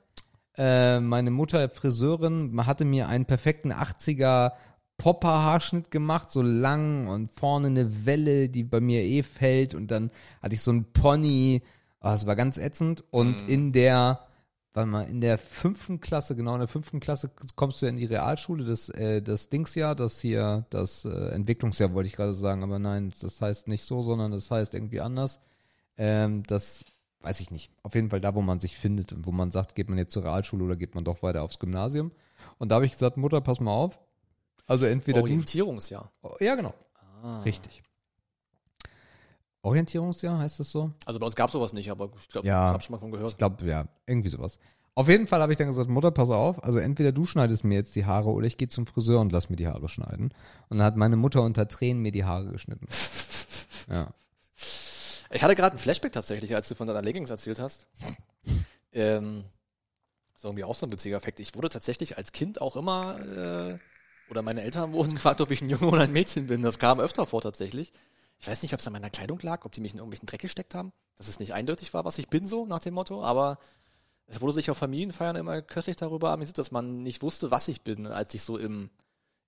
Äh, 0.57 1.01
meine 1.01 1.31
Mutter, 1.31 1.69
Friseurin, 1.69 2.67
hatte 2.67 2.85
mir 2.85 3.09
einen 3.09 3.27
perfekten 3.27 3.73
80er 3.73 4.53
Popper-Haarschnitt 4.99 5.91
gemacht, 5.91 6.31
so 6.31 6.43
lang 6.43 7.07
und 7.07 7.31
vorne 7.31 7.69
eine 7.69 8.05
Welle, 8.05 8.49
die 8.49 8.65
bei 8.65 8.81
mir 8.81 9.03
eh 9.03 9.23
fällt 9.23 9.75
und 9.75 9.91
dann 9.91 10.11
hatte 10.43 10.55
ich 10.55 10.61
so 10.61 10.73
ein 10.73 10.93
Pony. 10.93 11.63
Ah, 12.01 12.13
das 12.13 12.27
war 12.27 12.37
ganz 12.37 12.59
ätzend. 12.59 13.05
Und 13.11 13.49
in 13.49 13.73
der, 13.73 14.27
warte 14.73 14.89
mal, 14.89 15.09
in 15.09 15.21
der 15.21 15.39
fünften 15.39 16.01
Klasse, 16.01 16.37
genau 16.37 16.55
in 16.55 16.61
der 16.61 16.69
fünften 16.69 17.01
Klasse 17.01 17.31
kommst 17.57 17.83
du 17.83 17.87
in 17.87 17.97
die 17.97 18.05
Realschule, 18.05 18.65
das, 18.65 18.89
äh, 18.91 19.21
das 19.21 19.49
Dingsjahr, 19.49 19.95
das 19.95 20.21
hier, 20.21 20.67
das 20.71 21.05
äh, 21.05 21.31
Entwicklungsjahr 21.31 21.93
wollte 21.93 22.09
ich 22.09 22.17
gerade 22.17 22.33
sagen, 22.33 22.63
aber 22.63 22.79
nein, 22.79 23.13
das 23.21 23.41
heißt 23.41 23.69
nicht 23.69 23.83
so, 23.83 24.03
sondern 24.03 24.31
das 24.31 24.51
heißt 24.51 24.75
irgendwie 24.75 25.01
anders. 25.01 25.41
Ähm, 25.97 26.45
das 26.45 26.85
weiß 27.21 27.41
ich 27.41 27.51
nicht. 27.51 27.71
Auf 27.83 27.95
jeden 27.95 28.11
Fall 28.11 28.21
da, 28.21 28.35
wo 28.35 28.43
man 28.43 28.61
sich 28.61 28.79
findet 28.79 29.13
und 29.13 29.27
wo 29.27 29.33
man 29.33 29.51
sagt, 29.51 29.75
geht 29.75 29.89
man 29.89 29.99
jetzt 29.99 30.13
zur 30.13 30.25
Realschule 30.25 30.65
oder 30.65 30.77
geht 30.77 30.95
man 30.95 31.05
doch 31.05 31.23
weiter 31.23 31.43
aufs 31.43 31.59
Gymnasium. 31.59 32.13
Und 32.59 32.71
da 32.71 32.77
habe 32.77 32.87
ich 32.87 32.93
gesagt, 32.93 33.17
Mutter, 33.17 33.41
pass 33.41 33.61
mal 33.61 33.73
auf. 33.73 33.99
Also 34.67 34.87
entweder 34.87 35.19
du. 35.19 35.25
Orientierungsjahr. 35.25 36.11
Oh, 36.23 36.37
Ja, 36.41 36.55
genau. 36.55 36.73
Ah. 37.23 37.41
Richtig. 37.41 37.83
Orientierungsjahr 39.63 40.39
heißt 40.39 40.61
das 40.61 40.71
so? 40.71 40.91
Also 41.05 41.19
bei 41.19 41.27
uns 41.27 41.37
gab 41.37 41.49
es 41.49 41.53
sowas 41.53 41.73
nicht, 41.73 41.91
aber 41.91 42.11
ich 42.19 42.29
glaube, 42.29 42.47
Ja. 42.47 42.63
das 42.65 42.69
habe 42.73 42.79
ich 42.81 42.85
schon 42.87 42.93
mal 42.95 42.99
von 42.99 43.09
Ich 43.11 43.15
gehört. 43.17 43.39
glaube, 43.39 43.65
ja, 43.67 43.85
irgendwie 44.07 44.29
sowas. 44.31 44.59
Auf 44.95 45.09
jeden 45.09 45.27
Fall 45.27 45.41
habe 45.41 45.53
ich 45.53 45.59
dann 45.59 45.69
gesagt, 45.69 45.89
Mutter, 45.89 46.11
pass 46.11 46.31
auf, 46.31 46.63
also 46.65 46.79
entweder 46.79 47.13
du 47.13 47.25
schneidest 47.25 47.65
mir 47.65 47.75
jetzt 47.77 47.95
die 47.95 48.05
Haare 48.07 48.31
oder 48.31 48.47
ich 48.47 48.59
gehe 48.59 48.69
zum 48.69 48.87
Friseur 48.87 49.21
und 49.21 49.33
lass 49.33 49.49
mir 49.49 49.57
die 49.57 49.69
Haare 49.69 49.89
schneiden. 49.89 50.35
Und 50.69 50.79
dann 50.79 50.87
hat 50.87 50.97
meine 50.97 51.17
Mutter 51.17 51.43
unter 51.43 51.69
Tränen 51.69 52.03
mir 52.03 52.13
die 52.13 52.25
Haare 52.25 52.47
geschnitten. 52.49 52.87
Ja. 53.91 54.07
Ich 55.33 55.43
hatte 55.43 55.57
gerade 55.57 55.75
ein 55.75 55.79
Flashback 55.79 56.13
tatsächlich, 56.13 56.55
als 56.55 56.69
du 56.69 56.77
von 56.77 56.87
deiner 56.87 57.03
Leggings 57.03 57.31
erzählt 57.31 57.59
hast. 57.59 57.89
ähm, 58.93 59.43
so 60.37 60.49
irgendwie 60.49 60.63
auch 60.65 60.75
so 60.77 60.87
ein 60.87 60.93
witziger 60.93 61.17
Effekt. 61.17 61.41
Ich 61.41 61.57
wurde 61.57 61.69
tatsächlich 61.71 62.17
als 62.17 62.31
Kind 62.33 62.61
auch 62.61 62.77
immer, 62.77 63.19
äh, 63.21 63.79
oder 64.31 64.43
meine 64.43 64.63
Eltern 64.63 64.93
wurden 64.93 65.15
gefragt, 65.15 65.41
ob 65.41 65.51
ich 65.51 65.61
ein 65.61 65.69
Junge 65.69 65.87
oder 65.89 66.03
ein 66.03 66.13
Mädchen 66.13 66.47
bin. 66.47 66.63
Das 66.63 66.79
kam 66.79 67.01
öfter 67.01 67.27
vor 67.27 67.41
tatsächlich. 67.41 67.93
Ich 68.41 68.49
weiß 68.49 68.63
nicht, 68.63 68.73
ob 68.73 68.81
es 68.81 68.87
an 68.87 68.95
meiner 68.95 69.11
Kleidung 69.11 69.39
lag, 69.43 69.65
ob 69.65 69.75
sie 69.75 69.83
mich 69.83 69.93
in 69.93 69.99
irgendwelchen 69.99 70.27
Dreck 70.27 70.41
gesteckt 70.41 70.75
haben, 70.75 70.93
dass 71.17 71.29
es 71.29 71.39
nicht 71.41 71.53
eindeutig 71.53 71.93
war, 71.93 72.05
was 72.05 72.19
ich 72.19 72.29
bin, 72.29 72.47
so 72.47 72.67
nach 72.67 72.79
dem 72.79 72.95
Motto, 72.95 73.23
aber 73.23 73.59
es 74.27 74.41
wurde 74.41 74.55
sich 74.55 74.71
auf 74.71 74.79
Familienfeiern 74.79 75.37
immer 75.37 75.61
köstlich 75.61 75.97
darüber 75.97 76.31
amüsiert, 76.31 76.57
dass 76.59 76.71
man 76.71 77.03
nicht 77.03 77.21
wusste, 77.21 77.51
was 77.51 77.69
ich 77.69 77.83
bin, 77.83 78.07
als 78.07 78.33
ich 78.33 78.43
so 78.43 78.57
im, 78.57 78.91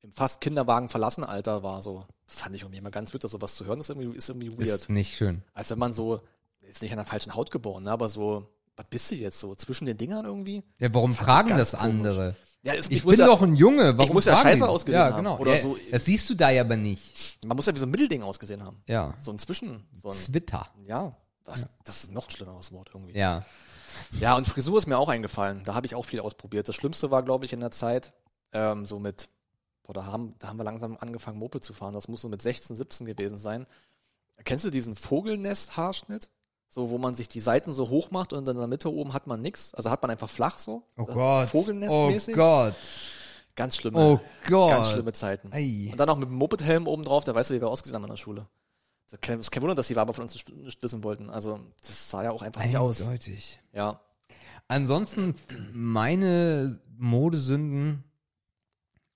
im 0.02 0.12
fast 0.12 0.40
Kinderwagen 0.40 0.88
verlassen 0.88 1.24
Alter 1.24 1.62
war. 1.62 1.80
So 1.80 2.04
fand 2.26 2.54
ich 2.54 2.62
irgendwie 2.62 2.78
immer 2.78 2.90
ganz 2.90 3.14
witzig, 3.14 3.30
sowas 3.30 3.54
zu 3.54 3.64
hören, 3.64 3.80
ist 3.80 3.88
irgendwie, 3.88 4.16
ist 4.16 4.28
irgendwie 4.28 4.52
weird. 4.52 4.80
Ist 4.80 4.90
nicht 4.90 5.16
schön. 5.16 5.42
Als 5.54 5.70
wenn 5.70 5.78
man 5.78 5.92
so, 5.92 6.20
ist 6.60 6.82
nicht 6.82 6.92
an 6.92 6.98
der 6.98 7.06
falschen 7.06 7.34
Haut 7.34 7.50
geboren, 7.50 7.84
ne, 7.84 7.92
aber 7.92 8.08
so, 8.08 8.46
was 8.76 8.86
bist 8.90 9.10
du 9.10 9.14
jetzt 9.14 9.40
so, 9.40 9.54
zwischen 9.54 9.86
den 9.86 9.96
Dingern 9.96 10.24
irgendwie? 10.26 10.64
Ja, 10.78 10.92
warum 10.92 11.14
fragen 11.14 11.56
das 11.56 11.72
komisch. 11.72 11.84
andere? 11.84 12.36
Ja, 12.64 12.74
es, 12.74 12.88
Ich 12.90 13.04
muss 13.04 13.16
bin 13.16 13.20
ja, 13.20 13.26
doch 13.26 13.42
ein 13.42 13.56
Junge. 13.56 13.98
Warum 13.98 14.14
muss 14.14 14.24
ja 14.24 14.36
scheiße 14.36 14.68
ausgesehen 14.68 15.00
ja, 15.00 15.06
haben. 15.12 15.16
Genau. 15.24 15.38
Oder 15.38 15.54
ja, 15.54 15.60
so- 15.60 15.76
Das 15.90 16.04
siehst 16.04 16.30
du 16.30 16.34
da 16.34 16.50
ja 16.50 16.62
aber 16.62 16.76
nicht. 16.76 17.38
Man 17.44 17.56
muss 17.56 17.66
ja 17.66 17.74
wie 17.74 17.78
so 17.78 17.86
ein 17.86 17.90
Mittelding 17.90 18.22
ausgesehen 18.22 18.62
haben. 18.62 18.82
Ja. 18.86 19.14
So 19.18 19.32
ein 19.32 19.38
Zwischen, 19.38 19.84
so 19.94 20.10
ein, 20.10 20.16
Twitter. 20.16 20.68
ja, 20.86 21.12
das, 21.44 21.64
das 21.84 22.04
ist 22.04 22.12
noch 22.12 22.28
ein 22.28 22.30
schlimmeres 22.30 22.70
Wort 22.70 22.90
irgendwie. 22.94 23.18
Ja. 23.18 23.44
Ja, 24.20 24.36
und 24.36 24.46
Frisur 24.46 24.78
ist 24.78 24.86
mir 24.86 24.96
auch 24.96 25.08
eingefallen. 25.08 25.62
Da 25.64 25.74
habe 25.74 25.86
ich 25.86 25.94
auch 25.96 26.04
viel 26.04 26.20
ausprobiert. 26.20 26.68
Das 26.68 26.76
Schlimmste 26.76 27.10
war, 27.10 27.22
glaube 27.24 27.44
ich, 27.44 27.52
in 27.52 27.60
der 27.60 27.72
Zeit, 27.72 28.12
ähm, 28.52 28.86
so 28.86 28.98
mit, 29.00 29.28
boah, 29.82 29.92
da 29.92 30.06
haben, 30.06 30.34
da 30.38 30.48
haben 30.48 30.56
wir 30.56 30.64
langsam 30.64 30.96
angefangen, 31.00 31.38
Moped 31.38 31.64
zu 31.64 31.72
fahren. 31.72 31.94
Das 31.94 32.06
muss 32.08 32.20
so 32.20 32.28
mit 32.28 32.40
16, 32.42 32.76
17 32.76 33.06
gewesen 33.06 33.36
sein. 33.38 33.66
Kennst 34.44 34.64
du 34.64 34.70
diesen 34.70 34.94
Vogelnest-Haarschnitt? 34.96 36.28
So, 36.74 36.88
wo 36.88 36.96
man 36.96 37.12
sich 37.12 37.28
die 37.28 37.40
Seiten 37.40 37.74
so 37.74 37.90
hoch 37.90 38.10
macht 38.12 38.32
und 38.32 38.48
in 38.48 38.56
der 38.56 38.66
Mitte 38.66 38.90
oben 38.90 39.12
hat 39.12 39.26
man 39.26 39.42
nix. 39.42 39.74
Also 39.74 39.90
hat 39.90 40.00
man 40.00 40.10
einfach 40.10 40.30
flach 40.30 40.58
so. 40.58 40.82
Oh 40.96 41.02
Äh, 41.02 41.12
Gott. 41.12 41.44
Oh 41.44 41.46
Vogelnestmäßig. 41.48 42.34
Gott. 42.34 42.74
Ganz 43.54 43.76
schlimme, 43.76 43.98
Oh 43.98 44.20
Gott. 44.48 44.70
ganz 44.70 44.88
schlimme 44.88 45.12
Zeiten. 45.12 45.52
Ei. 45.52 45.88
Und 45.92 46.00
dann 46.00 46.08
auch 46.08 46.16
mit 46.16 46.30
dem 46.30 46.36
Moped-Helm 46.36 46.86
oben 46.86 47.04
drauf, 47.04 47.24
der 47.24 47.34
weiß 47.34 47.50
ja, 47.50 47.56
wie 47.56 47.60
wir 47.60 47.68
ausgesehen 47.68 47.94
haben 47.96 48.04
in 48.04 48.08
der 48.08 48.16
Schule. 48.16 48.46
Das 49.04 49.12
ist 49.18 49.20
kein, 49.22 49.36
das 49.36 49.46
ist 49.48 49.50
kein 49.50 49.62
Wunder, 49.62 49.74
dass 49.74 49.88
die 49.88 49.96
Waber 49.96 50.14
von 50.14 50.22
uns 50.22 50.32
nicht, 50.32 50.82
wissen 50.82 51.04
wollten. 51.04 51.28
Also, 51.28 51.60
das 51.86 52.10
sah 52.10 52.22
ja 52.22 52.30
auch 52.30 52.40
einfach 52.40 52.64
nicht 52.64 52.78
aus. 52.78 53.02
Eindeutig. 53.02 53.60
Ja. 53.74 54.00
Ansonsten 54.66 55.34
meine 55.74 56.80
Modesünden. 56.96 58.02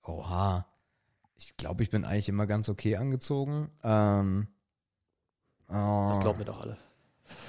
Oha. 0.03 0.67
Ich 1.35 1.57
glaube, 1.57 1.81
ich 1.81 1.89
bin 1.89 2.05
eigentlich 2.05 2.29
immer 2.29 2.45
ganz 2.45 2.69
okay 2.69 2.97
angezogen. 2.97 3.71
Ähm, 3.83 4.47
Das 5.67 6.17
äh, 6.19 6.21
glauben 6.21 6.37
wir 6.37 6.45
doch 6.45 6.61
alle. 6.61 6.77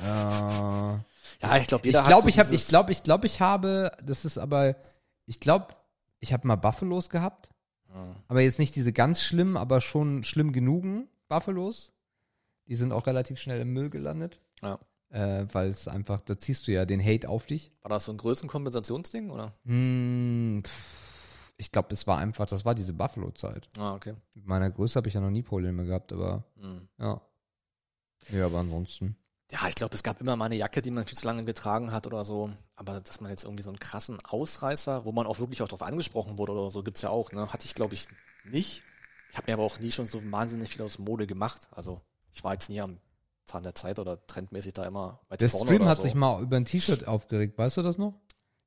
Äh, 0.03 0.07
Ja, 0.07 1.57
ich 1.61 1.67
glaube, 1.69 1.87
jeder 1.87 2.01
ich 2.01 2.07
glaube, 2.07 2.15
hat 2.17 2.23
so 2.23 2.29
ich 2.29 2.39
habe, 2.39 2.55
ich 2.55 2.67
glaube, 2.69 2.93
ich 2.93 3.03
glaube, 3.03 3.27
ich 3.27 3.41
habe, 3.41 3.93
das 4.03 4.25
ist 4.25 4.39
aber, 4.39 4.77
ich 5.27 5.41
glaube, 5.41 5.75
ich 6.21 6.33
habe 6.33 6.47
mal 6.49 6.57
Buffalos 6.57 7.11
gehabt, 7.11 7.51
Ja. 7.95 8.17
aber 8.27 8.41
jetzt 8.41 8.59
nicht 8.59 8.75
diese 8.77 8.93
ganz 8.93 9.23
schlimmen, 9.23 9.57
aber 9.57 9.81
schon 9.81 10.25
schlimm 10.25 10.53
genugen 10.53 11.09
Buffalos. 11.29 11.93
Die 12.67 12.75
sind 12.75 12.93
auch 12.93 13.07
relativ 13.07 13.39
schnell 13.39 13.61
im 13.61 13.73
Müll 13.73 13.89
gelandet, 13.89 14.41
Ja. 14.63 14.79
äh, 15.11 15.47
weil 15.53 15.71
es 15.71 15.87
einfach, 15.89 16.21
da 16.21 16.37
ziehst 16.39 16.67
du 16.67 16.73
ja 16.73 16.85
den 16.85 17.03
Hate 17.05 17.29
auf 17.29 17.47
dich. 17.47 17.73
War 17.83 17.89
das 17.91 18.05
so 18.07 18.13
ein 18.13 18.19
Größenkompensationsding, 18.19 19.31
oder? 19.31 19.55
Hm, 19.65 20.63
pff, 20.67 21.53
ich 21.57 21.73
glaube, 21.73 21.89
es 21.95 22.07
war 22.07 22.19
einfach, 22.19 22.47
das 22.47 22.65
war 22.65 22.75
diese 22.75 22.93
Buffalo-Zeit. 22.93 23.69
Ah, 23.79 23.95
okay. 23.95 24.15
Mit 24.35 24.47
meiner 24.47 24.71
Größe 24.71 24.97
habe 24.97 25.09
ich 25.09 25.15
ja 25.15 25.21
noch 25.21 25.31
nie 25.31 25.43
Probleme 25.43 25.85
gehabt, 25.87 26.13
aber 26.13 26.45
Hm. 26.61 26.89
ja. 26.99 27.21
Ja, 28.33 28.47
aber 28.47 28.59
ansonsten. 28.59 29.17
Ja, 29.51 29.67
ich 29.67 29.75
glaube, 29.75 29.95
es 29.95 30.03
gab 30.03 30.21
immer 30.21 30.37
mal 30.37 30.45
eine 30.47 30.57
Jacke, 30.57 30.83
die 30.83 30.91
man 30.91 31.07
viel 31.07 31.17
zu 31.17 31.27
lange 31.27 31.45
getragen 31.45 31.91
hat 31.91 32.07
oder 32.07 32.25
so. 32.25 32.51
Aber 32.77 33.01
dass 33.01 33.21
man 33.23 33.31
jetzt 33.31 33.45
irgendwie 33.45 33.63
so 33.63 33.71
einen 33.71 33.79
krassen 33.79 34.19
Ausreißer, 34.29 35.05
wo 35.07 35.13
man 35.13 35.27
auch 35.27 35.39
wirklich 35.39 35.63
auch 35.63 35.69
drauf 35.69 35.83
angesprochen 35.83 36.37
wurde 36.37 36.53
oder 36.53 36.71
so, 36.71 36.83
gibt's 36.83 37.01
ja 37.03 37.09
auch, 37.11 37.33
ne? 37.33 37.51
Hatte 37.53 37.65
ich, 37.65 37.75
glaube 37.75 37.95
ich, 37.95 38.07
nicht. 38.45 38.83
Ich 39.31 39.37
habe 39.37 39.51
mir 39.51 39.55
aber 39.55 39.63
auch 39.65 39.79
nie 39.81 39.91
schon 39.91 40.07
so 40.07 40.21
wahnsinnig 40.31 40.71
viel 40.71 40.83
aus 40.83 40.99
Mode 40.99 41.27
gemacht. 41.27 41.69
Also 41.71 42.01
ich 42.33 42.45
war 42.45 42.53
jetzt 42.53 42.69
nie 42.69 42.81
am 42.81 42.99
Zahn 43.47 43.63
der 43.63 43.75
Zeit 43.75 43.99
oder 43.99 44.25
trendmäßig 44.27 44.75
da 44.75 44.85
immer 44.85 45.21
weit 45.31 45.41
Der 45.41 45.49
vorne 45.49 45.67
Stream 45.67 45.81
oder 45.83 45.91
hat 45.91 45.97
so. 45.97 46.03
sich 46.03 46.15
mal 46.15 46.43
über 46.43 46.57
ein 46.59 46.67
T-Shirt 46.67 47.09
aufgeregt, 47.09 47.57
weißt 47.57 47.79
du 47.79 47.83
das 47.83 47.97
noch? 47.97 48.15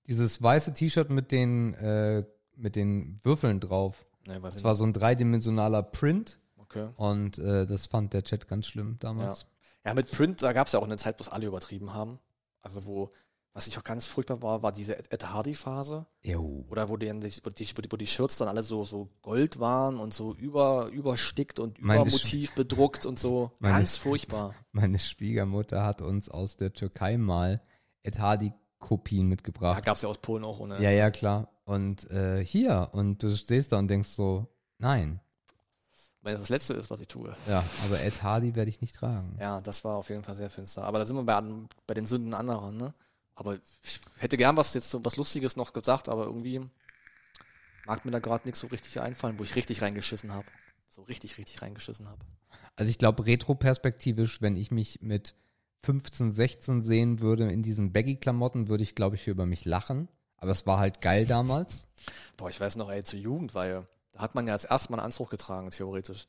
Dieses 0.07 0.41
weiße 0.41 0.73
T-Shirt 0.73 1.11
mit 1.11 1.31
den, 1.31 1.75
äh, 1.75 2.23
mit 2.55 2.75
den 2.75 3.19
Würfeln 3.23 3.59
drauf. 3.59 4.05
Nee, 4.25 4.41
weiß 4.41 4.55
Das 4.55 4.63
war 4.63 4.71
nicht. 4.71 4.79
so 4.79 4.85
ein 4.85 4.93
dreidimensionaler 4.93 5.83
Print 5.83 6.39
Okay. 6.57 6.89
und 6.95 7.37
äh, 7.37 7.67
das 7.67 7.85
fand 7.85 8.13
der 8.13 8.23
Chat 8.23 8.47
ganz 8.47 8.65
schlimm 8.65 8.97
damals. 8.99 9.41
Ja, 9.41 9.47
mit 9.93 10.11
Print, 10.11 10.41
da 10.41 10.53
gab 10.53 10.67
es 10.67 10.73
ja 10.73 10.79
auch 10.79 10.83
eine 10.85 10.97
Zeit, 10.97 11.19
wo 11.19 11.23
es 11.23 11.29
alle 11.29 11.45
übertrieben 11.47 11.93
haben. 11.93 12.19
Also 12.61 12.85
wo, 12.85 13.09
was 13.53 13.67
ich 13.67 13.77
auch 13.77 13.83
ganz 13.83 14.05
furchtbar 14.05 14.41
war, 14.41 14.61
war 14.63 14.71
diese 14.71 14.97
Ed 14.97 15.11
Ed 15.11 15.27
Hardy-Phase. 15.27 16.05
Oder 16.69 16.89
wo 16.89 16.97
die, 16.97 17.11
wo, 17.11 17.49
die, 17.49 17.67
wo, 17.75 17.81
die, 17.81 17.91
wo 17.91 17.97
die 17.97 18.07
Shirts 18.07 18.37
dann 18.37 18.47
alle 18.47 18.63
so, 18.63 18.83
so 18.83 19.09
Gold 19.21 19.59
waren 19.59 19.99
und 19.99 20.13
so 20.13 20.33
über, 20.35 20.87
überstickt 20.87 21.59
und 21.59 21.79
übermotiv 21.79 22.53
bedruckt 22.53 23.05
und 23.05 23.17
so. 23.19 23.51
Meine 23.59 23.77
Ganz 23.79 23.97
furchtbar. 23.97 24.53
Meine 24.71 24.99
Schwiegermutter 24.99 25.83
hat 25.83 26.01
uns 26.01 26.29
aus 26.29 26.57
der 26.57 26.73
Türkei 26.73 27.17
mal 27.17 27.61
Ed 28.03 28.19
Hardy 28.19 28.53
Kopien 28.79 29.25
Da 29.25 29.29
mitgebracht. 29.29 29.85
gab 29.85 29.95
es 29.95 30.01
ja 30.01 30.09
aus 30.09 30.17
Polen 30.17 30.43
auch 30.43 30.59
ohne. 30.59 30.81
Ja, 30.81 30.89
ja, 30.89 31.11
klar. 31.11 31.49
Und 31.65 32.09
äh, 32.09 32.43
hier, 32.43 32.89
und 32.93 33.23
du 33.23 33.35
stehst 33.35 33.71
da 33.71 33.79
und 33.79 33.87
denkst 33.87 34.09
so, 34.09 34.47
nein. 34.77 35.21
Wenn 36.23 36.33
das 36.33 36.41
das 36.41 36.49
Letzte 36.49 36.73
ist, 36.75 36.91
was 36.91 37.01
ich 37.01 37.07
tue. 37.07 37.35
Ja, 37.47 37.63
aber 37.85 38.01
Ed 38.01 38.21
Hardy 38.21 38.55
werde 38.55 38.69
ich 38.69 38.79
nicht 38.81 38.95
tragen. 38.95 39.35
Ja, 39.39 39.59
das 39.59 39.83
war 39.83 39.95
auf 39.95 40.09
jeden 40.09 40.23
Fall 40.23 40.35
sehr 40.35 40.51
finster. 40.51 40.83
Aber 40.83 40.99
da 40.99 41.05
sind 41.05 41.15
wir 41.15 41.23
bei, 41.23 41.41
bei 41.87 41.93
den 41.95 42.05
Sünden 42.05 42.33
anderer, 42.33 42.71
ne? 42.71 42.93
Aber 43.33 43.55
ich 43.55 43.99
hätte 44.19 44.37
gern 44.37 44.55
was 44.55 44.73
jetzt 44.75 44.91
so 44.91 45.03
was 45.03 45.15
Lustiges 45.15 45.55
noch 45.55 45.73
gesagt, 45.73 46.09
aber 46.09 46.25
irgendwie 46.25 46.61
mag 47.87 48.05
mir 48.05 48.11
da 48.11 48.19
gerade 48.19 48.45
nichts 48.45 48.59
so 48.59 48.67
richtig 48.67 49.01
einfallen, 49.01 49.39
wo 49.39 49.43
ich 49.43 49.55
richtig 49.55 49.81
reingeschissen 49.81 50.31
habe. 50.31 50.45
So 50.89 51.01
richtig, 51.03 51.37
richtig 51.37 51.61
reingeschissen 51.61 52.07
habe. 52.07 52.19
Also 52.75 52.89
ich 52.89 52.99
glaube, 52.99 53.25
retroperspektivisch, 53.25 54.41
wenn 54.41 54.55
ich 54.55 54.69
mich 54.69 55.01
mit 55.01 55.33
15, 55.83 56.31
16 56.31 56.83
sehen 56.83 57.19
würde 57.19 57.51
in 57.51 57.63
diesen 57.63 57.93
Baggy-Klamotten, 57.93 58.67
würde 58.67 58.83
ich, 58.83 58.93
glaube 58.93 59.15
ich, 59.15 59.27
über 59.27 59.45
mich 59.47 59.65
lachen. 59.65 60.07
Aber 60.37 60.51
es 60.51 60.67
war 60.67 60.79
halt 60.79 61.01
geil 61.01 61.25
damals. 61.25 61.87
Boah, 62.37 62.49
ich 62.49 62.59
weiß 62.59 62.75
noch, 62.75 62.91
ey, 62.91 63.03
zur 63.03 63.19
Jugendweihe, 63.19 63.87
hat 64.21 64.35
man 64.35 64.47
ja 64.47 64.53
als 64.53 64.65
erstes 64.65 64.89
mal 64.89 64.97
einen 64.97 65.05
Anzug 65.05 65.29
getragen, 65.29 65.69
theoretisch. 65.71 66.27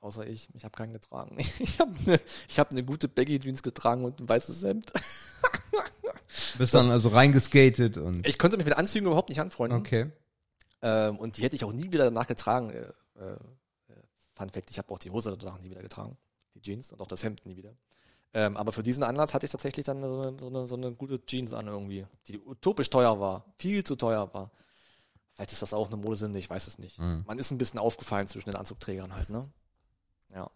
Außer 0.00 0.26
ich, 0.26 0.48
ich 0.52 0.64
habe 0.64 0.76
keinen 0.76 0.92
getragen. 0.92 1.36
Ich 1.58 1.78
habe 1.78 1.92
eine 2.06 2.20
hab 2.56 2.72
ne 2.72 2.84
gute 2.84 3.08
Baggy 3.08 3.38
Jeans 3.38 3.62
getragen 3.62 4.04
und 4.04 4.20
ein 4.20 4.28
weißes 4.28 4.64
Hemd. 4.64 4.92
Bist 6.58 6.74
dann 6.74 6.90
also 6.90 7.10
reingeskatet 7.10 7.96
und. 7.98 8.26
Ich 8.26 8.38
konnte 8.38 8.56
mich 8.56 8.66
mit 8.66 8.76
Anzügen 8.76 9.06
überhaupt 9.06 9.28
nicht 9.28 9.40
anfreunden. 9.40 9.78
Okay. 9.78 10.10
Ähm, 10.82 11.18
und 11.18 11.36
die 11.36 11.42
hätte 11.42 11.54
ich 11.54 11.64
auch 11.64 11.72
nie 11.72 11.92
wieder 11.92 12.04
danach 12.04 12.26
getragen. 12.26 12.70
Äh, 12.70 12.80
äh, 13.20 13.36
Fun 14.34 14.50
Fact, 14.50 14.70
ich 14.70 14.78
habe 14.78 14.92
auch 14.92 14.98
die 14.98 15.10
Hose 15.10 15.36
danach 15.36 15.60
nie 15.60 15.70
wieder 15.70 15.82
getragen. 15.82 16.16
Die 16.54 16.60
Jeans 16.60 16.90
und 16.90 17.00
auch 17.00 17.06
das 17.06 17.22
Hemd 17.22 17.46
nie 17.46 17.56
wieder. 17.56 17.74
Ähm, 18.34 18.56
aber 18.56 18.72
für 18.72 18.82
diesen 18.82 19.04
Anlass 19.04 19.34
hatte 19.34 19.46
ich 19.46 19.52
tatsächlich 19.52 19.86
dann 19.86 20.02
so 20.02 20.20
eine, 20.20 20.36
so, 20.38 20.46
eine, 20.46 20.66
so 20.66 20.74
eine 20.74 20.92
gute 20.92 21.24
Jeans 21.24 21.52
an 21.52 21.68
irgendwie, 21.68 22.06
die 22.26 22.38
utopisch 22.38 22.90
teuer 22.90 23.20
war. 23.20 23.44
Viel 23.58 23.84
zu 23.84 23.94
teuer 23.94 24.32
war. 24.34 24.50
Vielleicht 25.34 25.52
ist 25.52 25.62
das 25.62 25.72
auch 25.74 25.86
eine 25.88 25.96
Modesünde, 25.96 26.38
ich 26.38 26.48
weiß 26.50 26.66
es 26.66 26.78
nicht. 26.78 26.98
Mhm. 26.98 27.24
Man 27.26 27.38
ist 27.38 27.50
ein 27.50 27.58
bisschen 27.58 27.78
aufgefallen 27.80 28.26
zwischen 28.28 28.50
den 28.50 28.56
Anzugträgern 28.56 29.14
halt, 29.14 29.30
ne? 29.30 29.50
Ja. 30.28 30.50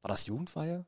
War 0.00 0.08
das 0.08 0.26
Jugendweihe? 0.26 0.86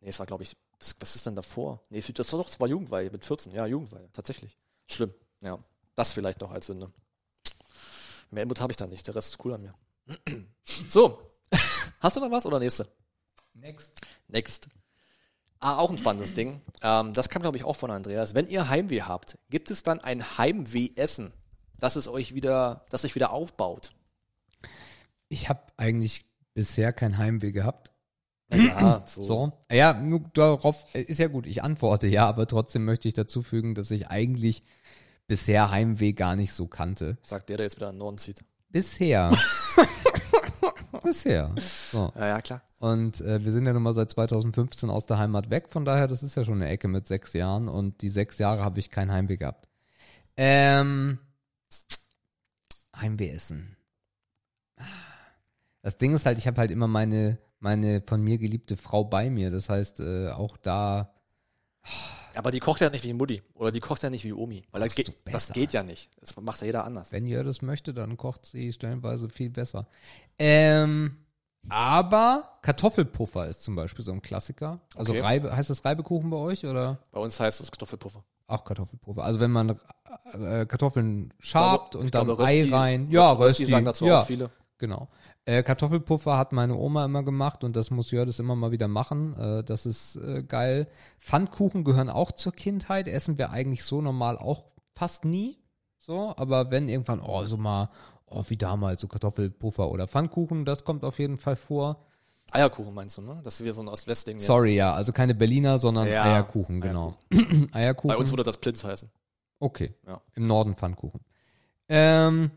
Nee, 0.00 0.08
es 0.10 0.18
war, 0.18 0.26
glaube 0.26 0.42
ich, 0.42 0.56
was, 0.78 0.94
was 1.00 1.16
ist 1.16 1.24
denn 1.26 1.36
davor? 1.36 1.80
Nee, 1.88 1.98
es- 1.98 2.12
das 2.12 2.32
war 2.32 2.40
doch, 2.42 2.48
es 2.48 2.60
war 2.60 2.68
Jugendweihe 2.68 3.10
mit 3.10 3.24
14. 3.24 3.52
Ja, 3.52 3.64
Jugendweihe, 3.66 4.10
tatsächlich. 4.12 4.58
Schlimm, 4.86 5.14
ja. 5.40 5.58
Das 5.94 6.12
vielleicht 6.12 6.40
noch 6.40 6.50
als 6.50 6.66
Sünde. 6.66 6.92
Mehr 8.30 8.42
Input 8.42 8.60
habe 8.60 8.72
ich 8.72 8.76
da 8.76 8.86
nicht, 8.86 9.06
der 9.06 9.14
Rest 9.14 9.30
ist 9.30 9.44
cool 9.44 9.54
an 9.54 9.62
mir. 9.62 9.74
so, 10.88 11.22
hast 12.00 12.16
du 12.16 12.20
noch 12.20 12.30
was 12.30 12.44
oder 12.44 12.58
nächste? 12.58 12.86
Next. 13.54 13.92
Next. 14.28 14.68
Ah, 15.58 15.78
auch 15.78 15.90
ein 15.90 15.96
spannendes 15.96 16.34
Ding. 16.34 16.60
Ähm, 16.82 17.14
das 17.14 17.30
kam, 17.30 17.40
glaube 17.40 17.56
ich, 17.56 17.64
auch 17.64 17.76
von 17.76 17.90
Andreas. 17.90 18.34
Wenn 18.34 18.46
ihr 18.46 18.68
Heimweh 18.68 19.00
habt, 19.02 19.38
gibt 19.48 19.70
es 19.70 19.82
dann 19.82 20.00
ein 20.00 20.22
Heimweh-Essen, 20.36 21.32
das 21.78 21.96
es 21.96 22.08
euch 22.08 22.34
wieder, 22.34 22.84
das 22.90 23.02
sich 23.02 23.14
wieder 23.14 23.32
aufbaut? 23.32 23.92
Ich 25.28 25.48
habe 25.48 25.60
eigentlich 25.76 26.24
bisher 26.54 26.92
kein 26.92 27.18
Heimweh 27.18 27.52
gehabt. 27.52 27.92
Ja, 28.52 29.02
so. 29.06 29.22
So. 29.22 29.52
Ja, 29.70 29.94
nur 29.94 30.20
darauf 30.32 30.86
äh, 30.94 31.02
ist 31.02 31.18
ja 31.18 31.28
gut. 31.28 31.46
Ich 31.46 31.62
antworte 31.62 32.06
ja, 32.06 32.26
aber 32.26 32.46
trotzdem 32.46 32.84
möchte 32.84 33.08
ich 33.08 33.14
dazu 33.14 33.42
fügen, 33.42 33.74
dass 33.74 33.90
ich 33.90 34.08
eigentlich 34.08 34.62
bisher 35.26 35.70
Heimweh 35.70 36.12
gar 36.12 36.36
nicht 36.36 36.52
so 36.52 36.66
kannte. 36.66 37.18
Sagt 37.22 37.48
der, 37.48 37.56
der 37.56 37.66
jetzt 37.66 37.76
wieder 37.76 37.88
in 37.88 37.94
den 37.94 37.98
Norden 37.98 38.18
zieht. 38.18 38.40
Bisher. 38.70 39.30
bisher. 41.02 41.54
So. 41.58 42.12
Ja, 42.16 42.26
ja, 42.28 42.40
klar. 42.40 42.62
Und 42.78 43.20
äh, 43.20 43.44
wir 43.44 43.52
sind 43.52 43.66
ja 43.66 43.72
nun 43.72 43.82
mal 43.82 43.94
seit 43.94 44.10
2015 44.10 44.90
aus 44.90 45.06
der 45.06 45.18
Heimat 45.18 45.50
weg, 45.50 45.68
von 45.68 45.84
daher, 45.84 46.08
das 46.08 46.22
ist 46.22 46.36
ja 46.36 46.44
schon 46.44 46.60
eine 46.60 46.68
Ecke 46.68 46.88
mit 46.88 47.06
sechs 47.06 47.32
Jahren 47.32 47.68
und 47.68 48.02
die 48.02 48.10
sechs 48.10 48.38
Jahre 48.38 48.62
habe 48.62 48.78
ich 48.80 48.90
kein 48.90 49.10
Heimweh 49.10 49.38
gehabt. 49.38 49.68
Ähm, 50.36 51.18
Heimweh-Essen. 53.00 53.76
Das 55.82 55.98
Ding 55.98 56.14
ist 56.14 56.26
halt, 56.26 56.38
ich 56.38 56.46
habe 56.46 56.60
halt 56.60 56.70
immer 56.70 56.88
meine, 56.88 57.38
meine 57.60 58.02
von 58.06 58.20
mir 58.22 58.38
geliebte 58.38 58.76
Frau 58.76 59.04
bei 59.04 59.30
mir. 59.30 59.50
Das 59.50 59.68
heißt, 59.68 60.00
äh, 60.00 60.30
auch 60.30 60.56
da 60.56 61.14
Aber 62.34 62.50
die 62.50 62.58
kocht 62.60 62.80
ja 62.80 62.90
nicht 62.90 63.04
wie 63.04 63.12
Mutti. 63.12 63.42
Oder 63.54 63.70
die 63.70 63.80
kocht 63.80 64.02
ja 64.02 64.10
nicht 64.10 64.24
wie 64.24 64.32
Omi. 64.32 64.64
Weil 64.72 64.82
das, 64.82 64.94
geht, 64.94 65.16
das 65.24 65.52
geht 65.52 65.72
ja 65.72 65.82
nicht. 65.82 66.10
Das 66.20 66.36
macht 66.40 66.60
ja 66.60 66.66
jeder 66.66 66.84
anders. 66.84 67.12
Wenn 67.12 67.26
ihr 67.26 67.44
das 67.44 67.62
möchte, 67.62 67.94
dann 67.94 68.16
kocht 68.16 68.46
sie 68.46 68.72
stellenweise 68.72 69.28
viel 69.28 69.50
besser. 69.50 69.86
Ähm, 70.38 71.16
aber 71.68 72.58
Kartoffelpuffer 72.62 73.46
ist 73.46 73.62
zum 73.62 73.74
Beispiel 73.74 74.04
so 74.04 74.12
ein 74.12 74.22
Klassiker. 74.22 74.80
Also 74.94 75.12
Okay. 75.12 75.20
Reibe, 75.20 75.56
heißt 75.56 75.70
das 75.70 75.84
Reibekuchen 75.84 76.30
bei 76.30 76.36
euch 76.36 76.64
oder 76.64 76.98
Bei 77.10 77.20
uns 77.20 77.38
heißt 77.40 77.60
es 77.60 77.70
Kartoffelpuffer. 77.70 78.24
Auch 78.46 78.64
Kartoffelpuffer? 78.64 79.22
Also 79.24 79.40
wenn 79.40 79.50
man 79.50 79.70
äh, 80.34 80.66
Kartoffeln 80.66 81.32
schabt 81.38 81.94
Ich 81.94 82.00
und 82.00 82.10
glaube, 82.10 82.34
dann 82.36 82.46
Ei 82.46 82.62
Rösti- 82.62 82.72
rein. 82.72 83.06
Ja, 83.10 83.32
Rösti 83.32 83.62
Rösti. 83.62 83.66
sagen 83.66 83.84
dazu 83.84 84.06
ja, 84.06 84.20
auch 84.20 84.26
viele. 84.26 84.50
genau. 84.78 85.08
Äh, 85.44 85.62
Kartoffelpuffer 85.62 86.36
hat 86.36 86.52
meine 86.52 86.74
Oma 86.76 87.04
immer 87.04 87.22
gemacht 87.22 87.62
und 87.64 87.76
das 87.76 87.90
muss 87.90 88.10
Jördes 88.10 88.38
immer 88.40 88.56
mal 88.56 88.72
wieder 88.72 88.88
machen. 88.88 89.36
Äh, 89.38 89.62
das 89.64 89.86
ist 89.86 90.16
äh, 90.16 90.42
geil. 90.42 90.88
Pfannkuchen 91.18 91.84
gehören 91.84 92.08
auch 92.10 92.32
zur 92.32 92.52
Kindheit. 92.52 93.06
Essen 93.08 93.38
wir 93.38 93.50
eigentlich 93.50 93.84
so 93.84 94.00
normal 94.00 94.38
auch 94.38 94.64
fast 94.94 95.24
nie. 95.24 95.58
So, 95.98 96.34
aber 96.36 96.70
wenn 96.70 96.88
irgendwann, 96.88 97.20
oh, 97.20 97.44
so 97.44 97.56
mal, 97.56 97.90
oh, 98.26 98.42
wie 98.48 98.56
damals, 98.56 99.00
so 99.00 99.08
Kartoffelpuffer 99.08 99.90
oder 99.90 100.06
Pfannkuchen, 100.08 100.64
das 100.64 100.84
kommt 100.84 101.04
auf 101.04 101.18
jeden 101.18 101.38
Fall 101.38 101.56
vor. 101.56 102.05
Eierkuchen 102.52 102.94
meinst 102.94 103.16
du, 103.18 103.22
ne? 103.22 103.40
Das 103.42 103.54
ist 103.54 103.64
wieder 103.64 103.74
so 103.74 103.82
ein 103.82 103.88
Ost-West-Ding. 103.88 104.36
jetzt. 104.38 104.46
Sorry, 104.46 104.74
ja, 104.76 104.92
also 104.94 105.12
keine 105.12 105.34
Berliner, 105.34 105.78
sondern 105.78 106.08
Ja, 106.08 106.22
Eierkuchen, 106.24 106.80
genau. 106.80 107.14
Eierkuchen. 107.72 108.08
Bei 108.08 108.16
uns 108.16 108.30
würde 108.30 108.44
das 108.44 108.58
Plinz 108.58 108.84
heißen. 108.84 109.10
Okay. 109.58 109.94
Ja. 110.06 110.20
Im 110.34 110.46
Norden 110.46 110.74
Pfannkuchen. 110.76 111.20
Ähm, 111.88 112.50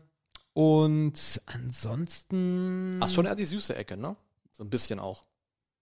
und 0.52 1.40
ansonsten. 1.46 2.98
Ach, 3.02 3.08
schon 3.08 3.26
eher 3.26 3.34
die 3.36 3.44
süße 3.44 3.74
Ecke, 3.74 3.96
ne? 3.96 4.16
So 4.52 4.64
ein 4.64 4.70
bisschen 4.70 4.98
auch. 5.00 5.22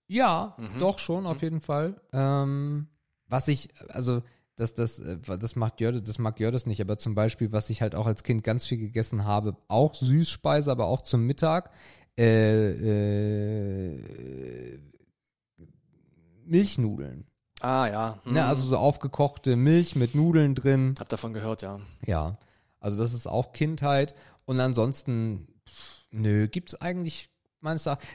Ja, 0.07 0.55
Mhm. 0.59 0.79
doch 0.79 0.99
schon, 0.99 1.27
auf 1.27 1.43
jeden 1.43 1.61
Fall. 1.61 2.01
Ähm, 2.13 2.89
was 3.27 3.49
ich, 3.49 3.69
also, 3.89 4.23
das, 4.57 4.75
das, 4.75 4.99
äh, 5.01 5.19
das 5.39 5.55
macht 5.55 5.81
Jördes, 5.81 6.03
das 6.05 6.19
mag 6.19 6.41
Jördes 6.41 6.65
nicht, 6.67 6.81
aber 6.81 6.97
zum 6.99 7.15
Beispiel, 7.15 7.53
was 7.53 7.69
ich 7.71 7.83
halt 7.83 7.95
auch 7.95 8.07
als 8.07 8.23
Kind 8.23 8.43
ganz 8.43 8.65
viel 8.67 8.79
gegessen 8.79 9.25
habe, 9.25 9.57
auch 9.69 9.95
Süßspeise, 9.95 10.71
aber 10.71 10.87
auch 10.87 11.03
zum 11.03 11.23
Mittag, 11.27 11.71
äh, 12.19 13.93
äh, 13.93 14.79
Milchnudeln. 16.45 17.27
Ah, 17.61 17.87
ja. 17.87 18.19
Hm. 18.25 18.35
Ne, 18.35 18.45
also 18.45 18.67
so 18.67 18.77
aufgekochte 18.77 19.57
Milch 19.57 19.97
mit 19.97 20.15
Nudeln 20.15 20.55
drin. 20.55 20.95
Hab 20.99 21.09
davon 21.09 21.33
gehört, 21.33 21.63
ja. 21.63 21.81
Ja, 22.05 22.39
also 22.81 22.99
das 22.99 23.15
ist 23.15 23.27
auch 23.27 23.53
Kindheit. 23.53 24.15
Und 24.45 24.61
ansonsten, 24.61 25.49
nö, 26.11 26.49
gibt's 26.49 26.81
eigentlich 26.81 27.31
meines 27.61 27.87
Erachtens. 27.87 28.09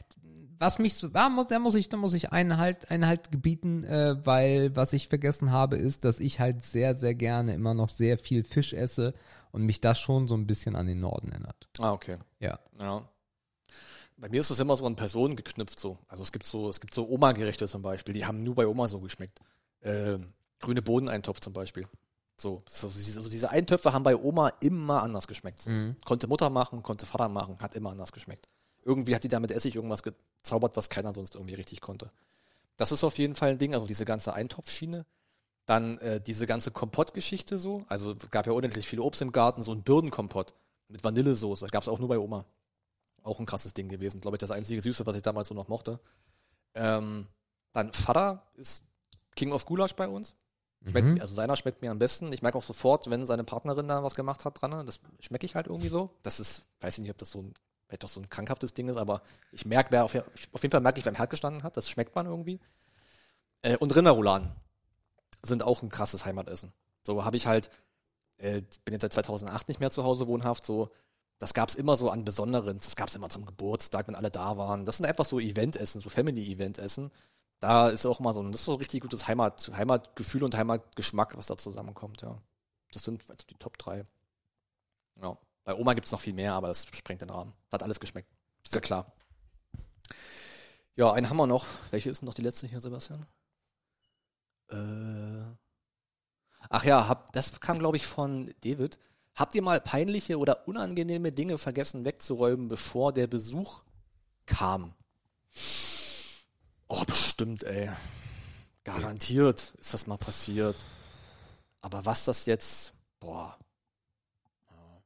Was 0.60 0.80
mich 0.80 0.94
so, 0.94 1.10
da 1.10 1.28
muss, 1.28 1.48
da 1.48 1.60
muss 1.60 1.76
ich, 1.76 1.90
da 1.90 1.98
muss 1.98 2.14
ich 2.14 2.32
einen 2.32 2.58
halt, 2.58 2.90
einen 2.90 3.06
halt 3.06 3.32
gebieten, 3.32 3.84
äh, 3.84 4.16
weil 4.26 4.74
was 4.76 4.94
ich 4.94 5.10
vergessen 5.10 5.52
habe, 5.52 5.76
ist, 5.76 6.06
dass 6.06 6.22
ich 6.22 6.40
halt 6.40 6.64
sehr, 6.64 6.96
sehr 6.96 7.16
gerne 7.16 7.54
immer 7.54 7.74
noch 7.74 7.90
sehr 7.90 8.18
viel 8.18 8.46
Fisch 8.46 8.72
esse 8.72 9.14
und 9.52 9.64
mich 9.64 9.82
das 9.82 10.00
schon 10.00 10.28
so 10.28 10.36
ein 10.36 10.48
bisschen 10.48 10.78
an 10.78 10.88
den 10.88 11.02
Norden 11.02 11.32
erinnert. 11.32 11.68
Ah, 11.80 11.92
okay. 11.92 12.18
Ja. 12.40 12.60
Ja. 12.80 13.02
Bei 14.24 14.30
mir 14.30 14.40
ist 14.40 14.50
es 14.50 14.60
immer 14.62 14.78
so 14.78 14.86
an 14.86 14.96
Personen 14.96 15.36
geknüpft 15.36 15.78
so. 15.78 15.98
Also 16.08 16.24
es 16.24 16.32
gibt 16.32 16.46
so, 16.46 16.70
es 16.70 16.80
gibt 16.80 16.94
so 16.94 17.06
Oma-Gerichte 17.10 17.68
zum 17.68 17.82
Beispiel, 17.82 18.14
die 18.14 18.26
haben 18.26 18.40
nur 18.40 18.56
bei 18.56 18.66
Oma 18.66 18.88
so 18.88 19.02
geschmeckt. 19.02 19.38
Ähm, 19.82 20.32
grüne 20.62 20.82
Bohneneintopf 20.82 21.42
zum 21.42 21.52
Beispiel. 21.52 21.86
So, 22.38 22.64
so 22.66 22.88
diese, 22.88 23.20
also 23.20 23.30
diese 23.30 23.50
Eintöpfe 23.50 23.92
haben 23.92 24.04
bei 24.04 24.16
Oma 24.16 24.54
immer 24.62 25.04
anders 25.04 25.28
geschmeckt. 25.28 25.68
Mhm. 25.68 25.98
Konnte 26.06 26.28
Mutter 26.28 26.50
machen, 26.50 26.84
konnte 26.84 27.06
Vater 27.06 27.28
machen, 27.28 27.58
hat 27.60 27.76
immer 27.76 27.92
anders 27.92 28.14
geschmeckt. 28.14 28.48
Irgendwie 28.86 29.14
hat 29.14 29.26
die 29.26 29.28
damit 29.28 29.52
Essig 29.52 29.76
irgendwas 29.76 30.04
gezaubert, 30.04 30.78
was 30.78 30.88
keiner 30.88 31.14
sonst 31.14 31.36
irgendwie 31.36 31.56
richtig 31.56 31.82
konnte. 31.82 32.10
Das 32.78 32.94
ist 32.94 33.04
auf 33.04 33.18
jeden 33.18 33.36
Fall 33.36 33.50
ein 33.50 33.58
Ding, 33.58 33.74
also 33.74 33.88
diese 33.88 34.06
ganze 34.06 34.34
Eintopfschiene. 34.34 35.06
Dann 35.66 35.98
äh, 35.98 36.22
diese 36.22 36.48
ganze 36.48 36.72
Kompottgeschichte 36.72 37.60
so. 37.60 37.84
Also 37.90 38.16
gab 38.32 38.48
ja 38.48 38.54
unendlich 38.54 38.88
viel 38.88 39.02
Obst 39.02 39.22
im 39.22 39.34
Garten, 39.34 39.64
so 39.64 39.74
ein 39.74 39.84
Birnenkompott 39.84 40.54
mit 40.88 41.04
Vanillesoße. 41.04 41.68
Gab 41.68 41.82
es 41.82 41.90
auch 41.90 42.00
nur 42.00 42.08
bei 42.08 42.20
Oma. 42.20 42.46
Auch 43.24 43.40
ein 43.40 43.46
krasses 43.46 43.74
Ding 43.74 43.88
gewesen. 43.90 44.22
Glaube 44.22 44.36
ich, 44.36 44.40
das 44.40 44.52
einzige 44.52 44.82
Süße, 44.82 45.06
was 45.06 45.16
ich 45.16 45.22
damals 45.22 45.48
so 45.48 45.56
noch 45.56 45.68
mochte. 45.68 46.00
Ähm, 46.76 47.28
dann 47.72 47.92
Vater 47.94 48.48
ist 48.56 48.86
King 49.36 49.52
of 49.52 49.66
Gulasch 49.66 49.96
bei 49.96 50.08
uns. 50.08 50.36
Schmeckt, 50.86 51.08
Mhm. 51.08 51.22
Also 51.22 51.34
seiner 51.34 51.56
schmeckt 51.56 51.82
mir 51.82 51.92
am 51.92 52.00
besten. 52.00 52.32
Ich 52.34 52.42
merke 52.42 52.58
auch 52.58 52.64
sofort, 52.64 53.10
wenn 53.10 53.26
seine 53.26 53.44
Partnerin 53.46 53.88
da 53.88 54.04
was 54.04 54.16
gemacht 54.16 54.44
hat 54.44 54.62
dran. 54.62 54.72
ne? 54.72 54.84
Das 54.84 55.00
schmecke 55.20 55.46
ich 55.46 55.56
halt 55.56 55.68
irgendwie 55.68 55.88
so. 55.88 56.10
Das 56.24 56.40
ist, 56.40 56.64
weiß 56.82 56.98
ich 56.98 57.02
nicht, 57.04 57.12
ob 57.12 57.18
das 57.18 57.32
so 57.32 57.42
ein, 57.42 57.54
vielleicht 57.88 58.04
doch 58.04 58.10
so 58.10 58.20
ein 58.20 58.30
krankhaftes 58.30 58.74
Ding 58.74 58.90
ist, 58.90 58.98
aber 58.98 59.22
ich 59.54 59.66
merke, 59.66 59.92
wer 59.92 60.04
auf, 60.04 60.14
auf 60.16 60.62
jeden 60.62 60.72
Fall 60.72 60.82
merke 60.82 61.00
ich, 61.00 61.06
wer 61.06 61.12
im 61.12 61.16
Herd 61.16 61.30
gestanden 61.30 61.64
hat. 61.64 61.78
Das 61.78 61.90
schmeckt 61.90 62.14
man 62.16 62.26
irgendwie. 62.26 62.60
Äh, 63.62 63.78
und 63.78 63.96
Rinderrouladen 63.96 64.52
sind 65.42 65.64
auch 65.64 65.82
ein 65.82 65.90
krasses 65.90 66.26
Heimatessen. 66.26 66.74
So 67.02 67.24
habe 67.24 67.38
ich 67.38 67.48
halt, 67.48 67.70
äh, 68.38 68.62
bin 68.84 68.94
jetzt 68.94 69.04
seit 69.04 69.14
2008 69.14 69.70
nicht 69.70 69.80
mehr 69.80 69.92
zu 69.92 70.04
Hause 70.04 70.28
wohnhaft, 70.28 70.66
so, 70.66 70.92
das 71.44 71.54
gab's 71.54 71.76
immer 71.76 71.98
so 71.98 72.10
an 72.10 72.24
besonderen, 72.24 72.78
das 72.78 72.96
gab's 72.96 73.16
immer 73.16 73.28
zum 73.28 73.46
Geburtstag, 73.46 74.08
wenn 74.08 74.16
alle 74.16 74.32
da 74.32 74.56
waren. 74.56 74.86
Das 74.86 74.96
sind 74.96 75.06
einfach 75.06 75.26
so 75.26 75.42
Eventessen, 75.42 76.00
so 76.00 76.10
Family-Eventessen. 76.10 77.12
Da 77.60 77.90
ist 77.90 78.06
auch 78.06 78.22
mal 78.22 78.34
so 78.34 78.42
ein, 78.42 78.54
das 78.54 78.62
ist 78.62 78.66
so 78.66 78.76
ein 78.76 78.78
richtig 78.80 79.02
gutes 79.02 79.28
Heimat, 79.28 79.70
Heimatgefühl 79.76 80.46
und 80.46 80.56
Heimatgeschmack, 80.56 81.36
was 81.36 81.48
da 81.48 81.58
zusammenkommt, 81.58 82.22
ja. 82.22 82.42
Das 82.94 83.04
sind 83.04 83.30
also 83.30 83.44
die 83.50 83.56
Top 83.56 83.78
3. 83.78 84.06
Ja. 85.22 85.38
Bei 85.66 85.76
Oma 85.76 85.94
gibt's 85.96 86.14
noch 86.14 86.22
viel 86.22 86.32
mehr, 86.32 86.54
aber 86.54 86.70
das 86.70 86.88
sprengt 86.94 87.22
den 87.22 87.30
Rahmen. 87.30 87.52
Hat 87.74 87.84
alles 87.84 88.00
geschmeckt. 88.00 88.30
Ist 88.64 88.76
ja 88.76 88.80
klar. 88.80 89.12
Ja, 90.96 91.12
einen 91.12 91.30
haben 91.30 91.38
wir 91.38 91.48
noch. 91.48 91.66
Welche 91.92 92.10
ist 92.10 92.22
denn 92.22 92.28
noch 92.28 92.36
die 92.36 92.42
letzte 92.42 92.68
hier, 92.68 92.80
Sebastian? 92.80 93.26
Äh. 94.70 95.44
Ach 96.70 96.86
ja, 96.86 97.10
hab, 97.10 97.34
das 97.34 97.60
kam, 97.60 97.80
glaube 97.80 97.98
ich, 97.98 98.08
von 98.08 98.54
David. 98.62 98.98
Habt 99.36 99.56
ihr 99.56 99.64
mal 99.64 99.82
peinliche 99.82 100.38
oder 100.38 100.68
unangenehme 100.68 101.32
Dinge 101.32 101.58
vergessen 101.58 102.06
wegzuräumen, 102.06 102.68
bevor 102.68 103.12
der 103.14 103.28
Besuch 103.28 103.82
kam? 104.46 104.94
Oh, 106.88 107.04
bestimmt, 107.06 107.64
ey. 107.64 107.90
Garantiert 108.84 109.74
ist 109.80 109.94
das 109.94 110.08
mal 110.08 110.18
passiert. 110.18 110.76
Aber 111.82 112.06
was 112.06 112.26
das 112.26 112.46
jetzt, 112.46 112.94
boah. 113.20 113.58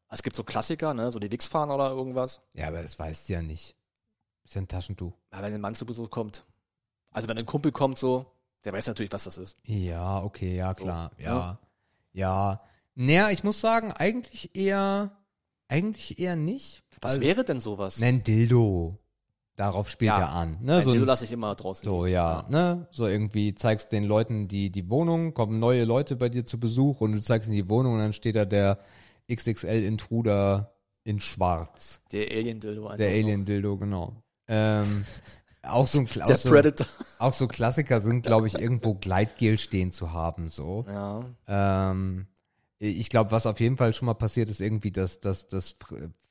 Es 0.10 0.24
gibt 0.24 0.36
so 0.36 0.44
Klassiker, 0.44 0.94
ne, 0.94 1.12
so 1.12 1.20
die 1.20 1.32
Wichsfahren 1.32 1.70
oder 1.70 1.90
irgendwas. 1.90 2.42
Ja, 2.54 2.68
aber 2.70 2.82
das 2.82 2.98
weißt 2.98 3.28
du 3.30 3.34
ja 3.34 3.42
nicht. 3.42 3.76
Ist 4.46 4.56
ja 4.56 4.62
ein 4.62 4.68
Taschentuch. 4.68 5.14
Ja, 5.34 5.42
wenn 5.42 5.54
ein 5.54 5.62
Mann 5.62 5.76
zu 5.76 5.86
Besuch 5.86 6.10
kommt. 6.10 6.44
Also 7.12 7.28
wenn 7.28 7.38
ein 7.38 7.46
Kumpel 7.46 7.72
kommt 7.74 7.98
so, 7.98 8.26
der 8.64 8.74
weiß 8.74 8.88
natürlich, 8.88 9.12
was 9.12 9.26
das 9.26 9.38
ist. 9.38 9.58
Ja, 9.64 10.24
okay, 10.24 10.56
ja, 10.56 10.74
So, 10.74 10.82
klar. 10.84 11.12
ne? 11.18 11.24
Ja. 11.24 11.60
Ja. 12.14 12.62
Naja, 13.00 13.30
ich 13.30 13.44
muss 13.44 13.62
sagen, 13.62 13.92
eigentlich 13.92 14.56
eher, 14.56 15.12
eigentlich 15.68 16.18
eher 16.20 16.36
nicht. 16.36 16.84
Was 17.02 17.12
Also- 17.14 17.22
wäre 17.22 17.46
denn 17.46 17.60
sowas? 17.60 18.00
Nen 18.00 18.24
Dildo. 18.24 18.98
Darauf 19.56 19.90
spielt 19.90 20.10
Ja. 20.14 20.20
er 20.20 20.30
an. 20.34 20.58
Ne? 20.62 20.78
Ein 20.78 20.84
So, 20.84 20.92
Dildo 20.92 21.06
ein- 21.06 21.08
lasse 21.08 21.26
ich 21.26 21.32
immer 21.32 21.54
draußen. 21.56 21.84
so 21.86 22.06
liegen. 22.06 22.16
ja, 22.16 22.46
ne? 22.50 22.88
So 22.92 23.08
irgendwie 23.08 23.54
zeigst 23.56 23.92
den 23.92 24.04
Leuten 24.04 24.48
die, 24.48 24.72
die 24.72 24.90
Wohnung, 24.90 25.34
kommen 25.34 25.60
neue 25.60 25.84
Leute 25.84 26.16
bei 26.16 26.30
dir 26.30 26.46
zu 26.46 26.60
Besuch 26.60 27.02
und 27.02 27.12
du 27.14 27.22
zeigst 27.22 27.50
ihnen 27.50 27.56
die 27.58 27.70
Wohnung 27.70 27.94
und 27.94 28.00
dann 28.00 28.14
steht 28.14 28.36
da 28.36 28.46
der 28.46 28.80
XXL-Intruder 29.32 30.74
in 31.04 31.20
schwarz. 31.20 32.02
Der 32.12 32.30
Alien-Dildo. 32.32 32.96
Der. 32.98 33.10
Alien-Dildo, 33.10 33.78
genau. 33.78 34.24
Ähm, 34.48 35.04
auch 35.64 35.88
so 35.88 36.00
ein 36.00 36.08
Kla- 36.08 36.24
auch 36.32 36.38
so, 36.38 36.86
auch 37.20 37.34
so 37.34 37.48
Klassiker 37.48 38.02
sind, 38.02 38.22
glaube 38.24 38.48
ich, 38.48 38.60
irgendwo 38.60 38.94
Gleitgel 38.96 39.58
stehen 39.60 39.92
zu 39.92 40.12
haben, 40.14 40.50
so. 40.50 40.86
Ja. 40.88 41.26
Ähm, 41.92 42.28
ich 42.80 43.10
glaube, 43.10 43.32
was 43.32 43.46
auf 43.46 43.60
jeden 43.60 43.78
Fall 43.78 43.94
schon 43.94 44.06
mal 44.06 44.14
passiert 44.14 44.50
ist, 44.50 44.62
irgendwie, 44.62 44.92
dass, 44.92 45.20
dass, 45.20 45.48
dass 45.48 45.76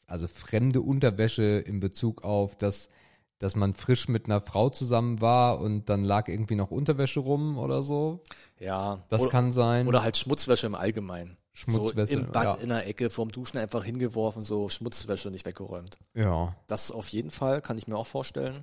also 0.06 0.28
fremde 0.28 0.80
Unterwäsche 0.80 1.42
in 1.42 1.80
Bezug 1.80 2.22
auf 2.22 2.56
das, 2.56 2.88
dass 3.38 3.56
man 3.56 3.74
frisch 3.74 4.08
mit 4.08 4.26
einer 4.26 4.40
Frau 4.40 4.70
zusammen 4.70 5.20
war 5.20 5.60
und 5.60 5.88
dann 5.88 6.04
lag 6.04 6.28
irgendwie 6.28 6.54
noch 6.54 6.70
Unterwäsche 6.70 7.20
rum 7.20 7.58
oder 7.58 7.82
so. 7.82 8.22
Ja. 8.58 9.04
Das 9.08 9.22
oder, 9.22 9.30
kann 9.30 9.52
sein. 9.52 9.88
Oder 9.88 10.02
halt 10.02 10.16
Schmutzwäsche 10.16 10.66
im 10.66 10.74
Allgemeinen. 10.74 11.36
Schmutzwäsche, 11.52 12.14
So 12.14 12.20
im 12.20 12.32
Bad 12.32 12.44
ja. 12.44 12.54
in 12.56 12.68
der 12.68 12.86
Ecke 12.86 13.08
vorm 13.10 13.32
Duschen 13.32 13.58
einfach 13.58 13.82
hingeworfen, 13.82 14.44
so 14.44 14.68
Schmutzwäsche 14.68 15.30
nicht 15.30 15.46
weggeräumt. 15.46 15.98
ja. 16.14 16.54
Das 16.66 16.90
auf 16.90 17.08
jeden 17.08 17.30
Fall, 17.30 17.62
kann 17.62 17.78
ich 17.78 17.88
mir 17.88 17.96
auch 17.96 18.06
vorstellen. 18.06 18.62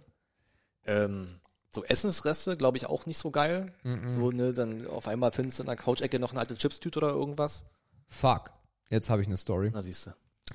Ähm, 0.85 1.27
so 1.73 1.83
Essensreste, 1.83 2.55
glaube 2.55 2.77
ich, 2.77 2.85
auch 2.85 3.05
nicht 3.05 3.17
so 3.17 3.31
geil. 3.31 3.73
So, 4.07 4.31
ne, 4.31 4.53
dann 4.53 4.87
auf 4.87 5.07
einmal 5.07 5.31
findest 5.31 5.59
du 5.59 5.63
in 5.63 5.67
der 5.67 5.75
Couch-Ecke 5.75 6.19
noch 6.19 6.31
eine 6.31 6.39
alte 6.39 6.55
Chipstüte 6.55 6.99
oder 6.99 7.09
irgendwas. 7.09 7.63
Fuck. 8.05 8.51
Jetzt 8.89 9.09
habe 9.09 9.21
ich 9.21 9.27
eine 9.27 9.37
Story. 9.37 9.71
Na, 9.73 9.81
siehst 9.81 10.07
du. 10.07 10.11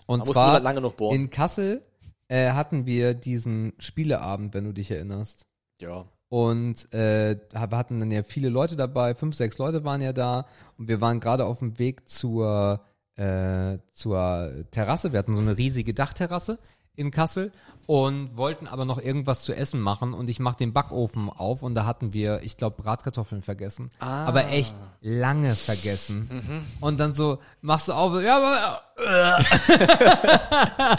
Und 0.06 0.20
muss 0.20 0.30
zwar 0.30 0.60
lange 0.60 0.80
noch 0.80 0.92
bohren. 0.92 1.14
in 1.16 1.30
Kassel 1.30 1.82
äh, 2.28 2.52
hatten 2.52 2.86
wir 2.86 3.14
diesen 3.14 3.72
Spieleabend, 3.78 4.54
wenn 4.54 4.64
du 4.64 4.72
dich 4.72 4.90
erinnerst. 4.90 5.46
Ja. 5.80 6.06
Und 6.28 6.92
äh, 6.92 7.36
hatten 7.54 8.00
dann 8.00 8.10
ja 8.10 8.22
viele 8.22 8.50
Leute 8.50 8.76
dabei, 8.76 9.14
fünf, 9.14 9.34
sechs 9.34 9.58
Leute 9.58 9.84
waren 9.84 10.02
ja 10.02 10.12
da 10.12 10.46
und 10.76 10.86
wir 10.86 11.00
waren 11.00 11.20
gerade 11.20 11.46
auf 11.46 11.60
dem 11.60 11.78
Weg 11.78 12.08
zur 12.08 12.84
äh, 13.16 13.78
zur 13.92 14.64
Terrasse. 14.70 15.12
Wir 15.12 15.18
hatten 15.18 15.36
so 15.36 15.42
eine 15.42 15.56
riesige 15.56 15.94
Dachterrasse 15.94 16.58
in 16.94 17.10
Kassel 17.10 17.50
und 17.88 18.36
wollten 18.36 18.66
aber 18.66 18.84
noch 18.84 19.00
irgendwas 19.00 19.40
zu 19.40 19.54
essen 19.54 19.80
machen 19.80 20.12
und 20.12 20.28
ich 20.28 20.40
mach 20.40 20.56
den 20.56 20.74
Backofen 20.74 21.30
auf 21.30 21.62
und 21.62 21.74
da 21.74 21.86
hatten 21.86 22.12
wir, 22.12 22.42
ich 22.42 22.58
glaube, 22.58 22.82
Bratkartoffeln 22.82 23.40
vergessen. 23.40 23.88
Ah. 23.98 24.26
Aber 24.26 24.48
echt 24.48 24.74
lange 25.00 25.54
vergessen. 25.54 26.28
Und 26.82 27.00
dann 27.00 27.14
so, 27.14 27.38
machst 27.62 27.88
du 27.88 27.94
auf, 27.94 28.22
ja, 28.22 28.36
aber, 28.36 28.82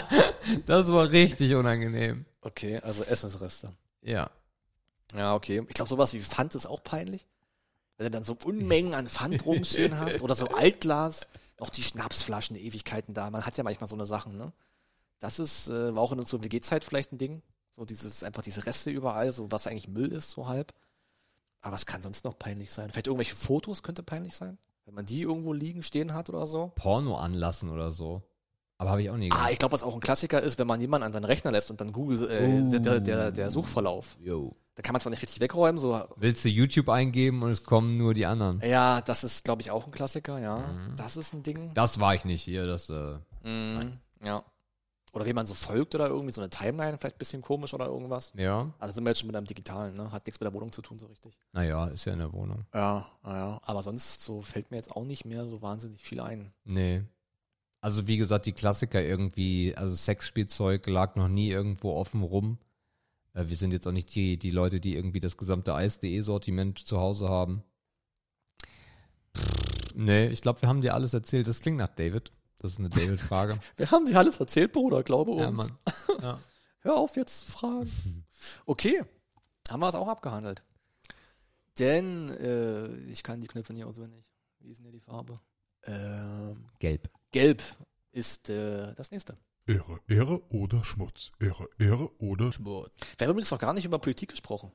das 0.66 0.92
war 0.92 1.08
richtig 1.10 1.54
unangenehm. 1.54 2.26
Okay, 2.40 2.80
also 2.80 3.04
Essensreste. 3.04 3.72
Ja. 4.02 4.28
Ja, 5.14 5.36
okay. 5.36 5.64
Ich 5.68 5.74
glaube, 5.74 5.88
sowas 5.88 6.12
wie 6.12 6.20
Pfand 6.20 6.56
ist 6.56 6.66
auch 6.66 6.82
peinlich. 6.82 7.24
Wenn 7.98 8.06
du 8.06 8.10
dann 8.10 8.24
so 8.24 8.36
Unmengen 8.42 8.94
an 8.94 9.06
Pfand 9.06 9.46
rumstehen 9.46 9.96
hast 10.00 10.22
oder 10.22 10.34
so 10.34 10.48
Altglas, 10.48 11.28
noch 11.60 11.70
die 11.70 11.84
Schnapsflaschen 11.84 12.56
Ewigkeiten 12.56 13.14
da. 13.14 13.30
Man 13.30 13.46
hat 13.46 13.56
ja 13.56 13.62
manchmal 13.62 13.86
so 13.86 13.94
eine 13.94 14.06
Sachen, 14.06 14.36
ne? 14.36 14.52
Das 15.20 15.38
ist, 15.38 15.68
äh, 15.68 15.94
war 15.94 16.02
auch 16.02 16.12
in 16.12 16.18
unserer 16.18 16.42
WG-Zeit 16.42 16.84
vielleicht 16.84 17.12
ein 17.12 17.18
Ding. 17.18 17.42
So 17.76 17.84
dieses, 17.84 18.24
einfach 18.24 18.42
diese 18.42 18.66
Reste 18.66 18.90
überall, 18.90 19.30
so 19.32 19.50
was 19.52 19.66
eigentlich 19.66 19.88
Müll 19.88 20.10
ist, 20.12 20.32
so 20.32 20.48
halb. 20.48 20.74
Aber 21.62 21.74
was 21.74 21.86
kann 21.86 22.02
sonst 22.02 22.24
noch 22.24 22.38
peinlich 22.38 22.72
sein? 22.72 22.90
Vielleicht 22.90 23.06
irgendwelche 23.06 23.36
Fotos 23.36 23.82
könnte 23.82 24.02
peinlich 24.02 24.34
sein? 24.34 24.58
Wenn 24.86 24.94
man 24.94 25.06
die 25.06 25.22
irgendwo 25.22 25.52
liegen, 25.52 25.82
stehen 25.82 26.14
hat 26.14 26.28
oder 26.30 26.46
so. 26.46 26.72
Porno 26.74 27.16
anlassen 27.16 27.70
oder 27.70 27.90
so. 27.90 28.22
Aber 28.78 28.90
habe 28.90 29.02
ich 29.02 29.10
auch 29.10 29.16
nie 29.18 29.30
Ah, 29.30 29.50
ich 29.50 29.58
glaube, 29.58 29.72
was 29.72 29.82
auch 29.82 29.94
ein 29.94 30.00
Klassiker 30.00 30.40
ist, 30.40 30.58
wenn 30.58 30.66
man 30.66 30.80
jemanden 30.80 31.04
an 31.04 31.12
seinen 31.12 31.24
Rechner 31.26 31.50
lässt 31.52 31.70
und 31.70 31.82
dann 31.82 31.92
Google, 31.92 32.30
äh, 32.30 32.80
der, 32.80 33.00
der, 33.00 33.30
der 33.30 33.50
Suchverlauf. 33.50 34.16
Yo. 34.20 34.56
Da 34.74 34.82
kann 34.82 34.94
man 34.94 35.02
zwar 35.02 35.10
nicht 35.10 35.20
richtig 35.20 35.40
wegräumen, 35.40 35.78
so 35.78 36.02
Willst 36.16 36.42
du 36.46 36.48
YouTube 36.48 36.88
eingeben 36.88 37.42
und 37.42 37.50
es 37.50 37.62
kommen 37.64 37.98
nur 37.98 38.14
die 38.14 38.24
anderen? 38.24 38.62
Ja, 38.64 39.02
das 39.02 39.22
ist, 39.22 39.44
glaube 39.44 39.60
ich, 39.60 39.70
auch 39.70 39.84
ein 39.84 39.90
Klassiker, 39.90 40.38
ja. 40.38 40.64
Das 40.96 41.18
ist 41.18 41.34
ein 41.34 41.42
Ding. 41.42 41.74
Das 41.74 42.00
war 42.00 42.14
ich 42.14 42.24
nicht 42.24 42.42
hier, 42.42 42.66
das, 42.66 42.88
äh, 42.88 43.18
Mhm. 43.44 43.98
Ja. 44.24 44.44
Oder 45.12 45.26
wie 45.26 45.32
man 45.32 45.46
so 45.46 45.54
folgt 45.54 45.94
oder 45.94 46.08
irgendwie 46.08 46.30
so 46.30 46.40
eine 46.40 46.50
Timeline, 46.50 46.96
vielleicht 46.96 47.16
ein 47.16 47.18
bisschen 47.18 47.42
komisch 47.42 47.74
oder 47.74 47.86
irgendwas. 47.86 48.32
ja. 48.36 48.72
Also 48.78 48.94
sind 48.94 49.04
wir 49.04 49.10
jetzt 49.10 49.18
schon 49.18 49.26
mit 49.26 49.36
einem 49.36 49.46
Digitalen, 49.46 49.94
ne? 49.94 50.12
Hat 50.12 50.26
nichts 50.26 50.40
mit 50.40 50.46
der 50.46 50.54
Wohnung 50.54 50.70
zu 50.70 50.82
tun, 50.82 50.98
so 50.98 51.06
richtig. 51.06 51.36
Naja, 51.52 51.86
ist 51.88 52.04
ja 52.04 52.12
in 52.12 52.20
der 52.20 52.32
Wohnung. 52.32 52.64
Ja, 52.72 53.06
ja. 53.24 53.60
Aber 53.62 53.82
sonst 53.82 54.22
so 54.22 54.40
fällt 54.42 54.70
mir 54.70 54.76
jetzt 54.76 54.94
auch 54.94 55.04
nicht 55.04 55.24
mehr 55.24 55.46
so 55.46 55.62
wahnsinnig 55.62 56.02
viel 56.02 56.20
ein. 56.20 56.52
Nee. 56.64 57.02
Also 57.80 58.06
wie 58.06 58.18
gesagt, 58.18 58.46
die 58.46 58.52
Klassiker 58.52 59.02
irgendwie, 59.02 59.74
also 59.74 59.94
Sexspielzeug 59.94 60.86
lag 60.86 61.16
noch 61.16 61.28
nie 61.28 61.50
irgendwo 61.50 61.94
offen 61.94 62.22
rum. 62.22 62.58
Äh, 63.32 63.48
wir 63.48 63.56
sind 63.56 63.72
jetzt 63.72 63.86
auch 63.86 63.92
nicht 63.92 64.14
die, 64.14 64.38
die 64.38 64.50
Leute, 64.50 64.80
die 64.80 64.94
irgendwie 64.94 65.20
das 65.20 65.36
gesamte 65.36 65.74
Eis.de-Sortiment 65.74 66.78
zu 66.78 66.98
Hause 66.98 67.28
haben. 67.28 67.62
Pff, 69.36 69.94
nee, 69.94 70.26
ich 70.28 70.42
glaube, 70.42 70.60
wir 70.62 70.68
haben 70.68 70.82
dir 70.82 70.94
alles 70.94 71.14
erzählt. 71.14 71.48
Das 71.48 71.60
klingt 71.60 71.78
nach 71.78 71.94
David. 71.94 72.32
Das 72.60 72.72
ist 72.72 72.78
eine 72.78 72.90
David-Frage. 72.90 73.58
Wir 73.76 73.90
haben 73.90 74.04
dir 74.04 74.18
alles 74.18 74.38
erzählt, 74.38 74.72
Bruder, 74.72 75.02
glaube 75.02 75.32
uns. 75.32 75.40
ja, 75.40 75.50
Mann. 75.50 75.72
Ja. 76.22 76.38
Hör 76.82 76.96
auf 76.96 77.16
jetzt 77.16 77.40
zu 77.40 77.52
fragen. 77.52 78.26
Okay, 78.66 79.02
haben 79.70 79.80
wir 79.80 79.88
es 79.88 79.94
auch 79.94 80.08
abgehandelt. 80.08 80.62
Denn 81.78 82.28
äh, 82.30 82.94
ich 83.10 83.22
kann 83.22 83.40
die 83.40 83.46
Knöpfe 83.46 83.72
nicht 83.72 83.84
auswendig. 83.84 84.30
Wie 84.58 84.70
ist 84.70 84.78
denn 84.78 84.84
hier 84.84 84.92
die 84.92 85.00
Farbe? 85.00 85.38
Ähm, 85.84 86.66
Gelb. 86.78 87.10
Gelb 87.32 87.62
ist 88.12 88.50
äh, 88.50 88.94
das 88.94 89.10
nächste. 89.10 89.38
Ehre, 89.66 90.00
Ehre 90.08 90.42
oder 90.50 90.84
Schmutz. 90.84 91.32
Ehre, 91.38 91.68
Ehre 91.78 92.10
oder 92.18 92.50
Wir 92.50 93.26
haben 93.26 93.30
übrigens 93.30 93.50
noch 93.50 93.58
gar 93.58 93.72
nicht 93.72 93.84
über 93.84 93.98
Politik 93.98 94.30
gesprochen. 94.30 94.72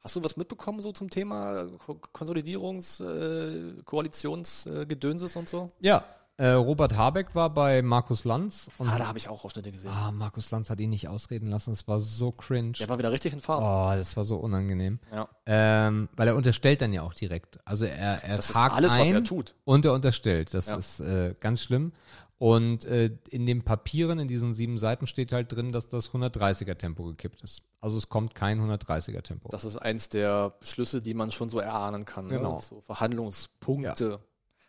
Hast 0.00 0.16
du 0.16 0.24
was 0.24 0.36
mitbekommen 0.36 0.82
so 0.82 0.92
zum 0.92 1.10
Thema 1.10 1.66
Ko 1.78 1.94
Konsolidierungs-, 2.12 3.02
äh, 3.02 3.82
Koalitionsgedönses 3.84 5.36
und 5.36 5.48
so? 5.48 5.72
Ja, 5.80 6.04
äh, 6.36 6.48
Robert 6.50 6.96
Habeck 6.96 7.34
war 7.34 7.50
bei 7.50 7.80
Markus 7.82 8.24
Lanz. 8.24 8.68
Ah, 8.78 8.98
da 8.98 9.06
habe 9.06 9.18
ich 9.18 9.28
auch 9.28 9.44
Ausschnitte 9.44 9.70
gesehen. 9.70 9.90
ah, 9.92 10.10
Markus 10.10 10.50
Lanz 10.50 10.68
hat 10.70 10.80
ihn 10.80 10.90
nicht 10.90 11.08
ausreden 11.08 11.48
lassen. 11.48 11.72
Es 11.72 11.86
war 11.86 12.00
so 12.00 12.32
cringe. 12.32 12.72
Der 12.72 12.88
war 12.88 12.98
wieder 12.98 13.12
richtig 13.12 13.32
in 13.32 13.40
Fahrt. 13.40 13.62
Oh, 13.62 13.96
das 13.98 14.16
war 14.16 14.24
so 14.24 14.36
unangenehm. 14.36 14.98
Ja. 15.12 15.28
Ähm, 15.46 16.08
weil 16.16 16.28
er 16.28 16.36
unterstellt 16.36 16.80
dann 16.82 16.92
ja 16.92 17.02
auch 17.02 17.14
direkt. 17.14 17.58
Also 17.64 17.84
er, 17.86 18.24
er 18.24 18.36
Das 18.36 18.50
ist 18.50 18.56
alles, 18.56 18.94
ein 18.94 19.00
was 19.00 19.10
er 19.12 19.24
tut. 19.24 19.54
und 19.64 19.84
er 19.84 19.92
unterstellt. 19.92 20.52
Das 20.54 20.66
Ja. 20.66 20.76
ist 20.76 21.00
äh, 21.00 21.34
ganz 21.38 21.62
schlimm. 21.62 21.92
Und 22.38 22.84
äh, 22.84 23.16
in 23.30 23.46
den 23.46 23.62
Papieren, 23.62 24.18
in 24.18 24.26
diesen 24.26 24.54
sieben 24.54 24.76
Seiten 24.76 25.06
steht 25.06 25.30
halt 25.32 25.52
drin, 25.52 25.70
dass 25.70 25.88
das 25.88 26.10
130er 26.10 26.74
Tempo 26.76 27.04
gekippt 27.04 27.42
ist. 27.42 27.62
Also 27.80 27.96
es 27.96 28.08
kommt 28.08 28.34
kein 28.34 28.60
130er 28.60 29.22
Tempo. 29.22 29.48
Das 29.50 29.64
ist 29.64 29.76
eins 29.76 30.08
der 30.08 30.50
Beschlüsse, 30.58 31.00
die 31.00 31.14
man 31.14 31.30
schon 31.30 31.48
so 31.48 31.60
erahnen 31.60 32.04
kann. 32.04 32.28
Genau. 32.28 32.54
Ne? 32.56 32.60
So 32.60 32.80
Verhandlungspunkte. 32.80 34.18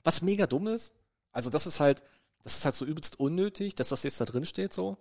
Was 0.03 0.21
mega 0.21 0.45
dumm 0.47 0.67
ist. 0.67 0.93
Also 1.35 1.49
das 1.49 1.67
ist 1.67 1.81
halt, 1.81 2.01
das 2.43 2.57
ist 2.57 2.65
halt 2.65 2.75
so 2.75 2.85
übelst 2.85 3.19
unnötig, 3.19 3.75
dass 3.75 3.89
das 3.89 4.03
jetzt 4.03 4.21
da 4.21 4.25
drin 4.25 4.45
steht 4.45 4.71
so, 4.71 4.97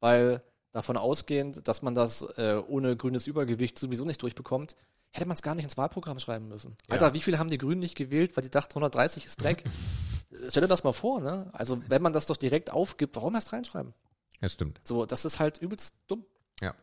weil 0.00 0.40
davon 0.70 0.98
ausgehend, 0.98 1.66
dass 1.66 1.80
man 1.80 1.94
das 1.94 2.22
äh, 2.36 2.62
ohne 2.68 2.94
grünes 2.94 3.26
Übergewicht 3.26 3.78
sowieso 3.78 4.04
nicht 4.04 4.20
durchbekommt, 4.20 4.76
hätte 5.12 5.26
man 5.26 5.34
es 5.34 5.42
gar 5.42 5.54
nicht 5.54 5.64
ins 5.64 5.78
Wahlprogramm 5.78 6.18
schreiben 6.18 6.46
müssen. 6.48 6.76
Alter, 6.88 7.14
wie 7.14 7.22
viele 7.22 7.38
haben 7.38 7.48
die 7.48 7.56
Grünen 7.56 7.80
nicht 7.80 7.96
gewählt, 7.96 8.36
weil 8.36 8.44
die 8.44 8.50
dachten 8.50 8.72
130 8.72 9.24
ist 9.24 9.42
Dreck? 9.42 9.64
Stell 10.50 10.60
dir 10.60 10.68
das 10.68 10.84
mal 10.84 10.92
vor, 10.92 11.22
ne? 11.22 11.48
Also 11.54 11.80
wenn 11.88 12.02
man 12.02 12.12
das 12.12 12.26
doch 12.26 12.36
direkt 12.36 12.70
aufgibt, 12.70 13.16
warum 13.16 13.34
erst 13.34 13.54
reinschreiben? 13.54 13.94
Ja, 14.42 14.50
stimmt. 14.50 14.82
So, 14.84 15.06
das 15.06 15.24
ist 15.24 15.40
halt 15.40 15.56
übelst 15.56 15.94
dumm. 16.06 16.26
Ja. 16.60 16.74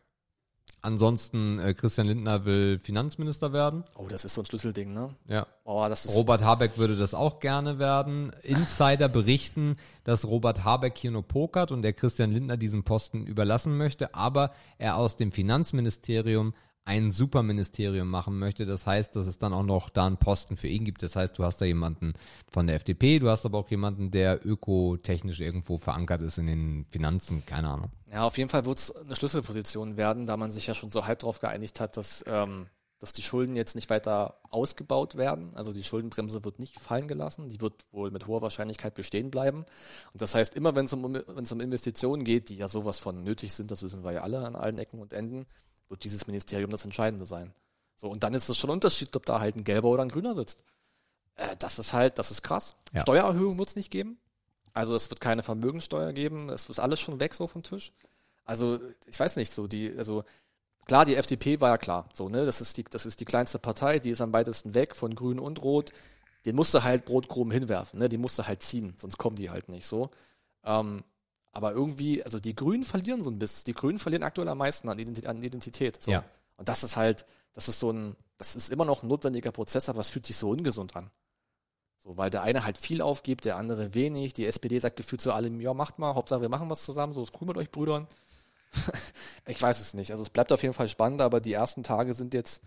Ansonsten, 0.82 1.58
äh, 1.58 1.74
Christian 1.74 2.06
Lindner 2.06 2.44
will 2.44 2.78
Finanzminister 2.78 3.52
werden. 3.52 3.84
Oh, 3.96 4.06
das 4.08 4.24
ist 4.24 4.34
so 4.34 4.42
ein 4.42 4.46
Schlüsselding, 4.46 4.92
ne? 4.92 5.14
Ja. 5.26 5.46
Oh, 5.64 5.84
das 5.88 6.04
ist 6.04 6.14
Robert 6.14 6.44
Habeck 6.44 6.78
würde 6.78 6.96
das 6.96 7.12
auch 7.12 7.40
gerne 7.40 7.78
werden. 7.78 8.30
Insider 8.42 9.08
berichten, 9.08 9.76
dass 10.04 10.26
Robert 10.26 10.64
Habeck 10.64 10.96
hier 10.96 11.10
nur 11.10 11.26
pokert 11.26 11.72
und 11.72 11.82
der 11.82 11.92
Christian 11.92 12.30
Lindner 12.30 12.56
diesen 12.56 12.84
Posten 12.84 13.26
überlassen 13.26 13.76
möchte, 13.76 14.14
aber 14.14 14.52
er 14.78 14.96
aus 14.96 15.16
dem 15.16 15.32
Finanzministerium 15.32 16.54
ein 16.86 17.10
Superministerium 17.10 18.08
machen 18.08 18.38
möchte. 18.38 18.64
Das 18.64 18.86
heißt, 18.86 19.16
dass 19.16 19.26
es 19.26 19.38
dann 19.38 19.52
auch 19.52 19.64
noch 19.64 19.90
da 19.90 20.06
einen 20.06 20.18
Posten 20.18 20.56
für 20.56 20.68
ihn 20.68 20.84
gibt. 20.84 21.02
Das 21.02 21.16
heißt, 21.16 21.36
du 21.36 21.42
hast 21.44 21.60
da 21.60 21.64
jemanden 21.64 22.14
von 22.48 22.68
der 22.68 22.76
FDP, 22.76 23.18
du 23.18 23.28
hast 23.28 23.44
aber 23.44 23.58
auch 23.58 23.68
jemanden, 23.68 24.12
der 24.12 24.46
ökotechnisch 24.46 25.40
irgendwo 25.40 25.78
verankert 25.78 26.22
ist 26.22 26.38
in 26.38 26.46
den 26.46 26.86
Finanzen, 26.88 27.44
keine 27.44 27.70
Ahnung. 27.70 27.90
Ja, 28.12 28.22
auf 28.22 28.38
jeden 28.38 28.48
Fall 28.48 28.64
wird 28.64 28.78
es 28.78 28.94
eine 28.94 29.16
Schlüsselposition 29.16 29.96
werden, 29.96 30.26
da 30.26 30.36
man 30.36 30.52
sich 30.52 30.68
ja 30.68 30.74
schon 30.74 30.90
so 30.90 31.06
halb 31.06 31.18
drauf 31.18 31.40
geeinigt 31.40 31.80
hat, 31.80 31.96
dass, 31.96 32.24
ähm, 32.28 32.66
dass 33.00 33.12
die 33.12 33.22
Schulden 33.22 33.56
jetzt 33.56 33.74
nicht 33.74 33.90
weiter 33.90 34.38
ausgebaut 34.48 35.16
werden. 35.16 35.56
Also 35.56 35.72
die 35.72 35.82
Schuldenbremse 35.82 36.44
wird 36.44 36.60
nicht 36.60 36.78
fallen 36.78 37.08
gelassen, 37.08 37.48
die 37.48 37.60
wird 37.60 37.84
wohl 37.90 38.12
mit 38.12 38.28
hoher 38.28 38.42
Wahrscheinlichkeit 38.42 38.94
bestehen 38.94 39.32
bleiben. 39.32 39.66
Und 40.12 40.22
das 40.22 40.36
heißt, 40.36 40.54
immer 40.54 40.76
wenn 40.76 40.84
es 40.84 40.92
um, 40.92 41.04
um 41.04 41.60
Investitionen 41.60 42.22
geht, 42.22 42.48
die 42.48 42.56
ja 42.56 42.68
sowas 42.68 43.00
von 43.00 43.24
nötig 43.24 43.54
sind, 43.54 43.72
das 43.72 43.82
wissen 43.82 44.04
wir 44.04 44.12
ja 44.12 44.20
alle 44.20 44.46
an 44.46 44.54
allen 44.54 44.78
Ecken 44.78 45.00
und 45.00 45.12
Enden, 45.12 45.46
wird 45.88 46.04
dieses 46.04 46.26
Ministerium 46.26 46.70
das 46.70 46.84
Entscheidende 46.84 47.26
sein. 47.26 47.52
So, 47.96 48.08
und 48.08 48.22
dann 48.22 48.34
ist 48.34 48.48
es 48.48 48.58
schon 48.58 48.70
ein 48.70 48.74
Unterschied, 48.74 49.14
ob 49.16 49.24
da 49.24 49.40
halt 49.40 49.56
ein 49.56 49.64
gelber 49.64 49.88
oder 49.88 50.02
ein 50.02 50.08
grüner 50.08 50.34
sitzt. 50.34 50.62
Äh, 51.36 51.56
das 51.58 51.78
ist 51.78 51.92
halt, 51.92 52.18
das 52.18 52.30
ist 52.30 52.42
krass. 52.42 52.76
Ja. 52.92 53.02
Steuererhöhung 53.02 53.58
wird 53.58 53.68
es 53.68 53.76
nicht 53.76 53.90
geben. 53.90 54.18
Also 54.76 54.94
es 54.94 55.08
wird 55.08 55.22
keine 55.22 55.42
Vermögenssteuer 55.42 56.12
geben, 56.12 56.50
es 56.50 56.68
ist 56.68 56.80
alles 56.80 57.00
schon 57.00 57.18
weg 57.18 57.32
so 57.32 57.46
vom 57.46 57.62
Tisch. 57.62 57.92
Also 58.44 58.78
ich 59.06 59.18
weiß 59.18 59.36
nicht, 59.36 59.50
so 59.50 59.66
die, 59.66 59.94
also 59.96 60.22
klar, 60.84 61.06
die 61.06 61.16
FDP 61.16 61.62
war 61.62 61.70
ja 61.70 61.78
klar, 61.78 62.06
so 62.12 62.28
ne, 62.28 62.44
das 62.44 62.60
ist 62.60 62.76
die, 62.76 62.84
das 62.84 63.06
ist 63.06 63.18
die 63.20 63.24
kleinste 63.24 63.58
Partei, 63.58 63.98
die 64.00 64.10
ist 64.10 64.20
am 64.20 64.34
weitesten 64.34 64.74
weg 64.74 64.94
von 64.94 65.14
Grün 65.14 65.38
und 65.38 65.62
Rot. 65.62 65.92
Den 66.44 66.56
musste 66.56 66.84
halt 66.84 67.06
Brotkrumen 67.06 67.52
hinwerfen, 67.52 67.98
ne, 67.98 68.10
die 68.10 68.18
musste 68.18 68.46
halt 68.46 68.62
ziehen, 68.62 68.94
sonst 68.98 69.16
kommen 69.16 69.36
die 69.36 69.48
halt 69.48 69.70
nicht 69.70 69.86
so. 69.86 70.10
Ähm, 70.62 71.04
aber 71.56 71.72
irgendwie, 71.72 72.22
also 72.22 72.38
die 72.38 72.54
Grünen 72.54 72.84
verlieren 72.84 73.22
so 73.22 73.30
ein 73.30 73.38
bisschen, 73.38 73.64
die 73.64 73.72
Grünen 73.72 73.98
verlieren 73.98 74.22
aktuell 74.22 74.46
am 74.48 74.58
meisten 74.58 74.90
an 74.90 74.98
Identität. 74.98 76.02
So. 76.02 76.10
Ja. 76.10 76.22
Und 76.58 76.68
das 76.68 76.84
ist 76.84 76.96
halt, 76.96 77.24
das 77.54 77.70
ist 77.70 77.80
so 77.80 77.90
ein, 77.90 78.14
das 78.36 78.56
ist 78.56 78.70
immer 78.70 78.84
noch 78.84 79.02
ein 79.02 79.08
notwendiger 79.08 79.52
Prozess, 79.52 79.88
aber 79.88 80.00
es 80.00 80.10
fühlt 80.10 80.26
sich 80.26 80.36
so 80.36 80.50
ungesund 80.50 80.94
an. 80.94 81.10
So, 81.96 82.18
weil 82.18 82.28
der 82.28 82.42
eine 82.42 82.66
halt 82.66 82.76
viel 82.76 83.00
aufgibt, 83.00 83.46
der 83.46 83.56
andere 83.56 83.94
wenig. 83.94 84.34
Die 84.34 84.44
SPD 84.44 84.78
sagt 84.78 84.96
gefühlt 84.96 85.22
zu 85.22 85.32
allem, 85.32 85.58
ja, 85.62 85.72
macht 85.72 85.98
mal, 85.98 86.14
Hauptsache 86.14 86.42
wir 86.42 86.50
machen 86.50 86.68
was 86.68 86.84
zusammen, 86.84 87.14
so 87.14 87.22
ist 87.22 87.32
cool 87.40 87.48
mit 87.48 87.56
euch 87.56 87.70
Brüdern. 87.70 88.06
ich 89.46 89.60
weiß 89.62 89.80
es 89.80 89.94
nicht. 89.94 90.10
Also 90.10 90.24
es 90.24 90.28
bleibt 90.28 90.52
auf 90.52 90.60
jeden 90.60 90.74
Fall 90.74 90.88
spannend, 90.88 91.22
aber 91.22 91.40
die 91.40 91.54
ersten 91.54 91.82
Tage 91.82 92.12
sind 92.12 92.34
jetzt, 92.34 92.62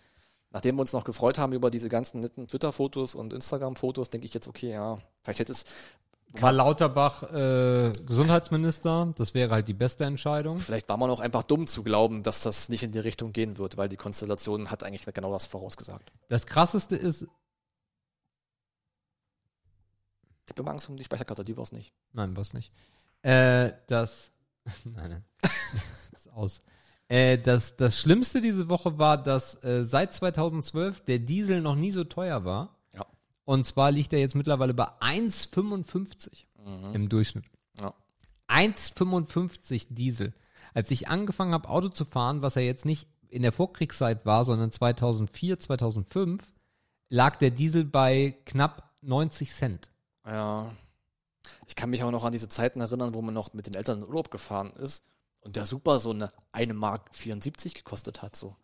nachdem 0.50 0.78
wir 0.78 0.82
uns 0.82 0.94
noch 0.94 1.04
gefreut 1.04 1.38
haben 1.38 1.54
über 1.54 1.70
diese 1.70 1.90
ganzen 1.90 2.22
netten 2.22 2.48
Twitter-Fotos 2.48 3.14
und 3.14 3.34
Instagram-Fotos, 3.34 4.10
denke 4.10 4.26
ich 4.26 4.34
jetzt, 4.34 4.48
okay, 4.48 4.72
ja, 4.72 4.98
vielleicht 5.22 5.42
hätte 5.42 5.52
es, 5.52 5.66
Karl 6.36 6.56
Lauterbach 6.56 7.24
äh, 7.24 7.92
Gesundheitsminister, 8.06 9.14
das 9.16 9.34
wäre 9.34 9.52
halt 9.52 9.68
die 9.68 9.74
beste 9.74 10.06
Entscheidung. 10.06 10.60
vielleicht 10.60 10.88
war 10.88 10.98
man 10.98 11.10
auch 11.10 11.22
einfach 11.22 11.44
dumm 11.44 11.66
zu 11.66 11.84
glauben, 11.84 12.22
dass 12.22 12.42
das 12.42 12.70
nicht 12.70 12.84
in 12.84 12.92
die 12.92 13.00
Richtung 13.00 13.32
gehen 13.32 13.58
wird, 13.58 13.78
weil 13.78 13.90
die 13.90 13.98
Konstellation 13.98 14.70
hat 14.70 14.84
eigentlich 14.84 15.12
genau 15.14 15.32
das 15.32 15.48
vorausgesagt. 15.48 16.12
Das 16.28 16.46
krasseste 16.46 16.96
ist, 16.96 17.26
Ich 20.52 20.60
habe 20.60 20.72
Angst 20.72 20.90
um 20.90 20.98
die 20.98 21.04
Speicherkarte, 21.04 21.44
die 21.44 21.56
war 21.56 21.64
es 21.64 21.72
nicht. 21.72 21.94
Nein, 22.12 22.36
was 22.36 22.54
nicht. 22.54 22.72
Äh, 23.22 23.72
das. 23.88 24.32
nein, 24.84 25.10
nein. 25.12 25.26
ist 26.12 26.32
aus. 26.32 26.62
Äh, 27.08 27.38
das, 27.38 27.76
das 27.76 28.00
Schlimmste 28.00 28.42
diese 28.42 28.70
Woche 28.70 28.98
war, 28.98 29.22
dass 29.22 29.64
äh, 29.64 29.84
seit 29.84 30.14
2012 30.14 31.02
der 31.06 31.20
Diesel 31.20 31.62
noch 31.62 31.76
nie 31.76 31.92
so 31.92 32.04
teuer 32.04 32.46
war. 32.46 32.79
Und 33.50 33.66
zwar 33.66 33.90
liegt 33.90 34.14
er 34.14 34.20
jetzt 34.20 34.36
mittlerweile 34.36 34.76
bei 34.76 34.86
1,55 35.00 36.46
im 36.94 37.10
Durchschnitt. 37.10 37.46
Ja. 37.80 37.96
1,55 38.48 39.88
Diesel. 39.90 40.36
Als 40.76 40.92
ich 40.92 41.08
angefangen 41.08 41.56
habe, 41.56 41.68
Auto 41.68 41.90
zu 41.90 42.06
fahren, 42.06 42.44
was 42.44 42.54
ja 42.54 42.62
jetzt 42.62 42.86
nicht 42.86 43.10
in 43.28 43.42
der 43.42 43.52
Vorkriegszeit 43.52 44.24
war, 44.24 44.46
sondern 44.46 44.70
2004, 44.70 45.58
2005, 45.62 46.44
lag 47.10 47.38
der 47.38 47.50
Diesel 47.50 47.86
bei 47.86 48.38
knapp 48.46 48.94
90 49.02 49.52
Cent. 49.52 49.90
Ja. 50.28 50.72
Ich 51.66 51.76
kann 51.76 51.90
mich 51.90 52.04
auch 52.04 52.12
noch 52.12 52.26
an 52.26 52.34
diese 52.34 52.50
Zeiten 52.50 52.82
erinnern, 52.82 53.16
wo 53.16 53.24
man 53.24 53.34
noch 53.34 53.56
mit 53.56 53.66
den 53.66 53.74
Eltern 53.74 54.04
in 54.04 54.08
Urlaub 54.08 54.30
gefahren 54.30 54.74
ist 54.74 55.04
und 55.40 55.56
der 55.56 55.66
Super 55.66 56.00
so 56.00 56.12
eine 56.12 56.32
1 56.52 56.72
Mark 56.76 57.16
74 57.16 57.74
gekostet 57.74 58.22
hat. 58.22 58.36
So. 58.36 58.56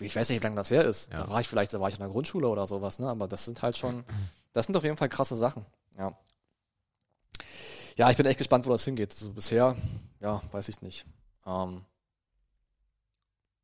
Ich 0.00 0.14
weiß 0.14 0.28
nicht, 0.28 0.40
wie 0.40 0.44
lange 0.44 0.56
das 0.56 0.70
her 0.70 0.84
ist. 0.84 1.12
Da 1.12 1.28
war 1.28 1.40
ich 1.40 1.48
vielleicht, 1.48 1.74
da 1.74 1.80
war 1.80 1.88
ich 1.88 1.96
in 1.96 2.00
der 2.00 2.08
Grundschule 2.08 2.48
oder 2.48 2.66
sowas, 2.66 2.98
ne? 2.98 3.08
Aber 3.08 3.26
das 3.26 3.44
sind 3.44 3.62
halt 3.62 3.76
schon, 3.76 4.04
das 4.52 4.66
sind 4.66 4.76
auf 4.76 4.84
jeden 4.84 4.96
Fall 4.96 5.08
krasse 5.08 5.36
Sachen. 5.36 5.66
Ja. 5.96 6.16
Ja, 7.96 8.10
ich 8.10 8.16
bin 8.16 8.26
echt 8.26 8.38
gespannt, 8.38 8.64
wo 8.64 8.70
das 8.70 8.84
hingeht. 8.84 9.12
So 9.12 9.32
bisher, 9.32 9.76
ja, 10.20 10.40
weiß 10.52 10.68
ich 10.68 10.82
nicht. 10.82 11.04
Ähm, 11.44 11.84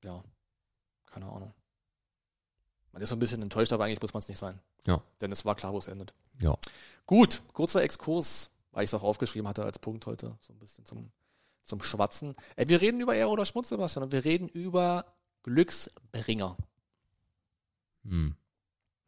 ja, 0.03 0.25
keine 1.07 1.27
Ahnung. 1.27 1.55
Man 2.91 3.01
ist 3.01 3.11
so 3.11 3.17
ein 3.17 3.21
bisschen 3.21 3.43
enttäuscht, 3.43 3.73
aber 3.73 3.85
eigentlich 3.85 4.03
muss 4.03 4.13
man 4.13 4.21
es 4.21 4.29
nicht 4.29 4.39
sein. 4.39 4.61
Ja. 4.87 5.01
Denn 5.21 5.31
es 5.31 5.45
war 5.45 5.55
klar, 5.55 5.73
wo 5.73 5.79
es 5.79 5.87
endet. 5.87 6.15
Ja. 6.41 6.57
Gut, 7.07 7.43
kurzer 7.53 7.83
Exkurs, 7.83 8.51
weil 8.73 8.85
ich 8.85 8.91
es 8.91 8.95
auch 8.95 9.05
aufgeschrieben 9.05 9.49
hatte 9.49 9.65
als 9.65 9.79
Punkt 9.79 10.07
heute, 10.07 10.37
so 10.41 10.53
ein 10.53 10.59
bisschen 10.59 10.85
zum, 10.85 11.13
zum 11.65 11.81
Schwatzen. 11.81 12.35
Äh, 12.57 12.67
wir 12.67 12.81
reden 12.81 13.01
über 13.01 13.15
Ehre 13.15 13.31
oder 13.31 13.45
Schmutz, 13.45 13.69
Sebastian, 13.69 14.05
und 14.05 14.13
wir 14.13 14.25
reden 14.25 14.49
über 14.49 15.05
Glücksbringer. 15.45 16.57
Hm. 18.05 18.35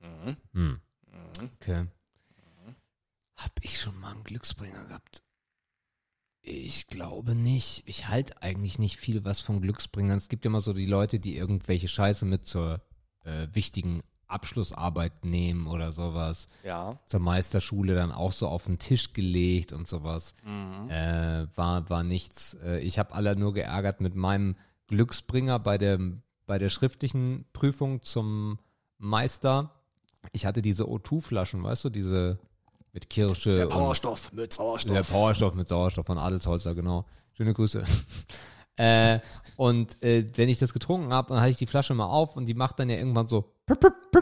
Mhm. 0.01 0.37
Hm. 0.53 0.81
Okay. 1.57 1.87
Hab 3.37 3.53
ich 3.63 3.81
schon 3.81 3.99
mal 4.01 4.13
einen 4.13 4.25
Glücksbringer 4.25 4.85
gehabt? 4.85 5.23
Ich 6.41 6.87
glaube 6.87 7.35
nicht. 7.35 7.83
Ich 7.87 8.09
halte 8.09 8.41
eigentlich 8.41 8.79
nicht 8.79 8.99
viel 8.99 9.25
was 9.25 9.41
von 9.41 9.61
Glücksbringern. 9.61 10.17
Es 10.17 10.29
gibt 10.29 10.45
ja 10.45 10.51
immer 10.51 10.61
so 10.61 10.73
die 10.73 10.87
Leute, 10.87 11.19
die 11.19 11.37
irgendwelche 11.37 11.89
Scheiße 11.89 12.25
mit 12.25 12.47
zur 12.47 12.81
äh, 13.25 13.49
wichtigen 13.53 14.03
Abschlussarbeit 14.29 15.25
nehmen 15.25 15.67
oder 15.67 15.93
sowas. 15.93 16.49
Ja. 16.65 16.99
Zur 17.07 17.21
Meisterschule 17.21 17.95
dann 17.95 18.13
auch 18.13 18.33
so 18.33 18.49
auf 18.49 18.65
den 18.65 18.79
Tisch 18.79 19.13
gelegt 19.13 19.73
und 19.73 19.89
sowas. 19.89 20.35
Äh, 20.89 21.47
war, 21.57 21.89
war 21.91 22.05
nichts. 22.05 22.55
Äh, 22.63 22.81
ich 22.81 22.99
habe 22.99 23.15
alle 23.15 23.37
nur 23.37 23.55
geärgert 23.55 24.01
mit 24.01 24.15
meinem 24.15 24.57
Glücksbringer 24.87 25.59
bei 25.59 25.79
der, 25.79 25.99
bei 26.47 26.59
der 26.59 26.71
schriftlichen 26.71 27.45
Prüfung 27.53 28.03
zum 28.03 28.59
Meister. 28.99 29.73
Ich 30.33 30.47
hatte 30.47 30.63
diese 30.63 30.85
O2-Flaschen, 30.85 31.63
weißt 31.63 31.85
du, 31.85 31.91
diese 31.91 32.39
mit 32.93 33.11
Kirsche. 33.11 33.55
Der 33.57 33.67
Powerstoff 33.67 34.33
mit 34.33 34.53
Sauerstoff. 34.53 34.93
der 34.95 35.03
Powerstoff 35.03 35.55
mit 35.55 35.69
Sauerstoff 35.69 36.07
von 36.07 36.19
Adelsholzer, 36.19 36.75
genau. 36.75 37.05
Schöne 37.35 37.53
Grüße. 37.53 37.85
äh, 38.77 39.19
und 39.57 40.03
äh, 40.03 40.27
wenn 40.37 40.49
ich 40.49 40.59
das 40.59 40.73
getrunken 40.73 41.13
habe, 41.13 41.29
dann 41.29 41.41
hatte 41.41 41.51
ich 41.51 41.57
die 41.59 41.67
Flasche 41.67 41.95
mal 41.95 42.07
auf 42.07 42.37
und 42.37 42.47
die 42.47 42.55
macht 42.55 42.79
dann 42.79 42.89
ja 42.89 42.97
irgendwann 42.97 43.27
so. 43.27 43.53
ja, 43.69 43.77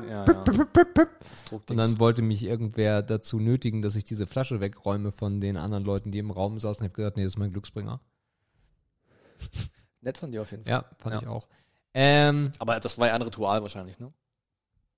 ja. 0.09 0.24
Das 0.24 1.52
Und 1.52 1.76
dann 1.76 1.98
wollte 1.98 2.22
mich 2.22 2.42
irgendwer 2.42 3.02
dazu 3.02 3.38
nötigen, 3.38 3.82
dass 3.82 3.94
ich 3.94 4.05
diese 4.05 4.26
Flasche 4.26 4.60
wegräume 4.60 5.12
von 5.12 5.40
den 5.40 5.56
anderen 5.56 5.84
Leuten, 5.84 6.10
die 6.10 6.18
im 6.18 6.30
Raum 6.30 6.59
saßen. 6.59 6.84
Ich 6.84 6.88
habe 6.90 6.96
gesagt, 6.96 7.16
nee, 7.16 7.22
das 7.24 7.34
ist 7.34 7.38
mein 7.38 7.52
Glücksbringer. 7.52 8.01
Nett 10.01 10.18
von 10.18 10.32
dir 10.32 10.42
auf 10.42 10.51
jeden 10.51 10.64
Fall. 10.64 10.72
Ja, 10.72 10.84
fand 10.98 11.14
Ja. 11.14 11.20
ich 11.22 11.28
auch. 11.28 11.48
Ähm, 11.95 12.51
Aber 12.59 12.81
das 12.81 12.99
war 12.99 13.07
ja 13.09 13.15
ein 13.15 13.23
Ritual 13.23 13.62
wahrscheinlich, 13.62 13.99
ne? 13.99 14.12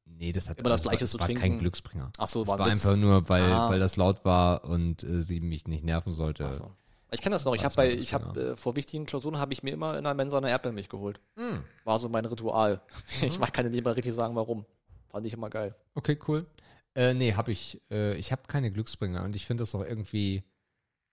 nee, 0.06 0.32
das 0.32 0.48
hat 0.48 0.58
Immer 0.60 0.70
das 0.70 0.84
war- 0.84 0.92
Gleiche 0.92 1.06
zu 1.06 1.18
war 1.18 1.26
trinken. 1.26 1.42
kein 1.42 1.58
Glücksbringer. 1.58 2.10
Ach 2.16 2.26
so, 2.28 2.40
Das 2.40 2.48
war 2.48 2.58
war 2.60 2.66
einfach 2.68 2.96
nur, 2.96 3.28
weil, 3.28 3.42
Ah. 3.44 3.68
weil 3.68 3.80
das 3.80 3.96
laut 3.96 4.24
war 4.24 4.64
und 4.64 5.02
äh, 5.02 5.22
sie 5.22 5.40
mich 5.40 5.66
nicht 5.68 5.84
nerven 5.84 6.12
sollte. 6.12 6.46
Ach 6.48 6.52
so. 6.52 6.70
Ich 7.12 7.20
kenne 7.22 7.34
das 7.34 7.44
noch. 7.44 7.54
Ich 7.54 7.60
Das 7.62 7.76
habe 7.76 7.76
war 7.76 7.84
bei, 7.96 8.00
ich 8.00 8.14
habe 8.14 8.52
äh, 8.52 8.56
vor 8.56 8.76
wichtigen 8.76 9.04
Klausuren 9.04 9.38
habe 9.38 9.52
ich 9.52 9.62
mir 9.62 9.72
immer 9.72 9.92
in 9.92 10.06
einer 10.06 10.14
Mensa 10.14 10.38
eine 10.38 10.48
Erdbeermilch 10.50 10.88
geholt. 10.88 11.20
Hm. 11.36 11.62
War 11.84 11.98
so 11.98 12.08
mein 12.08 12.24
Ritual. 12.24 12.80
Ich 13.22 13.38
kann 13.52 13.64
dir 13.64 13.70
nicht 13.70 13.84
mal 13.84 13.92
richtig 13.92 14.14
sagen, 14.14 14.34
warum. 14.34 14.64
Fand 15.08 15.24
ich 15.26 15.32
immer 15.34 15.50
geil. 15.50 15.74
Okay, 15.94 16.18
cool. 16.26 16.46
Äh, 16.94 17.12
nee, 17.14 17.34
habe 17.34 17.52
ich. 17.52 17.80
Äh, 17.90 18.14
ich 18.14 18.32
habe 18.32 18.42
keine 18.48 18.70
Glücksbringer 18.72 19.22
und 19.22 19.36
ich 19.36 19.44
finde 19.46 19.62
das 19.62 19.74
auch 19.74 19.84
irgendwie 19.84 20.42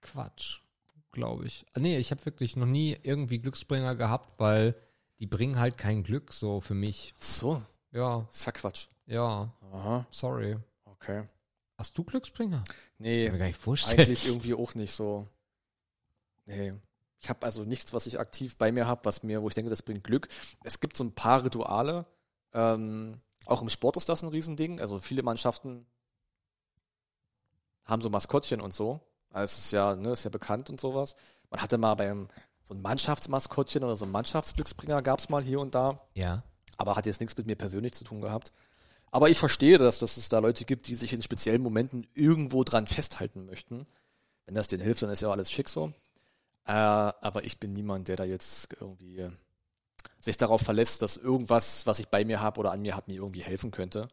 Quatsch, 0.02 0.62
glaube 1.12 1.46
ich. 1.46 1.66
Ah, 1.74 1.80
nee, 1.80 1.98
ich 1.98 2.12
habe 2.12 2.26
wirklich 2.26 2.56
noch 2.56 2.66
nie 2.66 2.98
irgendwie 3.04 3.40
Glücksbringer 3.40 3.96
gehabt, 3.96 4.40
weil 4.40 4.76
die 5.24 5.28
bringen 5.28 5.58
halt 5.58 5.78
kein 5.78 6.04
Glück 6.04 6.34
so 6.34 6.60
für 6.60 6.74
mich. 6.74 7.16
So, 7.18 7.62
Ja, 7.92 8.28
ist 8.30 8.46
ja 8.46 8.52
Quatsch. 8.52 8.88
ja, 9.06 9.50
Aha, 9.72 10.06
sorry. 10.12 10.58
okay. 10.84 11.30
Hast 11.78 11.98
du 11.98 12.04
Glücksbringer? 12.04 12.62
Nee, 12.98 13.24
Kann 13.28 13.34
mir 13.36 13.40
gar 13.40 13.46
nicht 13.48 13.58
vorstellen. 13.60 14.00
eigentlich 14.00 14.28
irgendwie 14.28 14.54
auch 14.54 14.76
nicht 14.76 14.92
so. 14.92 15.26
Nee. 16.46 16.74
Ich 17.22 17.30
habe 17.30 17.46
also 17.46 17.64
nichts, 17.64 17.94
was 17.94 18.06
ich 18.06 18.20
aktiv 18.20 18.58
bei 18.58 18.74
mir 18.74 18.86
habe, 18.86 19.06
was 19.06 19.24
mir, 19.24 19.42
wo 19.42 19.48
ich 19.48 19.56
denke, 19.56 19.70
das 19.70 19.82
bringt 19.82 20.04
Glück. 20.04 20.28
Es 20.66 20.82
gibt 20.82 20.98
so 20.98 21.06
ein 21.06 21.16
paar 21.16 21.46
Rituale. 21.46 22.06
Ähm, 22.52 23.22
auch 23.46 23.62
im 23.62 23.70
Sport 23.70 23.96
ist 23.96 24.10
das 24.10 24.24
ein 24.24 24.30
Riesending. 24.30 24.82
Also 24.82 25.00
viele 25.00 25.24
Mannschaften 25.24 25.86
haben 27.86 28.02
so 28.02 28.10
Maskottchen 28.10 28.60
und 28.60 28.74
so. 28.74 29.00
Also 29.30 29.54
es 29.54 29.58
ist 29.66 29.72
ja, 29.72 29.96
ne, 29.96 30.12
ist 30.12 30.26
ja 30.26 30.30
bekannt 30.30 30.70
und 30.70 30.82
sowas. 30.82 31.16
Man 31.50 31.62
hatte 31.62 31.78
mal 31.78 31.96
beim 31.96 32.28
so 32.64 32.74
ein 32.74 32.82
Mannschaftsmaskottchen 32.82 33.84
oder 33.84 33.96
so 33.96 34.06
ein 34.06 34.12
Mannschaftsglücksbringer 34.12 35.02
gab 35.02 35.20
es 35.20 35.30
mal 35.30 35.44
hier 35.44 35.60
und 35.60 35.76
da. 35.76 36.00
Ja. 36.14 36.44
aber 36.78 36.96
hat 36.96 37.06
jetzt 37.06 37.20
nichts 37.20 37.38
mit 37.38 37.46
mir 37.46 37.56
persönlich 37.56 37.94
zu 37.94 38.04
tun 38.04 38.22
gehabt. 38.22 38.52
Aber 39.12 39.30
ich 39.30 39.38
verstehe 39.38 39.78
das, 39.78 40.00
dass 40.00 40.18
es 40.18 40.30
da 40.30 40.40
Leute 40.40 40.66
gibt, 40.66 40.88
die 40.88 40.96
sich 40.96 41.14
in 41.14 41.22
speziellen 41.22 41.62
Momenten 41.62 42.08
irgendwo 42.14 42.64
dran 42.64 42.88
festhalten 42.88 43.46
möchten. 43.46 43.86
Wenn 44.46 44.56
das 44.56 44.68
denen 44.68 44.84
hilft, 44.84 45.04
dann 45.04 45.12
ist 45.12 45.22
ja 45.22 45.30
alles 45.30 45.52
schick 45.52 45.70
so. 45.70 45.94
Äh, 46.66 46.72
aber 46.72 47.44
ich 47.44 47.60
bin 47.60 47.74
niemand, 47.74 48.08
der 48.08 48.16
da 48.16 48.24
jetzt 48.24 48.70
irgendwie 48.80 49.30
sich 50.20 50.38
darauf 50.38 50.62
verlässt, 50.62 51.02
dass 51.02 51.18
irgendwas, 51.18 51.86
was 51.86 52.00
ich 52.00 52.08
bei 52.08 52.26
mir 52.26 52.42
habe 52.42 52.60
oder 52.60 52.72
an 52.72 52.82
mir 52.82 52.96
habe, 52.96 53.12
mir 53.12 53.18
irgendwie 53.18 53.44
helfen 53.44 53.72
könnte. 53.72 54.08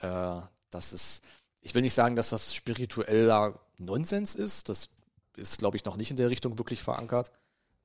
Äh, 0.00 0.40
das 0.70 0.92
ist, 0.92 1.24
ich 1.60 1.74
will 1.74 1.82
nicht 1.82 1.94
sagen, 1.94 2.16
dass 2.16 2.30
das 2.30 2.54
spiritueller 2.54 3.58
Nonsens 3.78 4.34
ist. 4.34 4.68
Das 4.68 4.90
ist, 5.36 5.58
glaube 5.58 5.76
ich, 5.76 5.84
noch 5.84 5.96
nicht 5.96 6.10
in 6.10 6.16
der 6.16 6.30
Richtung 6.30 6.58
wirklich 6.58 6.82
verankert, 6.82 7.30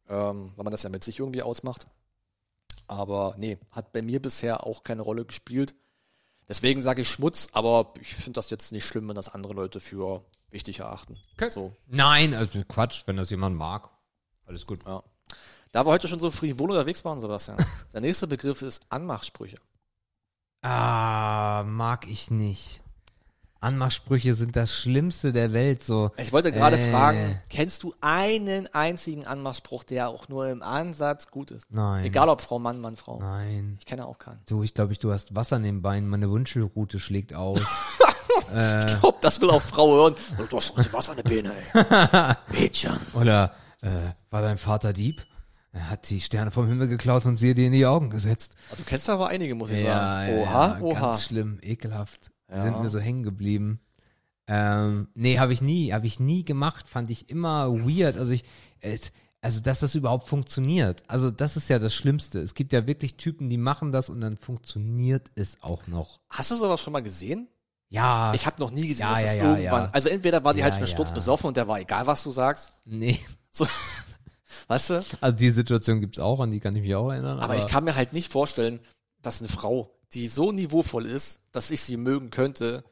ähm, 0.10 0.54
weil 0.56 0.64
man 0.64 0.72
das 0.72 0.84
ja 0.84 0.90
mit 0.90 1.04
sich 1.04 1.20
irgendwie 1.20 1.44
ausmacht. 1.44 1.88
Aber 2.88 3.36
nee, 3.38 3.58
hat 3.72 3.94
bei 3.94 4.02
mir 4.02 4.22
bisher 4.22 4.66
auch 4.66 4.84
keine 4.84 5.02
Rolle 5.02 5.26
gespielt. 5.26 5.74
Deswegen 6.48 6.82
sage 6.82 7.02
ich 7.02 7.10
Schmutz, 7.10 7.50
aber 7.54 7.94
ich 8.02 8.14
finde 8.14 8.34
das 8.34 8.50
jetzt 8.50 8.72
nicht 8.72 8.86
schlimm, 8.86 9.08
wenn 9.08 9.16
das 9.16 9.30
andere 9.30 9.54
Leute 9.54 9.80
für 9.80 10.26
wichtig 10.52 10.80
erachten. 10.80 11.18
Okay. 11.34 11.50
So, 11.50 11.76
Nein, 11.88 12.34
also 12.34 12.62
Quatsch, 12.68 13.04
wenn 13.06 13.18
das 13.18 13.30
jemand 13.30 13.56
mag. 13.56 13.90
Alles 14.46 14.68
gut. 14.68 14.86
ja. 14.86 15.02
Da 15.72 15.86
wir 15.86 15.92
heute 15.92 16.08
schon 16.08 16.20
so 16.20 16.30
frivol 16.30 16.70
unterwegs 16.70 17.04
waren, 17.04 17.20
Sebastian, 17.20 17.58
der 17.94 18.02
nächste 18.02 18.28
Begriff 18.28 18.62
ist 18.62 18.84
Anmachsprüche. 18.90 19.58
Ah, 20.62 21.64
mag 21.66 22.08
ich 22.08 22.30
nicht. 22.30 22.83
Anmachsprüche 23.64 24.34
sind 24.34 24.56
das 24.56 24.74
Schlimmste 24.74 25.32
der 25.34 25.54
Welt, 25.54 25.84
so. 25.84 26.12
Ich 26.18 26.32
wollte 26.34 26.52
gerade 26.52 26.78
Äh. 26.78 26.92
fragen, 26.92 27.40
kennst 27.50 27.84
du 27.84 27.94
einen 28.02 28.68
einzigen 28.74 29.26
Anmachspruch, 29.26 29.84
der 29.84 30.10
auch 30.10 30.28
nur 30.30 30.48
im 30.50 30.62
Ansatz 30.62 31.32
gut 31.32 31.52
ist? 31.52 31.68
Nein. 31.72 32.06
Egal 32.06 32.30
ob 32.30 32.42
Frau, 32.42 32.60
Mann, 32.60 32.80
Mann, 32.82 32.96
Frau. 32.96 33.20
Nein. 33.20 33.78
Ich 33.80 33.86
kenne 33.86 34.06
auch 34.06 34.20
keinen. 34.20 34.40
Du, 34.48 34.64
ich 34.64 34.74
glaube, 34.74 34.92
ich, 34.94 35.00
du 35.00 35.12
hast 35.12 35.34
Wasser 35.36 35.58
in 35.58 35.64
den 35.64 35.82
Beinen, 35.82 36.10
meine 36.10 36.30
Wunschelrute 36.30 37.00
schlägt 37.00 37.34
aus. 37.34 37.60
Ich 38.86 39.00
glaub, 39.00 39.22
das 39.22 39.42
will 39.42 39.50
auch 39.50 39.62
Frau 39.62 39.96
hören. 39.96 40.16
Oh, 40.40 40.44
Du 40.50 40.58
hast 40.58 40.76
Wasser 40.94 41.14
in 41.18 41.24
der 41.24 41.24
Beine, 41.24 41.54
ey. 41.56 42.36
Mädchen. 42.60 42.98
Oder 43.14 43.54
äh, 43.82 43.90
war 44.30 44.42
dein 44.42 44.58
Vater 44.58 44.92
Dieb? 44.94 45.26
Er 45.72 45.90
hat 45.90 46.10
die 46.10 46.20
Sterne 46.22 46.52
vom 46.52 46.68
Himmel 46.68 46.88
geklaut 46.88 47.26
und 47.26 47.36
sie 47.38 47.54
dir 47.56 47.66
in 47.68 47.74
die 47.74 47.86
Augen 47.86 48.10
gesetzt. 48.12 48.56
Du 48.78 48.84
kennst 48.84 49.10
aber 49.10 49.28
einige, 49.30 49.56
muss 49.56 49.72
ich 49.72 49.82
sagen. 49.82 50.36
ja, 50.36 50.42
Oha, 50.44 50.68
ja, 50.78 50.82
oha. 50.82 51.00
Ganz 51.00 51.24
schlimm, 51.26 51.58
ekelhaft. 51.62 52.32
Die 52.54 52.58
Ja. 52.58 52.64
Sind 52.64 52.82
mir 52.82 52.90
so 52.90 53.00
hängen 53.00 53.24
geblieben. 53.24 53.80
Ähm, 54.48 55.08
nee, 55.16 55.40
habe 55.40 55.54
ich 55.54 55.62
nie, 55.62 55.92
habe 55.94 56.06
ich 56.06 56.20
nie 56.20 56.44
gemacht, 56.46 56.88
fand 56.88 57.10
ich 57.10 57.30
immer 57.30 57.72
weird. 57.74 58.18
Also 58.18 58.32
ich, 58.32 58.44
es, 58.82 59.12
also 59.42 59.62
dass 59.62 59.80
das 59.80 59.96
überhaupt 59.96 60.28
funktioniert. 60.28 61.04
Also 61.08 61.32
das 61.32 61.56
ist 61.58 61.70
ja 61.70 61.80
das 61.80 61.94
Schlimmste. 61.94 62.40
Es 62.40 62.54
gibt 62.54 62.74
ja 62.74 62.86
wirklich 62.86 63.16
Typen, 63.16 63.50
die 63.50 63.58
machen 63.58 63.92
das 63.92 64.10
und 64.10 64.22
dann 64.22 64.38
funktioniert 64.38 65.32
es 65.36 65.58
auch 65.62 65.88
noch. 65.88 66.20
Hast 66.30 66.52
du 66.52 66.56
sowas 66.56 66.82
schon 66.82 66.94
mal 66.94 67.02
gesehen? 67.04 67.48
Ja, 67.90 68.34
Ich 68.34 68.46
habe 68.46 68.60
noch 68.60 68.72
nie 68.72 68.88
gesehen, 68.88 69.06
Ja, 69.08 69.12
dass 69.14 69.22
das 69.24 69.34
ja, 69.36 69.44
ja, 69.44 69.50
irgendwann. 69.58 69.84
ja. 69.86 69.90
Also 69.92 70.10
entweder 70.10 70.44
war 70.44 70.54
die 70.54 70.60
Ja, 70.60 70.66
halt 70.66 70.74
schon 70.74 70.82
ja. 70.82 70.88
sturzbesoffen 70.88 71.48
und 71.48 71.58
der 71.58 71.68
war 71.68 71.80
egal, 71.80 72.06
was 72.08 72.24
du 72.24 72.32
sagst. 72.32 72.74
nee. 72.86 73.20
So, 73.52 73.68
weißt 74.68 74.90
du? 74.90 75.04
Also 75.22 75.38
die 75.38 75.52
Situation 75.52 76.02
gibt's 76.02 76.20
auch, 76.20 76.40
an 76.40 76.50
die 76.52 76.60
kann 76.60 76.76
ich 76.76 76.82
mich 76.82 76.96
auch 76.96 77.10
erinnern. 77.12 77.40
Aber 77.40 77.56
ich 77.56 77.68
kann 77.68 77.84
mir 77.84 77.96
halt 77.96 78.12
nicht 78.14 78.32
vorstellen, 78.32 78.80
dass 79.22 79.40
eine 79.42 79.48
Frau, 79.48 79.92
die 80.14 80.28
so 80.28 80.52
niveauvoll 80.52 81.06
ist, 81.06 81.40
dass 81.52 81.72
ich 81.72 81.82
sie 81.82 81.98
mögen 81.98 82.30
könnte, 82.30 82.84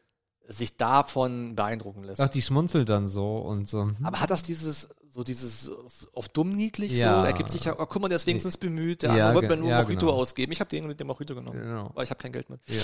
sich 0.48 0.76
davon 0.77 1.56
beeindrucken 1.56 2.03
lässt. 2.03 2.19
Ach, 2.19 2.30
die 2.30 2.41
schmunzelt 2.41 2.89
dann 2.89 3.07
so 3.07 3.38
und 3.38 3.69
so. 3.69 3.84
hm. 3.84 3.98
Aber 4.03 4.19
hat 4.19 4.31
das 4.31 4.43
dieses, 4.43 4.89
so 5.10 5.23
dieses 5.23 5.72
auf 6.14 6.30
dumm 6.30 6.53
niedlich 6.53 6.91
Ja. 6.93 7.22
so, 7.22 7.26
ergibt 7.26 7.52
sich 7.52 7.64
ja, 7.65 7.73
oh, 7.80 7.85
guck 7.85 8.02
mal, 8.02 8.10
der 8.10 8.18
ist 8.18 8.27
wenigstens 8.27 8.57
bemüht, 8.57 9.03
der 9.03 9.15
Ja, 9.15 9.27
andere 9.30 9.43
wird 9.43 9.52
mir 9.52 9.57
nur 9.57 9.69
ja, 9.69 9.81
Mojito 9.81 10.07
genau. 10.07 10.18
ausgeben. 10.18 10.52
Ich 10.52 10.60
habe 10.60 10.69
den 10.69 10.88
mit 10.88 10.99
dem 10.99 11.07
Mojito 11.07 11.35
genommen, 11.35 11.61
Genau. 11.61 11.91
weil 11.93 12.03
ich 12.03 12.10
habe 12.10 12.19
kein 12.22 12.31
Geld 12.34 12.49
mit. 12.49 12.60
Ja. 12.68 12.84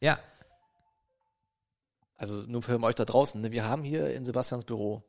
ja. 0.00 0.18
Also 2.16 2.34
nur 2.46 2.62
für 2.62 2.80
euch 2.82 2.94
da 2.94 3.04
draußen. 3.04 3.40
Ne? 3.40 3.50
Wir 3.50 3.64
haben 3.66 3.82
hier 3.82 4.14
in 4.14 4.24
Sebastians 4.24 4.64
Büro, 4.64 5.02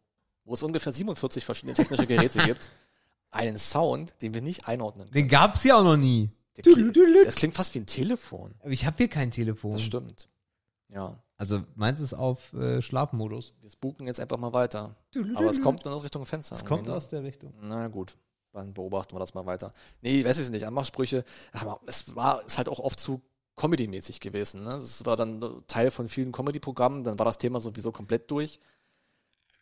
wo 0.46 0.54
es 0.54 0.64
ungefähr 0.64 0.94
47 0.94 1.44
verschiedene 1.44 1.74
technische 1.74 2.08
Geräte 2.08 2.40
gibt, 2.46 2.70
einen 3.32 3.58
Sound, 3.58 4.14
den 4.22 4.34
wir 4.34 4.42
nicht 4.42 4.68
einordnen 4.68 5.06
können. 5.08 5.14
Den 5.14 5.28
gab's 5.28 5.64
ja 5.64 5.78
auch 5.78 5.84
noch 5.84 5.98
nie. 5.98 6.30
Der 6.58 6.64
klingt, 6.64 6.98
das 7.26 7.36
klingt 7.36 7.56
fast 7.56 7.74
wie 7.76 7.80
ein 7.80 7.86
Telefon. 7.86 8.54
Aber 8.60 8.72
ich 8.72 8.86
habe 8.86 8.98
hier 8.98 9.08
kein 9.08 9.32
Telefon. 9.32 9.74
Das 9.74 9.84
stimmt. 9.84 10.30
Ja, 10.90 11.18
Also 11.38 11.64
meins 11.76 12.02
ist 12.02 12.14
auf 12.14 12.52
äh, 12.54 12.82
Schlafmodus. 12.82 13.54
wir 13.62 13.70
spooken 13.70 14.08
jetzt 14.08 14.20
einfach 14.20 14.38
mal 14.38 14.52
weiter. 14.52 14.96
Aber 15.36 15.50
es 15.50 15.62
kommt 15.62 15.86
dann 15.86 15.94
aus 15.94 16.04
Richtung 16.04 16.26
Fenster. 16.26 16.56
Es 16.56 16.66
kommt 16.66 16.88
ne? 16.88 16.94
aus 16.94 17.08
der 17.08 17.24
Richtung. 17.24 17.54
Na 17.62 17.88
gut, 17.88 18.18
dann 18.52 18.74
beobachten 18.74 19.16
wir 19.16 19.20
das 19.20 19.34
mal 19.34 19.46
weiter. 19.46 19.74
Nee, 20.02 20.26
weiß 20.26 20.40
ich 20.40 20.50
nicht, 20.50 20.66
Anmachsprüche, 20.66 21.24
aber 21.54 21.80
es 21.86 22.14
war 22.16 22.46
ist 22.46 22.58
halt 22.58 22.68
auch 22.68 22.80
oft 22.80 23.00
zu 23.00 23.22
Comedy-mäßig 23.56 24.20
gewesen. 24.20 24.64
Ne? 24.64 24.74
Es 24.74 25.06
war 25.06 25.16
dann 25.16 25.64
Teil 25.68 25.92
von 25.92 26.10
vielen 26.10 26.34
Comedy-Programmen, 26.34 27.04
dann 27.04 27.20
war 27.20 27.26
das 27.26 27.38
Thema 27.38 27.62
sowieso 27.62 27.94
komplett 27.94 28.30
durch. 28.30 28.60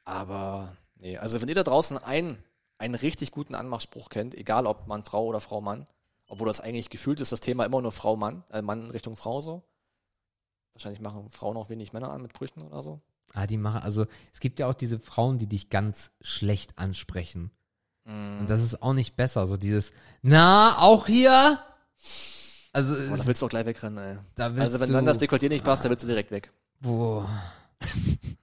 Aber 0.05 0.75
nee, 0.95 1.17
also 1.17 1.41
wenn 1.41 1.49
ihr 1.49 1.55
da 1.55 1.63
draußen 1.63 1.97
einen, 1.99 2.43
einen 2.79 2.95
richtig 2.95 3.31
guten 3.31 3.53
Anmachspruch 3.53 4.09
kennt, 4.09 4.33
egal 4.33 4.65
ob 4.65 4.87
Mann, 4.87 5.03
Frau 5.03 5.25
oder 5.25 5.39
Frau, 5.39 5.61
Mann, 5.61 5.85
obwohl 6.29 6.47
das 6.47 6.61
eigentlich 6.61 6.89
gefühlt 6.89 7.19
ist, 7.19 7.31
das 7.31 7.41
Thema 7.41 7.65
immer 7.65 7.81
nur 7.81 7.91
Frau, 7.91 8.15
Mann, 8.15 8.43
äh, 8.51 8.61
Mann 8.61 8.89
Richtung 8.91 9.17
Frau 9.17 9.41
so. 9.41 9.63
Wahrscheinlich 10.73 11.01
machen 11.01 11.29
Frauen 11.29 11.57
auch 11.57 11.69
wenig 11.69 11.91
Männer 11.91 12.11
an 12.11 12.21
mit 12.21 12.31
Brüchen 12.31 12.61
oder 12.61 12.81
so. 12.81 13.01
Ah, 13.33 13.47
die 13.47 13.57
machen, 13.57 13.81
also 13.81 14.05
es 14.33 14.39
gibt 14.39 14.59
ja 14.59 14.67
auch 14.67 14.73
diese 14.73 14.99
Frauen, 14.99 15.39
die 15.39 15.47
dich 15.47 15.69
ganz 15.69 16.11
schlecht 16.21 16.77
ansprechen. 16.77 17.51
Mm. 18.05 18.39
Und 18.39 18.49
das 18.49 18.63
ist 18.63 18.81
auch 18.81 18.93
nicht 18.93 19.15
besser. 19.15 19.45
So 19.45 19.57
dieses, 19.57 19.91
na, 20.21 20.77
auch 20.79 21.07
hier? 21.07 21.59
Also, 22.71 22.95
Boah, 22.95 23.17
da 23.17 23.25
willst 23.25 23.41
du 23.41 23.45
auch 23.47 23.49
gleich 23.49 23.65
wegrennen, 23.65 23.97
ey. 23.97 24.17
Also 24.59 24.79
wenn 24.79 24.87
du, 24.87 24.93
dann 24.93 25.05
das 25.05 25.19
Dekolleté 25.19 25.49
nicht 25.49 25.65
passt, 25.65 25.83
dann 25.83 25.89
willst 25.91 26.03
du 26.03 26.07
direkt 26.07 26.31
weg. 26.31 26.51
Boah. 26.79 27.27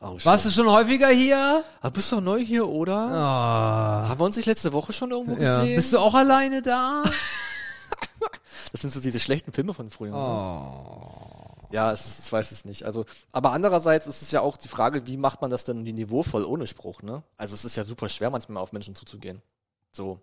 Oh, 0.00 0.16
Warst 0.22 0.44
du 0.44 0.50
schon 0.50 0.68
häufiger 0.70 1.08
hier? 1.08 1.64
Ah, 1.80 1.90
bist 1.90 2.12
du 2.12 2.20
neu 2.20 2.38
hier, 2.44 2.68
oder? 2.68 2.96
Ah. 2.96 4.08
Haben 4.08 4.20
wir 4.20 4.24
uns 4.26 4.36
nicht 4.36 4.46
letzte 4.46 4.72
Woche 4.72 4.92
schon 4.92 5.10
irgendwo 5.10 5.36
Ja. 5.42 5.60
gesehen? 5.60 5.74
Bist 5.76 5.92
du 5.92 5.98
auch 5.98 6.14
alleine 6.14 6.62
da? 6.62 7.02
das 8.72 8.80
sind 8.80 8.92
so 8.92 9.00
diese 9.00 9.18
schlechten 9.18 9.52
Filme 9.52 9.74
von 9.74 9.90
früher. 9.90 10.12
ne? 10.12 10.16
Oh. 10.16 11.66
Ja, 11.70 11.92
es, 11.92 12.20
ich 12.24 12.32
weiß 12.32 12.52
es 12.52 12.64
nicht. 12.64 12.84
Also, 12.84 13.04
aber 13.32 13.52
andererseits 13.52 14.06
ist 14.06 14.22
es 14.22 14.30
ja 14.30 14.40
auch 14.40 14.56
die 14.56 14.68
Frage, 14.68 15.06
wie 15.06 15.16
macht 15.16 15.42
man 15.42 15.50
das 15.50 15.64
denn 15.64 15.82
niveauvoll 15.82 16.44
ohne 16.44 16.66
Spruch, 16.68 17.02
ne? 17.02 17.22
Also 17.36 17.54
es 17.54 17.64
ist 17.64 17.76
ja 17.76 17.84
super 17.84 18.08
schwer, 18.08 18.30
manchmal 18.30 18.62
auf 18.62 18.72
Menschen 18.72 18.94
zuzugehen. 18.94 19.42
So. 19.90 20.20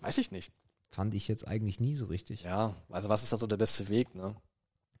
Weiß 0.00 0.18
ich 0.18 0.32
nicht. 0.32 0.52
Fand 0.90 1.14
ich 1.14 1.28
jetzt 1.28 1.46
eigentlich 1.46 1.78
nie 1.80 1.94
so 1.94 2.06
richtig. 2.06 2.42
Ja, 2.42 2.74
also 2.90 3.08
was 3.08 3.22
ist 3.22 3.32
da 3.32 3.36
so 3.36 3.46
der 3.46 3.56
beste 3.56 3.88
Weg, 3.88 4.14
ne? 4.14 4.34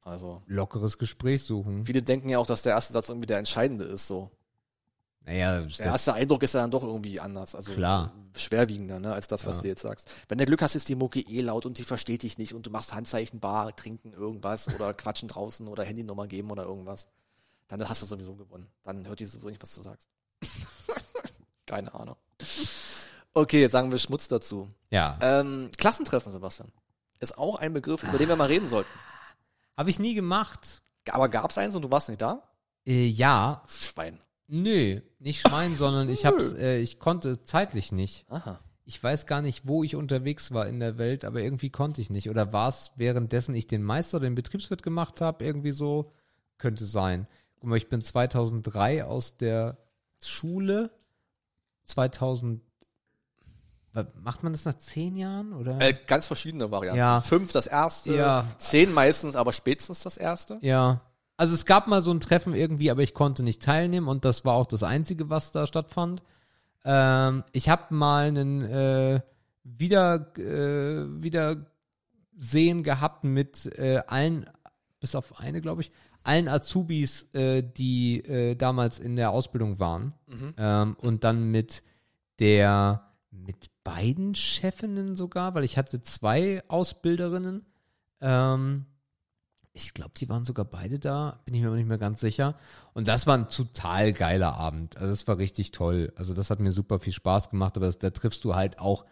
Also, 0.04 0.42
Lockeres 0.46 0.98
Gespräch 0.98 1.42
suchen. 1.44 1.86
viele 1.86 2.02
denken 2.02 2.28
ja 2.28 2.38
auch, 2.38 2.46
dass 2.46 2.62
der 2.62 2.72
erste 2.72 2.92
Satz 2.92 3.08
irgendwie 3.08 3.26
der 3.26 3.38
entscheidende 3.38 3.84
ist, 3.84 4.06
so. 4.06 4.30
Naja, 5.24 5.60
Der 5.60 5.86
erste 5.86 6.14
Eindruck 6.14 6.42
ist 6.42 6.54
ja 6.54 6.62
dann 6.62 6.72
doch 6.72 6.82
irgendwie 6.82 7.20
anders, 7.20 7.54
also 7.54 7.72
Klar. 7.72 8.12
schwerwiegender, 8.36 8.98
ne, 8.98 9.12
als 9.14 9.28
das, 9.28 9.46
was 9.46 9.58
Ja. 9.58 9.62
du 9.62 9.68
jetzt 9.68 9.82
sagst. 9.82 10.10
Wenn 10.28 10.38
du 10.38 10.46
Glück 10.46 10.60
hast, 10.62 10.74
ist 10.74 10.88
die 10.88 10.96
Mucke 10.96 11.20
eh 11.20 11.40
laut 11.42 11.64
und 11.64 11.78
die 11.78 11.84
versteht 11.84 12.24
dich 12.24 12.38
nicht 12.38 12.54
und 12.54 12.66
du 12.66 12.70
machst 12.70 12.92
Handzeichen, 12.92 13.38
Bar, 13.38 13.76
trinken, 13.76 14.12
irgendwas 14.12 14.68
oder 14.74 14.92
quatschen 14.94 15.28
draußen 15.28 15.68
oder 15.68 15.84
Handynummer 15.84 16.26
geben 16.26 16.50
oder 16.50 16.64
irgendwas. 16.64 17.06
Dann 17.68 17.88
hast 17.88 18.02
du 18.02 18.06
sowieso 18.06 18.34
gewonnen. 18.34 18.66
Dann 18.82 19.06
hört 19.06 19.20
die 19.20 19.24
sowieso 19.26 19.48
nicht, 19.50 19.62
was 19.62 19.72
du 19.76 19.82
sagst. 19.82 20.08
Keine 21.66 21.94
Ahnung. 21.94 22.16
Okay, 23.32 23.60
jetzt 23.60 23.72
sagen 23.72 23.92
wir 23.92 23.98
Schmutz 23.98 24.26
dazu. 24.26 24.68
ja. 24.90 25.16
Ähm, 25.20 25.70
Klassentreffen, 25.78 26.32
Sebastian. 26.32 26.72
Ist 27.20 27.38
auch 27.38 27.54
ein 27.56 27.72
Begriff, 27.72 28.02
über 28.02 28.18
den 28.18 28.28
wir 28.28 28.34
mal 28.36 28.48
reden 28.48 28.68
sollten. 28.68 28.90
Habe 29.76 29.90
ich 29.90 29.98
nie 29.98 30.14
gemacht. 30.14 30.82
Aber 31.10 31.28
gab's 31.28 31.58
eins 31.58 31.74
und 31.74 31.82
du 31.82 31.90
warst 31.90 32.08
nicht 32.08 32.20
da? 32.20 32.42
Äh, 32.86 33.06
ja. 33.06 33.62
Schwein. 33.66 34.18
Nö, 34.48 35.00
nicht 35.18 35.40
Schwein, 35.40 35.76
sondern 35.76 36.08
ich 36.08 36.26
hab's, 36.26 36.52
äh, 36.52 36.78
ich 36.78 36.98
konnte 36.98 37.44
zeitlich 37.44 37.92
nicht. 37.92 38.24
Aha. 38.28 38.60
Ich 38.84 39.02
weiß 39.02 39.26
gar 39.26 39.42
nicht, 39.42 39.66
wo 39.66 39.84
ich 39.84 39.96
unterwegs 39.96 40.52
war 40.52 40.66
in 40.66 40.80
der 40.80 40.98
Welt, 40.98 41.24
aber 41.24 41.40
irgendwie 41.40 41.70
konnte 41.70 42.00
ich 42.00 42.10
nicht. 42.10 42.28
Oder 42.28 42.52
war 42.52 42.68
es 42.68 42.92
währenddessen 42.96 43.54
ich 43.54 43.66
den 43.66 43.82
Meister, 43.82 44.20
den 44.20 44.34
Betriebswirt 44.34 44.82
gemacht 44.82 45.20
habe, 45.20 45.44
irgendwie 45.44 45.72
so? 45.72 46.12
Könnte 46.58 46.84
sein. 46.84 47.26
Guck 47.56 47.70
mal, 47.70 47.76
ich 47.76 47.88
bin 47.88 48.02
2003 48.02 49.04
aus 49.04 49.36
der 49.36 49.78
Schule. 50.20 50.90
2000. 51.86 52.60
Macht 54.22 54.42
man 54.42 54.52
das 54.52 54.64
nach 54.64 54.78
zehn 54.78 55.16
Jahren? 55.16 55.52
Oder? 55.52 55.80
Äh, 55.80 55.94
ganz 56.06 56.26
verschiedene 56.26 56.70
Varianten. 56.70 56.98
Ja. 56.98 57.20
Fünf 57.20 57.52
das 57.52 57.66
erste, 57.66 58.14
Ja. 58.14 58.46
zehn 58.56 58.92
meistens, 58.94 59.36
aber 59.36 59.52
spätestens 59.52 60.02
das 60.02 60.16
erste. 60.16 60.58
Ja. 60.62 61.00
Also 61.36 61.54
es 61.54 61.66
gab 61.66 61.88
mal 61.88 62.02
so 62.02 62.10
ein 62.12 62.20
Treffen 62.20 62.54
irgendwie, 62.54 62.90
aber 62.90 63.02
ich 63.02 63.14
konnte 63.14 63.42
nicht 63.42 63.62
teilnehmen 63.62 64.08
und 64.08 64.24
das 64.24 64.44
war 64.44 64.54
auch 64.54 64.66
das 64.66 64.82
Einzige, 64.82 65.28
was 65.28 65.52
da 65.52 65.66
stattfand. 65.66 66.22
Ähm, 66.84 67.44
ich 67.52 67.68
habe 67.68 67.94
mal 67.94 68.26
einen 68.28 68.62
äh, 68.62 69.20
wieder, 69.64 70.36
äh, 70.38 71.06
Wiedersehen 71.22 72.82
gehabt 72.82 73.24
mit 73.24 73.66
äh, 73.78 73.98
allen, 74.06 74.46
bis 75.00 75.14
auf 75.14 75.38
eine, 75.40 75.60
glaube 75.60 75.82
ich, 75.82 75.92
allen 76.22 76.48
Azubis, 76.48 77.28
äh, 77.34 77.62
die 77.62 78.18
äh, 78.24 78.54
damals 78.54 78.98
in 78.98 79.16
der 79.16 79.30
Ausbildung 79.30 79.78
waren. 79.80 80.14
Ähm, 80.56 80.96
und 81.00 81.24
dann 81.24 81.50
mit 81.50 81.82
der, 82.38 83.02
mit 83.32 83.70
beiden 83.82 84.34
Chefinnen 84.34 85.16
sogar, 85.16 85.54
weil 85.54 85.64
ich 85.64 85.76
hatte 85.76 86.00
zwei 86.02 86.62
Ausbilderinnen. 86.68 87.64
Ähm, 88.20 88.86
ich 89.72 89.94
glaube, 89.94 90.12
die 90.18 90.28
waren 90.28 90.44
sogar 90.44 90.66
beide 90.66 90.98
da, 90.98 91.40
bin 91.46 91.54
ich 91.54 91.62
mir 91.62 91.68
aber 91.68 91.76
nicht 91.76 91.88
mehr 91.88 91.98
ganz 91.98 92.20
sicher. 92.20 92.56
Und 92.92 93.08
das 93.08 93.26
war 93.26 93.36
ein 93.38 93.48
total 93.48 94.12
geiler 94.12 94.56
Abend. 94.56 94.96
Also 94.98 95.08
das 95.10 95.26
war 95.26 95.38
richtig 95.38 95.70
toll. 95.72 96.12
Also 96.16 96.34
das 96.34 96.50
hat 96.50 96.60
mir 96.60 96.72
super 96.72 97.00
viel 97.00 97.12
Spaß 97.14 97.50
gemacht, 97.50 97.76
aber 97.76 97.86
das, 97.86 97.98
da 97.98 98.10
triffst 98.10 98.44
du 98.44 98.54
halt 98.54 98.78
auch 98.78 99.06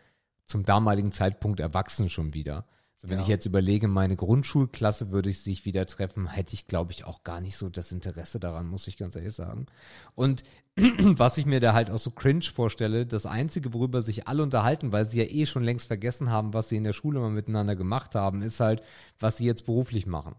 zum 0.45 0.65
damaligen 0.65 1.13
Zeitpunkt 1.13 1.61
erwachsen 1.61 2.09
schon 2.11 2.35
wieder. 2.35 2.67
Also 2.97 3.09
wenn 3.09 3.17
Ja. 3.19 3.23
ich 3.23 3.29
jetzt 3.29 3.47
überlege, 3.47 3.89
meine 3.89 4.17
Grundschulklasse 4.17 5.11
würde 5.11 5.31
ich 5.31 5.41
sich 5.43 5.65
wieder 5.65 5.87
treffen, 5.87 6.27
hätte 6.27 6.53
ich, 6.53 6.67
glaube 6.67 6.93
ich, 6.93 7.05
auch 7.07 7.25
gar 7.25 7.41
nicht 7.41 7.57
so 7.57 7.71
das 7.71 7.93
Interesse 7.93 8.39
daran, 8.39 8.67
muss 8.67 8.87
ich 8.87 8.99
ganz 8.99 9.17
ehrlich 9.17 9.33
sagen. 9.35 9.65
Und 10.15 10.43
was 11.19 11.39
ich 11.39 11.47
mir 11.47 11.61
da 11.61 11.73
halt 11.75 11.91
auch 11.91 11.99
so 11.99 12.11
cringe 12.11 12.43
vorstelle, 12.43 13.07
das 13.07 13.27
Einzige, 13.27 13.73
worüber 13.75 14.03
sich 14.03 14.27
alle 14.29 14.43
unterhalten, 14.43 14.93
weil 14.93 15.07
sie 15.07 15.19
ja 15.23 15.25
eh 15.29 15.47
schon 15.47 15.63
längst 15.65 15.87
vergessen 15.89 16.31
haben, 16.31 16.55
was 16.55 16.69
sie 16.69 16.77
in 16.77 16.85
der 16.85 16.93
Schule 16.93 17.21
mal 17.21 17.31
miteinander 17.31 17.77
gemacht 17.77 18.15
haben, 18.15 18.43
ist 18.43 18.61
halt, 18.61 18.83
was 19.19 19.37
sie 19.37 19.47
jetzt 19.47 19.67
beruflich 19.67 20.07
machen. 20.07 20.35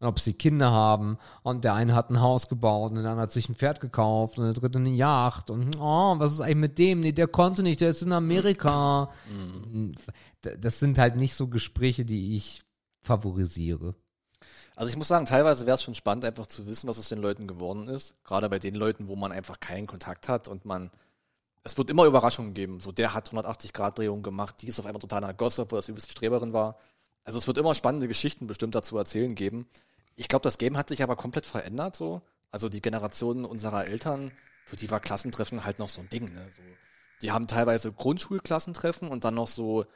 Und 0.00 0.06
ob 0.06 0.20
sie 0.20 0.32
Kinder 0.32 0.70
haben 0.70 1.18
und 1.42 1.64
der 1.64 1.74
eine 1.74 1.92
hat 1.94 2.10
ein 2.10 2.20
Haus 2.20 2.48
gebaut 2.48 2.90
und 2.92 2.96
der 3.02 3.06
andere 3.06 3.22
hat 3.22 3.32
sich 3.32 3.48
ein 3.48 3.56
Pferd 3.56 3.80
gekauft 3.80 4.38
und 4.38 4.44
der 4.44 4.52
dritte 4.52 4.78
eine 4.78 4.90
Yacht 4.90 5.50
und 5.50 5.76
oh, 5.80 6.14
was 6.18 6.32
ist 6.32 6.40
eigentlich 6.40 6.56
mit 6.56 6.78
dem? 6.78 7.00
Nee, 7.00 7.10
der 7.10 7.26
konnte 7.26 7.64
nicht, 7.64 7.80
der 7.80 7.88
ist 7.90 8.02
in 8.02 8.12
Amerika. 8.12 9.10
D- 10.44 10.56
Das 10.60 10.78
sind 10.78 10.98
halt 10.98 11.16
nicht 11.16 11.34
so 11.34 11.48
Gespräche, 11.48 12.04
die 12.04 12.36
ich 12.36 12.62
favorisiere. 13.02 13.96
Also 14.78 14.90
ich 14.90 14.96
muss 14.96 15.08
sagen, 15.08 15.26
teilweise 15.26 15.66
wäre 15.66 15.74
es 15.74 15.82
schon 15.82 15.96
spannend, 15.96 16.24
einfach 16.24 16.46
zu 16.46 16.68
wissen, 16.68 16.86
was 16.86 17.00
aus 17.00 17.08
den 17.08 17.18
Leuten 17.18 17.48
geworden 17.48 17.88
ist. 17.88 18.14
Gerade 18.22 18.48
bei 18.48 18.60
den 18.60 18.76
Leuten, 18.76 19.08
wo 19.08 19.16
man 19.16 19.32
einfach 19.32 19.58
keinen 19.58 19.88
Kontakt 19.88 20.28
hat 20.28 20.46
und 20.46 20.64
man. 20.64 20.92
Es 21.64 21.76
wird 21.76 21.90
immer 21.90 22.04
Überraschungen 22.04 22.54
geben. 22.54 22.78
So, 22.78 22.92
der 22.92 23.12
hat 23.12 23.30
180-Grad-Drehung 23.30 24.22
gemacht, 24.22 24.62
die 24.62 24.68
ist 24.68 24.78
auf 24.78 24.86
einmal 24.86 25.00
total 25.00 25.22
nach 25.22 25.36
Gossip, 25.36 25.72
wo 25.72 25.76
das 25.76 25.88
übelste 25.88 26.12
Streberin 26.12 26.52
war. 26.52 26.78
Also 27.24 27.40
es 27.40 27.48
wird 27.48 27.58
immer 27.58 27.74
spannende 27.74 28.06
Geschichten 28.06 28.46
bestimmt 28.46 28.76
dazu 28.76 28.96
erzählen 28.96 29.34
geben. 29.34 29.68
Ich 30.14 30.28
glaube, 30.28 30.44
das 30.44 30.58
Game 30.58 30.76
hat 30.76 30.90
sich 30.90 31.02
aber 31.02 31.16
komplett 31.16 31.44
verändert 31.44 31.96
so. 31.96 32.22
Also 32.52 32.68
die 32.68 32.80
Generation 32.80 33.44
unserer 33.44 33.84
Eltern, 33.84 34.30
für 34.64 34.76
die 34.76 34.92
war 34.92 35.00
Klassentreffen 35.00 35.64
halt 35.64 35.80
noch 35.80 35.88
so 35.88 36.02
ein 36.02 36.08
Ding. 36.08 36.32
Ne? 36.32 36.48
So, 36.54 36.62
die 37.22 37.32
haben 37.32 37.48
teilweise 37.48 37.90
Grundschulklassentreffen 37.90 39.08
und 39.08 39.24
dann 39.24 39.34
noch 39.34 39.48
so 39.48 39.86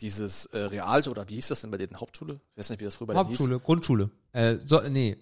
dieses 0.00 0.46
äh, 0.46 0.58
Real- 0.58 1.06
oder 1.08 1.28
wie 1.28 1.34
hieß 1.34 1.48
das 1.48 1.60
denn 1.62 1.70
bei 1.70 1.78
denen? 1.78 1.98
Hauptschule? 2.00 2.40
Ich 2.52 2.58
weiß 2.58 2.70
nicht, 2.70 2.80
wie 2.80 2.84
das 2.84 2.94
früher 2.94 3.06
bei 3.08 3.14
denen 3.14 3.26
hieß. 3.28 3.38
Hauptschule, 3.38 3.60
Grundschule. 3.60 4.10
Äh, 4.32 4.56
so, 4.64 4.80
nee, 4.80 5.16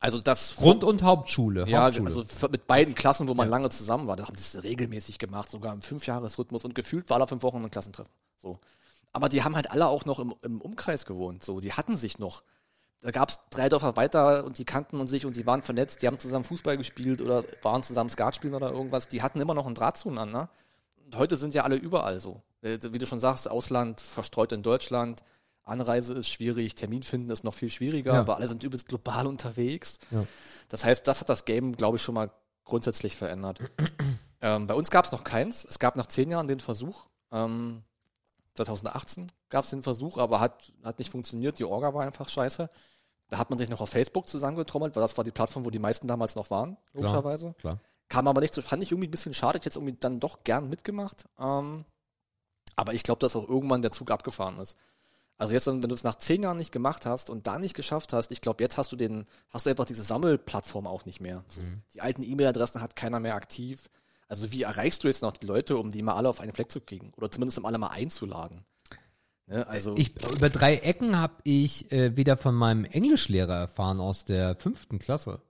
Also 0.00 0.20
das 0.20 0.56
Grund- 0.56 0.84
und 0.84 1.02
Hauptschule. 1.02 1.66
ja, 1.68 1.84
Hauptschule. 1.84 2.06
also 2.14 2.48
mit 2.48 2.66
beiden 2.66 2.94
Klassen, 2.94 3.28
wo 3.28 3.34
man 3.34 3.48
lange 3.48 3.68
zusammen 3.70 4.06
war, 4.06 4.16
da 4.16 4.26
haben 4.26 4.34
die 4.34 4.40
es 4.40 4.62
regelmäßig 4.62 5.18
gemacht, 5.18 5.50
sogar 5.50 5.72
im 5.72 5.82
Fünfjahresrhythmus 5.82 6.64
und 6.64 6.74
gefühlt 6.74 7.08
war 7.10 7.16
alle 7.18 7.26
fünf 7.26 7.42
Wochen 7.42 7.62
ein 7.62 7.70
Klassentreffen. 7.70 8.12
So. 8.40 8.58
Aber 9.12 9.28
die 9.28 9.42
haben 9.44 9.54
halt 9.54 9.70
alle 9.70 9.86
auch 9.86 10.04
noch 10.04 10.18
im, 10.18 10.34
im 10.42 10.60
Umkreis 10.60 11.06
gewohnt. 11.06 11.44
So, 11.44 11.60
die 11.60 11.72
hatten 11.72 11.96
sich 11.96 12.18
noch. 12.18 12.42
Da 13.00 13.10
gab 13.10 13.28
es 13.28 13.38
drei 13.50 13.68
Dörfer 13.68 13.96
weiter 13.96 14.44
und 14.44 14.56
die 14.58 14.64
kannten 14.64 14.98
uns 14.98 15.10
sich 15.10 15.26
und 15.26 15.36
die 15.36 15.46
waren 15.46 15.62
vernetzt, 15.62 16.00
die 16.02 16.06
haben 16.06 16.18
zusammen 16.18 16.44
Fußball 16.44 16.76
gespielt 16.78 17.20
oder 17.20 17.44
waren 17.62 17.82
zusammen 17.82 18.08
Skat 18.10 18.34
spielen 18.34 18.54
oder 18.54 18.72
irgendwas. 18.72 19.08
Die 19.08 19.22
hatten 19.22 19.40
immer 19.40 19.52
noch 19.54 19.66
einen 19.66 19.74
Draht 19.74 19.98
zueinander. 19.98 20.48
Und 21.04 21.16
heute 21.16 21.36
sind 21.36 21.52
ja 21.54 21.64
alle 21.64 21.76
überall 21.76 22.18
so. 22.18 22.40
Äh, 22.64 22.78
Wie 22.92 22.98
du 22.98 23.06
schon 23.06 23.20
sagst, 23.20 23.48
Ausland 23.50 24.00
verstreut 24.00 24.52
in 24.52 24.62
Deutschland. 24.62 25.22
Anreise 25.62 26.14
ist 26.14 26.28
schwierig, 26.28 26.74
Termin 26.74 27.02
finden 27.02 27.30
ist 27.30 27.44
noch 27.44 27.54
viel 27.54 27.70
schwieriger, 27.70 28.14
Ja. 28.14 28.20
aber 28.20 28.36
alle 28.36 28.48
sind 28.48 28.62
übelst 28.62 28.88
global 28.88 29.26
unterwegs. 29.26 29.98
Ja. 30.10 30.26
Das 30.68 30.84
heißt, 30.84 31.06
das 31.08 31.20
hat 31.20 31.28
das 31.28 31.44
Game, 31.44 31.76
glaube 31.76 31.96
ich, 31.96 32.02
schon 32.02 32.14
mal 32.14 32.30
grundsätzlich 32.64 33.16
verändert. 33.16 33.60
ähm, 34.42 34.66
bei 34.66 34.74
uns 34.74 34.90
gab 34.90 35.04
es 35.04 35.12
noch 35.12 35.24
keins. 35.24 35.64
Es 35.64 35.78
gab 35.78 35.96
nach 35.96 36.06
zehn 36.06 36.30
Jahren 36.30 36.48
den 36.48 36.60
Versuch. 36.60 37.06
Ähm, 37.32 37.82
2018 38.54 39.32
gab 39.48 39.64
es 39.64 39.70
den 39.70 39.82
Versuch, 39.82 40.18
aber 40.18 40.40
hat, 40.40 40.72
hat 40.82 40.98
nicht 40.98 41.10
funktioniert. 41.10 41.58
Die 41.58 41.64
Orga 41.64 41.92
war 41.94 42.04
einfach 42.04 42.28
scheiße. 42.28 42.68
Da 43.28 43.38
hat 43.38 43.50
man 43.50 43.58
sich 43.58 43.68
noch 43.70 43.80
auf 43.80 43.88
Facebook 43.90 44.28
zusammengetrommelt, 44.28 44.94
weil 44.96 45.02
das 45.02 45.16
war 45.16 45.24
die 45.24 45.30
Plattform, 45.30 45.64
wo 45.64 45.70
die 45.70 45.78
meisten 45.78 46.06
damals 46.06 46.36
noch 46.36 46.50
waren, 46.50 46.76
logischerweise. 46.92 47.54
Klar. 47.58 47.80
Kam 48.08 48.28
aber 48.28 48.42
nicht 48.42 48.54
so, 48.54 48.60
fand 48.60 48.82
ich 48.82 48.92
irgendwie 48.92 49.08
ein 49.08 49.10
bisschen 49.10 49.34
schade. 49.34 49.58
Ich 49.58 49.62
hätte 49.64 49.70
es 49.70 49.76
irgendwie 49.76 49.96
dann 49.98 50.20
doch 50.20 50.44
gern 50.44 50.68
mitgemacht. 50.68 51.24
Ähm, 51.38 51.84
aber 52.76 52.94
ich 52.94 53.02
glaube, 53.02 53.20
dass 53.20 53.36
auch 53.36 53.48
irgendwann 53.48 53.82
der 53.82 53.92
Zug 53.92 54.10
abgefahren 54.10 54.58
ist. 54.58 54.76
Also 55.36 55.52
jetzt, 55.52 55.66
wenn 55.66 55.80
du 55.80 55.94
es 55.94 56.04
nach 56.04 56.14
zehn 56.14 56.42
Jahren 56.44 56.56
nicht 56.56 56.70
gemacht 56.70 57.06
hast 57.06 57.28
und 57.28 57.46
da 57.46 57.58
nicht 57.58 57.74
geschafft 57.74 58.12
hast, 58.12 58.30
ich 58.30 58.40
glaube, 58.40 58.62
jetzt 58.62 58.78
hast 58.78 58.92
du 58.92 58.96
den, 58.96 59.24
hast 59.50 59.66
du 59.66 59.70
einfach 59.70 59.84
diese 59.84 60.02
Sammelplattform 60.02 60.86
auch 60.86 61.04
nicht 61.06 61.20
mehr. 61.20 61.44
So, 61.48 61.60
Die 61.92 62.00
alten 62.00 62.22
E-Mail-Adressen 62.22 62.80
hat 62.80 62.94
keiner 62.94 63.18
mehr 63.18 63.34
aktiv. 63.34 63.90
Also 64.28 64.52
wie 64.52 64.62
erreichst 64.62 65.02
du 65.02 65.08
jetzt 65.08 65.22
noch 65.22 65.36
die 65.36 65.46
Leute, 65.46 65.76
um 65.76 65.90
die 65.90 66.02
mal 66.02 66.14
alle 66.14 66.28
auf 66.28 66.40
einen 66.40 66.52
Fleck 66.52 66.70
zu 66.70 66.80
kriegen? 66.80 67.12
Oder 67.16 67.30
zumindest 67.30 67.58
um 67.58 67.66
alle 67.66 67.78
mal 67.78 67.88
einzuladen? 67.88 68.64
Ne? 69.46 69.66
Also, 69.66 69.96
Ich, 69.96 70.14
über 70.36 70.50
drei 70.50 70.76
Ecken 70.76 71.20
habe 71.20 71.34
ich 71.42 71.90
äh, 71.92 72.16
wieder 72.16 72.36
von 72.36 72.54
meinem 72.54 72.84
Englischlehrer 72.84 73.56
erfahren 73.56 74.00
aus 74.00 74.24
der 74.24 74.56
fünften 74.56 74.98
Klasse. 74.98 75.40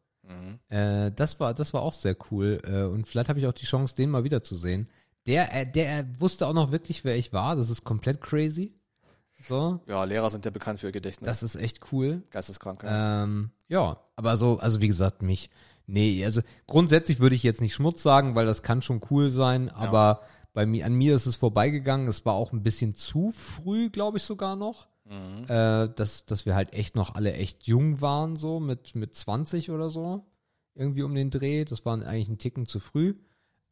Äh, 0.69 1.13
das 1.13 1.39
war 1.39 1.53
das 1.53 1.75
war 1.75 1.83
auch 1.83 1.93
sehr 1.93 2.17
cool 2.31 2.61
äh, 2.65 2.85
und 2.85 3.07
vielleicht 3.07 3.29
habe 3.29 3.39
ich 3.39 3.47
auch 3.47 3.53
die 3.53 3.67
Chance, 3.67 3.95
den 3.95 4.11
mal 4.11 4.25
wiederzusehen. 4.25 4.89
Der 5.27 5.55
äh, 5.55 5.71
der 5.71 5.99
äh, 6.01 6.05
wusste 6.19 6.47
auch 6.47 6.53
noch 6.53 6.71
wirklich, 6.71 7.05
wer 7.05 7.17
ich 7.17 7.33
war. 7.33 7.57
Das 7.57 7.71
ist 7.71 7.85
komplett 7.85 8.21
crazy. 8.21 8.75
So, 9.41 9.81
ja, 9.87 10.05
Lehrer 10.05 10.31
sind 10.31 10.45
ja 10.45 10.51
bekannt 10.51 10.79
für 10.79 10.87
ihr 10.87 10.93
Gedächtnis. 10.93 11.27
das 11.29 11.43
ist 11.43 11.57
echt 11.57 11.93
cool. 11.93 12.23
Geisteskrank. 12.31 12.83
Ja. 12.83 13.25
Ähm, 13.25 13.51
ja, 13.69 13.99
aber 14.17 14.37
so, 14.37 14.59
also 14.59 14.81
wie 14.81 14.87
gesagt, 14.89 15.23
mich, 15.23 15.51
nee, 15.87 16.25
also 16.25 16.41
grundsätzlich 16.67 17.19
würde 17.21 17.35
ich 17.35 17.43
jetzt 17.43 17.61
nicht 17.61 17.75
Schmutz 17.75 18.03
sagen, 18.03 18.35
weil 18.37 18.47
das 18.47 18.63
kann 18.63 18.81
schon 18.81 19.01
cool 19.11 19.31
sein, 19.31 19.69
aber 19.71 20.23
bei 20.55 20.67
mir, 20.67 20.87
an 20.87 20.95
mir 20.95 21.17
ist 21.17 21.27
es 21.27 21.37
vorbeigegangen. 21.37 22.07
Es 22.07 22.25
war 22.25 22.35
auch 22.35 22.53
ein 22.53 22.63
bisschen 22.63 22.95
zu 22.95 23.33
früh, 23.33 23.91
glaube 23.91 24.19
ich 24.19 24.23
sogar 24.23 24.57
noch. 24.57 24.87
Mhm. 25.05 25.45
Äh, 25.49 25.89
dass, 25.89 26.25
dass 26.25 26.47
wir 26.47 26.55
halt 26.55 26.73
echt 26.73 26.97
noch 26.97 27.15
alle 27.15 27.35
echt 27.35 27.67
jung 27.67 28.01
waren, 28.01 28.37
so 28.37 28.61
mit, 28.61 28.95
mit 28.95 29.15
20 29.15 29.71
oder 29.71 29.91
so. 29.91 30.25
Irgendwie 30.75 31.03
um 31.03 31.15
den 31.15 31.31
Dreh. 31.31 31.65
Das 31.65 31.85
war 31.85 31.95
eigentlich 31.95 32.29
ein 32.29 32.39
Ticken 32.39 32.67
zu 32.67 32.79
früh. 32.79 33.15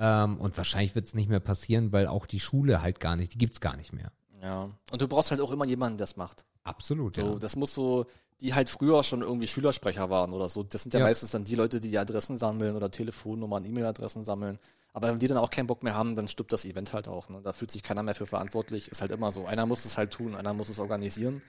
Ähm, 0.05 0.37
und 0.39 0.57
wahrscheinlich 0.59 0.95
wird 0.97 1.07
es 1.07 1.15
nicht 1.15 1.29
mehr 1.29 1.39
passieren, 1.41 1.93
weil 1.93 2.09
auch 2.09 2.27
die 2.27 2.41
Schule 2.41 2.83
halt 2.83 2.99
gar 2.99 3.15
nicht, 3.15 3.35
die 3.35 3.39
gibt's 3.39 3.61
gar 3.61 3.77
nicht 3.77 3.93
mehr. 3.93 4.11
ja. 4.43 4.69
Und 4.91 5.01
du 5.01 5.07
brauchst 5.07 5.31
halt 5.31 5.41
auch 5.41 5.53
immer 5.53 5.65
jemanden, 5.65 5.97
der 5.97 6.03
das 6.07 6.17
macht. 6.17 6.45
Absolut, 6.65 7.15
So, 7.17 7.35
ja. 7.35 7.39
das 7.39 7.55
muss 7.57 7.73
so, 7.73 8.07
die 8.41 8.53
halt 8.55 8.69
früher 8.69 9.05
schon 9.05 9.23
irgendwie 9.23 9.47
Schülersprecher 9.47 10.11
waren 10.11 10.33
oder 10.33 10.49
so. 10.49 10.65
Das 10.65 10.83
sind 10.83 10.93
ja, 10.95 11.01
Ja. 11.01 11.07
meistens 11.07 11.31
dann 11.31 11.45
die 11.45 11.55
Leute, 11.55 11.81
die 11.81 11.89
die 11.91 11.99
Adressen 11.99 12.37
sammeln 12.39 12.75
oder 12.75 12.91
Telefonnummern, 12.91 13.65
E-Mail-Adressen 13.65 14.25
sammeln. 14.25 14.59
Aber 14.93 15.09
wenn 15.09 15.19
die 15.21 15.29
dann 15.29 15.39
auch 15.39 15.51
keinen 15.51 15.69
Bock 15.69 15.83
mehr 15.85 15.95
haben, 15.95 16.17
dann 16.17 16.27
stirbt 16.29 16.53
das 16.53 16.65
Event 16.65 16.93
halt 16.93 17.07
auch. 17.09 17.29
Ne? 17.29 17.41
Da 17.43 17.53
fühlt 17.53 17.71
sich 17.71 17.83
keiner 17.85 18.03
mehr 18.03 18.15
für 18.17 18.27
verantwortlich. 18.27 18.89
Ist 18.89 19.01
halt 19.01 19.13
immer 19.13 19.31
so. 19.33 19.47
Einer 19.47 19.65
muss 19.67 19.85
es 19.85 19.97
halt 19.97 20.13
tun, 20.13 20.35
einer 20.35 20.53
muss 20.53 20.69
es 20.69 20.81
organisieren. 20.81 21.41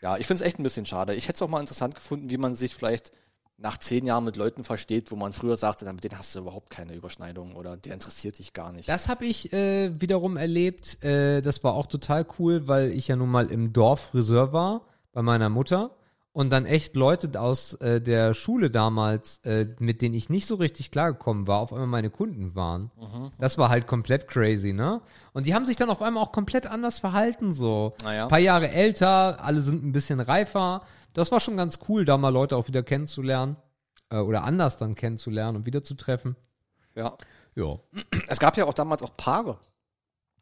Ja, 0.00 0.16
ich 0.16 0.26
finde 0.26 0.42
es 0.42 0.46
echt 0.46 0.58
ein 0.58 0.62
bisschen 0.62 0.86
schade. 0.86 1.14
Ich 1.14 1.24
hätte 1.28 1.36
es 1.36 1.42
auch 1.42 1.48
mal 1.48 1.60
interessant 1.60 1.94
gefunden, 1.94 2.30
wie 2.30 2.36
man 2.38 2.54
sich 2.54 2.74
vielleicht 2.74 3.10
nach 3.56 3.78
zehn 3.78 4.04
Jahren 4.04 4.24
mit 4.24 4.36
Leuten 4.36 4.64
versteht, 4.64 5.10
wo 5.10 5.16
man 5.16 5.32
früher 5.32 5.56
sagte, 5.56 5.90
mit 5.92 6.04
denen 6.04 6.18
hast 6.18 6.34
du 6.34 6.40
überhaupt 6.40 6.70
keine 6.70 6.94
Überschneidung 6.94 7.54
oder 7.54 7.76
der 7.76 7.94
interessiert 7.94 8.38
dich 8.38 8.52
gar 8.52 8.72
nicht. 8.72 8.88
Das 8.88 9.08
habe 9.08 9.26
ich 9.26 9.52
äh, 9.52 9.90
wiederum 10.00 10.36
erlebt. 10.36 11.02
Äh, 11.04 11.40
das 11.40 11.62
war 11.62 11.74
auch 11.74 11.86
total 11.86 12.26
cool, 12.38 12.66
weil 12.66 12.90
ich 12.90 13.08
ja 13.08 13.16
nun 13.16 13.30
mal 13.30 13.46
im 13.46 13.72
Dorf 13.72 14.10
Friseur 14.10 14.52
war 14.52 14.82
bei 15.12 15.22
meiner 15.22 15.48
Mutter 15.48 15.92
und 16.34 16.50
dann 16.50 16.66
echt 16.66 16.96
Leute 16.96 17.40
aus 17.40 17.74
äh, 17.74 18.00
der 18.00 18.34
Schule 18.34 18.68
damals, 18.68 19.38
äh, 19.44 19.68
mit 19.78 20.02
denen 20.02 20.16
ich 20.16 20.28
nicht 20.28 20.46
so 20.46 20.56
richtig 20.56 20.90
klargekommen 20.90 21.46
war, 21.46 21.60
auf 21.60 21.72
einmal 21.72 21.86
meine 21.86 22.10
Kunden 22.10 22.56
waren. 22.56 22.90
Das 23.38 23.56
war 23.56 23.68
halt 23.68 23.86
komplett 23.86 24.26
crazy, 24.26 24.72
ne? 24.72 25.00
Und 25.32 25.46
die 25.46 25.54
haben 25.54 25.64
sich 25.64 25.76
dann 25.76 25.90
auf 25.90 26.02
einmal 26.02 26.24
auch 26.24 26.32
komplett 26.32 26.66
anders 26.66 26.98
verhalten, 26.98 27.52
so. 27.52 27.94
Naja. 28.02 28.24
Ein 28.24 28.28
paar 28.28 28.40
Jahre 28.40 28.68
älter, 28.68 29.44
alle 29.44 29.60
sind 29.60 29.84
ein 29.84 29.92
bisschen 29.92 30.18
reifer. 30.18 30.82
Das 31.14 31.32
war 31.32 31.40
schon 31.40 31.56
ganz 31.56 31.78
cool, 31.88 32.04
da 32.04 32.18
mal 32.18 32.28
Leute 32.28 32.56
auch 32.56 32.68
wieder 32.68 32.82
kennenzulernen. 32.82 33.56
Äh, 34.10 34.18
oder 34.18 34.44
anders 34.44 34.76
dann 34.76 34.94
kennenzulernen 34.94 35.56
und 35.56 35.66
wiederzutreffen. 35.66 36.36
Ja. 36.94 37.16
Ja. 37.54 37.78
Es 38.28 38.38
gab 38.38 38.56
ja 38.56 38.66
auch 38.66 38.74
damals 38.74 39.02
auch 39.02 39.16
Paare. 39.16 39.58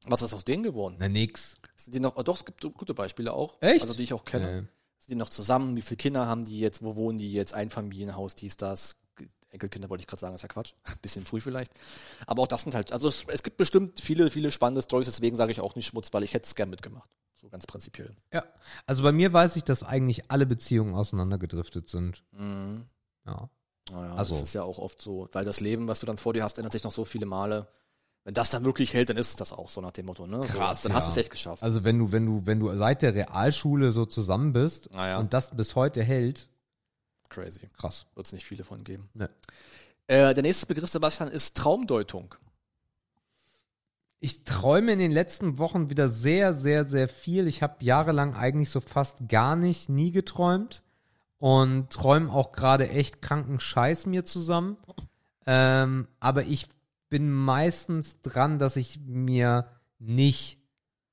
Was 0.05 0.23
ist 0.23 0.35
aus 0.35 0.45
denen 0.45 0.63
geworden? 0.63 0.97
Na 0.99 1.09
nix. 1.09 1.57
Sind 1.77 1.95
die 1.95 2.01
noch, 2.01 2.21
doch, 2.25 2.37
es 2.37 2.45
gibt 2.45 2.61
gute 2.75 2.95
Beispiele 2.95 3.33
auch. 3.33 3.61
Echt? 3.61 3.83
Also 3.83 3.95
die 3.95 4.03
ich 4.03 4.13
auch 4.13 4.25
kenne. 4.25 4.63
Nee. 4.63 4.69
Sind 4.99 5.11
die 5.11 5.17
noch 5.17 5.29
zusammen? 5.29 5.77
Wie 5.77 5.83
viele 5.83 5.97
Kinder 5.97 6.27
haben 6.27 6.45
die 6.45 6.59
jetzt? 6.59 6.83
Wo 6.83 6.97
wohnen 6.97 7.19
die 7.19 7.33
jetzt? 7.33 7.55
Einfamilienhaus, 7.55 8.35
dies, 8.35 8.57
das. 8.57 8.97
Enkelkinder 9.51 9.91
wollte 9.91 10.01
ich 10.01 10.07
gerade 10.07 10.21
sagen, 10.21 10.35
ist 10.35 10.43
ja 10.43 10.49
Quatsch. 10.49 10.73
Bisschen 11.03 11.25
früh 11.25 11.41
vielleicht. 11.41 11.73
Aber 12.27 12.43
auch 12.43 12.47
das 12.47 12.63
sind 12.63 12.75
halt, 12.75 12.93
also 12.93 13.09
es, 13.09 13.25
es 13.29 13.43
gibt 13.43 13.59
bestimmt 13.59 14.01
viele, 14.01 14.31
viele 14.31 14.51
spannende 14.51 14.83
Stories, 14.83 15.07
deswegen 15.07 15.37
sage 15.37 15.53
ich 15.53 15.61
auch 15.61 15.77
nicht 15.77 15.87
Schmutz, 15.87 16.13
weil 16.13 16.23
ich 16.23 16.33
hätte 16.35 16.47
es 16.47 16.55
gern 16.55 16.71
mitgemacht. 16.71 17.11
So 17.43 17.49
ganz 17.49 17.67
prinzipiell. 17.67 18.15
Ja, 18.33 18.45
also 18.87 19.03
bei 19.03 19.11
mir 19.13 19.33
weiß 19.33 19.57
ich, 19.57 19.65
dass 19.65 19.83
eigentlich 19.83 20.31
alle 20.31 20.47
Beziehungen 20.47 20.95
auseinandergedriftet 20.95 21.89
sind. 21.89 22.23
Mhm. 22.33 22.87
Ja. 23.27 23.51
Naja, 23.91 24.15
Also- 24.15 24.35
das 24.35 24.45
ist 24.45 24.55
ja 24.55 24.63
auch 24.63 24.79
oft 24.79 25.03
so, 25.03 25.29
weil 25.33 25.45
das 25.45 25.59
Leben, 25.61 25.89
was 25.89 25.99
du 26.01 26.07
dann 26.07 26.19
vor 26.19 26.33
dir 26.33 26.45
hast, 26.45 26.57
ändert 26.59 26.73
sich 26.73 26.85
noch 26.85 26.93
so 26.93 27.05
viele 27.05 27.27
Male. 27.27 27.67
Wenn 28.25 28.35
das 28.35 28.51
dann 28.51 28.65
wirklich 28.65 28.95
hält, 28.95 29.09
dann 29.11 29.17
ist 29.17 29.31
es 29.31 29.37
das 29.37 29.53
auch 29.53 29.69
so 29.69 29.81
nach 29.81 29.91
dem 29.91 30.07
Motto, 30.07 30.29
ne? 30.29 30.41
Krass, 30.47 30.83
so, 30.83 30.89
dann 30.89 30.97
hast 30.97 31.07
ja. 31.07 31.09
du 31.09 31.13
es 31.13 31.17
echt 31.17 31.31
geschafft. 31.33 31.65
Also 31.65 31.83
wenn 31.83 31.99
du, 31.99 32.13
wenn 32.13 32.25
du, 32.25 32.47
wenn 32.47 32.61
du 32.61 32.73
seit 32.75 33.03
der 33.03 33.15
Realschule 33.15 33.91
so 33.91 34.05
zusammen 34.07 34.53
bist 34.53 34.93
Naja. 34.93 35.19
und 35.19 35.35
das 35.35 35.51
bis 35.51 35.75
heute 35.75 36.05
hält, 36.05 36.49
Crazy. 37.29 37.69
krass. 37.77 38.07
Wird 38.15 38.27
es 38.29 38.33
nicht 38.33 38.45
viele 38.45 38.63
von 38.63 38.85
geben. 38.85 39.11
Ne. 39.15 39.29
Äh, 40.07 40.33
der 40.35 40.43
nächste 40.43 40.67
Begriff, 40.67 40.89
Sebastian, 40.91 41.29
ist 41.31 41.57
Traumdeutung. 41.57 42.37
Ich 44.25 44.45
träume 44.45 44.93
in 44.93 45.01
den 45.01 45.11
letzten 45.11 45.59
Wochen 45.59 45.91
wieder 45.91 46.09
sehr, 46.09 46.55
sehr, 46.55 46.85
sehr 46.85 47.09
viel. 47.09 47.49
Ich 47.49 47.61
habe 47.61 47.85
jahrelang 47.85 48.37
eigentlich 48.37 48.71
so 48.71 48.81
fast 48.81 49.29
gar 49.29 49.57
nicht, 49.57 49.89
nie 49.89 50.13
geträumt 50.13 50.85
und 51.39 51.91
träume 51.91 52.33
auch 52.33 52.53
gerade 52.53 52.89
echt 52.89 53.21
kranken 53.21 53.59
Scheiß 53.59 54.07
mir 54.07 54.25
zusammen. 54.25 54.77
Ähm, 55.45 56.07
aber 56.21 56.45
ich 56.45 56.69
bin 57.09 57.33
meistens 57.33 58.23
dran, 58.23 58.61
dass 58.61 58.77
ich 58.77 59.01
mir 59.01 59.67
nicht 59.99 60.63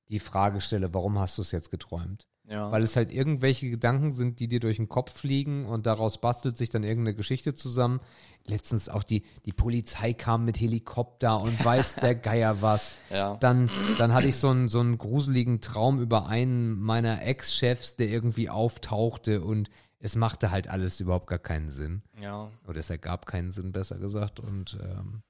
die 0.08 0.20
Frage 0.20 0.60
stelle, 0.60 0.94
warum 0.94 1.18
hast 1.18 1.36
du 1.36 1.42
es 1.42 1.50
jetzt 1.50 1.72
geträumt? 1.72 2.28
Ja. 2.50 2.72
Weil 2.72 2.82
es 2.82 2.96
halt 2.96 3.12
irgendwelche 3.12 3.70
Gedanken 3.70 4.10
sind, 4.12 4.40
die 4.40 4.48
dir 4.48 4.58
durch 4.58 4.76
den 4.76 4.88
Kopf 4.88 5.16
fliegen 5.16 5.66
und 5.66 5.86
daraus 5.86 6.20
bastelt 6.20 6.58
sich 6.58 6.68
dann 6.68 6.82
irgendeine 6.82 7.14
Geschichte 7.14 7.54
zusammen. 7.54 8.00
Letztens 8.44 8.88
auch 8.88 9.04
die, 9.04 9.22
die 9.46 9.52
Polizei 9.52 10.14
kam 10.14 10.44
mit 10.46 10.58
Helikopter 10.58 11.40
und 11.40 11.64
weiß 11.64 11.96
der 11.96 12.16
Geier 12.16 12.60
was. 12.60 12.98
Ja. 13.08 13.36
Dann, 13.36 13.70
dann 13.98 14.12
hatte 14.12 14.26
ich 14.26 14.36
so 14.36 14.48
einen, 14.48 14.68
so 14.68 14.80
einen 14.80 14.98
gruseligen 14.98 15.60
Traum 15.60 16.00
über 16.00 16.26
einen 16.26 16.80
meiner 16.80 17.22
Ex-Chefs, 17.22 17.94
der 17.94 18.08
irgendwie 18.08 18.50
auftauchte 18.50 19.42
und 19.42 19.70
es 20.00 20.16
machte 20.16 20.50
halt 20.50 20.66
alles 20.66 20.98
überhaupt 20.98 21.28
gar 21.28 21.38
keinen 21.38 21.70
Sinn. 21.70 22.02
ja. 22.20 22.50
Oder 22.66 22.80
es 22.80 22.90
ergab 22.90 23.26
keinen 23.26 23.52
Sinn, 23.52 23.70
besser 23.70 23.98
gesagt. 23.98 24.40
Und 24.40 24.76
ähm, 24.82 25.22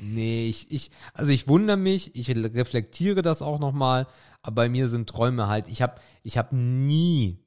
nee, 0.00 0.48
ich, 0.48 0.70
ich, 0.70 0.90
also 1.14 1.32
ich 1.32 1.48
wundere 1.48 1.76
mich, 1.76 2.14
ich 2.16 2.28
reflektiere 2.28 3.22
das 3.22 3.42
auch 3.42 3.58
nochmal, 3.58 4.06
aber 4.42 4.56
bei 4.56 4.68
mir 4.68 4.88
sind 4.88 5.08
Träume 5.08 5.48
halt, 5.48 5.68
ich 5.68 5.82
habe 5.82 6.00
ich 6.22 6.38
hab 6.38 6.52
nie, 6.52 7.38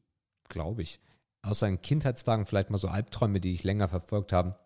glaube 0.49 0.81
ich, 0.81 0.99
außer 1.41 1.67
in 1.67 1.81
Kindheitstagen 1.81 2.45
vielleicht 2.45 2.69
mal 2.69 2.77
so 2.77 2.87
Albträume, 2.87 3.39
die 3.39 3.53
ich 3.53 3.63
länger 3.63 3.87
verfolgt 3.87 4.33
habe, 4.33 4.57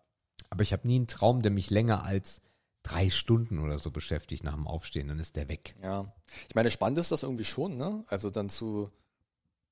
aber 0.48 0.62
ich 0.62 0.72
habe 0.72 0.86
nie 0.86 0.96
einen 0.96 1.06
Traum, 1.06 1.42
der 1.42 1.50
mich 1.50 1.70
länger 1.70 2.04
als 2.04 2.40
drei 2.82 3.10
Stunden 3.10 3.58
oder 3.58 3.78
so 3.78 3.90
beschäftigt 3.90 4.44
nach 4.44 4.54
dem 4.54 4.66
Aufstehen, 4.66 5.08
dann 5.08 5.18
ist 5.18 5.36
der 5.36 5.48
weg. 5.48 5.74
Ja. 5.82 6.12
Ich 6.48 6.54
meine, 6.54 6.70
spannend 6.70 6.98
ist 6.98 7.12
das 7.12 7.22
irgendwie 7.22 7.44
schon, 7.44 7.76
ne? 7.76 8.04
Also 8.08 8.30
dann 8.30 8.48
zu, 8.48 8.90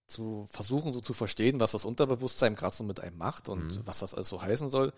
zu 0.06 0.46
versuchen, 0.50 0.92
so 0.92 1.00
zu 1.00 1.14
verstehen, 1.14 1.60
was 1.60 1.72
das 1.72 1.84
Unterbewusstsein 1.84 2.54
gerade 2.54 2.74
so 2.74 2.84
mit 2.84 3.00
einem 3.00 3.16
macht 3.16 3.48
und 3.48 3.86
was 3.86 4.00
das 4.00 4.14
alles 4.14 4.28
so 4.28 4.42
heißen 4.42 4.68
soll. 4.68 4.92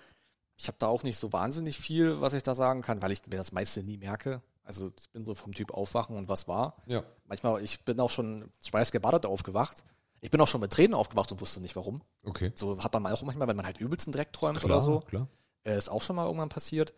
Ich 0.60 0.68
habe 0.68 0.76
da 0.78 0.88
auch 0.88 1.04
nicht 1.04 1.16
so 1.16 1.32
wahnsinnig 1.32 1.78
viel, 1.78 2.20
was 2.20 2.34
ich 2.34 2.42
da 2.42 2.54
sagen 2.54 2.82
kann, 2.82 3.00
weil 3.00 3.12
ich 3.12 3.26
mir 3.26 3.38
das 3.38 3.50
meiste 3.50 3.82
nie 3.82 3.96
merke. 3.96 4.42
Also 4.62 4.92
ich 5.00 5.08
bin 5.08 5.24
so 5.24 5.34
vom 5.34 5.54
Typ 5.54 5.72
aufwachen 5.72 6.14
und 6.18 6.28
was 6.28 6.48
war. 6.48 6.76
Ja. 6.84 7.02
Manchmal, 7.24 7.64
ich 7.64 7.82
bin 7.86 7.98
auch 7.98 8.10
schon 8.10 8.52
schweißgebadet 8.62 9.24
aufgewacht. 9.24 9.84
Ich 10.20 10.30
bin 10.30 10.38
auch 10.38 10.48
schon 10.48 10.60
mit 10.60 10.70
Tränen 10.70 10.92
aufgewacht 10.92 11.32
und 11.32 11.40
wusste 11.40 11.62
nicht 11.62 11.76
warum. 11.76 12.02
Okay. 12.24 12.52
So 12.54 12.78
hat 12.78 12.92
man 12.92 13.06
auch 13.06 13.22
manchmal, 13.22 13.48
wenn 13.48 13.56
man 13.56 13.64
halt 13.64 13.78
übelsten 13.80 14.12
Dreck 14.12 14.34
träumt 14.34 14.58
Klar, 14.58 14.70
oder 14.70 14.80
so. 14.82 15.00
klar. 15.00 15.28
Äh, 15.64 15.78
ist 15.78 15.90
auch 15.90 16.02
schon 16.02 16.16
mal 16.16 16.26
irgendwann 16.26 16.50
passiert. 16.50 16.92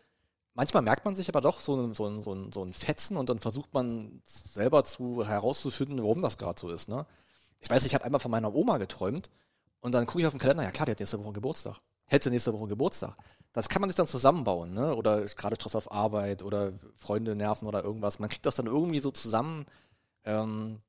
Manchmal 0.55 0.83
merkt 0.83 1.05
man 1.05 1.15
sich 1.15 1.29
aber 1.29 1.41
doch 1.41 1.61
so 1.61 1.77
ein, 1.77 1.95
so 1.95 2.09
ein, 2.09 2.21
so 2.21 2.35
ein, 2.35 2.51
so 2.51 2.65
ein 2.65 2.73
Fetzen 2.73 3.17
und 3.17 3.29
dann 3.29 3.39
versucht 3.39 3.73
man 3.75 4.23
selber 4.25 4.83
zu 4.83 5.25
herauszufinden, 5.25 6.03
warum 6.03 6.21
das 6.21 6.37
gerade 6.37 6.61
so 6.61 6.69
ist. 6.69 6.89
Ne? 6.89 7.07
Ich 7.61 7.71
weiß, 7.71 7.87
ich 7.87 7.95
habe 7.95 8.05
einmal 8.05 8.21
von 8.21 8.33
meiner 8.33 8.53
Oma 8.53 8.79
geträumt 8.79 9.31
und 9.79 9.93
dann 9.93 10.05
gucke 10.07 10.19
ich 10.19 10.27
auf 10.27 10.33
den 10.33 10.41
Kalender, 10.41 10.65
ja 10.65 10.73
klar, 10.73 10.87
die 10.87 10.93
hat 10.93 10.99
nächste 10.99 11.23
Woche 11.23 11.35
Geburtstag. 11.35 11.81
Hätte 12.13 12.31
nächste 12.31 12.53
Woche 12.53 12.69
Geburtstag. 12.69 13.17
Das 13.55 13.71
kann 13.71 13.81
man 13.81 13.89
sich 13.89 13.97
dann 13.97 14.07
zusammenbauen, 14.07 14.75
ne? 14.75 14.95
Oder 14.95 15.23
ist 15.23 15.37
gerade 15.37 15.57
Stress 15.57 15.75
auf 15.75 15.91
Arbeit 15.91 16.43
oder 16.43 16.73
Freunde 16.95 17.35
nerven 17.35 17.67
oder 17.67 17.83
irgendwas. 17.83 18.19
Man 18.19 18.29
kriegt 18.29 18.45
das 18.45 18.55
dann 18.55 18.67
irgendwie 18.67 18.99
so 18.99 19.11
zusammen. 19.11 19.65
Ähm, 20.25 20.81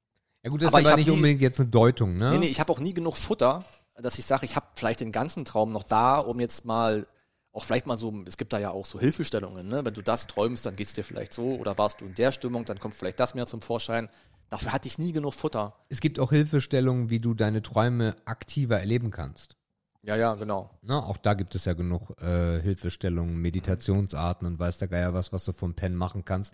Ja 0.44 0.50
gut, 0.50 0.62
das 0.62 0.68
Aber 0.68 0.82
ist 0.82 0.88
aber 0.88 0.98
nicht 0.98 1.08
nie- 1.08 1.14
unbedingt 1.16 1.40
jetzt 1.41 1.62
eine 1.62 1.70
Deutung, 1.70 2.18
ne? 2.18 2.32
Nee, 2.32 2.38
nee, 2.40 2.48
ich 2.48 2.60
habe 2.60 2.72
auch 2.74 2.80
nie 2.80 2.94
genug 2.94 3.16
Futter, 3.16 3.64
dass 3.95 4.20
ich 4.20 4.26
sage, 4.26 4.45
ich 4.45 4.58
habe 4.58 4.66
vielleicht 4.76 5.00
den 5.00 5.14
ganzen 5.14 5.45
Traum 5.45 5.72
noch 5.72 5.84
da, 5.84 6.18
um 6.20 6.41
jetzt 6.41 6.66
mal, 6.66 7.08
auch 7.54 7.64
vielleicht 7.64 7.88
mal 7.88 7.95
so, 7.98 8.14
es 8.28 8.36
gibt 8.36 8.52
da 8.52 8.60
ja 8.60 8.72
auch 8.72 8.86
so 8.86 9.00
Hilfestellungen, 9.00 9.66
ne? 9.70 9.86
Wenn 9.86 9.94
du 9.94 10.02
das 10.02 10.28
träumst, 10.28 10.66
dann 10.66 10.76
geht's 10.76 10.94
dir 10.94 11.06
vielleicht 11.06 11.32
so, 11.32 11.56
oder 11.56 11.78
warst 11.78 12.02
du 12.02 12.06
in 12.06 12.16
der 12.16 12.34
Stimmung, 12.34 12.66
dann 12.66 12.80
kommt 12.80 12.95
vielleicht 12.95 13.20
das 13.22 13.34
mehr 13.34 13.45
zum 13.45 13.62
Vorschein. 13.62 14.10
Dafür 14.50 14.74
hatte 14.74 14.90
ich 14.90 14.98
nie 14.98 15.14
genug 15.14 15.34
Futter. 15.34 15.74
Es 15.88 16.02
gibt 16.02 16.20
auch 16.20 16.32
Hilfestellungen, 16.32 17.10
wie 17.10 17.20
du 17.20 17.34
deine 17.34 17.62
Träume 17.62 18.18
aktiver 18.26 18.78
erleben 18.78 19.10
kannst. 19.10 19.56
Ja, 20.06 20.18
ja, 20.18 20.36
genau. 20.36 20.70
Ne, 20.82 21.02
auch 21.02 21.16
da 21.16 21.34
gibt 21.34 21.56
es 21.56 21.64
ja 21.64 21.72
genug 21.74 22.22
äh, 22.22 22.62
Hilfestellungen, 22.62 23.38
Meditationsarten 23.38 24.46
und 24.46 24.60
weiß 24.60 24.78
der 24.78 24.90
Geier 24.90 25.14
was, 25.14 25.32
was 25.32 25.46
du 25.46 25.54
vom 25.54 25.76
Pen 25.76 25.96
machen 25.96 26.26
kannst. 26.26 26.54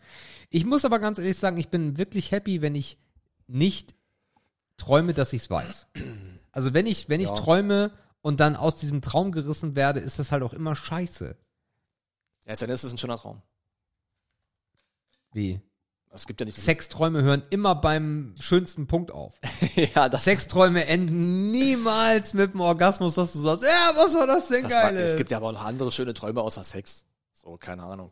Ich 0.52 0.66
muss 0.66 0.86
aber 0.86 1.00
ganz 1.00 1.18
ehrlich 1.18 1.38
sagen, 1.38 1.58
ich 1.58 1.70
bin 1.70 1.98
wirklich 1.98 2.32
happy, 2.32 2.62
wenn 2.62 2.76
ich 2.76 3.00
nicht 3.48 3.96
träume, 4.78 5.14
dass 5.16 5.34
ich 5.34 5.42
es 5.42 5.50
weiß. 5.50 5.88
Also 6.52 6.74
wenn 6.76 6.86
ich, 6.86 7.10
wenn 7.10 7.22
ich 7.22 7.30
Ja. 7.30 7.34
träume 7.36 7.92
und 8.22 8.40
dann 8.40 8.56
aus 8.56 8.78
diesem 8.78 9.02
Traum 9.02 9.32
gerissen 9.32 9.76
werde, 9.76 10.00
ist 10.00 10.20
das 10.20 10.32
halt 10.32 10.44
auch 10.44 10.54
immer 10.54 10.76
scheiße. 10.76 11.36
Ja, 12.46 12.56
dann 12.56 12.70
ist 12.70 12.84
es 12.84 12.92
ein 12.92 12.98
schöner 13.00 13.18
Traum. 13.18 13.42
Wie? 15.34 15.60
Es 16.11 16.26
gibt 16.26 16.40
ja 16.40 16.45
nicht. 16.45 16.60
Sexträume 16.60 17.22
hören 17.22 17.44
immer 17.52 17.76
beim 17.76 18.34
schönsten 18.40 18.88
Punkt 18.88 19.11
auf. 19.11 19.36
ja, 19.95 20.10
das, 20.10 20.23
Sexträume 20.23 20.88
enden 20.88 21.52
niemals 21.52 22.34
mit 22.34 22.53
dem 22.53 22.61
Orgasmus, 22.61 23.15
dass 23.15 23.34
du 23.34 23.40
sagst, 23.40 23.64
ja, 23.64 23.91
was 23.95 24.15
war 24.15 24.26
das 24.26 24.48
denn 24.48 24.64
das 24.64 24.72
Geiles? 24.72 25.11
es 25.11 25.18
gibt 25.18 25.30
ja 25.31 25.38
aber 25.38 25.48
auch 25.48 25.53
noch 25.53 25.65
andere 25.65 25.91
schöne 25.91 26.14
Träume 26.14 26.41
außer 26.41 26.64
Sex. 26.64 27.06
So, 27.31 27.57
keine 27.57 27.84
Ahnung. 27.84 28.11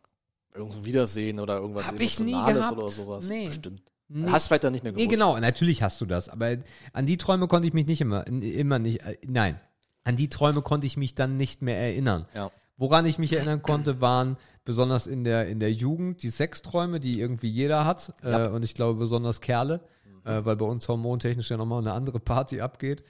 Irgendein 0.54 0.86
Wiedersehen 0.86 1.40
oder 1.40 1.58
irgendwas 1.58 1.88
Hab 1.88 2.00
ich 2.00 2.20
nie 2.20 2.32
gehabt. 2.32 2.78
oder 2.78 2.90
sowas. 2.90 3.28
Nee. 3.28 3.48
Bestimmt. 3.48 3.82
Nee. 4.10 4.32
Hast 4.32 4.48
vielleicht 4.48 4.64
dann 4.64 4.74
nicht 4.74 4.84
mehr 4.84 4.94
gewusst. 4.94 5.06
Nee, 5.06 5.14
genau, 5.14 5.38
natürlich 5.38 5.82
hast 5.82 6.00
du 6.00 6.06
das, 6.06 6.30
aber 6.30 6.58
an 6.94 7.06
die 7.06 7.18
Träume 7.18 7.48
konnte 7.48 7.68
ich 7.68 7.74
mich 7.74 7.88
nicht 7.88 8.00
immer, 8.00 8.26
immer 8.26 8.80
nicht, 8.80 9.02
äh, 9.02 9.18
nein, 9.28 9.60
an 10.06 10.16
die 10.16 10.30
Träume 10.30 10.62
konnte 10.62 10.88
ich 10.88 10.96
mich 10.96 11.16
dann 11.16 11.36
nicht 11.36 11.62
mehr 11.62 11.78
erinnern. 11.78 12.26
Ja. 12.34 12.50
Woran 12.78 13.06
ich 13.06 13.18
mich 13.18 13.34
erinnern 13.34 13.62
konnte, 13.62 14.00
waren 14.00 14.38
besonders 14.68 15.08
in 15.08 15.24
der, 15.24 15.48
in 15.48 15.62
der 15.62 15.72
Jugend 15.72 16.22
die 16.24 16.30
Sexträume, 16.30 17.00
die 17.00 17.22
irgendwie 17.22 17.48
jeder 17.50 17.86
hat, 17.86 18.14
Ja. 18.22 18.44
äh, 18.48 18.50
und 18.50 18.64
ich 18.66 18.76
glaube 18.76 19.00
besonders 19.00 19.40
Kerle, 19.40 19.80
äh, 20.26 20.42
weil 20.44 20.58
bei 20.58 20.66
uns 20.66 20.86
hormontechnisch 20.90 21.50
ja 21.50 21.56
nochmal 21.56 21.80
eine 21.80 21.94
andere 21.94 22.20
Party 22.20 22.60
abgeht. 22.60 23.02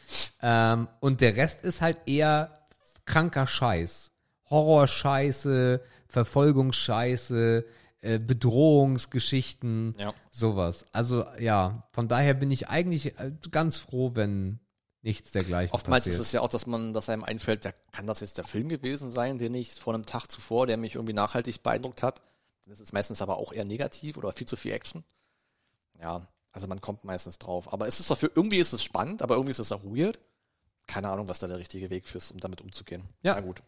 Ähm, 0.43 0.87
und 0.99 1.19
der 1.21 1.35
Rest 1.35 1.63
ist 1.63 1.81
halt 1.81 1.97
eher 2.05 2.59
kranker 3.05 3.47
Scheiß. 3.47 4.11
Horrorscheiße, 4.51 5.81
Verfolgungsscheiße, 6.07 7.65
äh, 8.01 8.19
Bedrohungsgeschichten, 8.19 9.95
Ja. 9.97 10.13
sowas. 10.31 10.85
Also 10.91 11.25
ja, 11.39 11.87
von 11.91 12.07
daher 12.07 12.35
bin 12.35 12.51
ich 12.51 12.67
eigentlich 12.69 13.17
äh, 13.19 13.31
ganz 13.51 13.77
froh, 13.79 14.11
wenn 14.13 14.59
nichts 15.07 15.31
dergleichen 15.31 15.73
Oftmals 15.73 16.03
passiert. 16.03 16.21
ist 16.21 16.27
es 16.27 16.31
ja 16.33 16.41
auch, 16.41 16.49
dass 16.49 16.67
man, 16.67 16.93
dass 16.93 17.09
einem 17.09 17.23
einfällt, 17.23 17.65
da 17.65 17.71
kann 17.91 18.05
das 18.05 18.19
jetzt 18.19 18.37
der 18.37 18.43
Film 18.43 18.69
gewesen 18.69 19.11
sein, 19.11 19.37
den 19.37 19.55
ich 19.55 19.73
vor 19.73 19.93
einem 19.93 20.05
Tag 20.05 20.29
zuvor, 20.29 20.67
der 20.67 20.77
mich 20.77 20.95
irgendwie 20.95 21.13
nachhaltig 21.13 21.63
beeindruckt 21.63 22.03
hat. 22.03 22.21
Das 22.67 22.79
ist 22.79 22.93
meistens 22.93 23.21
aber 23.21 23.37
auch 23.37 23.53
eher 23.53 23.65
negativ 23.65 24.17
oder 24.17 24.31
viel 24.33 24.47
zu 24.47 24.57
viel 24.57 24.73
Action. 24.73 25.03
Ja, 25.99 26.27
also 26.51 26.67
man 26.67 26.81
kommt 26.81 27.03
meistens 27.03 27.39
drauf. 27.39 27.71
Aber 27.71 27.87
es 27.87 27.99
ist 27.99 28.11
dafür, 28.11 28.31
irgendwie 28.35 28.57
ist 28.57 28.73
es 28.73 28.83
spannend, 28.83 29.21
aber 29.21 29.35
irgendwie 29.35 29.51
ist 29.51 29.59
es 29.59 29.71
auch 29.71 29.83
weird. 29.83 30.19
Keine 30.85 31.09
Ahnung, 31.09 31.27
was 31.27 31.39
da 31.39 31.47
der 31.47 31.59
richtige 31.59 31.89
Weg 31.89 32.07
für 32.07 32.17
ist, 32.17 32.31
um 32.31 32.39
damit 32.39 32.61
umzugehen. 32.61 33.03
Ja. 33.23 33.35
Na 33.35 33.41
gut. 33.41 33.61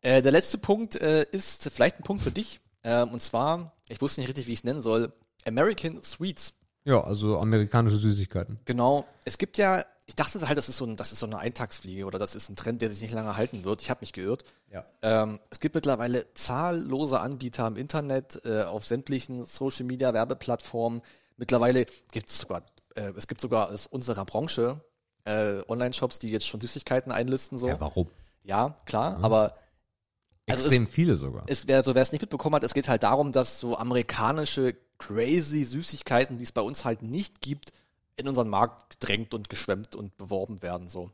Äh, 0.00 0.22
der 0.22 0.32
letzte 0.32 0.58
Punkt 0.58 0.96
äh, 0.96 1.26
ist 1.30 1.70
vielleicht 1.70 1.98
ein 1.98 2.02
Punkt 2.02 2.22
für 2.22 2.30
dich. 2.30 2.60
Ähm, 2.82 3.10
und 3.10 3.20
zwar, 3.20 3.72
ich 3.88 4.00
wusste 4.00 4.20
nicht 4.20 4.28
richtig, 4.28 4.46
wie 4.46 4.52
ich 4.52 4.58
es 4.58 4.64
nennen 4.64 4.82
soll, 4.82 5.12
American 5.46 6.02
Sweets. 6.02 6.54
ja, 6.84 7.02
also 7.02 7.38
amerikanische 7.38 7.96
Süßigkeiten. 7.96 8.58
Genau. 8.64 9.06
Es 9.24 9.38
gibt 9.38 9.56
ja, 9.56 9.84
ich 10.06 10.14
dachte 10.16 10.46
halt, 10.46 10.58
das 10.58 10.68
ist 10.68 10.76
so, 10.76 10.84
ein, 10.84 10.96
das 10.96 11.12
ist 11.12 11.20
so 11.20 11.26
eine 11.26 11.38
Eintagsfliege 11.38 12.04
oder 12.04 12.18
das 12.18 12.34
ist 12.34 12.50
ein 12.50 12.56
Trend, 12.56 12.82
der 12.82 12.90
sich 12.90 13.00
nicht 13.00 13.14
lange 13.14 13.36
halten 13.36 13.64
wird. 13.64 13.80
Ich 13.80 13.88
habe 13.90 14.00
mich 14.02 14.12
geirrt. 14.12 14.44
Ja. 14.70 14.84
Ähm, 15.02 15.40
es 15.50 15.60
gibt 15.60 15.74
mittlerweile 15.74 16.32
zahllose 16.34 17.20
Anbieter 17.20 17.66
im 17.66 17.76
Internet, 17.76 18.40
äh, 18.44 18.64
auf 18.64 18.84
sämtlichen 18.84 19.44
Social 19.46 19.84
Media 19.86 20.12
Werbeplattformen. 20.12 21.00
Mittlerweile 21.36 21.86
gibt 22.12 22.28
es 22.28 22.40
sogar, 22.40 22.62
äh, 22.96 23.12
es 23.16 23.26
gibt 23.26 23.40
sogar 23.40 23.70
aus 23.70 23.86
unserer 23.86 24.24
Branche 24.26 24.80
äh, 25.24 25.62
Online-Shops, 25.68 26.18
die 26.18 26.28
jetzt 26.28 26.46
schon 26.46 26.60
Süßigkeiten 26.60 27.10
einlisten. 27.10 27.56
So. 27.56 27.68
Ja, 27.68 27.80
warum? 27.80 28.10
Ja, 28.42 28.76
klar, 28.84 29.18
aber 29.22 29.56
Also 30.46 30.66
Extrem 30.66 30.86
viele 30.86 31.16
sogar. 31.16 31.44
es 31.46 31.66
wäre 31.66 31.82
so, 31.82 31.94
wer 31.94 32.02
es 32.02 32.12
nicht 32.12 32.20
mitbekommen 32.20 32.56
hat, 32.56 32.62
es 32.64 32.74
geht 32.74 32.90
halt 32.90 33.04
darum, 33.04 33.32
dass 33.32 33.58
so 33.58 33.78
amerikanische 33.78 34.76
crazy 34.98 35.64
Süßigkeiten, 35.64 36.36
die 36.36 36.44
es 36.44 36.52
bei 36.52 36.60
uns 36.60 36.84
halt 36.84 37.00
nicht 37.00 37.40
gibt, 37.40 37.72
in 38.16 38.28
unseren 38.28 38.48
Markt 38.48 38.90
gedrängt 39.00 39.34
und 39.34 39.48
geschwemmt 39.48 39.94
und 39.96 40.16
beworben 40.16 40.62
werden 40.62 40.86
so. 40.88 41.10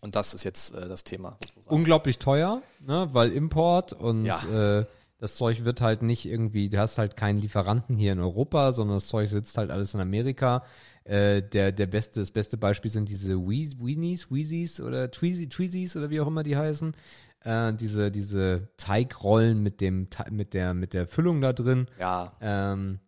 Und 0.00 0.16
das 0.16 0.34
ist 0.34 0.44
jetzt 0.44 0.74
äh, 0.74 0.86
das 0.88 1.04
Thema. 1.04 1.38
Sozusagen. 1.42 1.74
Unglaublich 1.74 2.18
teuer, 2.18 2.62
ne, 2.80 3.08
weil 3.12 3.32
Import 3.32 3.92
und 3.92 4.26
Ja. 4.26 4.80
äh, 4.80 4.86
das 5.18 5.36
Zeug 5.36 5.64
wird 5.64 5.80
halt 5.80 6.02
nicht 6.02 6.26
irgendwie, 6.26 6.68
du 6.68 6.78
hast 6.78 6.98
halt 6.98 7.16
keinen 7.16 7.38
Lieferanten 7.38 7.96
hier 7.96 8.12
in 8.12 8.20
Europa, 8.20 8.72
sondern 8.72 8.96
das 8.96 9.06
Zeug 9.06 9.28
sitzt 9.28 9.56
halt 9.56 9.70
alles 9.70 9.94
in 9.94 10.00
Amerika. 10.00 10.64
Äh, 11.04 11.42
der, 11.42 11.72
der 11.72 11.86
beste, 11.86 12.20
das 12.20 12.30
beste 12.30 12.56
Beispiel 12.58 12.90
sind 12.90 13.08
diese 13.08 13.36
Wee- 13.48 13.70
Weenies, 13.78 14.30
Weezies 14.30 14.80
oder 14.80 15.10
Tweezy, 15.10 15.48
Tweezies 15.48 15.96
oder 15.96 16.10
wie 16.10 16.20
auch 16.20 16.26
immer 16.26 16.42
die 16.42 16.56
heißen. 16.56 16.94
Äh, 17.40 17.72
diese, 17.74 18.10
diese 18.10 18.68
Teigrollen 18.76 19.62
mit 19.62 19.80
dem, 19.80 20.08
mit 20.30 20.52
der, 20.52 20.74
mit 20.74 20.92
der 20.92 21.06
Füllung 21.06 21.40
da 21.40 21.52
drin. 21.52 21.88
Ja, 21.98 22.36
Ähm, 22.40 23.00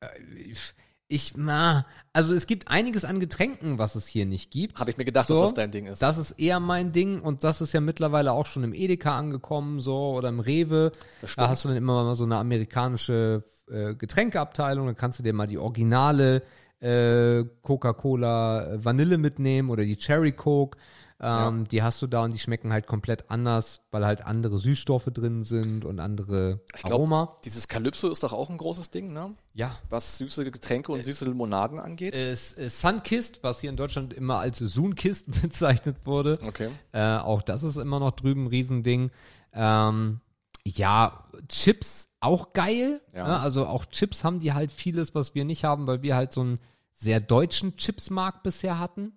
äh, 0.00 0.06
ich- 0.34 0.74
ich, 1.10 1.36
na, 1.36 1.86
also 2.12 2.34
es 2.34 2.46
gibt 2.46 2.68
einiges 2.68 3.04
an 3.04 3.18
Getränken, 3.18 3.78
was 3.78 3.96
es 3.96 4.06
hier 4.06 4.26
nicht 4.26 4.50
gibt. 4.52 4.78
habe 4.78 4.90
ich 4.90 4.96
mir 4.96 5.04
gedacht, 5.04 5.26
So, 5.26 5.34
dass 5.34 5.42
das 5.42 5.54
dein 5.54 5.72
Ding 5.72 5.86
ist. 5.86 6.00
Das 6.00 6.18
ist 6.18 6.32
eher 6.32 6.60
mein 6.60 6.92
Ding 6.92 7.20
und 7.20 7.42
das 7.42 7.60
ist 7.60 7.72
ja 7.72 7.80
mittlerweile 7.80 8.32
auch 8.32 8.46
schon 8.46 8.62
im 8.62 8.72
Edeka 8.72 9.18
angekommen, 9.18 9.80
so 9.80 10.12
oder 10.12 10.28
im 10.28 10.38
Rewe. 10.38 10.92
Da 11.36 11.48
hast 11.48 11.64
du 11.64 11.68
dann 11.68 11.76
immer 11.76 12.04
mal 12.04 12.14
so 12.14 12.24
eine 12.24 12.36
amerikanische 12.36 13.42
äh, 13.68 13.94
Getränkeabteilung, 13.94 14.86
dann 14.86 14.96
kannst 14.96 15.18
du 15.18 15.24
dir 15.24 15.32
mal 15.32 15.48
die 15.48 15.58
originale 15.58 16.42
äh, 16.78 17.44
Coca-Cola 17.62 18.74
äh, 18.74 18.84
Vanille 18.84 19.18
mitnehmen 19.18 19.68
oder 19.68 19.84
die 19.84 19.96
Cherry 19.96 20.32
Coke. 20.32 20.78
Ähm, 21.22 21.68
Die 21.68 21.82
hast 21.82 22.00
du 22.00 22.06
da 22.06 22.24
und 22.24 22.32
die 22.32 22.38
schmecken 22.38 22.72
halt 22.72 22.86
komplett 22.86 23.30
anders, 23.30 23.82
weil 23.90 24.06
halt 24.06 24.24
andere 24.24 24.58
Süßstoffe 24.58 25.10
drin 25.12 25.44
sind 25.44 25.84
und 25.84 26.00
andere 26.00 26.60
Ich 26.74 26.82
glaub, 26.82 26.92
Aroma. 27.00 27.36
Dieses 27.44 27.68
Calypso 27.68 28.10
ist 28.10 28.22
doch 28.22 28.32
auch 28.32 28.48
ein 28.48 28.56
großes 28.56 28.90
Ding, 28.90 29.12
ne? 29.12 29.34
Ja, 29.52 29.76
Was 29.90 30.16
süße 30.18 30.50
Getränke 30.50 30.92
und 30.92 31.02
süße 31.02 31.24
Limonaden 31.26 31.78
angeht. 31.78 32.16
äh, 32.16 32.34
Sunkist, 32.34 33.42
was 33.42 33.60
hier 33.60 33.70
in 33.70 33.76
Deutschland 33.76 34.14
immer 34.14 34.38
als 34.38 34.58
Sunkist 34.58 35.26
bezeichnet 35.42 35.96
wurde. 36.04 36.38
Okay. 36.42 36.70
Äh, 36.92 37.18
auch 37.18 37.42
das 37.42 37.62
ist 37.62 37.76
immer 37.76 38.00
noch 38.00 38.12
drüben 38.12 38.44
ein 38.44 38.48
Riesending. 38.48 39.10
Ähm, 39.52 40.20
ja, 40.64 41.24
Chips 41.48 42.08
auch 42.20 42.52
geil. 42.52 43.00
Ja. 43.14 43.26
Ne? 43.26 43.40
Also 43.40 43.66
auch 43.66 43.84
Chips 43.86 44.24
haben 44.24 44.40
die 44.40 44.52
halt 44.52 44.72
vieles, 44.72 45.14
was 45.14 45.34
wir 45.34 45.44
nicht 45.44 45.64
haben, 45.64 45.86
weil 45.86 46.02
wir 46.02 46.16
halt 46.16 46.32
so 46.32 46.40
einen 46.42 46.60
sehr 46.92 47.20
deutschen 47.20 47.76
Chipsmarkt 47.76 48.42
bisher 48.42 48.78
hatten. 48.78 49.12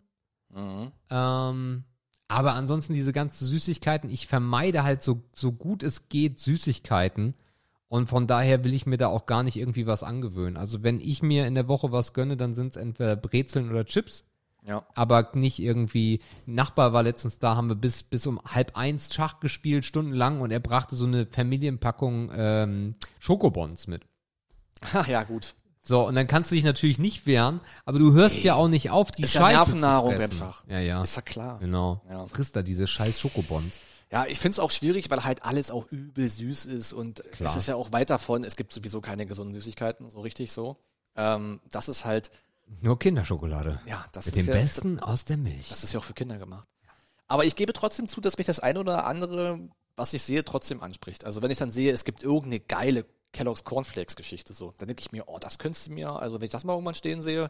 Mhm. 0.50 0.92
Ähm, 1.10 1.84
aber 2.34 2.54
ansonsten 2.56 2.94
diese 2.94 3.14
ganzen 3.14 3.46
Süßigkeiten, 3.46 4.10
ich 4.10 4.28
vermeide 4.28 4.84
halt 4.84 5.02
so, 5.02 5.22
so 5.34 5.52
gut 5.52 5.84
es 5.84 6.10
geht 6.10 6.40
Süßigkeiten. 6.40 7.36
Und 7.88 8.08
von 8.08 8.26
daher 8.26 8.64
will 8.64 8.74
ich 8.74 8.88
mir 8.88 8.98
da 8.98 9.08
auch 9.08 9.28
gar 9.28 9.44
nicht 9.44 9.56
irgendwie 9.56 9.86
was 9.86 10.02
angewöhnen. 10.02 10.58
Also 10.58 10.82
wenn 10.82 11.00
ich 11.00 11.22
mir 11.22 11.46
in 11.46 11.54
der 11.54 11.68
Woche 11.68 11.92
was 11.92 12.14
gönne, 12.14 12.36
dann 12.36 12.56
sind 12.56 12.72
es 12.72 12.76
entweder 12.76 13.16
Brezeln 13.16 13.70
oder 13.70 13.86
Chips 13.86 14.24
Ja. 14.66 14.84
aber 14.96 15.30
nicht 15.36 15.60
irgendwie. 15.60 16.22
Ein 16.48 16.56
Nachbar 16.56 16.92
war 16.94 17.04
letztens 17.04 17.38
da, 17.38 17.56
haben 17.56 17.70
wir 17.70 17.76
bis, 17.76 18.02
bis 18.02 18.26
um 18.26 18.42
halb 18.44 18.76
eins 18.76 19.14
Schach 19.14 19.40
gespielt, 19.40 19.86
stundenlang, 19.86 20.42
und 20.42 20.50
er 20.50 20.60
brachte 20.60 20.96
so 20.96 21.06
eine 21.06 21.28
Familienpackung 21.28 22.32
ähm, 22.36 22.94
Schokobons 23.20 23.86
mit. 23.86 24.08
Ha, 24.92 25.06
ja, 25.08 25.22
gut. 25.24 25.54
So, 25.86 26.08
und 26.08 26.16
dann 26.16 26.28
kannst 26.28 26.50
du 26.50 26.56
dich 26.56 26.64
natürlich 26.64 26.98
nicht 26.98 27.26
wehren, 27.26 27.60
aber 27.84 28.00
du 28.00 28.14
hörst 28.14 28.38
ja 28.38 28.56
auch 28.56 28.70
nicht 28.70 28.90
auf, 28.90 29.12
die 29.12 29.24
Ist 29.24 29.34
ja 29.34 29.42
Scheiße 29.42 29.56
Nervennahrung 29.58 30.14
zu 30.14 30.18
beim 30.18 30.30
fressen. 30.30 30.40
Schach. 30.40 30.64
Ja, 30.68 30.80
ja. 30.80 31.04
Ist 31.04 31.16
ja 31.18 31.22
klar. 31.22 31.60
Genau. 31.60 32.02
Ja. 32.10 32.26
Frisst 32.28 32.56
da 32.56 32.62
diese 32.62 32.88
scheiß 32.88 33.20
Schokobons. 33.20 33.78
Ja, 34.10 34.26
ich 34.26 34.40
find's 34.40 34.60
auch 34.60 34.72
schwierig, 34.72 35.10
weil 35.10 35.24
halt 35.26 35.44
alles 35.44 35.72
auch 35.72 35.88
übel 35.92 36.30
süß 36.30 36.66
ist 36.66 36.94
und 36.94 37.22
Klar. 37.34 37.50
es 37.50 37.58
ist 37.58 37.68
ja 37.68 37.76
auch 37.76 37.92
weit 37.92 38.12
davon, 38.12 38.44
es 38.44 38.56
gibt 38.56 38.72
sowieso 38.72 39.02
keine 39.02 39.26
gesunden 39.26 39.56
Süßigkeiten, 39.56 40.10
so 40.10 40.20
richtig 40.20 40.52
so. 40.54 40.78
Ähm, 41.16 41.60
das 41.72 41.90
ist 41.90 42.06
halt, 42.06 42.32
Nur 42.80 42.98
Kinderschokolade. 42.98 43.82
ja, 43.86 44.06
das 44.14 44.28
Mit 44.28 44.36
ist 44.36 44.48
dem 44.48 44.54
ja, 44.54 44.62
Besten 44.62 45.00
aus 45.00 45.26
der 45.26 45.38
Milch. 45.38 45.68
Das 45.70 45.84
ist 45.84 45.94
ja 45.94 46.00
auch 46.00 46.04
für 46.04 46.14
Kinder 46.14 46.38
gemacht. 46.38 46.70
Aber 47.28 47.44
ich 47.44 47.56
gebe 47.56 47.74
trotzdem 47.74 48.08
zu, 48.08 48.22
dass 48.22 48.38
mich 48.38 48.48
das 48.48 48.60
eine 48.60 48.80
oder 48.80 49.06
andere, 49.06 49.60
was 49.96 50.14
ich 50.14 50.22
sehe, 50.22 50.46
trotzdem 50.46 50.82
anspricht. 50.82 51.26
Also 51.26 51.42
wenn 51.42 51.52
ich 51.52 51.58
dann 51.58 51.72
sehe, 51.72 51.92
es 51.92 52.06
gibt 52.06 52.22
irgendeine 52.24 52.60
geile 52.60 53.06
Kellogg's 53.34 53.64
Cornflakes 53.64 54.16
Geschichte 54.16 54.54
so, 54.54 54.74
dann 54.78 54.88
denke 54.88 55.02
ich 55.02 55.12
mir, 55.12 55.28
oh, 55.28 55.40
das 55.40 55.58
könntest 55.58 55.88
du 55.88 55.92
mir, 55.92 56.12
also 56.12 56.40
wenn 56.40 56.46
ich 56.46 56.52
das 56.52 56.64
mal 56.64 56.74
irgendwann 56.74 56.96
stehen 56.96 57.22
sehe, 57.22 57.50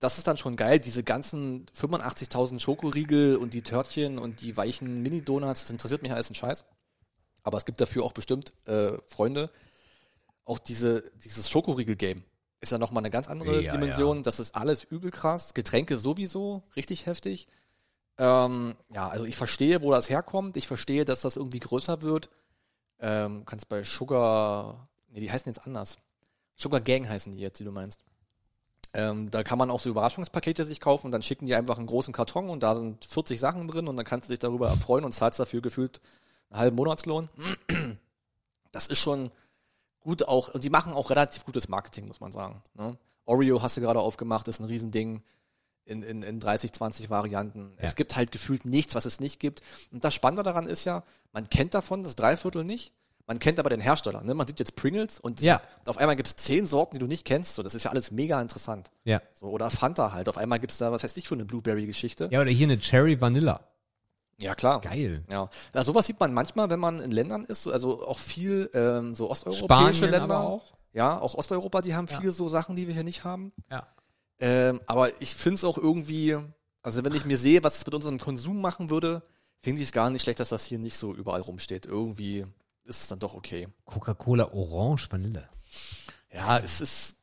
das 0.00 0.18
ist 0.18 0.26
dann 0.26 0.36
schon 0.36 0.56
geil. 0.56 0.78
Diese 0.78 1.02
ganzen 1.02 1.66
85.000 1.76 2.60
Schokoriegel 2.60 3.36
und 3.36 3.54
die 3.54 3.62
Törtchen 3.62 4.18
und 4.18 4.40
die 4.42 4.56
weichen 4.56 5.02
Mini-Donuts, 5.02 5.62
das 5.62 5.70
interessiert 5.70 6.02
mich 6.02 6.12
alles 6.12 6.30
ein 6.30 6.34
Scheiß. 6.34 6.64
Aber 7.42 7.58
es 7.58 7.64
gibt 7.64 7.80
dafür 7.80 8.04
auch 8.04 8.12
bestimmt 8.12 8.52
äh, 8.66 8.92
Freunde. 9.06 9.50
Auch 10.44 10.58
diese, 10.58 11.10
dieses 11.24 11.50
Schokoriegel-Game 11.50 12.22
ist 12.60 12.72
ja 12.72 12.78
nochmal 12.78 13.02
eine 13.02 13.10
ganz 13.10 13.28
andere 13.28 13.62
Ja, 13.62 13.72
Dimension. 13.72 14.22
Das 14.22 14.40
ist 14.40 14.54
alles 14.54 14.84
übel 14.84 15.10
krass. 15.10 15.54
Getränke 15.54 15.98
sowieso, 15.98 16.62
richtig 16.76 17.06
heftig. 17.06 17.48
Ähm, 18.18 18.74
ja, 18.92 19.08
also 19.08 19.24
ich 19.24 19.36
verstehe, 19.36 19.82
wo 19.82 19.92
das 19.92 20.10
herkommt. 20.10 20.56
Ich 20.56 20.66
verstehe, 20.66 21.04
dass 21.04 21.22
das 21.22 21.36
irgendwie 21.36 21.60
größer 21.60 22.02
wird. 22.02 22.30
Ähm, 23.00 23.44
kannst 23.46 23.68
bei 23.68 23.84
Sugar, 23.84 24.87
nee, 25.08 25.20
die 25.20 25.30
heißen 25.30 25.50
jetzt 25.50 25.66
anders. 25.66 25.98
Sugar 26.56 26.80
Gang 26.80 27.08
heißen 27.08 27.32
die 27.32 27.38
jetzt, 27.38 27.60
die 27.60 27.64
du 27.64 27.72
meinst. 27.72 28.04
Ähm, 28.94 29.30
da 29.30 29.42
kann 29.42 29.58
man 29.58 29.70
auch 29.70 29.80
so 29.80 29.90
Überraschungspakete 29.90 30.64
sich 30.64 30.80
kaufen 30.80 31.06
und 31.06 31.12
dann 31.12 31.22
schicken 31.22 31.46
die 31.46 31.54
einfach 31.54 31.78
einen 31.78 31.86
großen 31.86 32.12
Karton 32.12 32.48
und 32.48 32.62
da 32.62 32.74
sind 32.74 33.04
40 33.04 33.38
Sachen 33.38 33.68
drin 33.68 33.86
und 33.86 33.96
dann 33.96 34.06
kannst 34.06 34.28
du 34.28 34.32
dich 34.32 34.38
darüber 34.38 34.68
erfreuen 34.68 35.04
und 35.04 35.12
zahlst 35.12 35.38
dafür 35.38 35.60
gefühlt 35.60 36.00
einen 36.50 36.60
halben 36.60 36.76
Monatslohn. 36.76 37.28
Das 38.70 38.86
ist 38.86 38.98
schon 38.98 39.30
gut 40.00 40.28
auch, 40.28 40.50
und 40.50 40.62
die 40.62 40.68
machen 40.68 40.92
auch 40.92 41.08
relativ 41.08 41.46
gutes 41.46 41.68
Marketing, 41.68 42.06
muss 42.06 42.20
man 42.20 42.32
sagen. 42.32 42.62
Ne? 42.74 42.98
Oreo 43.24 43.62
hast 43.62 43.78
du 43.78 43.80
gerade 43.80 44.00
aufgemacht, 44.00 44.46
ist 44.46 44.60
ein 44.60 44.66
Riesending 44.66 45.22
in, 45.84 46.02
in, 46.02 46.22
in 46.22 46.38
30, 46.38 46.72
20 46.72 47.10
Varianten. 47.10 47.72
Ja. 47.76 47.84
Es 47.84 47.96
gibt 47.96 48.14
halt 48.14 48.30
gefühlt 48.30 48.64
nichts, 48.64 48.94
was 48.94 49.06
es 49.06 49.20
nicht 49.20 49.40
gibt. 49.40 49.62
Und 49.90 50.04
das 50.04 50.14
Spannende 50.14 50.42
daran 50.42 50.66
ist 50.66 50.84
ja, 50.84 51.02
man 51.32 51.48
kennt 51.48 51.74
davon 51.74 52.02
das 52.02 52.14
Dreiviertel 52.14 52.64
nicht. 52.64 52.92
Man 53.28 53.38
kennt 53.38 53.60
aber 53.60 53.70
den 53.70 53.80
Hersteller. 53.80 54.22
Ne? 54.22 54.34
Man 54.34 54.46
sieht 54.46 54.58
jetzt 54.58 54.74
Pringles 54.74 55.20
und 55.20 55.40
Ja. 55.40 55.60
auf 55.86 55.98
einmal 55.98 56.16
gibt 56.16 56.26
es 56.28 56.34
zehn 56.36 56.66
Sorten, 56.66 56.94
die 56.94 56.98
du 56.98 57.06
nicht 57.06 57.24
kennst. 57.24 57.54
So, 57.54 57.62
das 57.62 57.74
ist 57.74 57.84
ja 57.84 57.90
alles 57.92 58.10
mega 58.10 58.40
interessant. 58.42 58.90
Ja. 59.04 59.20
So, 59.34 59.46
oder 59.46 59.70
Fanta 59.70 60.12
halt. 60.12 60.28
Auf 60.28 60.38
einmal 60.38 60.58
gibt 60.58 60.72
es 60.72 60.78
da, 60.78 60.90
was 60.90 61.04
weiß 61.04 61.16
ich, 61.18 61.28
für 61.28 61.34
eine 61.34 61.44
Blueberry-Geschichte. 61.44 62.28
Ja, 62.32 62.40
oder 62.40 62.50
hier 62.50 62.66
eine 62.66 62.78
Cherry 62.78 63.20
Vanilla. 63.20 63.60
Ja, 64.40 64.54
klar. 64.54 64.80
Geil. 64.80 65.24
Ja. 65.30 65.50
ja, 65.74 65.84
sowas 65.84 66.06
sieht 66.06 66.18
man 66.18 66.32
manchmal, 66.32 66.70
wenn 66.70 66.80
man 66.80 67.00
in 67.00 67.10
Ländern 67.10 67.44
ist, 67.44 67.64
so- 67.64 67.70
also 67.72 68.06
auch 68.06 68.18
viel 68.18 68.70
ähm, 68.72 69.14
so 69.14 69.30
osteuropäische 69.30 69.94
Spanien 70.04 70.10
Länder. 70.20 70.40
auch. 70.40 70.72
Ja, 70.92 71.20
auch 71.20 71.34
Osteuropa, 71.34 71.82
die 71.82 71.94
haben 71.94 72.08
viele 72.08 72.32
so 72.32 72.48
Sachen, 72.48 72.76
die 72.76 72.86
wir 72.86 72.94
hier 72.94 73.04
nicht 73.04 73.24
haben. 73.24 73.52
Ja. 73.70 73.86
Ähm, 74.40 74.80
aber 74.86 75.20
ich 75.20 75.34
finde 75.34 75.56
es 75.56 75.64
auch 75.64 75.76
irgendwie, 75.76 76.36
also 76.82 77.04
wenn 77.04 77.12
ich 77.14 77.24
mir 77.24 77.36
sehe, 77.36 77.62
was 77.62 77.78
es 77.78 77.84
mit 77.84 77.94
unserem 77.94 78.18
Konsum 78.18 78.60
machen 78.60 78.88
würde, 78.88 79.22
finde 79.60 79.82
ich 79.82 79.88
es 79.88 79.92
gar 79.92 80.08
nicht 80.08 80.22
schlecht, 80.22 80.38
dass 80.40 80.48
das 80.48 80.64
hier 80.64 80.78
nicht 80.78 80.96
so 80.96 81.12
überall 81.12 81.40
rumsteht. 81.40 81.84
Irgendwie 81.86 82.46
ist 82.88 83.02
es 83.02 83.08
dann 83.08 83.18
doch 83.18 83.34
okay. 83.34 83.68
Coca-Cola 83.84 84.52
Orange 84.52 85.10
Vanille. 85.10 85.48
Ja, 86.32 86.58
es 86.58 86.80
ist, 86.80 87.16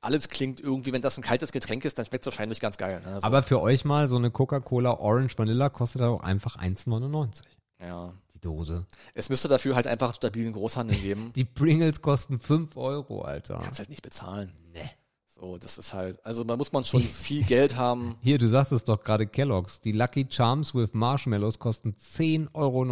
alles 0.00 0.28
klingt 0.28 0.60
irgendwie, 0.60 0.92
wenn 0.92 1.02
das 1.02 1.16
ein 1.16 1.22
kaltes 1.22 1.52
Getränk 1.52 1.84
ist, 1.84 1.98
dann 1.98 2.06
schmeckt 2.06 2.26
es 2.26 2.32
wahrscheinlich 2.32 2.60
ganz 2.60 2.76
geil. 2.76 3.00
Ne? 3.04 3.14
Also, 3.14 3.26
Aber 3.26 3.42
für 3.42 3.60
euch 3.60 3.84
mal, 3.84 4.08
so 4.08 4.16
eine 4.16 4.30
Coca-Cola 4.30 4.98
Orange 4.98 5.38
Vanilla 5.38 5.68
kostet 5.68 6.02
auch 6.02 6.20
einfach 6.20 6.56
1,99. 6.56 7.42
ja. 7.80 8.12
Die 8.34 8.40
Dose. 8.40 8.86
Es 9.14 9.28
müsste 9.28 9.46
dafür 9.48 9.76
halt 9.76 9.86
einfach 9.86 10.14
stabilen 10.14 10.52
Großhandel 10.52 10.96
geben. 11.02 11.32
Die 11.36 11.44
Pringles 11.44 12.02
kosten 12.02 12.38
5 12.40 12.76
Euro, 12.76 13.22
Alter. 13.22 13.60
Kannst 13.62 13.78
halt 13.78 13.90
nicht 13.90 14.02
bezahlen. 14.02 14.52
Nee. 14.72 14.90
So, 15.28 15.58
das 15.58 15.76
ist 15.78 15.92
halt, 15.92 16.24
also 16.24 16.44
da 16.44 16.56
muss 16.56 16.72
man 16.72 16.84
schon 16.84 17.00
viel 17.02 17.42
Geld 17.44 17.76
haben. 17.76 18.16
Hier, 18.22 18.38
du 18.38 18.48
sagst 18.48 18.72
es 18.72 18.84
doch 18.84 19.02
gerade 19.02 19.26
Kellogg's. 19.26 19.80
Die 19.80 19.92
Lucky 19.92 20.26
Charms 20.28 20.74
with 20.74 20.94
Marshmallows 20.94 21.58
kosten 21.58 21.96
10,99 22.16 22.48
Euro. 22.54 22.84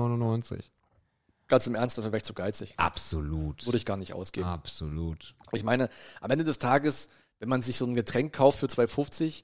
Ganz 1.50 1.66
im 1.66 1.74
Ernst, 1.74 1.98
dafür 1.98 2.12
wäre 2.12 2.18
ich 2.18 2.24
zu 2.24 2.32
geizig. 2.32 2.74
Absolut. 2.76 3.66
Würde 3.66 3.76
ich 3.76 3.84
gar 3.84 3.96
nicht 3.96 4.14
ausgeben. 4.14 4.46
Absolut. 4.46 5.34
Ich 5.50 5.64
meine, 5.64 5.88
am 6.20 6.30
Ende 6.30 6.44
des 6.44 6.58
Tages, 6.58 7.08
wenn 7.40 7.48
man 7.48 7.60
sich 7.60 7.76
so 7.76 7.84
ein 7.84 7.96
Getränk 7.96 8.32
kauft 8.32 8.60
für 8.60 8.66
2,50, 8.66 9.42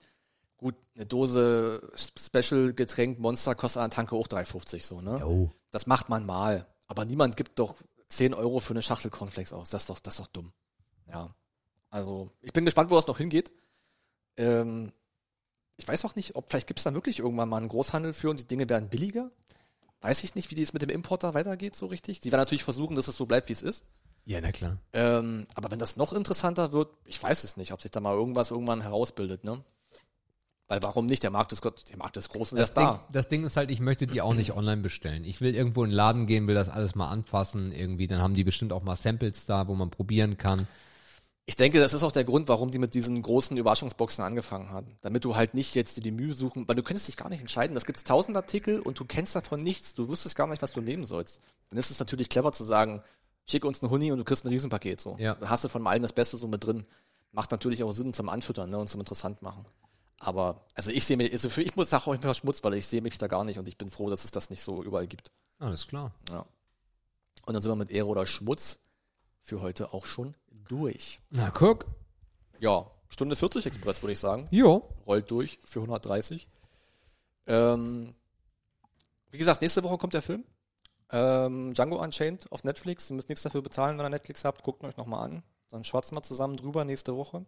gut, 0.57 0.77
eine 0.95 1.05
Dose 1.05 1.91
Special 1.97 2.73
Getränk 2.73 3.19
Monster 3.19 3.57
kostet 3.57 3.83
an 3.83 3.91
der 3.91 3.97
Tanke 3.97 4.15
auch 4.15 4.29
3,50 4.29 4.85
so, 4.85 5.01
ne? 5.01 5.19
Das 5.73 5.87
macht 5.87 6.09
man 6.09 6.25
mal. 6.25 6.67
Aber 6.87 7.05
niemand 7.05 7.37
gibt 7.37 7.59
doch 7.59 7.75
10 8.09 8.35
Euro 8.35 8.61
für 8.61 8.73
eine 8.73 8.83
Schachtel 8.83 9.11
Cornflakes 9.11 9.53
aus. 9.53 9.71
Das 9.71 9.83
ist 9.83 9.91
doch, 9.91 9.99
das 9.99 10.15
ist 10.15 10.21
doch 10.21 10.29
dumm. 10.29 10.53
Ja. 11.11 11.35
Also, 11.91 12.31
ich 12.41 12.53
bin 12.53 12.65
gespannt, 12.65 12.91
wo 12.91 12.95
das 12.95 13.09
noch 13.09 13.19
hingeht. 13.19 13.51
Ähm, 14.37 14.93
ich 15.77 15.89
weiß 15.89 16.05
auch 16.05 16.15
nicht, 16.15 16.37
ob 16.37 16.49
vielleicht 16.49 16.69
gibt 16.69 16.79
es 16.79 16.85
da 16.85 16.95
wirklich 16.95 17.19
irgendwann 17.19 17.49
mal 17.49 17.57
einen 17.57 17.69
Großhandel 17.69 18.13
für 18.13 18.31
und 18.31 18.39
die 18.39 18.47
Dinge 18.47 18.69
werden 18.69 18.89
billiger. 18.89 19.31
Weiß 20.01 20.23
ich 20.25 20.35
nicht, 20.35 20.51
wie 20.51 20.63
es 20.63 20.73
mit 20.73 20.83
dem 20.83 20.91
Importer 20.91 21.35
weitergeht 21.35 21.75
so 21.75 21.87
richtig. 21.87 22.21
Die 22.21 22.31
werden 22.31 22.41
natürlich 22.43 22.65
versuchen, 22.65 22.97
dass 22.97 23.09
es 23.09 23.17
so 23.17 23.27
bleibt, 23.27 23.49
wie 23.49 23.55
es 23.55 23.63
ist. 23.63 23.85
Ja, 24.25 24.41
na 24.41 24.53
klar. 24.53 24.79
Ähm, 24.93 25.47
aber 25.55 25.71
wenn 25.71 25.79
das 25.79 25.97
noch 25.97 26.13
interessanter 26.13 26.73
wird, 26.73 26.91
ich 27.05 27.23
weiß 27.23 27.45
es 27.45 27.57
nicht, 27.57 27.73
ob 27.73 27.81
sich 27.81 27.91
da 27.93 28.01
mal 28.01 28.15
irgendwas 28.15 28.51
irgendwann 28.51 28.81
herausbildet, 28.81 29.45
ne? 29.45 29.63
Weil 30.69 30.83
warum 30.83 31.07
nicht? 31.07 31.23
Der 31.23 31.31
Markt 31.31 31.53
ist 31.53 31.63
Gott, 31.63 31.89
der 31.91 31.97
Markt 31.97 32.17
ist 32.17 32.29
groß 32.31 32.53
und 32.53 32.59
er 32.59 32.63
Das 32.63 32.71
ist 32.71 32.77
Ding, 32.77 32.85
da. 32.85 33.07
das 33.13 33.29
Ding 33.29 33.45
ist 33.45 33.57
halt, 33.57 33.71
ich 33.71 33.79
möchte 33.79 34.09
die 34.09 34.21
auch 34.21 34.35
nicht 34.35 34.53
online 34.53 34.83
bestellen. 34.83 35.25
Ich 35.25 35.41
will 35.41 35.55
irgendwo 35.55 35.85
in 35.85 35.91
den 35.91 35.97
Laden 35.97 36.27
gehen, 36.27 36.49
will 36.49 36.57
das 36.57 36.69
alles 36.69 36.97
mal 36.97 37.09
anfassen, 37.09 37.71
irgendwie. 37.71 38.09
Dann 38.09 38.21
haben 38.21 38.35
die 38.35 38.43
bestimmt 38.43 38.73
auch 38.73 38.83
mal 38.83 38.97
Samples 38.97 39.45
da, 39.47 39.69
wo 39.69 39.77
man 39.77 39.91
probieren 39.91 40.39
kann. 40.39 40.67
Ich 41.49 41.55
denke, 41.55 41.79
das 41.79 41.95
ist 41.95 42.03
auch 42.03 42.11
der 42.11 42.25
Grund, 42.25 42.49
warum 42.49 42.73
die 42.73 42.81
mit 42.81 42.95
diesen 42.95 43.23
großen 43.23 43.57
Überraschungsboxen 43.57 44.25
angefangen 44.25 44.71
haben. 44.71 44.99
Damit 45.03 45.25
du 45.25 45.37
halt 45.37 45.55
nicht 45.55 45.77
jetzt 45.77 45.97
dir 45.97 46.01
die 46.01 46.11
Mühe 46.11 46.35
suchen, 46.35 46.67
weil 46.69 46.75
du 46.75 46.83
könntest 46.83 47.07
dich 47.07 47.17
gar 47.17 47.29
nicht 47.29 47.41
entscheiden. 47.41 47.75
Das 47.75 47.87
gibt 47.87 48.05
tausend 48.05 48.37
Artikel 48.37 48.81
und 48.81 48.99
du 48.99 49.05
kennst 49.05 49.37
davon 49.37 49.63
nichts. 49.63 49.95
Du 49.95 50.09
wüsstest 50.09 50.35
gar 50.35 50.49
nicht, 50.49 50.61
was 50.61 50.73
du 50.73 50.81
nehmen 50.81 51.07
sollst. 51.07 51.41
Dann 51.71 51.79
ist 51.79 51.93
es 51.93 52.01
natürlich 52.01 52.29
clever 52.29 52.51
zu 52.51 52.65
sagen, 52.65 53.01
schick 53.49 53.65
uns 53.65 53.81
einen 53.81 53.93
Huni 53.93 54.11
und 54.11 54.19
du 54.19 54.25
kriegst 54.25 54.45
ein 54.45 54.49
Riesenpaket 54.49 55.01
so. 55.01 55.17
Ja. 55.21 55.37
Da 55.37 55.49
hast 55.49 55.63
du 55.63 55.69
von 55.69 55.87
allen 55.87 56.03
das 56.03 56.13
Beste 56.13 56.37
so 56.37 56.49
mit 56.49 56.67
drin. 56.67 56.85
Macht 57.31 57.53
natürlich 57.53 57.85
auch 57.85 57.93
Sinn 57.93 58.13
zum 58.13 58.29
Anfüttern 58.29 58.69
ne, 58.71 58.79
und 58.79 58.89
zum 58.89 59.01
interessant 59.01 59.41
machen. 59.41 59.65
Aber, 60.19 60.65
also 60.75 60.91
ich 60.91 61.05
sehe 61.05 61.17
mich, 61.17 61.31
also 61.31 61.49
für, 61.49 61.63
ich 61.63 61.77
muss 61.77 61.91
sagen, 61.91 62.05
auch 62.07 62.15
immer 62.15 62.35
Schmutz, 62.35 62.65
weil 62.65 62.75
ich 62.75 62.89
sehe 62.89 63.03
mich 63.03 63.19
da 63.19 63.29
gar 63.29 63.45
nicht 63.45 63.59
und 63.61 63.69
ich 63.69 63.79
bin 63.79 63.91
froh, 63.91 64.11
dass 64.11 64.25
es 64.25 64.33
das 64.33 64.51
nicht 64.51 64.63
so 64.63 64.83
überall 64.83 65.07
gibt. 65.07 65.31
Alles 65.61 65.87
klar. 65.87 66.13
Ja. 66.31 66.45
Und 67.45 67.55
dann 67.55 67.63
sind 67.63 67.71
wir 67.71 67.77
mit 67.77 67.93
Ehre 67.93 68.09
oder 68.09 68.27
Schmutz 68.27 68.81
für 69.41 69.61
heute 69.61 69.93
auch 69.93 70.07
schon 70.07 70.35
durch. 70.69 71.19
Na, 71.31 71.51
guck. 71.51 71.87
Ja, 72.59 72.91
Stunde 73.09 73.37
40 73.37 73.67
Express, 73.67 74.03
würde 74.03 74.13
ich 74.13 74.19
sagen. 74.19 74.49
Jo. 74.51 74.89
Rollt 75.07 75.31
durch 75.31 75.59
für 75.65 75.81
130. 75.81 76.49
Ähm, 77.47 78.15
wie 79.31 79.39
gesagt, 79.39 79.63
nächste 79.63 79.83
Woche 79.85 79.99
kommt 79.99 80.15
der 80.15 80.23
Film. 80.23 80.45
Ähm, 81.11 81.73
Django 81.75 82.03
Unchained 82.03 82.51
auf 82.51 82.65
Netflix. 82.65 83.11
Ihr 83.11 83.17
müsst 83.17 83.29
nichts 83.29 83.43
dafür 83.43 83.63
bezahlen, 83.63 83.99
wenn 83.99 84.07
ihr 84.07 84.11
Netflix 84.11 84.45
habt. 84.45 84.63
Guckt 84.63 84.83
euch 84.85 84.97
nochmal 84.97 85.27
an. 85.27 85.43
Dann 85.71 85.85
schwatzen 85.85 86.17
wir 86.17 86.23
zusammen 86.23 86.57
drüber 86.57 86.85
nächste 86.85 87.17
Woche. 87.17 87.45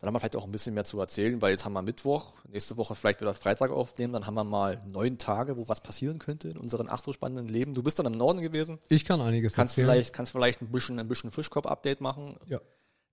Dann 0.00 0.06
haben 0.08 0.14
wir 0.14 0.20
vielleicht 0.20 0.36
auch 0.36 0.44
ein 0.46 0.50
bisschen 0.50 0.72
mehr 0.72 0.84
zu 0.84 0.98
erzählen, 0.98 1.42
weil 1.42 1.50
jetzt 1.50 1.66
haben 1.66 1.74
wir 1.74 1.82
Mittwoch, 1.82 2.38
nächste 2.48 2.78
Woche 2.78 2.94
vielleicht 2.94 3.20
wieder 3.20 3.34
Freitag 3.34 3.70
aufnehmen, 3.70 4.14
dann 4.14 4.26
haben 4.26 4.34
wir 4.34 4.44
mal 4.44 4.82
neun 4.86 5.18
Tage, 5.18 5.58
wo 5.58 5.68
was 5.68 5.80
passieren 5.82 6.18
könnte 6.18 6.48
in 6.48 6.56
unseren 6.56 6.88
ach 6.88 7.02
so 7.02 7.12
spannenden 7.12 7.48
Leben. 7.48 7.74
Du 7.74 7.82
bist 7.82 7.98
dann 7.98 8.06
im 8.06 8.12
Norden 8.12 8.40
gewesen, 8.40 8.78
Ich 8.88 9.04
kann 9.04 9.20
einiges 9.20 9.52
kannst 9.52 9.76
erzählen. 9.76 9.92
vielleicht, 9.92 10.12
kannst 10.14 10.32
vielleicht 10.32 10.62
ein 10.62 10.70
bisschen, 10.72 10.98
ein 10.98 11.06
bisschen 11.06 11.30
Fischkopf-Update 11.30 12.00
machen, 12.00 12.36
Ja. 12.46 12.60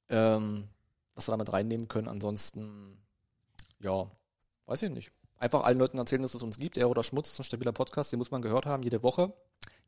ähm, 0.10 0.70
was 1.14 1.28
wir 1.28 1.32
damit 1.34 1.52
reinnehmen 1.52 1.90
können. 1.90 2.08
Ansonsten, 2.08 2.98
ja, 3.80 4.10
weiß 4.68 4.84
ich 4.84 4.90
nicht. 4.92 5.12
Einfach 5.40 5.64
allen 5.64 5.78
Leuten 5.80 5.98
erzählen, 5.98 6.22
dass 6.22 6.36
es 6.36 6.42
uns 6.42 6.58
gibt. 6.58 6.78
Er 6.78 6.90
oder 6.90 7.04
Schmutz 7.04 7.30
ist 7.32 7.40
ein 7.40 7.44
stabiler 7.44 7.74
Podcast, 7.74 8.12
den 8.14 8.18
muss 8.20 8.32
man 8.32 8.42
gehört 8.42 8.66
haben, 8.66 8.82
jede 8.84 9.04
Woche. 9.04 9.34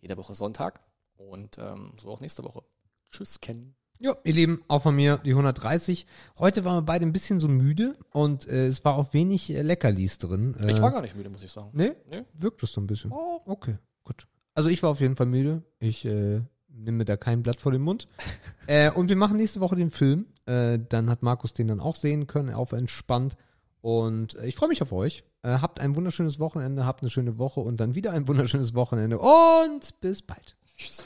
Jede 0.01 0.17
Woche 0.17 0.33
Sonntag. 0.33 0.81
Und 1.15 1.57
ähm, 1.59 1.93
so 1.97 2.09
auch 2.11 2.19
nächste 2.19 2.43
Woche. 2.43 2.61
Tschüss, 3.09 3.39
Ken. 3.39 3.73
Ja, 4.01 4.15
ihr 4.23 4.33
Lieben, 4.33 4.63
auch 4.69 4.81
von 4.81 4.95
mir 4.95 5.17
die 5.17 5.31
130. 5.31 6.05
Heute 6.37 6.63
waren 6.63 6.77
wir 6.77 6.81
beide 6.83 7.05
ein 7.05 7.11
bisschen 7.11 7.41
so 7.41 7.49
müde 7.49 7.95
und 8.11 8.47
äh, 8.47 8.67
es 8.67 8.85
war 8.85 8.95
auch 8.95 9.13
wenig 9.13 9.49
äh, 9.53 9.61
Leckerlis 9.61 10.19
drin. 10.19 10.55
Äh, 10.57 10.71
Ich 10.71 10.81
war 10.81 10.91
gar 10.91 11.01
nicht 11.01 11.17
müde, 11.17 11.29
muss 11.29 11.43
ich 11.43 11.51
sagen. 11.51 11.71
Nee? 11.73 11.91
Nee. 12.09 12.23
Wirkt 12.33 12.63
es 12.63 12.71
so 12.71 12.79
ein 12.79 12.87
bisschen. 12.87 13.11
Oh, 13.11 13.41
okay, 13.45 13.77
gut. 14.05 14.25
Also 14.55 14.69
ich 14.69 14.81
war 14.83 14.89
auf 14.89 15.01
jeden 15.01 15.17
Fall 15.17 15.25
müde. 15.25 15.63
Ich 15.79 16.05
äh, 16.05 16.41
nehme 16.69 16.99
mir 16.99 17.05
da 17.05 17.17
kein 17.17 17.43
Blatt 17.43 17.59
vor 17.59 17.73
den 17.73 17.81
Mund. 17.81 18.07
äh, 18.67 18.89
und 18.89 19.09
wir 19.09 19.17
machen 19.17 19.35
nächste 19.35 19.59
Woche 19.59 19.75
den 19.75 19.91
Film. 19.91 20.27
Äh, 20.45 20.79
dann 20.87 21.09
hat 21.09 21.21
Markus 21.21 21.53
den 21.53 21.67
dann 21.67 21.81
auch 21.81 21.97
sehen 21.97 22.25
können, 22.25 22.53
auf 22.53 22.71
entspannt. 22.71 23.35
Und 23.81 24.35
äh, 24.35 24.45
ich 24.45 24.55
freue 24.55 24.69
mich 24.69 24.81
auf 24.81 24.93
euch. 24.93 25.25
Äh, 25.41 25.57
habt 25.59 25.81
ein 25.81 25.97
wunderschönes 25.97 26.39
Wochenende, 26.39 26.85
habt 26.85 27.01
eine 27.01 27.09
schöne 27.09 27.37
Woche 27.37 27.59
und 27.59 27.81
dann 27.81 27.95
wieder 27.95 28.13
ein 28.13 28.29
wunderschönes 28.29 28.73
Wochenende. 28.75 29.19
Und 29.19 29.99
bis 29.99 30.21
bald. 30.21 30.55
Tschüss. 30.77 31.03